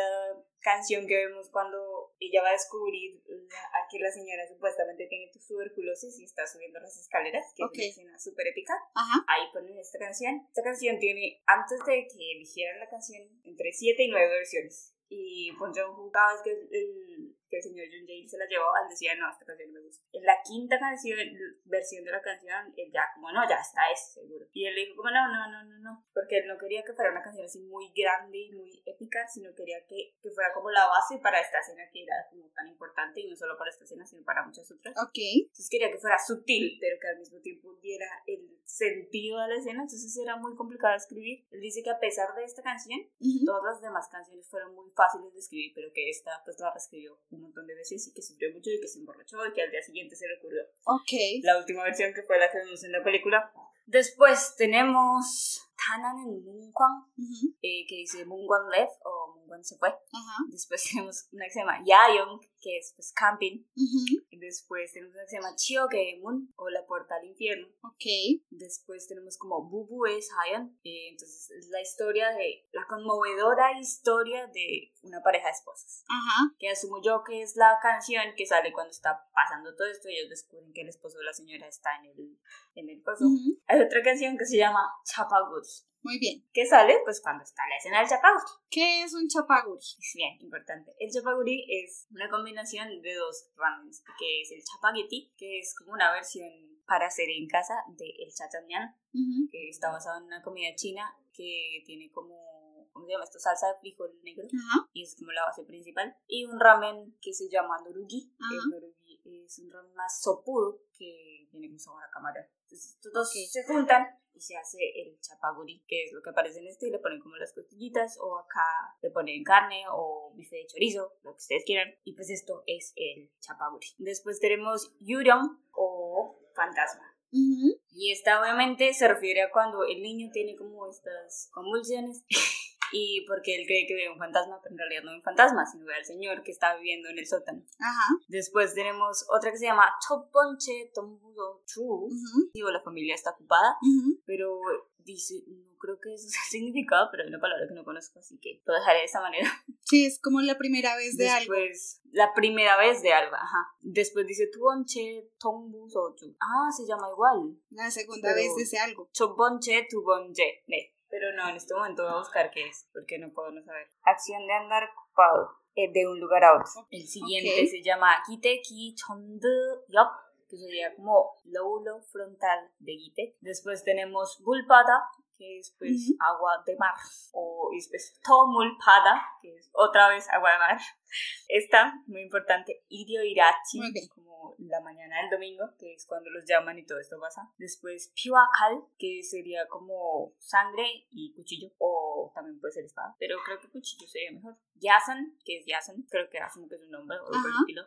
canción 0.60 1.08
que 1.08 1.16
vemos 1.26 1.50
cuando 1.50 2.14
ella 2.20 2.42
va 2.44 2.50
a 2.50 2.54
descubrir 2.54 3.22
la- 3.28 3.80
a 3.80 3.88
que 3.90 3.98
la 4.00 4.12
señora 4.12 4.48
supuestamente 4.48 5.08
tiene 5.08 5.32
tuberculosis 5.48 6.20
y 6.20 6.24
está 6.24 6.46
subiendo 6.48 6.80
las 6.80 6.98
escaleras, 7.00 7.46
que 7.56 7.64
Ok. 7.64 7.72
es 7.74 7.80
una 7.80 7.88
escena 8.14 8.20
súper 8.20 8.48
épica. 8.48 8.74
Ajá. 8.96 9.24
Ahí 9.28 9.48
ponen 9.54 9.78
esta 9.80 9.98
canción. 10.00 10.46
Esta 10.48 10.64
canción 10.64 11.00
tiene, 11.00 11.42
antes 11.48 11.80
de 11.86 12.08
que 12.08 12.32
eligieran 12.36 12.80
la 12.80 12.90
canción, 12.90 13.28
entre 13.44 13.72
7 13.74 14.04
y 14.04 14.10
9 14.10 14.30
versiones. 14.30 14.96
Y 15.12 15.52
Bon 15.60 15.74
Joon-ho, 15.74 16.10
cada 16.10 16.34
vez 16.34 16.42
que 16.42 16.52
el, 16.52 17.36
que 17.52 17.58
el 17.58 17.64
señor 17.64 17.86
Jun 17.92 18.08
Jae 18.08 18.24
se 18.28 18.38
la 18.40 18.48
llevaba, 18.48 18.80
él 18.82 18.90
decía, 18.90 19.12
no, 19.20 19.30
esta 19.30 19.44
canción 19.46 19.74
no 19.74 19.80
me 19.80 19.86
gusta. 19.86 20.08
En 20.14 20.24
la 20.24 20.40
quinta 20.42 20.80
canción, 20.80 21.20
versión 21.66 22.06
de 22.06 22.12
la 22.12 22.22
canción, 22.22 22.74
él 22.78 22.90
ya 22.92 23.12
como, 23.14 23.30
no, 23.32 23.44
ya 23.48 23.60
está, 23.60 23.92
es 23.92 24.14
seguro. 24.14 24.48
Y 24.54 24.66
él 24.66 24.74
le 24.74 24.82
dijo 24.88 24.96
como, 24.96 25.12
no, 25.12 25.28
no, 25.28 25.52
no, 25.52 25.64
no, 25.66 25.78
no. 25.80 26.06
Porque 26.14 26.40
él 26.40 26.48
no 26.48 26.58
quería 26.58 26.82
que 26.84 26.94
fuera 26.94 27.12
una 27.12 27.22
canción 27.22 27.46
así 27.46 27.60
muy 27.60 27.92
grande 27.92 28.38
y 28.38 28.52
muy 28.54 28.82
épica, 28.86 29.28
sino 29.28 29.54
quería 29.54 29.86
que, 29.86 30.16
que 30.24 30.32
fuera 30.32 30.54
como 30.54 30.72
la 30.72 30.88
base 30.88 31.20
para 31.20 31.42
esta 31.42 31.60
escena 31.60 31.84
que 31.92 32.04
era 32.04 32.16
como 32.30 32.50
tan 32.52 32.70
importante, 32.70 33.20
y 33.20 33.28
no 33.28 33.36
solo 33.36 33.58
para 33.58 33.70
esta 33.70 33.84
escena, 33.84 34.06
sino 34.06 34.24
para 34.24 34.46
muchas 34.46 34.72
otras. 34.72 34.96
Ok. 34.98 35.20
Entonces 35.20 35.70
quería 35.70 35.92
que 35.92 35.98
fuera 35.98 36.18
sutil, 36.18 36.78
pero 36.80 36.98
que 37.02 37.08
al 37.10 37.20
mismo 37.20 37.40
tiempo 37.42 37.76
diera 37.82 38.08
el 38.28 38.62
sentido 38.64 39.40
a 39.40 39.48
la 39.50 39.56
escena, 39.56 39.82
entonces 39.82 40.16
era 40.18 40.38
muy 40.38 40.56
complicado 40.56 40.94
de 40.94 40.98
escribir. 40.98 41.46
Él 41.52 41.60
dice 41.60 41.84
que 41.84 41.90
a 41.90 42.00
pesar 42.00 42.34
de 42.36 42.46
esta 42.46 42.62
canción, 42.62 43.02
Ujú. 43.20 43.46
todas 43.46 43.64
las 43.64 43.82
demás 43.82 44.08
canciones 44.08 44.48
fueron 44.50 44.74
muy 44.74 44.90
fáciles 44.92 45.34
de 45.34 45.40
escribir, 45.40 45.74
pero 45.76 45.92
que 45.94 46.10
esta 46.10 46.42
pues 46.46 46.58
la 46.60 46.72
reescribió 46.72 47.20
un 47.42 47.48
montón 47.48 47.66
de 47.68 47.76
veces 47.76 48.08
y 48.08 48.14
que 48.14 48.22
sufrió 48.22 48.52
mucho 48.54 48.70
y 48.70 48.80
que 48.80 48.88
se 48.88 49.00
emborrachó 49.00 49.46
y 49.48 49.54
que 49.54 49.64
al 49.64 49.72
día 49.72 49.82
siguiente 49.82 50.16
se 50.16 50.28
le 50.28 50.38
ocurrió 50.38 50.62
Ok. 50.86 51.12
la 51.44 51.58
última 51.58 51.84
versión 51.84 52.14
que 52.14 52.22
fue 52.24 52.38
la 52.38 52.50
que 52.52 52.60
vimos 52.64 52.84
en 52.84 52.92
la 52.92 53.04
película. 53.04 53.52
Después 53.88 54.56
tenemos 54.58 55.68
Tananen 55.76 56.44
Mungkwan, 56.46 56.92
Ujú. 57.18 57.58
eh, 57.62 57.86
que 57.90 57.96
dice 57.96 58.24
Mungkwan 58.26 58.70
left 58.70 58.94
o 59.04 59.34
Mungkwan 59.36 59.64
se 59.66 59.78
fue. 59.78 59.90
Ajá. 59.90 60.38
Después 60.50 60.84
tenemos 60.92 61.28
una 61.32 61.46
que 61.46 61.52
se 61.52 61.60
llama 61.60 61.80
Yayong, 61.84 62.40
que 62.62 62.78
es 62.78 62.94
pues 62.96 63.12
camping. 63.14 63.66
Ujú. 63.76 64.26
Y 64.30 64.38
Después 64.38 64.92
tenemos 64.92 65.14
una 65.16 65.24
que 65.24 65.30
se 65.30 65.36
llama 65.38 65.56
Chiogemun 65.56 66.54
o 66.56 66.70
La 66.70 66.86
Puerta 66.86 67.16
al 67.16 67.26
Infierno. 67.26 67.68
Ok. 67.84 68.42
Después 68.50 69.08
tenemos 69.08 69.38
como 69.38 69.70
Bubu 69.70 70.06
es 70.08 70.30
Hayan. 70.40 70.78
Eh, 70.84 71.10
entonces 71.10 71.52
es 71.52 71.70
la 71.70 71.82
historia 71.82 72.30
de, 72.30 72.68
la 72.72 72.86
conmovedora 72.88 73.80
historia 73.80 74.48
de 74.48 74.94
una 75.04 75.22
pareja 75.22 75.46
de 75.46 75.52
esposas. 75.52 76.04
Ajá. 76.08 76.56
Que 76.60 76.70
asumo 76.70 77.02
yo 77.02 77.24
que 77.24 77.42
es 77.42 77.56
la 77.56 77.78
canción 77.82 78.24
que 78.36 78.46
sale 78.46 78.74
cuando 78.74 78.92
está 78.92 79.28
pasando 79.34 79.76
todo 79.76 79.88
esto 79.88 80.10
y 80.10 80.18
ellos 80.18 80.30
descubren 80.30 80.74
que 80.74 80.82
el 80.82 80.90
esposo 80.90 81.18
de 81.18 81.26
la 81.26 81.34
señora 81.34 81.68
está 81.68 81.96
en 81.98 82.06
el, 82.08 82.40
en 82.76 82.90
el 82.90 83.02
coso. 83.04 83.26
Ujú. 83.26 83.60
Hay 83.68 83.82
otra 83.82 84.02
canción 84.02 84.38
que 84.38 84.46
se 84.46 84.58
llama 84.58 84.82
Chapaguri. 85.06 85.68
Muy 86.04 86.20
bien. 86.20 86.44
Que 86.54 86.66
sale 86.66 87.00
pues 87.04 87.22
cuando 87.22 87.44
está 87.44 87.62
la 87.70 87.78
escena 87.78 88.00
del 88.00 88.10
Chapaguri. 88.10 88.44
¿Qué 88.70 89.04
es 89.04 89.14
un 89.14 89.28
chapaguri? 89.28 89.78
Es 89.80 90.12
bien 90.16 90.38
importante. 90.42 90.94
El 91.00 91.12
chapaguri 91.12 91.66
es 91.70 92.08
una 92.12 92.30
combinación 92.30 93.02
de 93.02 93.14
dos 93.16 93.50
ramen, 93.56 93.92
que 94.18 94.42
es 94.42 94.52
el 94.52 94.64
chapagetti, 94.64 95.34
que 95.38 95.60
es 95.60 95.76
como 95.78 95.94
una 95.94 96.12
versión 96.12 96.50
para 96.88 97.08
hacer 97.08 97.30
en 97.30 97.48
casa 97.48 97.76
de 97.90 98.06
el 98.20 98.34
chachamyan, 98.34 98.96
Ujú. 99.14 99.50
que 99.52 99.70
está 99.70 99.92
basado 99.92 100.18
en 100.20 100.26
una 100.26 100.42
comida 100.42 100.74
china 100.76 101.16
que 101.34 101.84
tiene 101.86 102.12
como, 102.12 102.90
¿cómo 102.92 103.06
se 103.06 103.12
llama 103.14 103.24
esto? 103.24 103.40
Salsa 103.40 103.68
de 103.68 103.80
frijol 103.80 104.20
negro 104.24 104.46
Ajá. 104.48 104.90
y 104.92 105.04
es 105.04 105.16
como 105.16 105.32
la 105.32 105.46
base 105.46 105.64
principal. 105.64 106.18
Y 106.28 106.46
un 106.46 106.60
ramen 106.60 107.16
que 107.22 107.34
se 107.34 107.48
llama 107.50 107.78
norugi. 107.86 108.34
Ajá. 108.40 108.56
El 108.66 108.70
norugi 108.72 109.22
es 109.46 109.60
un 109.60 109.72
ron 109.72 109.94
más 109.94 110.22
sopudo 110.22 110.82
que 110.98 111.48
tiene 111.52 111.70
un 111.70 111.80
sabor 111.80 112.04
a 112.04 112.10
camarón. 112.10 112.46
Entonces 112.64 112.96
estos 112.96 113.14
dos 113.14 113.32
se 113.32 113.64
juntan 113.66 114.08
y 114.42 114.44
se 114.44 114.58
hace 114.58 114.80
el 115.02 115.20
chapaguri, 115.20 115.84
que 115.88 116.04
es 116.04 116.14
lo 116.14 116.22
que 116.22 116.32
aparece 116.32 116.60
en 116.60 116.68
este, 116.68 116.88
y 116.88 116.92
le 116.92 117.00
ponen 117.00 117.20
como 117.20 117.36
las 117.36 117.54
costillitas, 117.54 118.18
o 118.20 118.40
acá 118.40 118.66
le 119.02 119.12
ponen 119.12 119.44
carne 119.44 119.84
o 119.92 120.34
bife 120.36 120.56
de 120.56 120.66
chorizo, 120.66 121.14
lo 121.24 121.34
que 121.34 121.38
ustedes 121.38 121.64
quieran, 121.66 121.94
y 122.04 122.14
pues 122.14 122.30
esto 122.30 122.64
es 122.66 122.94
el 122.96 123.30
chapaguri. 123.40 123.88
Después 124.00 124.40
tenemos 124.40 124.96
yuryong 125.00 125.64
o 125.72 126.40
fantasma. 126.56 127.04
Y 127.34 128.12
esta 128.12 128.42
obviamente 128.42 128.94
se 128.94 129.08
refiere 129.08 129.44
a 129.44 129.52
cuando 129.52 129.86
el 129.86 130.02
niño 130.02 130.32
tiene 130.34 130.58
como 130.58 130.90
estas 130.90 131.50
convulsiones 131.54 132.26
y 132.92 133.26
porque 133.28 133.56
él 133.56 133.66
cree 133.66 133.86
que 133.88 133.96
ve 133.96 134.10
un 134.10 134.18
fantasma, 134.18 134.60
pero 134.62 134.74
en 134.74 134.78
realidad 134.80 135.04
no 135.04 135.12
ve 135.12 135.18
un 135.18 135.24
fantasma, 135.24 135.66
sino 135.66 135.86
ve 135.86 135.96
al 135.96 136.06
señor 136.06 136.44
que 136.44 136.52
está 136.52 136.76
viviendo 136.76 137.10
en 137.10 137.20
el 137.20 137.28
sótano. 137.28 137.64
Ajá. 137.80 138.08
Después 138.28 138.74
tenemos 138.74 139.26
otra 139.30 139.52
que 139.52 139.58
se 139.58 139.66
llama 139.66 139.86
Chopponche 140.08 140.92
Tombudo 140.94 141.64
Chu. 141.66 142.10
Digo, 142.54 142.70
la 142.72 142.82
familia 142.82 143.16
está 143.16 143.32
ocupada, 143.32 143.78
Ujú. 143.82 144.20
pero 144.26 144.60
dice, 145.00 145.36
no 145.48 145.76
creo 145.80 146.00
que 146.00 146.14
eso 146.14 146.28
sea 146.30 146.42
significado, 146.50 147.08
pero 147.12 147.24
hay 147.24 147.30
una 147.30 147.40
palabra 147.40 147.66
que 147.68 147.74
no 147.74 147.84
conozco, 147.84 148.20
así 148.20 148.38
que 148.40 148.62
lo 148.66 148.74
dejaré 148.74 149.00
de 149.00 149.06
esa 149.06 149.22
manera. 149.22 149.50
Sí, 149.84 150.06
es 150.06 150.20
como 150.22 150.40
la 150.42 150.58
primera 150.58 150.96
vez 150.96 151.18
de 151.18 151.30
algo. 151.30 151.54
Después, 151.54 152.02
la 152.12 152.34
primera 152.34 152.78
vez 152.78 153.02
de 153.02 153.12
algo, 153.14 153.36
ajá. 153.36 153.68
Después 153.82 154.26
dice 154.28 154.48
Tuonche 154.48 155.30
Tombu 155.40 155.90
Sochu. 155.90 156.36
Ah, 156.40 156.70
se 156.72 156.86
llama 156.88 157.10
igual. 157.12 157.58
La 157.72 157.90
segunda 157.92 158.30
Pero- 158.34 158.36
vez 158.36 158.52
ese 158.68 158.78
algo. 158.78 159.10
Chobonche, 159.12 159.88
tubonche. 159.90 160.64
Pero 161.12 161.34
no, 161.36 161.50
en 161.50 161.58
este 161.58 161.76
momento 161.76 162.04
voy 162.04 162.14
a 162.14 162.20
buscar 162.20 162.50
qué 162.52 162.68
es, 162.68 162.90
porque 162.94 163.20
no 163.20 163.32
puedo 163.34 163.52
no 163.52 163.62
saber. 163.64 163.88
Acción 164.04 164.48
de 164.48 164.54
andar 164.54 164.90
ocupado 164.90 165.58
eh, 165.76 165.92
de 165.92 166.08
un 166.08 166.20
lugar 166.20 166.46
a 166.46 166.54
otro. 166.54 166.88
El 166.90 167.06
siguiente 167.06 167.68
se 167.68 167.84
llama 167.84 168.24
Kiteki 168.26 168.96
Chondu 168.96 169.84
Yop, 169.90 170.10
que 170.50 170.58
sería 170.58 170.96
como 170.96 171.36
lóbulo 171.46 172.02
frontal 172.12 172.72
de 172.80 172.94
Gite. 172.94 173.38
Después 173.42 173.84
tenemos 173.84 174.42
Bulpada, 174.44 175.04
que 175.42 175.58
es 175.58 175.76
pues 175.80 175.92
Ujú. 176.14 176.18
agua 176.20 176.64
de 176.68 176.76
mar. 176.78 176.94
O 177.34 177.70
y 177.74 177.78
después 177.78 178.20
Tomulpada, 178.24 179.22
que 179.42 179.56
es 179.58 179.70
otra 179.74 180.10
vez 180.10 180.30
agua 180.30 180.52
de 180.52 180.58
mar. 180.60 180.78
Esta, 181.48 181.94
muy 182.06 182.22
importante, 182.22 182.84
Irio 182.90 183.24
Irachi, 183.24 183.80
Muy 183.80 183.92
bien. 183.92 184.08
como 184.10 184.56
la 184.60 184.80
mañana 184.82 185.20
del 185.22 185.30
domingo, 185.32 185.66
que 185.78 185.94
es 185.94 186.06
cuando 186.06 186.30
los 186.30 186.46
llaman 186.46 186.78
y 186.78 186.86
todo 186.86 187.00
esto 187.00 187.20
pasa. 187.20 187.42
Después 187.58 188.14
Piwakal, 188.16 188.86
que 188.98 189.22
sería 189.24 189.68
como 189.68 190.34
sangre 190.38 191.08
y 191.10 191.34
cuchillo, 191.34 191.72
o 191.80 192.32
también 192.36 192.60
puede 192.60 192.74
ser 192.74 192.86
espada, 192.86 193.16
pero 193.20 193.36
creo 193.46 193.60
que 193.60 193.70
cuchillo 193.70 194.08
sería 194.08 194.32
mejor. 194.32 194.58
Yasan, 194.76 195.38
que 195.46 195.58
es 195.60 195.66
Yasan, 195.66 196.04
creo 196.10 196.28
que 196.30 196.40
asumo 196.40 196.68
que 196.68 196.76
es 196.76 196.82
un 196.82 196.92
nombre, 196.92 197.18
o 197.20 197.26
algo 197.28 197.50
estilo. 197.60 197.84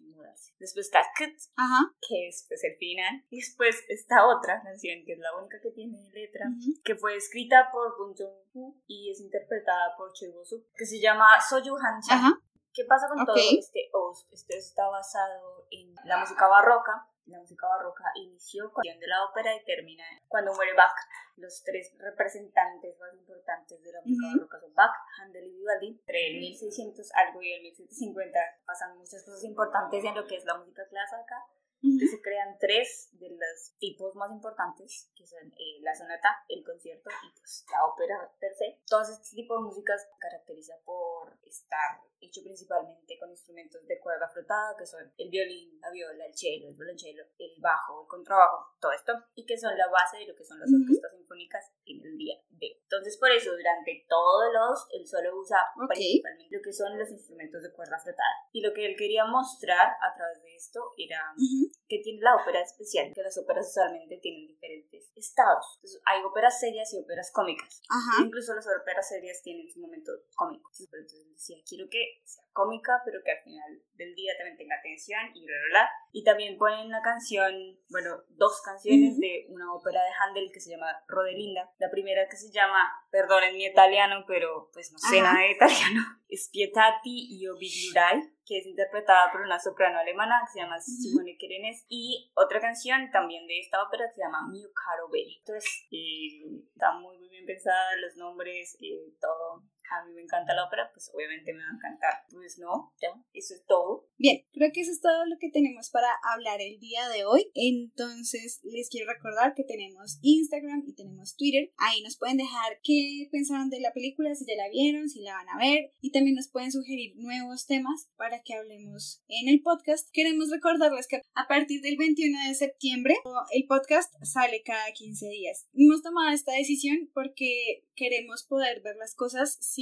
Mudarse. 0.00 0.52
Después 0.58 0.86
está 0.86 1.00
Kut, 1.16 1.34
Ajá. 1.56 1.92
que 2.06 2.28
es 2.28 2.44
pues 2.48 2.62
el 2.64 2.76
final. 2.76 3.24
Y 3.30 3.36
después 3.36 3.84
está 3.88 4.26
otra 4.26 4.60
canción, 4.62 5.04
que 5.04 5.12
es 5.12 5.18
la 5.18 5.34
única 5.36 5.58
que 5.62 5.70
tiene 5.70 5.98
letra, 6.12 6.46
Ujú. 6.48 6.77
Que 6.84 6.94
fue 6.96 7.16
escrita 7.16 7.68
por 7.72 7.96
Bong 7.98 8.14
Joon-ho 8.16 8.74
y 8.86 9.10
es 9.10 9.20
interpretada 9.20 9.96
por 9.96 10.12
Choi 10.12 10.28
Woo-suk, 10.30 10.64
que 10.76 10.86
se 10.86 11.00
llama 11.00 11.26
Soju 11.40 11.76
Hancha. 11.76 12.14
Ajá. 12.14 12.40
¿Qué 12.72 12.84
pasa 12.84 13.08
con 13.08 13.20
Ok. 13.20 13.26
todo 13.26 13.36
este 13.58 13.88
host? 13.92 14.32
Este 14.32 14.56
está 14.56 14.86
basado 14.88 15.66
en 15.70 15.94
la 16.04 16.18
música 16.18 16.46
barroca. 16.46 17.06
La 17.26 17.38
música 17.40 17.66
barroca 17.66 18.04
inició 18.14 18.72
con 18.72 18.82
la 18.86 18.94
de 18.96 19.06
la 19.06 19.24
ópera 19.24 19.54
y 19.54 19.62
termina 19.64 20.04
cuando 20.28 20.54
muere 20.54 20.72
Bach. 20.74 20.94
Los 21.36 21.62
tres 21.62 21.92
representantes 21.98 22.98
más 22.98 23.12
importantes 23.14 23.82
de 23.82 23.92
la 23.92 24.00
música 24.00 24.26
Ujú. 24.28 24.36
barroca 24.38 24.60
son 24.60 24.74
Bach, 24.74 24.94
Handel 25.20 25.44
y 25.46 25.52
Vivaldi. 25.56 25.88
Entre 26.06 26.26
el 26.30 26.40
1600 26.40 27.12
algo 27.14 27.42
y 27.42 27.52
el 27.52 27.62
1750 27.62 28.38
pasan 28.64 28.96
muchas 28.96 29.22
cosas 29.24 29.44
importantes 29.44 30.04
en 30.04 30.14
lo 30.14 30.26
que 30.26 30.36
es 30.36 30.44
la 30.44 30.56
música 30.56 30.86
clásica. 30.88 31.44
Que 31.80 32.06
se 32.06 32.20
crean 32.20 32.56
tres 32.58 33.08
de 33.12 33.30
los 33.30 33.74
tipos 33.78 34.14
más 34.14 34.30
importantes, 34.30 35.10
que 35.14 35.26
son 35.26 35.46
eh, 35.56 35.80
la 35.80 35.94
sonata, 35.94 36.44
el 36.48 36.64
concierto 36.64 37.10
y 37.24 37.38
pues 37.38 37.64
la 37.72 37.84
ópera 37.86 38.30
per 38.40 38.54
se. 38.54 38.80
Todo 38.86 39.02
este 39.02 39.36
tipo 39.36 39.54
de 39.54 39.62
música 39.62 39.96
se 39.96 40.08
caracteriza 40.18 40.74
por 40.84 41.38
estar 41.44 42.00
hecho 42.20 42.42
principalmente 42.42 43.18
con 43.18 43.30
instrumentos 43.30 43.86
de 43.86 44.00
cuerda 44.00 44.28
frotada, 44.28 44.76
que 44.76 44.86
son 44.86 45.12
el 45.16 45.30
violín, 45.30 45.78
la 45.80 45.90
viola, 45.90 46.26
el 46.26 46.36
cello, 46.36 46.68
el 46.68 46.74
violonchelo, 46.74 47.24
el 47.38 47.54
bajo, 47.60 48.02
el 48.02 48.08
contrabajo, 48.08 48.74
todo 48.80 48.92
esto, 48.92 49.12
y 49.34 49.46
que 49.46 49.56
son 49.56 49.76
la 49.76 49.88
base 49.88 50.18
de 50.18 50.26
lo 50.26 50.34
que 50.34 50.44
son 50.44 50.58
las 50.58 50.68
Ujú. 50.68 50.82
orquestas 50.82 51.12
sinfónicas 51.12 51.72
en 51.86 52.04
el 52.04 52.16
día 52.16 52.36
de. 52.50 52.80
Entonces, 52.82 53.16
por 53.18 53.30
eso, 53.30 53.52
durante 53.54 54.04
todos 54.08 54.52
los, 54.52 54.86
él 54.92 55.06
solo 55.06 55.38
usa 55.38 55.58
Ok. 55.76 55.90
principalmente 55.90 56.56
lo 56.56 56.62
que 56.62 56.72
son 56.72 56.98
los 56.98 57.10
instrumentos 57.10 57.62
de 57.62 57.72
cuerda 57.72 57.98
frotada. 57.98 58.34
Y 58.52 58.62
lo 58.62 58.72
que 58.72 58.86
él 58.86 58.96
quería 58.96 59.24
mostrar 59.24 59.96
a 60.00 60.14
través 60.16 60.42
de 60.42 60.56
esto 60.56 60.92
era 60.96 61.20
Ujú. 61.36 61.67
Que 61.88 61.98
tiene 61.98 62.20
la 62.20 62.36
ópera 62.36 62.60
especial, 62.60 63.12
que 63.14 63.22
las 63.22 63.36
óperas 63.38 63.68
usualmente 63.68 64.18
tienen 64.18 64.46
diferentes 64.46 65.10
estados. 65.16 65.64
Entonces, 65.76 66.02
hay 66.06 66.22
óperas 66.22 66.58
serias 66.60 66.92
y 66.94 66.98
óperas 66.98 67.30
cómicas. 67.32 67.82
Ajá. 67.88 68.24
Incluso 68.24 68.54
las 68.54 68.66
óperas 68.66 69.08
serias 69.08 69.42
tienen 69.42 69.70
su 69.70 69.80
momento 69.80 70.12
cómico. 70.34 70.70
Entonces 70.78 71.26
decía, 71.32 71.56
quiero 71.68 71.86
que 71.90 72.20
sea 72.24 72.44
cómica, 72.52 73.00
pero 73.04 73.20
que 73.24 73.32
al 73.32 73.42
final 73.42 73.82
del 73.94 74.14
día 74.14 74.32
también 74.36 74.56
tenga 74.56 74.76
tensión 74.82 75.20
y 75.34 75.44
bla, 75.44 75.54
bla, 75.56 75.68
bla. 75.70 75.90
Y 76.12 76.24
también 76.24 76.58
ponen 76.58 76.86
una 76.86 77.02
canción, 77.02 77.52
bueno, 77.90 78.22
dos 78.30 78.60
canciones 78.62 79.12
Ujú. 79.12 79.20
de 79.20 79.46
una 79.50 79.72
ópera 79.74 80.00
de 80.02 80.10
Handel 80.20 80.50
que 80.52 80.60
se 80.60 80.70
llama 80.70 80.92
Rodelinda. 81.06 81.70
La 81.78 81.90
primera 81.90 82.28
que 82.28 82.36
se 82.36 82.50
llama, 82.52 82.78
perdonen 83.10 83.54
mi 83.54 83.66
italiano, 83.66 84.24
pero 84.26 84.70
pues 84.72 84.90
no 84.92 84.98
sé 84.98 85.18
Ajá. 85.20 85.32
nada 85.34 85.46
de 85.46 85.52
italiano, 85.52 86.02
Spietati 86.30 87.38
io 87.40 87.56
Bigliurai, 87.56 88.20
que 88.48 88.58
es 88.58 88.66
interpretada 88.66 89.30
por 89.30 89.42
una 89.42 89.60
soprano 89.60 89.98
alemana 89.98 90.40
que 90.46 90.52
se 90.52 90.60
llama 90.60 90.80
Simone 90.80 91.36
Kerenes. 91.38 91.84
Y 91.88 92.32
otra 92.34 92.60
canción 92.60 93.10
también 93.12 93.46
de 93.46 93.60
esta 93.60 93.82
ópera 93.82 94.08
que 94.08 94.14
se 94.14 94.22
llama 94.22 94.48
Mio 94.48 94.68
Caro 94.72 95.08
Belli. 95.10 95.36
Entonces, 95.38 95.86
eh, 95.92 96.62
está 96.72 96.92
muy, 96.92 97.18
muy 97.18 97.28
bien 97.28 97.44
pensada, 97.44 97.96
los 98.00 98.16
nombres, 98.16 98.78
eh, 98.80 99.12
todo. 99.20 99.62
A 99.90 100.04
mí 100.04 100.12
me 100.14 100.22
encanta 100.22 100.54
la 100.54 100.64
ópera, 100.64 100.90
pues 100.92 101.10
obviamente 101.14 101.52
me 101.52 101.62
va 101.62 101.70
a 101.70 101.76
encantar. 101.76 102.14
Pues 102.30 102.58
no, 102.58 102.92
ya, 103.00 103.08
eso 103.32 103.54
es 103.54 103.64
todo. 103.66 104.08
Bien, 104.18 104.44
creo 104.52 104.70
que 104.72 104.80
eso 104.80 104.92
es 104.92 105.00
todo 105.00 105.24
lo 105.26 105.36
que 105.38 105.50
tenemos 105.50 105.90
para 105.90 106.08
hablar 106.34 106.60
el 106.60 106.78
día 106.78 107.08
de 107.08 107.24
hoy. 107.24 107.50
Entonces, 107.54 108.60
les 108.64 108.88
quiero 108.90 109.10
recordar 109.10 109.54
que 109.54 109.64
tenemos 109.64 110.18
Instagram 110.22 110.84
y 110.86 110.94
tenemos 110.94 111.36
Twitter. 111.36 111.72
Ahí 111.76 112.02
nos 112.02 112.18
pueden 112.18 112.36
dejar 112.36 112.80
qué 112.82 113.28
pensaron 113.30 113.70
de 113.70 113.80
la 113.80 113.92
película, 113.92 114.34
si 114.34 114.44
ya 114.46 114.56
la 114.56 114.68
vieron, 114.70 115.08
si 115.08 115.20
la 115.20 115.34
van 115.34 115.48
a 115.48 115.58
ver. 115.58 115.92
Y 116.00 116.10
también 116.10 116.36
nos 116.36 116.48
pueden 116.48 116.72
sugerir 116.72 117.14
nuevos 117.16 117.66
temas 117.66 118.10
para 118.16 118.42
que 118.42 118.54
hablemos 118.54 119.22
en 119.28 119.48
el 119.48 119.62
podcast. 119.62 120.08
Queremos 120.12 120.50
recordarles 120.50 121.06
que 121.06 121.22
a 121.34 121.48
partir 121.48 121.80
del 121.80 121.96
21 121.96 122.48
de 122.48 122.54
septiembre 122.54 123.14
el 123.52 123.66
podcast 123.66 124.12
sale 124.22 124.62
cada 124.64 124.92
15 124.92 125.28
días. 125.28 125.66
Hemos 125.74 126.02
tomado 126.02 126.30
esta 126.34 126.52
decisión 126.52 127.10
porque 127.14 127.84
queremos 127.94 128.44
poder 128.44 128.80
ver 128.82 128.96
las 128.96 129.14
cosas 129.14 129.58
sin 129.60 129.77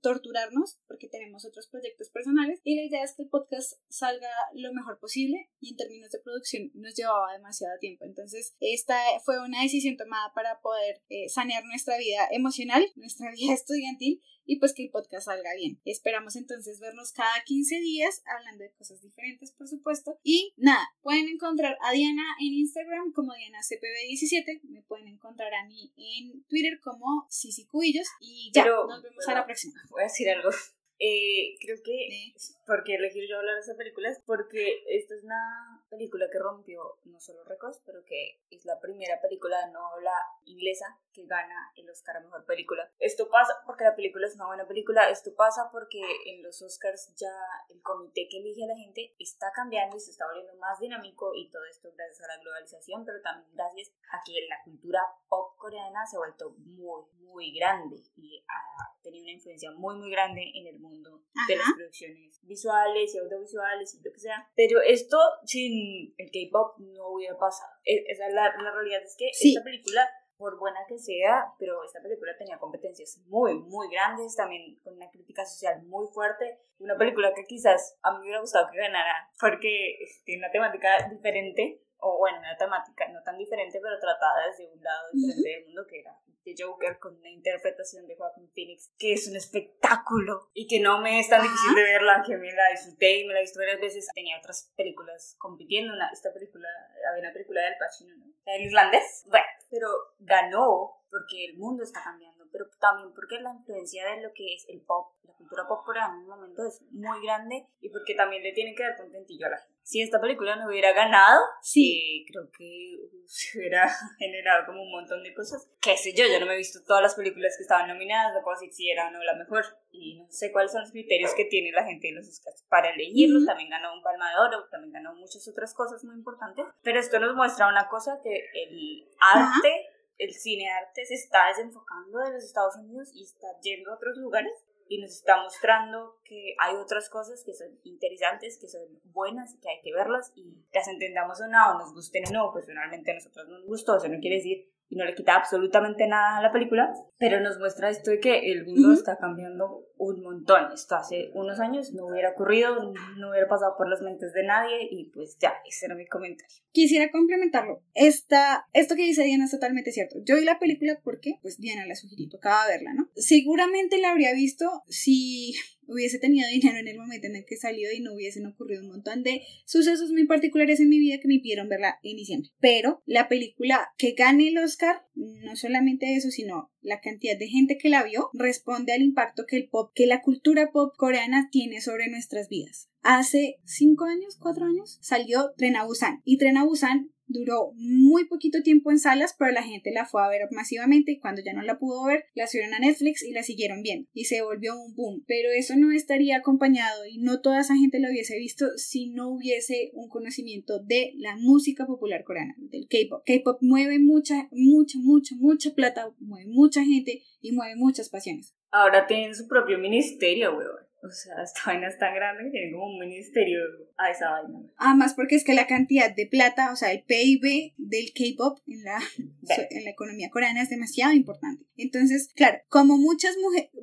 torturarnos, 0.00 0.78
porque 0.86 1.08
tenemos 1.08 1.44
otros 1.44 1.68
proyectos 1.68 2.10
personales 2.10 2.60
y 2.64 2.76
la 2.76 2.84
idea 2.84 3.04
es 3.04 3.14
que 3.16 3.24
el 3.24 3.28
podcast 3.28 3.72
salga 3.88 4.30
lo 4.54 4.72
mejor 4.72 4.98
posible 5.00 5.50
y 5.60 5.70
en 5.70 5.76
términos 5.76 6.10
de 6.10 6.20
producción 6.20 6.70
nos 6.74 6.94
llevaba 6.94 7.32
demasiado 7.32 7.78
tiempo. 7.80 8.04
Entonces, 8.04 8.54
esta 8.60 8.98
fue 9.24 9.40
una 9.40 9.62
decisión 9.62 9.96
tomada 9.96 10.32
para 10.34 10.60
poder 10.60 11.02
eh, 11.08 11.28
sanear 11.28 11.64
nuestra 11.64 11.98
vida 11.98 12.28
emocional, 12.30 12.84
nuestra 12.96 13.30
vida 13.36 13.52
estudiantil 13.54 14.22
y 14.44 14.58
pues 14.58 14.74
que 14.74 14.84
el 14.84 14.90
podcast 14.90 15.26
salga 15.26 15.54
bien. 15.56 15.80
Esperamos 15.84 16.36
entonces 16.36 16.80
vernos 16.80 17.12
cada 17.12 17.42
15 17.44 17.80
días 17.80 18.22
hablando 18.26 18.64
de 18.64 18.72
cosas 18.72 19.00
diferentes, 19.02 19.52
por 19.52 19.68
supuesto. 19.68 20.18
Y 20.22 20.52
nada, 20.56 20.86
pueden 21.02 21.28
encontrar 21.28 21.76
a 21.82 21.92
Diana 21.92 22.24
en 22.40 22.52
Instagram 22.54 23.12
como 23.12 23.32
DianaCPB17, 23.34 24.60
me 24.68 24.82
pueden 24.82 25.08
encontrar 25.08 25.52
a 25.54 25.66
mí 25.66 25.92
en 25.96 26.44
Twitter 26.44 26.78
como 26.82 27.26
Cici 27.30 27.66
Cubillos 27.66 28.06
y 28.20 28.50
ya, 28.54 28.64
Pero- 28.64 28.86
nos 28.86 29.02
vemos 29.02 29.24
pero- 29.26 29.36
a 29.36 29.40
la 29.40 29.46
próxima. 29.46 29.74
Voy 29.90 30.00
a 30.02 30.04
decir 30.04 30.28
algo. 30.30 30.50
Eh, 31.04 31.56
creo 31.58 31.78
que 31.84 32.32
Sí. 32.36 32.52
Porque 32.72 32.94
elegí 32.94 33.28
yo 33.28 33.36
hablar 33.36 33.56
de 33.56 33.60
esa 33.60 33.76
película 33.76 34.08
es 34.08 34.18
porque 34.24 34.82
esta 34.88 35.14
es 35.14 35.22
una 35.24 35.84
película 35.90 36.26
que 36.32 36.38
rompió 36.38 36.96
no 37.04 37.20
solo 37.20 37.44
récords, 37.44 37.82
pero 37.84 38.02
que 38.02 38.40
es 38.48 38.64
la 38.64 38.80
primera 38.80 39.20
película 39.20 39.68
no 39.70 39.88
habla 39.88 40.14
inglesa 40.46 40.98
que 41.12 41.26
gana 41.26 41.70
el 41.76 41.90
Oscar 41.90 42.16
a 42.16 42.20
Mejor 42.20 42.46
Película. 42.46 42.90
Esto 42.98 43.28
pasa 43.28 43.52
porque 43.66 43.84
la 43.84 43.94
película 43.94 44.26
es 44.26 44.36
una 44.36 44.46
buena 44.46 44.66
película, 44.66 45.10
esto 45.10 45.34
pasa 45.36 45.68
porque 45.70 46.00
en 46.24 46.42
los 46.42 46.62
Oscars 46.62 47.14
ya 47.14 47.34
el 47.68 47.82
comité 47.82 48.26
que 48.30 48.38
elige 48.38 48.64
a 48.64 48.68
la 48.68 48.76
gente 48.76 49.14
está 49.18 49.52
cambiando 49.54 49.98
y 49.98 50.00
se 50.00 50.12
está 50.12 50.24
volviendo 50.26 50.56
más 50.56 50.80
dinámico 50.80 51.34
y 51.34 51.50
todo 51.50 51.66
esto 51.66 51.92
gracias 51.94 52.22
a 52.22 52.34
la 52.34 52.40
globalización, 52.40 53.04
pero 53.04 53.20
también 53.20 53.54
gracias 53.54 53.92
a 54.10 54.22
que 54.24 54.32
la 54.48 54.62
cultura 54.64 55.00
pop 55.28 55.58
coreana 55.58 56.06
se 56.06 56.16
ha 56.16 56.20
vuelto 56.20 56.54
muy, 56.56 57.04
muy 57.20 57.52
grande 57.52 57.96
y 58.16 58.42
ha 58.48 58.96
tenido 59.02 59.24
una 59.24 59.32
influencia 59.32 59.70
muy, 59.72 59.96
muy 59.96 60.10
grande 60.10 60.40
en 60.54 60.68
el 60.68 60.80
mundo 60.80 61.20
de 61.46 61.56
las 61.56 61.66
Ajá. 61.66 61.74
producciones 61.76 62.40
visuales 62.44 62.61
y 62.64 63.18
audiovisuales 63.18 63.94
y 63.94 64.02
lo 64.04 64.12
que 64.12 64.18
sea. 64.18 64.48
Pero 64.56 64.80
esto 64.80 65.16
sin 65.44 66.14
el 66.18 66.30
K-pop 66.30 66.78
no 66.78 67.08
hubiera 67.08 67.36
pasado. 67.38 67.70
E- 67.84 68.04
Esa, 68.08 68.28
la, 68.30 68.52
la 68.62 68.72
realidad 68.72 69.02
es 69.02 69.16
que 69.18 69.30
Sí. 69.32 69.50
esta 69.50 69.64
película 69.64 70.08
por 70.36 70.58
buena 70.58 70.80
que 70.88 70.98
sea, 70.98 71.52
pero 71.58 71.84
esta 71.84 72.02
película 72.02 72.36
tenía 72.36 72.58
competencias 72.58 73.18
muy, 73.26 73.54
muy 73.54 73.88
grandes, 73.90 74.34
también 74.34 74.76
con 74.82 74.94
una 74.94 75.08
crítica 75.08 75.44
social 75.46 75.82
muy 75.84 76.08
fuerte. 76.08 76.58
Una 76.78 76.96
película 76.98 77.32
que 77.32 77.44
quizás 77.44 77.96
a 78.02 78.10
mí 78.10 78.16
me 78.18 78.22
hubiera 78.24 78.40
gustado 78.40 78.68
que 78.72 78.78
ganara 78.78 79.30
porque 79.40 79.98
tiene 80.24 80.40
una 80.44 80.50
temática 80.50 81.08
diferente, 81.08 81.80
o 82.02 82.18
bueno, 82.18 82.38
una 82.38 82.56
temática 82.56 83.08
no 83.08 83.22
tan 83.22 83.38
diferente, 83.38 83.78
pero 83.80 83.98
tratada 83.98 84.46
desde 84.48 84.66
un 84.66 84.82
lado 84.82 85.08
diferente 85.12 85.48
del 85.48 85.64
mundo, 85.66 85.86
que 85.86 86.00
era 86.00 86.18
The 86.44 86.54
Joker, 86.58 86.98
con 86.98 87.16
una 87.16 87.30
interpretación 87.30 88.08
de 88.08 88.16
Joaquin 88.16 88.50
Phoenix, 88.50 88.92
que 88.98 89.12
es 89.12 89.28
un 89.28 89.36
espectáculo 89.36 90.50
y 90.52 90.66
que 90.66 90.80
no 90.80 91.00
me 91.00 91.20
es 91.20 91.28
tan 91.28 91.42
difícil 91.42 91.74
de 91.76 91.82
verla, 91.84 92.24
que 92.26 92.36
me 92.36 92.52
la 92.52 92.70
disfruté 92.72 93.20
y 93.20 93.26
me 93.26 93.34
la 93.34 93.38
he 93.38 93.42
visto 93.42 93.60
varias 93.60 93.80
veces. 93.80 94.08
Tenía 94.12 94.36
otras 94.38 94.72
películas 94.76 95.36
compitiendo, 95.38 95.94
una, 95.94 96.10
esta 96.10 96.32
película, 96.32 96.68
había 97.08 97.22
una 97.22 97.32
película 97.32 97.62
del 97.62 97.78
Pacino, 97.78 98.16
¿no? 98.16 98.32
El 98.46 98.62
irlandés, 98.62 99.24
bueno, 99.28 99.46
pero 99.70 99.88
ganó 100.18 101.04
porque 101.08 101.44
el 101.44 101.56
mundo 101.56 101.84
está 101.84 102.02
cambiando, 102.02 102.48
pero 102.50 102.68
también 102.80 103.14
porque 103.14 103.38
la 103.40 103.54
influencia 103.54 104.04
de 104.10 104.22
lo 104.22 104.32
que 104.32 104.54
es 104.54 104.66
el 104.68 104.80
pop, 104.80 105.14
la 105.22 105.34
cultura 105.34 105.68
pop 105.68 105.84
coreana 105.84 106.14
en 106.14 106.22
un 106.22 106.28
momento 106.28 106.66
es 106.66 106.82
muy 106.90 107.22
grande 107.24 107.68
y 107.80 107.90
porque 107.90 108.16
también 108.16 108.42
le 108.42 108.52
tienen 108.52 108.74
que 108.74 108.82
dar 108.82 108.96
contentillo 108.96 109.46
a 109.46 109.50
la 109.50 109.58
gente. 109.58 109.71
Si 109.82 110.00
esta 110.00 110.20
película 110.20 110.56
no 110.56 110.68
hubiera 110.68 110.92
ganado, 110.92 111.40
sí, 111.60 112.24
creo 112.28 112.50
que 112.56 112.98
se 113.26 113.58
hubiera 113.58 113.88
generado 114.18 114.66
como 114.66 114.82
un 114.82 114.90
montón 114.90 115.22
de 115.22 115.34
cosas. 115.34 115.68
Qué 115.80 115.96
sé 115.96 116.14
yo, 116.14 116.24
yo 116.26 116.40
no 116.40 116.46
me 116.46 116.54
he 116.54 116.58
visto 116.58 116.80
todas 116.86 117.02
las 117.02 117.14
películas 117.14 117.54
que 117.56 117.62
estaban 117.62 117.88
nominadas, 117.88 118.34
no 118.34 118.42
puedo 118.42 118.58
decir 118.58 118.72
si 118.72 118.90
era 118.90 119.08
o 119.08 119.10
no 119.10 119.22
la 119.22 119.34
mejor. 119.34 119.64
Y 119.90 120.20
no 120.20 120.26
sé 120.30 120.52
cuáles 120.52 120.72
son 120.72 120.82
los 120.82 120.92
criterios 120.92 121.34
que 121.34 121.44
tiene 121.44 121.72
la 121.72 121.84
gente 121.84 122.08
de 122.08 122.14
los 122.14 122.28
Oscars 122.28 122.64
para 122.68 122.90
elegirlos. 122.90 123.44
También 123.44 123.70
ganó 123.70 123.92
un 123.94 124.02
Palma 124.02 124.30
de 124.30 124.36
Oro, 124.40 124.68
también 124.70 124.92
ganó 124.92 125.14
muchas 125.14 125.46
otras 125.48 125.74
cosas 125.74 126.02
muy 126.04 126.14
importantes, 126.14 126.64
pero 126.82 126.98
esto 126.98 127.18
nos 127.18 127.34
muestra 127.34 127.68
una 127.68 127.88
cosa 127.88 128.20
que 128.22 128.48
el 128.54 129.08
arte 129.20 129.88
el 130.18 130.32
cine 130.32 130.70
arte 130.70 131.04
se 131.04 131.14
está 131.14 131.48
desenfocando 131.48 132.20
de 132.20 132.32
los 132.32 132.44
Estados 132.44 132.76
Unidos 132.76 133.10
y 133.14 133.24
está 133.24 133.48
yendo 133.62 133.90
a 133.90 133.94
otros 133.94 134.16
lugares 134.18 134.52
y 134.92 135.00
nos 135.00 135.12
está 135.12 135.42
mostrando 135.42 136.18
que 136.22 136.54
hay 136.58 136.76
otras 136.76 137.08
cosas 137.08 137.42
que 137.44 137.54
son 137.54 137.68
interesantes, 137.82 138.58
que 138.58 138.68
son 138.68 138.82
buenas 139.04 139.56
que 139.62 139.70
hay 139.70 139.80
que 139.80 139.94
verlas 139.94 140.32
y 140.36 140.54
las 140.70 140.86
entendamos 140.86 141.40
o 141.40 141.48
no, 141.48 141.78
nos 141.78 141.94
gusten 141.94 142.24
o 142.28 142.30
no, 142.30 142.52
pues 142.52 142.66
finalmente 142.66 143.10
a 143.10 143.14
nosotros 143.14 143.48
nos 143.48 143.64
gustó, 143.64 143.96
eso 143.96 144.08
no 144.08 144.20
quiere 144.20 144.36
decir 144.36 144.70
y 144.92 144.96
no 144.96 145.06
le 145.06 145.14
quita 145.14 145.36
absolutamente 145.36 146.06
nada 146.06 146.36
a 146.36 146.42
la 146.42 146.52
película, 146.52 146.92
pero 147.16 147.40
nos 147.40 147.58
muestra 147.58 147.88
esto 147.88 148.10
de 148.10 148.20
que 148.20 148.52
el 148.52 148.66
mundo 148.66 148.92
está 148.92 149.16
cambiando 149.16 149.86
un 149.96 150.22
montón. 150.22 150.70
Esto 150.70 150.96
hace 150.96 151.30
unos 151.32 151.60
años 151.60 151.94
no 151.94 152.04
hubiera 152.04 152.32
ocurrido, 152.32 152.92
no 153.16 153.30
hubiera 153.30 153.48
pasado 153.48 153.72
por 153.78 153.88
las 153.88 154.02
mentes 154.02 154.34
de 154.34 154.44
nadie 154.44 154.88
y 154.90 155.10
pues 155.14 155.38
ya, 155.40 155.54
ese 155.66 155.86
era 155.86 155.94
mi 155.94 156.06
comentario. 156.06 156.54
Quisiera 156.72 157.10
complementarlo. 157.10 157.82
Esta, 157.94 158.66
esto 158.74 158.94
que 158.94 159.04
dice 159.04 159.24
Diana 159.24 159.46
es 159.46 159.50
totalmente 159.50 159.92
cierto. 159.92 160.18
Yo 160.26 160.36
vi 160.36 160.44
la 160.44 160.58
película 160.58 161.00
porque 161.02 161.38
pues 161.40 161.58
Diana 161.58 161.86
la 161.86 161.94
sugirió, 161.94 162.28
tocaba 162.28 162.66
verla, 162.68 162.92
¿no? 162.92 163.08
Seguramente 163.14 163.96
la 163.98 164.10
habría 164.10 164.34
visto 164.34 164.82
si 164.88 165.54
hubiese 165.86 166.18
tenido 166.18 166.48
dinero 166.48 166.78
en 166.78 166.88
el 166.88 166.98
momento 166.98 167.26
en 167.26 167.36
el 167.36 167.44
que 167.44 167.56
salió 167.56 167.92
y 167.92 168.00
no 168.00 168.14
hubiesen 168.14 168.46
ocurrido 168.46 168.82
un 168.82 168.88
montón 168.88 169.22
de 169.22 169.42
sucesos 169.64 170.10
muy 170.10 170.26
particulares 170.26 170.80
en 170.80 170.88
mi 170.88 170.98
vida 170.98 171.18
que 171.20 171.28
me 171.28 171.38
pidieron 171.38 171.68
verla 171.68 171.98
en 172.02 172.16
diciembre. 172.16 172.50
Pero 172.60 173.02
la 173.06 173.28
película 173.28 173.88
que 173.98 174.12
gane 174.12 174.48
el 174.48 174.58
Oscar, 174.58 175.02
no 175.14 175.56
solamente 175.56 176.14
eso, 176.14 176.30
sino 176.30 176.70
la 176.80 177.00
cantidad 177.00 177.38
de 177.38 177.48
gente 177.48 177.78
que 177.78 177.88
la 177.88 178.02
vio, 178.02 178.30
responde 178.32 178.92
al 178.92 179.02
impacto 179.02 179.44
que 179.46 179.56
el 179.56 179.68
pop, 179.68 179.92
que 179.94 180.06
la 180.06 180.22
cultura 180.22 180.70
pop 180.72 180.94
coreana 180.96 181.48
tiene 181.50 181.80
sobre 181.80 182.08
nuestras 182.08 182.48
vidas. 182.48 182.88
Hace 183.02 183.58
cinco 183.64 184.04
años, 184.04 184.36
cuatro 184.40 184.64
años, 184.64 184.98
salió 185.00 185.52
Tren 185.56 185.76
a 185.76 185.84
Busan. 185.84 186.22
Y 186.24 186.38
Tren 186.38 186.56
a 186.56 186.64
Busan 186.64 187.11
duró 187.26 187.72
muy 187.74 188.26
poquito 188.26 188.62
tiempo 188.62 188.90
en 188.90 188.98
salas, 188.98 189.34
pero 189.38 189.52
la 189.52 189.62
gente 189.62 189.92
la 189.92 190.06
fue 190.06 190.22
a 190.22 190.28
ver 190.28 190.42
masivamente 190.50 191.12
y 191.12 191.18
cuando 191.18 191.42
ya 191.44 191.52
no 191.52 191.62
la 191.62 191.78
pudo 191.78 192.04
ver, 192.04 192.24
la 192.34 192.46
subieron 192.46 192.74
a 192.74 192.78
Netflix 192.78 193.22
y 193.22 193.32
la 193.32 193.42
siguieron 193.42 193.82
viendo 193.82 194.08
y 194.12 194.24
se 194.24 194.42
volvió 194.42 194.78
un 194.78 194.94
boom. 194.94 195.24
Pero 195.26 195.50
eso 195.50 195.74
no 195.76 195.92
estaría 195.92 196.36
acompañado 196.36 197.06
y 197.06 197.18
no 197.18 197.40
toda 197.40 197.60
esa 197.60 197.76
gente 197.76 198.00
lo 198.00 198.08
hubiese 198.08 198.38
visto 198.38 198.66
si 198.76 199.10
no 199.10 199.28
hubiese 199.28 199.90
un 199.94 200.08
conocimiento 200.08 200.80
de 200.80 201.12
la 201.16 201.36
música 201.36 201.86
popular 201.86 202.24
coreana, 202.24 202.54
del 202.58 202.86
K-pop. 202.88 203.22
K-pop 203.24 203.58
mueve 203.60 203.98
mucha, 203.98 204.48
mucha, 204.50 204.98
mucha, 204.98 205.34
mucha 205.38 205.74
plata, 205.74 206.14
mueve 206.18 206.48
mucha 206.48 206.84
gente 206.84 207.22
y 207.40 207.52
mueve 207.52 207.76
muchas 207.76 208.08
pasiones. 208.08 208.54
Ahora 208.70 209.06
tienen 209.06 209.34
su 209.34 209.46
propio 209.46 209.78
ministerio, 209.78 210.56
weón. 210.56 210.91
O 211.02 211.10
sea, 211.10 211.34
esta 211.42 211.60
vaina 211.66 211.88
es 211.88 211.98
tan 211.98 212.14
grande 212.14 212.44
que 212.44 212.50
tiene 212.50 212.72
como 212.72 212.86
un 212.86 212.98
ministerio 212.98 213.60
a 213.96 214.10
esa 214.10 214.30
vaina. 214.30 214.60
Además, 214.76 215.14
porque 215.14 215.36
es 215.36 215.44
que 215.44 215.54
la 215.54 215.66
cantidad 215.66 216.14
de 216.14 216.26
plata, 216.26 216.72
o 216.72 216.76
sea, 216.76 216.92
el 216.92 217.02
PIB 217.02 217.74
del 217.76 218.12
K-pop 218.14 218.58
en 218.66 218.84
la, 218.84 218.98
en 219.70 219.84
la 219.84 219.90
economía 219.90 220.30
coreana 220.30 220.62
es 220.62 220.70
demasiado 220.70 221.12
importante. 221.12 221.64
Entonces, 221.76 222.30
claro, 222.34 222.58
como 222.68 222.96
muchas, 222.96 223.34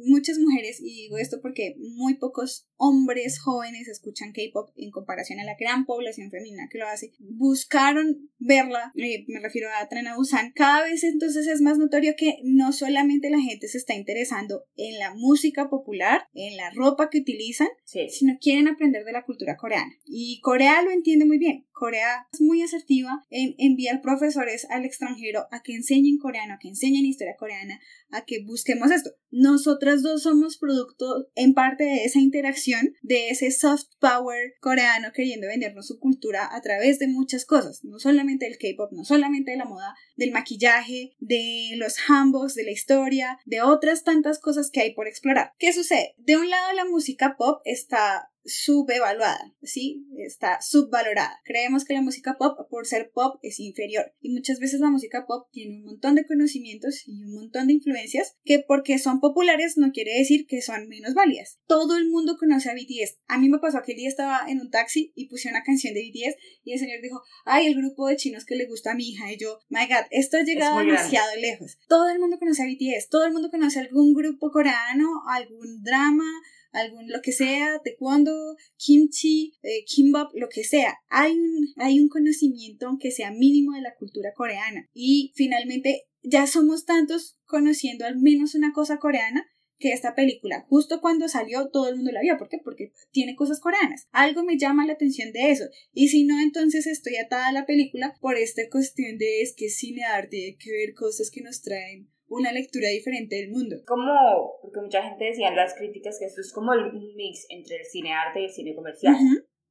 muchas 0.05 0.37
mujeres, 0.39 0.79
y 0.79 1.03
digo 1.03 1.17
esto 1.17 1.41
porque 1.41 1.75
muy 1.77 2.15
pocos 2.15 2.67
hombres 2.77 3.39
jóvenes 3.39 3.87
escuchan 3.87 4.31
K-pop 4.31 4.69
en 4.77 4.91
comparación 4.91 5.39
a 5.39 5.43
la 5.43 5.55
gran 5.59 5.85
población 5.85 6.31
femenina 6.31 6.67
que 6.71 6.77
lo 6.77 6.87
hace, 6.87 7.11
buscaron 7.19 8.29
verla, 8.37 8.93
eh, 8.95 9.25
me 9.27 9.41
refiero 9.41 9.67
a 9.69 9.87
Trena 9.89 10.15
Busan, 10.15 10.53
cada 10.53 10.83
vez 10.83 11.03
entonces 11.03 11.47
es 11.47 11.61
más 11.61 11.77
notorio 11.77 12.13
que 12.17 12.37
no 12.43 12.71
solamente 12.71 13.29
la 13.29 13.41
gente 13.41 13.67
se 13.67 13.77
está 13.77 13.95
interesando 13.95 14.63
en 14.77 14.97
la 14.97 15.13
música 15.13 15.69
popular, 15.69 16.23
en 16.33 16.55
la 16.55 16.69
ropa 16.71 17.08
que 17.09 17.19
utilizan, 17.19 17.67
sino 17.83 18.37
quieren 18.39 18.67
aprender 18.67 19.03
de 19.03 19.11
la 19.11 19.25
cultura 19.25 19.57
coreana. 19.57 19.91
Y 20.05 20.39
Corea 20.41 20.81
lo 20.81 20.91
entiende 20.91 21.25
muy 21.25 21.37
bien. 21.37 21.65
Corea 21.71 22.27
es 22.33 22.41
muy 22.41 22.61
asertiva 22.61 23.25
en 23.29 23.55
enviar 23.57 24.01
profesores 24.01 24.67
al 24.69 24.83
extranjero 24.83 25.47
a 25.51 25.63
que 25.63 25.73
enseñen 25.73 26.17
coreano, 26.17 26.55
a 26.55 26.59
que 26.59 26.67
enseñen 26.67 27.05
historia 27.05 27.37
coreana, 27.39 27.79
a 28.11 28.25
que 28.25 28.43
busquemos 28.43 28.91
esto. 28.91 29.11
Nosotras 29.31 30.01
dos 30.01 30.23
somos 30.23 30.57
producto 30.57 31.29
en 31.35 31.53
parte 31.53 31.85
de 31.85 32.03
esa 32.03 32.19
interacción, 32.19 32.95
de 33.01 33.29
ese 33.29 33.51
soft 33.51 33.87
power 33.99 34.55
coreano 34.59 35.09
queriendo 35.13 35.47
vendernos 35.47 35.87
su 35.87 35.99
cultura 35.99 36.49
a 36.51 36.61
través 36.61 36.99
de 36.99 37.07
muchas 37.07 37.45
cosas, 37.45 37.83
no 37.83 37.99
solamente 37.99 38.45
del 38.45 38.57
K-pop, 38.57 38.91
no 38.91 39.05
solamente 39.05 39.51
de 39.51 39.57
la 39.57 39.65
moda, 39.65 39.95
del 40.17 40.31
maquillaje, 40.31 41.13
de 41.19 41.71
los 41.77 41.95
hanboks, 42.07 42.55
de 42.55 42.65
la 42.65 42.71
historia, 42.71 43.37
de 43.45 43.61
otras 43.61 44.03
tantas 44.03 44.39
cosas 44.39 44.69
que 44.69 44.81
hay 44.81 44.93
por 44.93 45.07
explorar. 45.07 45.53
¿Qué 45.59 45.71
sucede? 45.71 46.15
De 46.17 46.37
un 46.37 46.49
lado 46.49 46.73
la 46.73 46.85
música 46.85 46.98
pop 47.37 47.61
está 47.65 48.29
subevaluada, 48.45 49.53
¿sí? 49.61 50.05
Está 50.17 50.59
subvalorada. 50.61 51.39
Creemos 51.43 51.85
que 51.85 51.93
la 51.93 52.01
música 52.01 52.35
pop, 52.37 52.57
por 52.69 52.85
ser 52.87 53.11
pop, 53.11 53.39
es 53.41 53.59
inferior. 53.59 54.13
Y 54.21 54.31
muchas 54.31 54.59
veces 54.59 54.79
la 54.79 54.89
música 54.89 55.25
pop 55.27 55.47
tiene 55.51 55.75
un 55.77 55.85
montón 55.85 56.15
de 56.15 56.25
conocimientos 56.25 57.03
y 57.05 57.23
un 57.23 57.33
montón 57.33 57.67
de 57.67 57.73
influencias 57.73 58.35
que 58.43 58.59
porque 58.59 58.97
son 58.97 59.19
populares 59.19 59.77
no 59.77 59.91
quiere 59.91 60.17
decir 60.17 60.45
que 60.47 60.61
son 60.61 60.87
menos 60.87 61.13
válidas. 61.13 61.59
Todo 61.67 61.97
el 61.97 62.09
mundo 62.09 62.37
conoce 62.39 62.69
a 62.69 62.73
BTS. 62.73 63.19
A 63.27 63.37
mí 63.37 63.49
me 63.49 63.59
pasó 63.59 63.81
que 63.85 63.91
el 63.93 63.97
día 63.99 64.09
estaba 64.09 64.49
en 64.49 64.59
un 64.61 64.69
taxi 64.69 65.11
y 65.15 65.27
puse 65.27 65.49
una 65.49 65.63
canción 65.63 65.93
de 65.93 66.01
BTS 66.01 66.35
y 66.63 66.73
el 66.73 66.79
señor 66.79 67.01
dijo, 67.01 67.21
ay, 67.45 67.67
el 67.67 67.75
grupo 67.75 68.07
de 68.07 68.15
chinos 68.15 68.45
que 68.45 68.55
le 68.55 68.65
gusta 68.65 68.91
a 68.91 68.95
mi 68.95 69.09
hija. 69.09 69.31
Y 69.31 69.37
yo, 69.37 69.59
my 69.69 69.85
god, 69.87 70.07
esto 70.11 70.37
ha 70.37 70.43
llegado 70.43 70.79
demasiado 70.79 71.35
lejos. 71.39 71.77
Todo 71.87 72.09
el 72.09 72.19
mundo 72.19 72.39
conoce 72.39 72.63
a 72.63 72.65
BTS, 72.65 73.09
todo 73.09 73.25
el 73.25 73.33
mundo 73.33 73.49
conoce 73.51 73.79
algún 73.79 74.13
grupo 74.13 74.51
coreano, 74.51 75.07
algún 75.27 75.83
drama, 75.83 76.29
algún 76.71 77.09
lo 77.09 77.21
que 77.21 77.31
sea, 77.31 77.79
taekwondo, 77.83 78.55
kimchi, 78.77 79.53
eh, 79.63 79.83
kimbap, 79.85 80.31
lo 80.33 80.49
que 80.49 80.63
sea. 80.63 80.95
Hay 81.09 81.33
un, 81.33 81.67
hay 81.77 81.99
un 81.99 82.09
conocimiento, 82.09 82.87
aunque 82.87 83.11
sea 83.11 83.31
mínimo, 83.31 83.73
de 83.73 83.81
la 83.81 83.95
cultura 83.95 84.33
coreana. 84.35 84.87
Y 84.93 85.31
finalmente, 85.35 86.03
ya 86.21 86.47
somos 86.47 86.85
tantos 86.85 87.37
conociendo 87.45 88.05
al 88.05 88.17
menos 88.17 88.55
una 88.55 88.73
cosa 88.73 88.97
coreana 88.97 89.45
que 89.79 89.93
esta 89.93 90.13
película, 90.13 90.65
justo 90.67 90.99
cuando 90.99 91.29
salió, 91.29 91.69
todo 91.69 91.87
el 91.87 91.95
mundo 91.95 92.11
la 92.11 92.21
vio. 92.21 92.37
¿Por 92.37 92.49
qué? 92.49 92.57
Porque 92.63 92.91
tiene 93.11 93.35
cosas 93.35 93.61
coreanas. 93.61 94.07
Algo 94.11 94.43
me 94.43 94.57
llama 94.57 94.85
la 94.85 94.93
atención 94.93 95.31
de 95.31 95.51
eso. 95.51 95.63
Y 95.93 96.09
si 96.09 96.25
no, 96.25 96.39
entonces 96.39 96.85
estoy 96.85 97.15
atada 97.15 97.47
a 97.47 97.53
la 97.53 97.65
película 97.65 98.13
por 98.19 98.37
esta 98.37 98.61
cuestión 98.69 99.17
de 99.17 99.41
es 99.41 99.55
que 99.55 99.69
cine 99.69 100.03
arte, 100.03 100.43
hay 100.43 100.57
que 100.57 100.71
ver 100.71 100.93
cosas 100.93 101.31
que 101.31 101.41
nos 101.41 101.61
traen 101.61 102.09
una 102.29 102.51
lectura 102.51 102.87
diferente 102.89 103.35
del 103.35 103.49
mundo. 103.49 103.77
Como, 103.85 104.59
porque 104.61 104.81
mucha 104.81 105.03
gente 105.03 105.25
decía 105.25 105.49
en 105.49 105.55
las 105.55 105.73
críticas 105.73 106.17
que 106.19 106.25
esto 106.25 106.41
es 106.41 106.53
como 106.53 106.73
el 106.73 106.93
mix 107.15 107.45
entre 107.49 107.77
el 107.77 107.85
cine 107.85 108.13
arte 108.13 108.41
y 108.41 108.45
el 108.45 108.51
cine 108.51 108.75
comercial. 108.75 109.15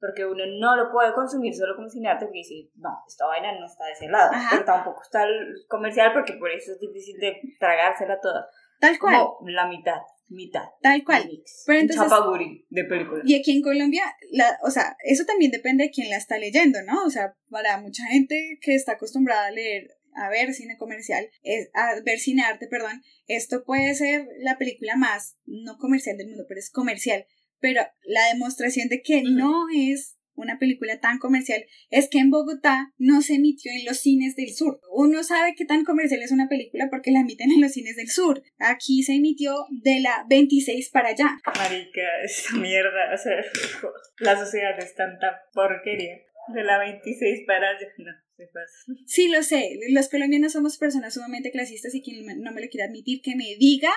Porque 0.01 0.25
uno 0.25 0.45
no 0.61 0.77
lo 0.77 0.93
puede 0.93 1.13
consumir 1.13 1.55
solo 1.55 1.75
como 1.75 1.89
cine 1.89 2.09
arte 2.09 2.27
porque 2.27 2.39
dice, 2.39 2.71
no, 2.77 2.91
esta 3.07 3.27
vaina 3.27 3.59
no 3.59 3.67
está 3.67 3.87
de 3.87 3.93
ese 3.93 4.09
lado. 4.09 4.31
Pero 4.51 4.65
tampoco 4.65 5.03
está 5.03 5.25
el 5.25 5.65
comercial 5.69 6.13
porque 6.13 6.35
por 6.35 6.51
eso 6.51 6.73
es 6.73 6.81
difícil 6.81 7.19
de 7.19 7.35
tragársela 7.59 8.21
toda. 8.21 8.49
Tal 8.81 8.99
cual. 8.99 9.27
Como 9.39 9.49
la 9.51 9.67
mitad 9.67 9.99
mitad. 10.29 10.65
Tal 10.83 11.05
cual. 11.05 11.27
Mix. 11.27 11.65
Pero 11.67 11.81
entonces, 11.81 12.09
chapaguri 12.09 12.67
de 12.69 12.85
película. 12.85 13.23
Y 13.25 13.35
aquí 13.35 13.57
en 13.57 13.63
Colombia, 13.63 14.03
la, 14.33 14.59
o 14.63 14.71
sea, 14.71 14.97
eso 15.05 15.25
también 15.25 15.51
depende 15.51 15.85
de 15.85 15.91
quién 15.91 16.11
la 16.11 16.17
está 16.17 16.39
leyendo, 16.39 16.79
¿no? 16.83 17.05
O 17.05 17.11
sea, 17.11 17.35
para 17.51 17.81
mucha 17.81 18.05
gente 18.07 18.59
que 18.61 18.75
está 18.75 18.93
acostumbrada 18.93 19.47
a 19.47 19.51
leer 19.51 19.89
a 20.15 20.29
ver 20.31 20.53
cine 20.55 20.77
comercial, 20.79 21.29
es, 21.43 21.71
a 21.75 22.01
ver 22.05 22.19
cine 22.19 22.43
arte, 22.43 22.67
perdón, 22.69 23.03
esto 23.27 23.65
puede 23.65 23.95
ser 23.95 24.27
la 24.41 24.59
película 24.59 24.97
más 24.97 25.37
no 25.47 25.79
comercial 25.79 26.17
del 26.17 26.29
mundo, 26.29 26.45
pero 26.49 26.61
es 26.61 26.71
comercial. 26.71 27.27
Pero 27.61 27.83
la 28.05 28.27
demostración 28.33 28.89
de 28.89 29.03
que 29.03 29.23
no 29.23 29.67
es 29.75 30.19
una 30.39 30.59
película 30.59 31.01
tan 31.01 31.19
comercial 31.19 31.65
es 31.91 32.09
que 32.09 32.19
en 32.19 32.31
Bogotá 32.31 32.93
no 32.97 33.21
se 33.23 33.35
emitió 33.35 33.73
en 33.73 33.85
los 33.85 33.99
cines 33.99 34.37
del 34.37 34.55
sur. 34.55 34.81
Uno 34.93 35.23
sabe 35.25 35.55
qué 35.57 35.65
tan 35.65 35.85
comercial 35.85 36.23
es 36.23 36.33
una 36.33 36.49
película 36.49 36.89
porque 36.91 37.11
la 37.11 37.21
emiten 37.21 37.51
en 37.51 37.61
los 37.61 37.73
cines 37.73 37.97
del 37.97 38.09
sur. 38.09 38.43
Aquí 38.59 39.03
se 39.03 39.15
emitió 39.15 39.67
de 39.83 40.01
la 40.01 40.25
26 40.29 40.91
para 40.91 41.09
allá. 41.09 41.39
Marica, 41.45 42.23
esa 42.25 42.57
mierda, 42.57 43.13
o 43.13 43.19
sea, 43.19 43.37
la 44.21 44.39
sociedad 44.39 44.79
es 44.79 44.95
tanta 44.95 45.43
porquería. 45.53 46.23
De 46.55 46.65
la 46.65 46.79
26 46.79 47.41
para 47.47 47.71
allá, 47.71 47.89
no. 47.99 48.28
Se 48.39 48.47
pasa. 48.47 48.85
Sí, 49.07 49.29
lo 49.29 49.43
sé. 49.43 49.79
Los 49.91 50.09
colombianos 50.09 50.53
somos 50.53 50.79
personas 50.79 51.13
sumamente 51.15 51.51
clasistas 51.51 51.95
y 51.95 52.03
quien 52.03 52.25
no 52.43 52.53
me 52.53 52.63
lo 52.63 52.69
quiere 52.69 52.85
admitir, 52.87 53.21
que 53.21 53.37
me 53.37 53.57
diga 53.59 53.91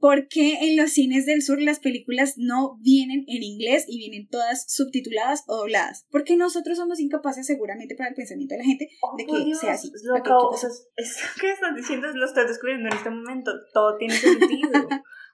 por 0.00 0.26
qué 0.28 0.54
en 0.68 0.76
los 0.76 0.90
cines 0.92 1.24
del 1.24 1.40
sur 1.42 1.60
las 1.62 1.78
películas 1.78 2.34
no 2.36 2.76
vienen 2.80 3.24
en 3.28 3.42
inglés 3.44 3.84
y 3.88 3.98
vienen 3.98 4.28
todas 4.28 4.64
subtituladas 4.72 5.44
o 5.46 5.56
dobladas. 5.56 6.04
Porque 6.10 6.36
nosotros 6.36 6.76
somos 6.78 6.98
incapaces, 7.00 7.46
seguramente, 7.46 7.94
para 7.94 8.10
el 8.10 8.14
pensamiento 8.16 8.54
de 8.54 8.58
la 8.58 8.64
gente, 8.64 8.88
de 9.16 9.24
que 9.26 9.44
Dios, 9.44 9.60
sea 9.60 9.72
así. 9.74 9.90
Lo 10.04 10.14
Ok, 10.14 10.20
acabo- 10.20 10.50
¿qué 10.50 10.56
o 10.56 10.58
sea, 10.58 10.70
que 11.40 11.50
estás 11.52 11.76
diciendo, 11.76 12.08
lo 12.08 12.26
estás 12.26 12.48
descubriendo 12.48 12.88
en 12.88 12.94
este 12.96 13.10
momento. 13.10 13.52
Todo 13.72 13.96
tiene 13.98 14.14
sentido. 14.16 14.70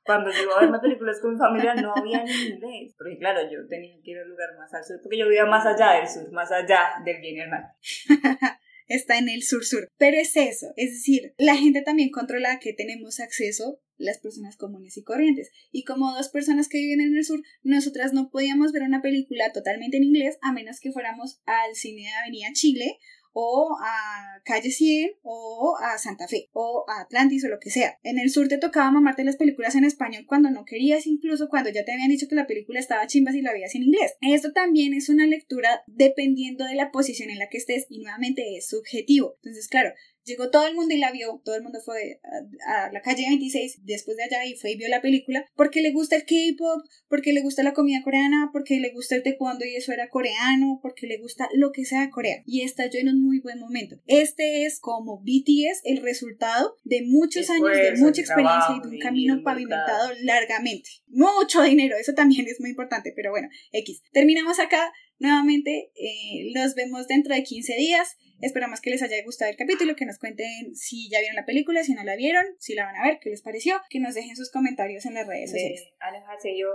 Cuando 0.05 0.31
yo 0.31 0.43
iba 0.43 0.57
a 0.57 0.61
verme 0.61 0.79
películas 0.81 1.19
con 1.21 1.33
mi 1.33 1.39
familia 1.39 1.75
no 1.75 1.95
había 1.97 2.23
en 2.23 2.29
inglés. 2.29 2.95
Porque 2.97 3.19
claro, 3.19 3.41
yo 3.51 3.67
tenía 3.69 3.97
que 4.03 4.11
ir 4.11 4.19
al 4.19 4.29
lugar 4.29 4.51
más 4.59 4.73
al 4.75 4.85
sur, 4.85 5.01
porque 5.03 5.19
yo 5.19 5.29
vivía 5.29 5.47
más 5.47 5.65
allá 5.67 5.99
del 5.99 6.09
sur, 6.09 6.31
más 6.33 6.51
allá 6.53 6.95
del 7.05 7.21
bien 7.21 7.37
y 7.37 7.41
el 7.41 7.49
mal. 7.49 7.73
está 8.89 9.19
en 9.19 9.29
el 9.29 9.43
sur-sur. 9.43 9.89
Pero 9.97 10.17
es 10.19 10.37
eso, 10.37 10.73
es 10.77 10.91
decir, 10.91 11.35
la 11.39 11.57
gente 11.57 11.83
también 11.83 12.11
controla 12.11 12.53
a 12.53 12.59
que 12.59 12.73
tenemos 12.73 13.21
acceso 13.21 13.81
las 13.97 14.19
personas 14.19 14.57
comunes 14.57 14.97
y 14.97 15.05
corrientes. 15.05 15.51
Y 15.71 15.85
como 15.85 16.13
dos 16.15 16.29
personas 16.29 16.69
que 16.69 16.79
viven 16.79 17.01
en 17.01 17.17
el 17.17 17.25
sur, 17.25 17.41
nosotras 17.63 18.13
no 18.13 18.31
podíamos 18.31 18.73
ver 18.73 18.83
una 18.83 19.03
película 19.03 19.53
totalmente 19.53 19.97
en 19.97 20.05
inglés 20.05 20.39
a 20.43 20.53
menos 20.53 20.81
que 20.81 20.93
fuéramos 20.93 21.41
al 21.47 21.75
cine 21.75 22.03
de 22.03 22.15
Avenida 22.15 22.49
Chile 22.53 22.99
o 23.35 23.77
a 23.81 24.41
Calle 24.45 24.71
100 24.71 25.17
o 25.23 25.77
a 25.81 25.99
Santa 25.99 26.29
Fe 26.29 26.49
o 26.53 26.85
a 26.89 27.03
Atlantis 27.03 27.45
o 27.45 27.49
lo 27.49 27.59
que 27.59 27.71
sea. 27.71 27.99
En 28.03 28.19
el 28.19 28.31
sur 28.31 28.49
te 28.49 28.59
tocaba 28.59 28.91
mamarte 28.91 29.25
las 29.25 29.37
películas 29.37 29.75
en 29.75 29.85
español 29.85 30.25
cuando 30.27 30.51
no 30.51 30.65
querías, 30.65 31.07
incluso 31.07 31.49
cuando 31.49 31.71
ya 31.71 31.85
te 31.85 31.93
habían 31.93 32.09
dicho 32.09 32.29
que 32.29 32.37
la 32.37 32.47
película 32.47 32.81
estaba 32.81 33.07
chimba 33.07 33.33
si 33.33 33.43
la 33.43 33.53
veías 33.53 33.75
en 33.75 33.83
inglés. 33.83 34.15
Esto 34.23 34.53
también 34.53 34.95
es 34.95 35.09
una 35.09 35.27
lectura 35.27 35.83
dependiendo 35.87 36.65
de 36.65 36.77
la 36.77 36.91
posición 36.91 37.31
en 37.31 37.39
la 37.39 37.49
que 37.49 37.59
estés 37.59 37.87
y 37.89 37.99
nuevamente 37.99 38.57
es 38.57 38.69
subjetivo. 38.69 39.35
Entonces, 39.43 39.69
claro, 39.69 39.93
Llegó 40.25 40.51
todo 40.51 40.67
el 40.67 40.75
mundo 40.75 40.95
y 40.95 40.99
la 40.99 41.13
vio, 41.13 41.41
todo 41.45 41.55
el 41.55 41.63
mundo 41.63 41.81
fue 41.85 42.21
a, 42.67 42.87
a, 42.87 42.93
la 42.93 43.01
calle 43.01 43.25
26 43.29 43.81
después 43.85 44.17
de 44.17 44.25
allá 44.25 44.45
y 44.47 44.55
fue 44.57 44.73
y 44.73 44.77
vio 44.77 44.89
la 44.89 45.03
película 45.03 45.45
porque 45.55 45.83
le 45.83 45.93
gusta 45.93 46.17
el 46.17 46.25
K-pop, 46.25 46.85
porque 47.09 47.33
le 47.33 47.43
gusta 47.43 47.63
la 47.63 47.73
comida 47.73 48.03
coreana, 48.03 48.51
porque 48.53 48.81
le 48.81 48.93
gusta 48.93 49.17
el 49.17 49.23
taekwondo 49.23 49.65
y 49.65 49.77
eso 49.77 49.93
era 49.93 50.09
coreano, 50.09 50.79
porque 50.83 51.07
le 51.07 51.19
gusta 51.19 51.49
lo 51.55 51.73
que 51.73 51.85
sea 51.85 52.03
de 52.03 52.11
Corea. 52.11 52.43
Y 52.47 52.63
estalló 52.63 52.99
en 53.01 53.09
un 53.09 53.23
muy 53.23 53.41
buen 53.41 53.59
momento. 53.59 53.97
Este 54.07 54.65
es 54.65 54.81
como 54.81 55.21
BTS 55.21 55.83
el 55.85 56.03
resultado 56.03 56.77
de 56.85 57.03
muchos 57.03 57.49
años 57.51 57.71
de 57.73 57.97
mucha 57.97 58.21
experiencia 58.21 58.77
y 58.77 58.81
de 58.81 58.97
un 58.97 58.99
camino 58.99 59.43
pavimentado 59.43 60.11
largamente. 60.23 60.91
Mucho 61.09 61.63
dinero, 61.63 61.97
eso 61.97 62.15
también 62.15 62.47
es 62.47 62.61
muy 62.61 62.71
importante, 62.71 63.13
pero 63.15 63.31
bueno, 63.31 63.49
X. 63.73 64.03
Terminamos 64.13 64.59
acá. 64.59 64.93
Nuevamente, 65.19 65.93
eh, 65.95 66.51
los 66.55 66.75
vemos 66.75 67.07
dentro 67.07 67.35
de 67.35 67.45
15 67.45 67.77
días. 67.77 68.17
Esperamos 68.45 68.83
que 68.83 68.91
les 68.91 69.03
haya 69.03 69.17
gustado 69.25 69.51
el 69.51 69.57
capítulo, 69.57 69.97
que 69.97 70.05
nos 70.05 70.19
cuenten 70.19 70.77
si 70.77 71.09
ya 71.09 71.21
vieron 71.21 71.35
la 71.35 71.47
película, 71.47 71.83
si 71.83 71.95
no 71.95 72.05
la 72.05 72.15
vieron, 72.15 72.45
si 72.59 72.75
la 72.75 72.85
van 72.85 72.97
a 72.97 73.05
ver, 73.05 73.19
qué 73.19 73.31
les 73.31 73.41
pareció, 73.41 73.81
que 73.89 74.01
nos 74.01 74.15
dejen 74.15 74.37
sus 74.37 74.51
comentarios 74.51 75.07
en 75.07 75.15
las 75.15 75.27
redes 75.27 75.51
sociales. 75.51 75.95
Alejarse, 75.99 76.55
yo 76.55 76.69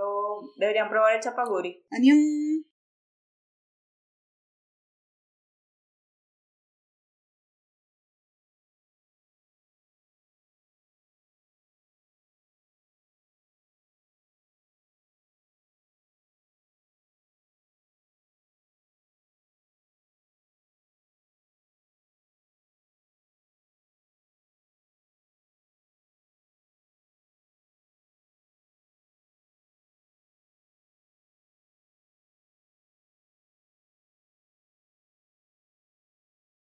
deberían 0.58 0.90
probar 0.90 1.16
el 1.16 1.22
chapaguri. 1.22 1.86
Adiós. 1.92 2.18